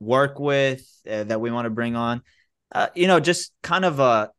work 0.00 0.38
with 0.38 0.86
uh, 1.10 1.24
that 1.24 1.40
we 1.40 1.50
want 1.50 1.66
to 1.66 1.70
bring 1.70 1.96
on. 1.96 2.22
Uh, 2.72 2.88
you 2.94 3.06
know, 3.06 3.20
just 3.20 3.52
kind 3.62 3.84
of 3.84 3.98
a 4.00 4.30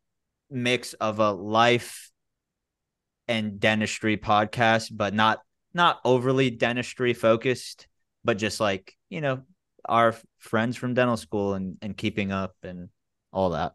mix 0.50 0.94
of 0.94 1.20
a 1.20 1.32
life 1.32 2.12
and 3.28 3.60
dentistry 3.60 4.18
podcast, 4.18 4.90
but 4.92 5.14
not 5.14 5.40
not 5.74 6.00
overly 6.06 6.50
dentistry 6.50 7.14
focused, 7.14 7.88
but 8.24 8.38
just 8.38 8.60
like 8.60 8.96
you 9.10 9.22
know 9.22 9.44
our 9.88 10.16
friends 10.40 10.78
from 10.78 10.94
dental 10.94 11.18
school 11.18 11.54
and 11.54 11.78
and 11.82 11.98
keeping 11.98 12.32
up 12.32 12.56
and 12.64 12.90
all 13.32 13.52
that. 13.52 13.74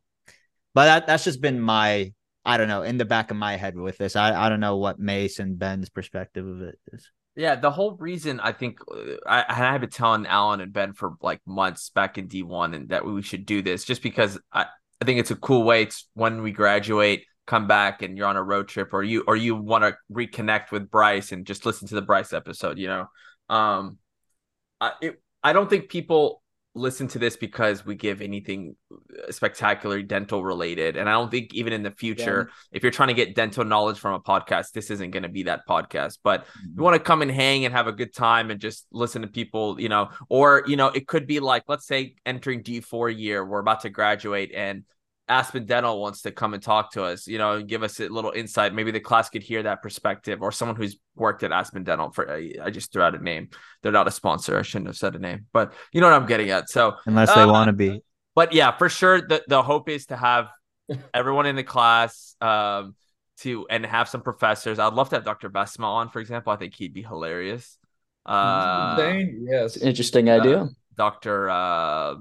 But 0.75 0.85
that 0.85 1.07
that's 1.07 1.25
just 1.25 1.41
been 1.41 1.61
my 1.61 2.13
I 2.45 2.57
don't 2.57 2.69
know 2.69 2.83
in 2.83 2.99
the 2.99 3.05
back 3.05 3.31
of 3.31 3.37
my 3.37 3.57
head 3.57 3.77
with 3.77 3.99
this. 3.99 4.17
I 4.17 4.47
I 4.47 4.49
don't 4.49 4.61
know 4.61 4.77
what 4.77 4.99
Mace 4.99 5.39
and 5.39 5.59
Ben's 5.59 5.89
perspective 5.89 6.47
of 6.47 6.63
it 6.63 6.79
is. 6.93 7.11
Yeah, 7.37 7.55
the 7.55 7.71
whole 7.71 7.97
reason 7.97 8.41
I 8.41 8.53
think 8.53 8.81
uh, 8.91 9.17
I, 9.27 9.45
I 9.49 9.55
have 9.55 9.81
been 9.81 9.91
telling 9.91 10.27
Allan 10.27 10.61
and 10.61 10.73
Ben 10.73 10.93
for 10.93 11.15
like 11.23 11.41
months 11.47 11.91
back 11.91 12.19
in 12.19 12.29
D1 12.29 12.75
and 12.75 12.89
that 12.89 13.05
we 13.05 13.23
should 13.23 13.47
do 13.47 13.63
this 13.63 13.85
just 13.85 14.03
because 14.03 14.39
I, 14.53 14.67
I 15.01 15.05
think 15.05 15.21
it's 15.21 15.31
a 15.31 15.37
cool 15.37 15.63
way. 15.63 15.83
It's 15.83 16.09
when 16.15 16.43
we 16.43 16.51
graduate, 16.51 17.25
come 17.51 17.67
back 17.67 18.03
and 18.03 18.17
you're 18.17 18.29
on 18.29 18.37
a 18.37 18.43
road 18.43 18.69
trip 18.69 18.95
or 18.95 19.03
you 19.03 19.25
or 19.27 19.35
you 19.35 19.57
want 19.57 19.83
to 19.83 19.97
reconnect 20.13 20.71
with 20.71 20.89
Bryce 20.89 21.33
and 21.33 21.45
just 21.45 21.67
listen 21.67 21.89
to 21.89 21.97
the 21.97 22.03
Bryce 22.03 22.33
episode, 22.33 22.79
you 22.79 22.87
know. 22.87 23.07
Um 23.49 23.99
I 24.81 24.93
it, 25.03 25.23
I 25.43 25.53
don't 25.53 25.69
think 25.69 25.89
people 25.89 26.43
listen 26.77 27.09
to 27.09 27.19
this 27.19 27.37
because 27.37 27.85
we 27.85 27.97
give 27.97 28.23
anything 28.23 28.77
spectacular 29.31 30.01
dental 30.01 30.45
related. 30.45 30.97
And 30.97 31.09
I 31.09 31.13
don't 31.15 31.29
think 31.29 31.53
even 31.53 31.73
in 31.73 31.83
the 31.83 31.91
future 31.91 32.51
if 32.71 32.85
you're 32.85 32.93
trying 32.93 33.09
to 33.09 33.15
get 33.15 33.35
dental 33.35 33.65
knowledge 33.65 33.99
from 33.99 34.15
a 34.15 34.21
podcast 34.21 34.71
this 34.71 34.89
isn't 34.93 35.11
going 35.11 35.25
to 35.25 35.29
be 35.29 35.43
that 35.43 35.67
podcast. 35.69 36.19
But 36.23 36.47
you 36.63 36.81
want 36.81 36.95
to 36.95 37.01
come 37.01 37.21
and 37.21 37.31
hang 37.33 37.65
and 37.65 37.75
have 37.75 37.89
a 37.89 37.93
good 37.93 38.15
time 38.15 38.53
and 38.53 38.61
just 38.61 38.87
listen 38.93 39.23
to 39.23 39.29
people, 39.29 39.81
you 39.81 39.89
know, 39.89 40.11
or 40.29 40.63
you 40.69 40.77
know, 40.77 40.87
it 40.87 41.09
could 41.09 41.27
be 41.27 41.41
like, 41.41 41.65
let's 41.67 41.89
say 41.89 42.15
entering 42.25 42.63
D4 42.63 43.19
year, 43.19 43.45
we're 43.45 43.59
about 43.59 43.81
to 43.81 43.91
graduate 43.91 44.53
and 44.55 44.85
Aspen 45.31 45.65
Dental 45.65 46.01
wants 46.01 46.23
to 46.23 46.31
come 46.33 46.53
and 46.55 46.63
talk 46.63 46.93
to 46.93 47.05
us, 47.05 47.27
you 47.27 47.39
know, 47.39 47.53
and 47.53 47.69
give 47.69 47.83
us 47.83 48.01
a 48.01 48.09
little 48.09 48.33
insight. 48.33 48.75
Maybe 48.75 48.91
the 48.91 49.01
class 49.01 49.31
could 49.31 49.43
hear 49.43 49.63
that 49.63 49.81
perspective 49.83 50.43
or 50.43 50.51
someone 50.53 50.77
who's 50.77 50.97
worked 51.15 51.43
at 51.45 51.53
Aspen 51.53 51.85
Dental 51.85 52.11
for 52.11 52.31
I 52.31 52.55
I 52.63 52.71
just 52.71 52.93
threw 52.93 53.03
out 53.03 53.15
a 53.15 53.23
name. 53.23 53.49
They're 53.83 53.93
not 53.93 54.09
a 54.09 54.11
sponsor. 54.11 54.59
I 54.59 54.63
shouldn't 54.63 54.89
have 54.89 54.97
said 54.97 55.15
a 55.15 55.19
name, 55.19 55.47
but 55.53 55.73
you 55.93 56.01
know 56.01 56.09
what 56.11 56.17
I'm 56.21 56.27
getting 56.27 56.51
at. 56.51 56.69
So 56.69 56.97
Unless 57.07 57.35
they 57.35 57.43
Uh, 57.43 57.53
want 57.53 57.69
to 57.69 57.73
be. 57.73 58.03
but 58.35 58.53
yeah, 58.53 58.77
for 58.77 58.89
sure 58.89 59.21
the 59.21 59.43
the 59.49 59.63
hope 59.63 59.89
is 59.89 60.07
to 60.07 60.17
have 60.17 60.49
everyone 61.15 61.47
in 61.47 61.57
the 61.57 61.65
class 61.65 62.35
um 62.41 62.95
to 63.39 63.67
and 63.71 63.87
have 63.87 64.09
some 64.09 64.23
professors. 64.23 64.79
I'd 64.79 64.93
love 64.95 65.09
to 65.11 65.17
have 65.17 65.25
Dr. 65.25 65.49
Besma 65.49 65.85
on, 65.85 66.09
for 66.11 66.21
example. 66.21 66.53
I 66.53 66.57
think 66.57 66.75
he'd 66.75 66.93
be 66.93 67.03
hilarious. 67.03 67.79
Uh 68.27 68.97
Insane? 68.99 69.47
Yes. 69.49 69.77
Interesting 69.77 70.29
idea. 70.29 70.69
Dr. 70.97 71.49
Uh 71.49 72.15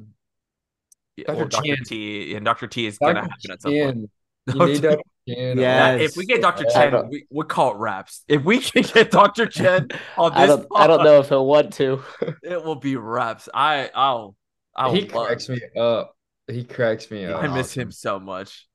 Dr. 1.23 1.41
or 1.41 1.45
Dr. 1.45 1.75
Chen. 1.75 1.83
T 1.85 2.35
and 2.35 2.45
Dr. 2.45 2.67
T 2.67 2.85
is 2.85 2.97
gonna 2.97 3.21
happen 3.21 3.51
at 3.51 3.61
some 3.61 3.71
point. 3.71 3.95
Chen. 3.95 4.09
You 4.47 4.79
Dr. 4.81 4.97
need 5.27 5.57
Yeah. 5.59 5.95
If 5.95 6.17
we 6.17 6.25
get 6.25 6.41
Dr. 6.41 6.65
Chen, 6.73 7.09
we, 7.09 7.25
we'll 7.29 7.45
call 7.47 7.73
it 7.75 7.77
raps. 7.77 8.23
If 8.27 8.43
we 8.43 8.59
can 8.61 8.83
get 8.83 9.11
Dr. 9.11 9.45
Chen 9.45 9.89
on 10.17 10.31
this 10.31 10.39
I 10.41 10.45
don't. 10.47 10.67
I 10.75 10.87
don't 10.87 11.03
know 11.03 11.19
if 11.19 11.29
he'll 11.29 11.45
want 11.45 11.73
to. 11.73 12.01
it 12.43 12.63
will 12.63 12.75
be 12.75 12.95
raps. 12.95 13.47
I 13.53 13.89
I'll 13.93 14.35
I'll 14.75 14.93
he 14.93 15.01
love- 15.09 15.27
cracks 15.27 15.49
me 15.49 15.61
up. 15.77 16.15
He 16.47 16.63
cracks 16.63 17.11
me 17.11 17.25
up. 17.25 17.43
I 17.43 17.47
miss 17.47 17.67
Awesome. 17.73 17.81
him 17.83 17.91
so 17.91 18.19
much. 18.19 18.67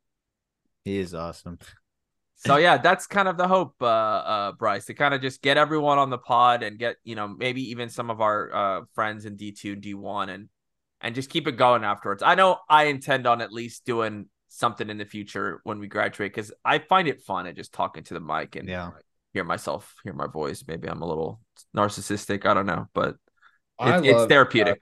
He 0.84 0.98
is 0.98 1.12
awesome. 1.14 1.58
So 2.36 2.56
yeah, 2.58 2.76
that's 2.76 3.06
kind 3.06 3.26
of 3.26 3.38
the 3.38 3.48
hope, 3.48 3.74
uh, 3.80 3.86
uh, 3.86 4.52
Bryce, 4.52 4.84
to 4.86 4.94
kind 4.94 5.14
of 5.14 5.22
just 5.22 5.40
get 5.40 5.56
everyone 5.56 5.96
on 5.98 6.10
the 6.10 6.18
pod 6.18 6.62
and 6.62 6.78
get 6.78 6.96
you 7.02 7.14
know 7.16 7.26
maybe 7.26 7.70
even 7.70 7.88
some 7.88 8.10
of 8.10 8.20
our 8.20 8.54
uh, 8.54 8.80
friends 8.94 9.24
in 9.24 9.36
D 9.36 9.50
two, 9.52 9.74
D 9.76 9.94
one, 9.94 10.28
and 10.28 10.48
and 11.00 11.14
just 11.14 11.30
keep 11.30 11.46
it 11.46 11.52
going 11.52 11.84
afterwards. 11.84 12.22
I 12.22 12.34
know 12.34 12.58
I 12.68 12.84
intend 12.84 13.26
on 13.26 13.40
at 13.40 13.52
least 13.52 13.84
doing 13.84 14.26
something 14.48 14.88
in 14.88 14.98
the 14.98 15.04
future 15.04 15.60
when 15.64 15.78
we 15.78 15.88
graduate 15.88 16.32
because 16.32 16.52
I 16.64 16.78
find 16.78 17.08
it 17.08 17.22
fun 17.22 17.46
and 17.46 17.56
just 17.56 17.72
talking 17.72 18.04
to 18.04 18.14
the 18.14 18.20
mic 18.20 18.56
and 18.56 18.68
Yeah. 18.68 18.90
hear 19.32 19.44
myself, 19.44 19.94
hear 20.04 20.12
my 20.12 20.26
voice. 20.28 20.64
Maybe 20.66 20.88
I'm 20.88 21.02
a 21.02 21.06
little 21.06 21.40
narcissistic. 21.76 22.46
I 22.46 22.54
don't 22.54 22.66
know, 22.66 22.86
but 22.94 23.16
it, 23.80 24.04
it's 24.06 24.16
love- 24.18 24.28
therapeutic. 24.28 24.80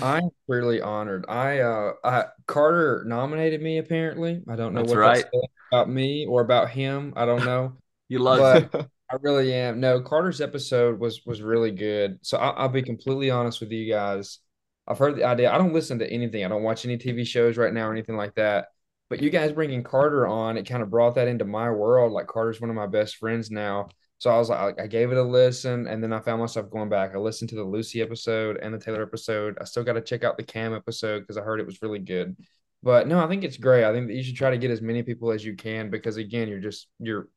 I'm 0.00 0.30
really 0.46 0.80
honored. 0.80 1.24
I 1.28 1.60
uh 1.60 1.92
I 2.04 2.24
Carter 2.46 3.02
nominated 3.06 3.60
me 3.60 3.78
apparently. 3.78 4.40
I 4.48 4.54
don't 4.56 4.72
know 4.72 4.82
That's 4.82 4.92
what 4.92 4.98
right. 5.00 5.24
that 5.32 5.48
about 5.72 5.88
me 5.90 6.26
or 6.26 6.42
about 6.42 6.70
him. 6.70 7.12
I 7.16 7.24
don't 7.26 7.44
know. 7.44 7.72
you 8.08 8.20
love 8.20 8.70
but 8.70 8.88
I 9.10 9.16
really 9.20 9.52
am. 9.52 9.80
No, 9.80 10.00
Carter's 10.00 10.40
episode 10.40 11.00
was 11.00 11.22
was 11.26 11.42
really 11.42 11.72
good. 11.72 12.18
So 12.22 12.38
I'll, 12.38 12.54
I'll 12.56 12.68
be 12.68 12.82
completely 12.82 13.30
honest 13.30 13.60
with 13.60 13.72
you 13.72 13.92
guys. 13.92 14.38
I've 14.86 14.98
heard 14.98 15.16
the 15.16 15.24
idea. 15.24 15.52
I 15.52 15.58
don't 15.58 15.72
listen 15.72 15.98
to 16.00 16.10
anything. 16.10 16.44
I 16.44 16.48
don't 16.48 16.62
watch 16.62 16.84
any 16.84 16.98
TV 16.98 17.24
shows 17.26 17.56
right 17.56 17.72
now 17.72 17.88
or 17.88 17.92
anything 17.92 18.16
like 18.16 18.34
that. 18.34 18.68
But 19.08 19.20
you 19.22 19.30
guys 19.30 19.52
bringing 19.52 19.82
Carter 19.82 20.26
on, 20.26 20.56
it 20.56 20.68
kind 20.68 20.82
of 20.82 20.90
brought 20.90 21.16
that 21.16 21.28
into 21.28 21.44
my 21.44 21.70
world. 21.70 22.12
Like 22.12 22.28
Carter's 22.28 22.60
one 22.60 22.70
of 22.70 22.76
my 22.76 22.86
best 22.86 23.16
friends 23.16 23.50
now, 23.50 23.88
So 24.18 24.30
I 24.30 24.38
was 24.38 24.48
like, 24.50 24.80
I 24.80 24.86
gave 24.86 25.10
it 25.10 25.18
a 25.18 25.22
listen, 25.22 25.86
and 25.88 26.02
then 26.02 26.12
I 26.12 26.20
found 26.20 26.40
myself 26.40 26.70
going 26.70 26.88
back. 26.88 27.14
I 27.14 27.18
listened 27.18 27.50
to 27.50 27.56
the 27.56 27.64
Lucy 27.64 28.02
episode 28.02 28.58
and 28.58 28.72
the 28.72 28.78
Taylor 28.78 29.02
episode. 29.02 29.58
I 29.60 29.64
still 29.64 29.84
got 29.84 29.94
to 29.94 30.00
check 30.00 30.22
out 30.24 30.36
the 30.36 30.44
Cam 30.44 30.74
episode 30.74 31.20
because 31.20 31.36
I 31.36 31.42
heard 31.42 31.60
it 31.60 31.66
was 31.66 31.82
really 31.82 31.98
good. 31.98 32.36
But 32.82 33.08
no, 33.08 33.22
I 33.22 33.28
think 33.28 33.44
it's 33.44 33.56
great. 33.56 33.84
I 33.84 33.92
think 33.92 34.06
that 34.08 34.14
you 34.14 34.22
should 34.22 34.36
try 34.36 34.50
to 34.50 34.58
get 34.58 34.70
as 34.70 34.80
many 34.80 35.02
people 35.02 35.32
as 35.32 35.44
you 35.44 35.54
can 35.56 35.90
because 35.90 36.16
again, 36.16 36.48
you're 36.48 36.60
just 36.60 36.88
you're 36.98 37.28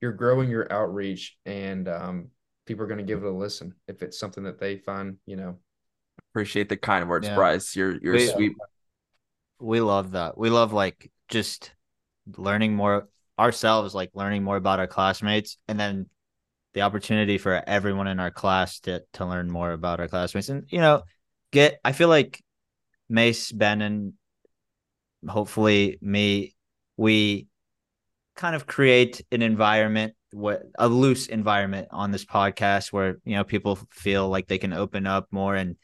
you're 0.00 0.12
growing 0.12 0.50
your 0.50 0.70
outreach, 0.72 1.38
and 1.46 1.88
um, 1.88 2.28
people 2.66 2.84
are 2.84 2.88
going 2.88 2.98
to 2.98 3.04
give 3.04 3.22
it 3.22 3.26
a 3.26 3.30
listen 3.30 3.74
if 3.88 4.02
it's 4.02 4.18
something 4.18 4.44
that 4.44 4.60
they 4.60 4.76
find, 4.78 5.16
you 5.26 5.36
know. 5.36 5.58
Appreciate 6.32 6.68
the 6.68 6.76
kind 6.76 7.08
words, 7.08 7.28
Yeah. 7.28 7.34
Bryce. 7.34 7.76
You're 7.76 7.96
you're 8.00 8.14
We- 8.14 8.26
sweet. 8.26 8.52
we 9.60 9.80
love 9.80 10.12
that. 10.12 10.36
We 10.38 10.50
love 10.50 10.72
like 10.72 11.10
just 11.28 11.72
learning 12.36 12.74
more 12.74 13.08
ourselves, 13.38 13.94
like 13.94 14.10
learning 14.14 14.42
more 14.42 14.56
about 14.56 14.78
our 14.80 14.86
classmates, 14.86 15.58
and 15.68 15.78
then 15.78 16.08
the 16.74 16.82
opportunity 16.82 17.36
for 17.36 17.62
everyone 17.66 18.06
in 18.06 18.18
our 18.18 18.30
class 18.30 18.80
to 18.80 19.02
to 19.14 19.26
learn 19.26 19.50
more 19.50 19.72
about 19.72 20.00
our 20.00 20.08
classmates, 20.08 20.48
and 20.48 20.64
you 20.68 20.78
know, 20.78 21.02
get. 21.52 21.78
I 21.84 21.92
feel 21.92 22.08
like 22.08 22.42
Mace, 23.10 23.52
Ben, 23.52 23.82
and 23.82 24.14
hopefully 25.28 25.98
me, 26.00 26.54
we 26.96 27.46
kind 28.36 28.56
of 28.56 28.66
create 28.66 29.20
an 29.30 29.42
environment 29.42 30.14
what 30.32 30.62
a 30.78 30.88
loose 30.88 31.26
environment 31.26 31.88
on 31.90 32.10
this 32.10 32.24
podcast 32.24 32.90
where 32.90 33.18
you 33.26 33.36
know 33.36 33.44
people 33.44 33.78
feel 33.90 34.30
like 34.30 34.48
they 34.48 34.56
can 34.56 34.72
open 34.72 35.06
up 35.06 35.26
more 35.30 35.54
and 35.54 35.76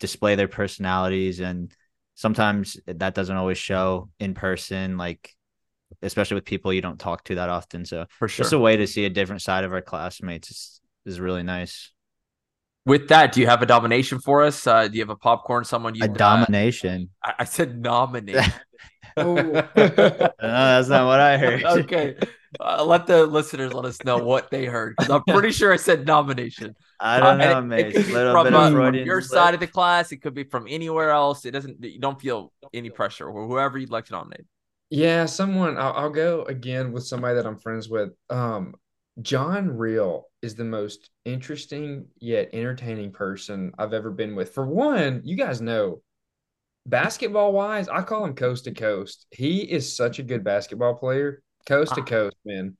display 0.00 0.34
their 0.34 0.48
personalities 0.48 1.40
and 1.40 1.72
sometimes 2.14 2.78
that 2.86 3.14
doesn't 3.14 3.36
always 3.36 3.58
show 3.58 4.08
in 4.18 4.34
person 4.34 4.96
like 4.96 5.34
especially 6.02 6.34
with 6.34 6.44
people 6.44 6.72
you 6.72 6.80
don't 6.80 6.98
talk 6.98 7.24
to 7.24 7.36
that 7.36 7.48
often 7.48 7.84
so 7.84 8.06
For 8.08 8.28
sure. 8.28 8.44
just 8.44 8.52
a 8.52 8.58
way 8.58 8.76
to 8.76 8.86
see 8.86 9.04
a 9.04 9.10
different 9.10 9.42
side 9.42 9.64
of 9.64 9.72
our 9.72 9.82
classmates 9.82 10.50
is, 10.50 10.80
is 11.06 11.20
really 11.20 11.42
nice 11.42 11.92
With 12.86 13.08
that, 13.08 13.32
do 13.32 13.40
you 13.40 13.46
have 13.46 13.62
a 13.62 13.66
domination 13.66 14.20
for 14.20 14.42
us? 14.42 14.66
Uh, 14.66 14.88
do 14.88 14.94
you 14.94 15.02
have 15.02 15.10
a 15.10 15.16
popcorn? 15.16 15.64
Someone 15.64 15.94
you 15.94 16.04
a 16.04 16.08
domination 16.08 17.10
I, 17.22 17.34
I 17.40 17.44
said 17.44 17.80
nominate. 17.80 18.36
Oh. 19.16 19.34
no, 19.44 19.62
that's 19.76 20.88
not 20.88 21.06
what 21.06 21.20
i 21.20 21.36
heard 21.38 21.64
okay. 21.64 22.16
Uh, 22.60 22.84
let 22.84 23.06
the 23.06 23.26
listeners 23.26 23.72
let 23.74 23.84
us 23.84 24.02
know 24.04 24.18
what 24.18 24.48
they 24.50 24.64
heard 24.64 24.94
because 24.96 25.10
I'm 25.10 25.24
pretty 25.24 25.50
sure 25.50 25.72
I 25.72 25.76
said 25.76 26.06
nomination. 26.06 26.76
i 27.00 27.18
don't 27.18 27.40
Uh, 27.40 27.44
know 27.44 27.58
and 27.58 27.72
it- 27.72 27.78
it 27.78 27.94
Mace. 27.94 28.04
could 28.06 28.12
little 28.14 28.32
from, 28.32 28.44
bit 28.44 28.54
uh, 28.54 28.82
of 29.00 29.06
your 29.06 29.20
slip. 29.20 29.38
side 29.38 29.54
of 29.54 29.60
the 29.60 29.66
class. 29.66 30.12
It 30.12 30.18
could 30.18 30.34
be 30.34 30.44
from 30.44 30.66
anywhere 30.68 31.10
else. 31.10 31.44
It 31.44 31.50
doesn't. 31.50 31.82
You 31.82 31.98
don't 31.98 32.20
feel 32.20 32.52
any 32.72 32.90
pressure 32.90 33.28
or 33.28 33.46
whoever 33.48 33.76
you'd 33.76 33.90
like 33.90 34.04
to 34.06 34.12
nominate. 34.12 34.46
Yeah, 34.90 35.26
someone 35.26 35.76
I'll, 35.78 35.92
I'll 35.94 36.10
go 36.10 36.42
again 36.44 36.92
with 36.92 37.04
somebody 37.04 37.34
that 37.34 37.46
I'm 37.46 37.58
friends 37.58 37.88
with. 37.88 38.10
Um, 38.30 38.74
John 39.20 39.76
Real 39.76 40.26
is 40.40 40.54
the 40.54 40.64
most 40.64 41.10
interesting 41.24 42.06
yet 42.20 42.50
entertaining 42.52 43.10
person 43.10 43.72
I've 43.78 43.92
ever 43.94 44.10
been 44.12 44.36
with. 44.36 44.54
For 44.54 44.64
one, 44.64 45.22
you 45.24 45.36
guys 45.36 45.60
know, 45.60 46.02
basketball 46.86 47.52
wise, 47.52 47.88
I 47.88 48.02
call 48.02 48.24
him 48.24 48.34
coast 48.34 48.64
to 48.64 48.72
coast. 48.72 49.26
He 49.30 49.58
is 49.60 49.96
such 49.96 50.18
a 50.18 50.22
good 50.22 50.44
basketball 50.44 50.94
player, 50.94 51.42
coast 51.66 51.94
to 51.94 52.00
Ah. 52.02 52.04
coast, 52.04 52.36
man. 52.44 52.76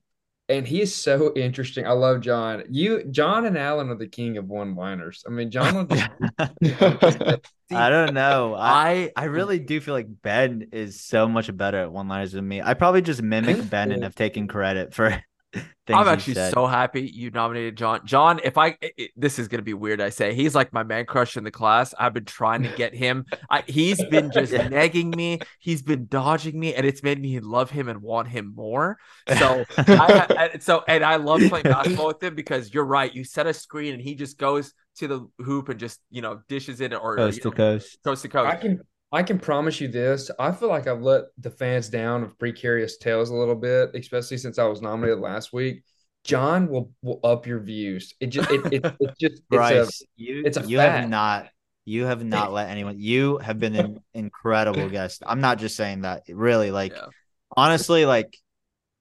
And 0.47 0.67
he 0.67 0.79
is 0.79 0.93
so 0.93 1.33
interesting. 1.35 1.87
I 1.87 1.93
love 1.93 2.21
John. 2.21 2.65
You, 2.69 3.03
John, 3.05 3.47
and 3.47 3.57
Allan 3.57 3.89
are 3.89 3.95
the 3.95 4.07
king 4.07 4.37
of 4.37 4.45
one-liners. 4.47 5.23
I 5.25 5.31
mean, 5.31 5.49
John 5.49 5.87
just 5.87 6.07
i 7.71 7.89
don't 7.89 8.13
know 8.13 8.53
I, 8.55 9.11
I 9.15 9.23
really 9.23 9.57
do 9.57 9.81
feel 9.81 9.95
like 9.95 10.07
Ben 10.21 10.67
is 10.71 11.01
so 11.01 11.27
much 11.27 11.55
better 11.57 11.79
at 11.79 11.91
one-liners 11.91 12.33
than 12.33 12.47
me. 12.47 12.61
I 12.61 12.75
probably 12.75 13.01
just 13.01 13.23
mimic 13.23 13.67
Ben 13.71 13.91
and 13.91 14.03
have 14.03 14.13
taken 14.13 14.47
credit 14.47 14.93
for 14.93 15.19
I'm 15.87 16.07
actually 16.07 16.33
said. 16.33 16.53
so 16.53 16.65
happy 16.65 17.01
you 17.03 17.29
nominated 17.29 17.75
John. 17.77 18.01
John, 18.05 18.39
if 18.43 18.57
I 18.57 18.69
it- 18.81 18.93
it- 18.97 19.11
this 19.15 19.37
is 19.37 19.47
gonna 19.47 19.61
be 19.63 19.75
weird, 19.75 20.01
I 20.01 20.09
say 20.09 20.33
he's 20.33 20.55
like 20.55 20.73
my 20.73 20.81
man 20.83 21.05
crush 21.05 21.37
in 21.37 21.43
the 21.43 21.51
class. 21.51 21.93
I've 21.99 22.13
been 22.13 22.25
trying 22.25 22.63
to 22.63 22.69
get 22.75 22.95
him. 22.95 23.25
I, 23.51 23.63
he's 23.67 24.03
been 24.05 24.31
just 24.31 24.51
Yeah. 24.51 24.67
nagging 24.67 25.11
me. 25.11 25.39
He's 25.59 25.81
been 25.83 26.07
dodging 26.07 26.59
me, 26.59 26.73
and 26.73 26.85
it's 26.85 27.03
made 27.03 27.21
me 27.21 27.39
love 27.39 27.69
him 27.69 27.87
and 27.87 28.01
want 28.01 28.27
him 28.29 28.53
more. 28.55 28.97
So 29.37 29.65
I, 29.77 30.49
I- 30.53 30.57
so 30.59 30.83
and 30.87 31.03
I 31.03 31.17
love 31.17 31.41
playing 31.49 31.63
basketball 31.63 32.07
with 32.07 32.23
him 32.23 32.33
because 32.35 32.73
you're 32.73 32.85
right. 32.85 33.13
You 33.13 33.23
set 33.23 33.45
a 33.47 33.53
screen 33.53 33.93
and 33.93 34.01
he 34.01 34.15
just 34.15 34.37
goes 34.39 34.73
to 34.97 35.07
the 35.07 35.27
hoop 35.43 35.69
and 35.69 35.79
just 35.79 35.99
you 36.09 36.21
know 36.21 36.41
dishes 36.47 36.81
it 36.81 36.93
or 36.93 37.15
coast 37.17 37.37
you 37.37 37.43
to 37.43 37.49
know, 37.49 37.55
coast. 37.55 37.97
coast 38.03 38.21
to 38.23 38.29
coast. 38.29 38.47
I 38.47 38.55
can 38.55 38.79
I 39.11 39.23
can 39.23 39.39
promise 39.39 39.79
you 39.79 39.87
this. 39.87 40.29
I 40.39 40.51
feel 40.51 40.69
like 40.69 40.87
I've 40.87 41.01
let 41.01 41.25
the 41.37 41.49
fans 41.51 41.89
down 41.89 42.23
of 42.23 42.37
precarious 42.37 42.97
tales 42.97 43.29
a 43.29 43.35
little 43.35 43.55
bit, 43.55 43.91
especially 43.95 44.37
since 44.37 44.59
I 44.59 44.65
was 44.65 44.81
nominated 44.81 45.19
last 45.19 45.53
week. 45.53 45.83
John 46.23 46.67
will 46.67 46.91
will 47.01 47.19
up 47.23 47.45
your 47.45 47.59
views. 47.59 48.13
It 48.19 48.27
just 48.27 48.49
it, 48.51 48.65
it 48.71 48.85
it's 48.99 49.15
just 49.19 49.41
it's 49.51 49.71
a, 49.71 49.89
Bryce, 49.89 50.01
you 50.15 50.43
it's 50.45 50.57
a 50.57 50.63
you 50.63 50.77
fact. 50.77 50.91
have 50.91 51.09
not 51.09 51.49
you 51.85 52.05
have 52.05 52.23
not 52.25 52.51
let 52.51 52.69
anyone 52.69 52.99
you 52.99 53.37
have 53.37 53.59
been 53.59 53.75
an 53.75 54.03
incredible 54.13 54.89
guest. 54.89 55.23
I'm 55.25 55.39
not 55.39 55.59
just 55.59 55.75
saying 55.75 56.01
that. 56.01 56.23
Really, 56.27 56.71
like 56.71 56.93
Yeah. 56.93 57.07
honestly, 57.55 58.05
like 58.05 58.35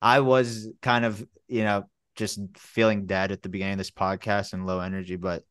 I 0.03 0.21
was 0.21 0.69
kind 0.83 1.05
of, 1.05 1.27
you 1.49 1.65
know, 1.65 1.85
just 2.15 2.39
feeling 2.59 3.07
dead 3.07 3.33
at 3.33 3.43
the 3.43 3.49
beginning 3.49 3.73
of 3.75 3.79
this 3.79 3.91
podcast 3.91 4.53
and 4.53 4.67
low 4.67 4.81
energy, 4.81 5.17
but 5.17 5.45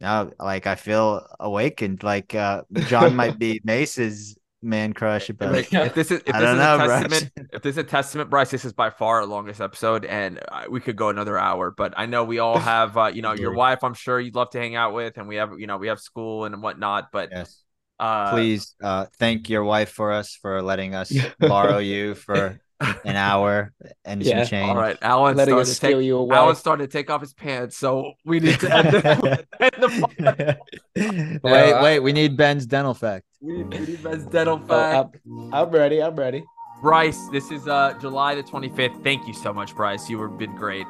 now 0.00 0.30
like 0.38 0.66
I 0.66 0.74
feel 0.76 1.26
awakened. 1.40 2.02
Like 2.02 2.34
uh 2.34 2.62
John 2.84 3.14
might 3.16 3.38
be 3.38 3.60
Mace's 3.64 4.36
man 4.62 4.92
crush, 4.92 5.30
but 5.38 5.52
Like, 5.52 5.68
if 5.80 5.94
this 5.94 6.10
is 6.10 6.22
if 6.26 6.34
I 6.34 6.40
this 6.40 6.50
don't 6.50 6.58
is 6.58 6.58
know, 6.58 6.76
a 6.76 6.80
Bryce. 6.80 7.06
testament, 7.08 7.30
if 7.52 7.62
this 7.62 7.72
is 7.72 7.78
a 7.78 7.84
testament, 7.84 8.30
Bryce, 8.30 8.50
this 8.50 8.64
is 8.64 8.72
by 8.72 8.90
far 8.90 9.18
our 9.20 9.26
longest 9.26 9.60
episode, 9.60 10.04
and 10.04 10.40
uh, 10.50 10.64
we 10.68 10.80
could 10.80 10.96
go 10.96 11.08
another 11.08 11.38
hour. 11.38 11.70
But 11.70 11.94
I 11.96 12.06
know 12.06 12.24
we 12.24 12.38
all 12.40 12.58
have, 12.58 12.96
uh, 12.96 13.06
you 13.06 13.22
know, 13.22 13.32
your 13.32 13.52
wife. 13.52 13.84
I'm 13.84 13.94
sure 13.94 14.18
you'd 14.18 14.34
love 14.34 14.50
to 14.50 14.58
hang 14.58 14.74
out 14.74 14.92
with, 14.94 15.18
and 15.18 15.28
we 15.28 15.36
have, 15.36 15.58
you 15.58 15.66
know, 15.66 15.76
we 15.76 15.88
have 15.88 16.00
school 16.00 16.44
and 16.44 16.62
whatnot. 16.62 17.12
But 17.12 17.30
yes. 17.32 17.62
uh, 17.98 18.30
Please 18.32 18.74
uh 18.82 19.06
thank 19.18 19.48
your 19.48 19.64
wife 19.64 19.90
for 19.90 20.12
us 20.12 20.34
for 20.40 20.62
letting 20.62 20.94
us 20.94 21.12
borrow 21.38 21.78
you 21.92 22.14
for 22.14 22.60
an 22.80 23.16
hour 23.16 23.72
and 24.04 24.22
Yeah. 24.22 24.42
some 24.42 24.50
change. 24.50 24.68
all 24.68 24.76
right, 24.76 24.98
Allan 25.02 25.36
letting 25.36 25.54
started 25.54 25.72
to 25.74 25.80
take. 25.80 26.04
you 26.04 26.16
away. 26.18 26.36
Allan 26.36 26.56
started 26.56 26.90
to 26.90 26.98
take 26.98 27.08
off 27.10 27.20
his 27.20 27.32
pants, 27.34 27.76
so 27.76 28.12
we 28.24 28.40
need 28.40 28.60
to 28.60 28.76
end 28.76 28.88
the, 28.90 29.46
end 29.60 29.72
the 29.78 29.88
podcast. 29.88 30.58
wait, 31.42 31.72
I- 31.72 31.82
wait, 31.82 31.98
we 32.00 32.12
need 32.12 32.36
Ben's 32.36 32.66
dental 32.66 32.94
fact. 32.94 33.24
We 33.40 33.62
need, 33.62 33.72
we 33.72 33.86
need 33.86 34.02
Ben's 34.02 34.24
dental 34.26 34.60
Oh, 34.62 34.66
fact. 34.66 35.18
I'm, 35.26 35.54
I'm 35.54 35.70
ready. 35.70 36.02
I'm 36.02 36.16
ready. 36.16 36.44
Bryce, 36.82 37.18
this 37.32 37.50
is 37.50 37.66
uh 37.66 37.94
July 38.00 38.34
the 38.34 38.42
25th. 38.42 39.02
Thank 39.02 39.26
you 39.26 39.32
so 39.32 39.52
much, 39.52 39.74
Bryce. 39.74 40.10
You 40.10 40.20
have 40.22 40.36
been 40.38 40.54
great. 40.56 40.86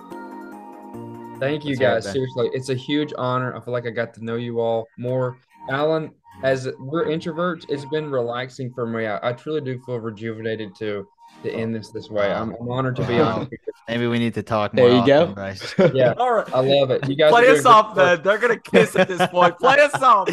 Thank 1.38 1.64
you 1.64 1.70
Let's 1.76 1.80
it, 1.80 1.82
guys. 1.82 2.04
Ben. 2.04 2.12
Seriously, 2.14 2.50
it's 2.54 2.70
a 2.70 2.74
huge 2.74 3.12
honor. 3.18 3.54
I 3.54 3.60
feel 3.60 3.72
like 3.72 3.86
I 3.86 3.90
got 3.90 4.14
to 4.14 4.24
know 4.24 4.36
you 4.36 4.58
all 4.60 4.86
more. 4.98 5.36
Allan, 5.70 6.10
as 6.42 6.68
we're 6.78 7.06
introverts, 7.06 7.66
it's 7.68 7.84
been 7.86 8.10
relaxing 8.10 8.72
for 8.72 8.86
me. 8.86 9.06
I, 9.06 9.30
I 9.30 9.32
truly 9.32 9.60
do 9.60 9.78
feel 9.84 9.98
rejuvenated 10.00 10.74
to 10.76 11.06
to 11.42 11.52
end 11.52 11.74
this 11.74 11.90
this 11.90 12.08
way. 12.10 12.30
I'm, 12.32 12.54
I'm 12.60 12.68
honored 12.70 12.96
to 12.96 13.06
be 13.06 13.18
on. 13.20 13.48
here. 13.50 13.58
Maybe 13.88 14.06
we 14.06 14.18
need 14.18 14.34
to 14.34 14.42
talk 14.42 14.72
There 14.72 14.88
more. 14.88 15.00
you 15.00 15.06
go. 15.06 15.22
often, 15.22 15.34
Bryce. 15.34 15.74
Yeah, 15.94 16.14
All 16.16 16.32
right. 16.34 16.54
I 16.54 16.60
love 16.60 16.90
it. 16.90 17.08
You 17.08 17.14
guys 17.16 17.30
Play 17.30 17.46
are 17.48 17.52
us 17.52 17.64
off, 17.64 17.94
great 17.94 18.04
man. 18.04 18.22
They're 18.22 18.38
gonna 18.38 18.58
kiss 18.58 18.96
at 18.96 19.08
this 19.08 19.24
point. 19.28 19.56
Play 19.60 19.78
us 19.80 19.94
off. 20.02 20.28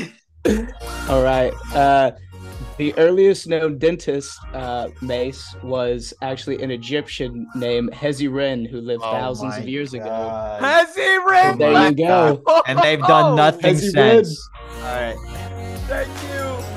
All 1.10 1.24
right. 1.24 1.54
Uh, 1.76 2.12
the 2.78 2.98
earliest 2.98 3.48
known 3.48 3.78
dentist, 3.78 4.36
uh, 4.54 4.90
Mace, 5.02 5.56
was 5.62 6.12
actually 6.24 6.64
an 6.64 6.72
Egyptian 6.72 7.48
named 7.56 7.92
Hezi 7.92 8.34
Ren, 8.34 8.66
who 8.66 8.82
lived 8.82 9.04
Oh 9.06 9.12
thousands 9.12 9.58
of 9.58 9.68
years 9.68 9.94
ago. 9.94 10.06
God. 10.06 10.60
Has 10.60 10.96
he 10.96 11.02
ring? 11.18 11.58
There 11.60 11.90
you 11.90 11.96
go. 11.96 12.42
And 12.66 12.80
they've 12.80 13.00
done 13.00 13.36
nothing 13.36 13.76
Hezi 13.76 13.96
Ren. 13.96 14.26
since. 14.26 14.50
All 14.78 14.82
right. 14.82 15.16
Thank 15.88 16.08
you. 16.34 16.73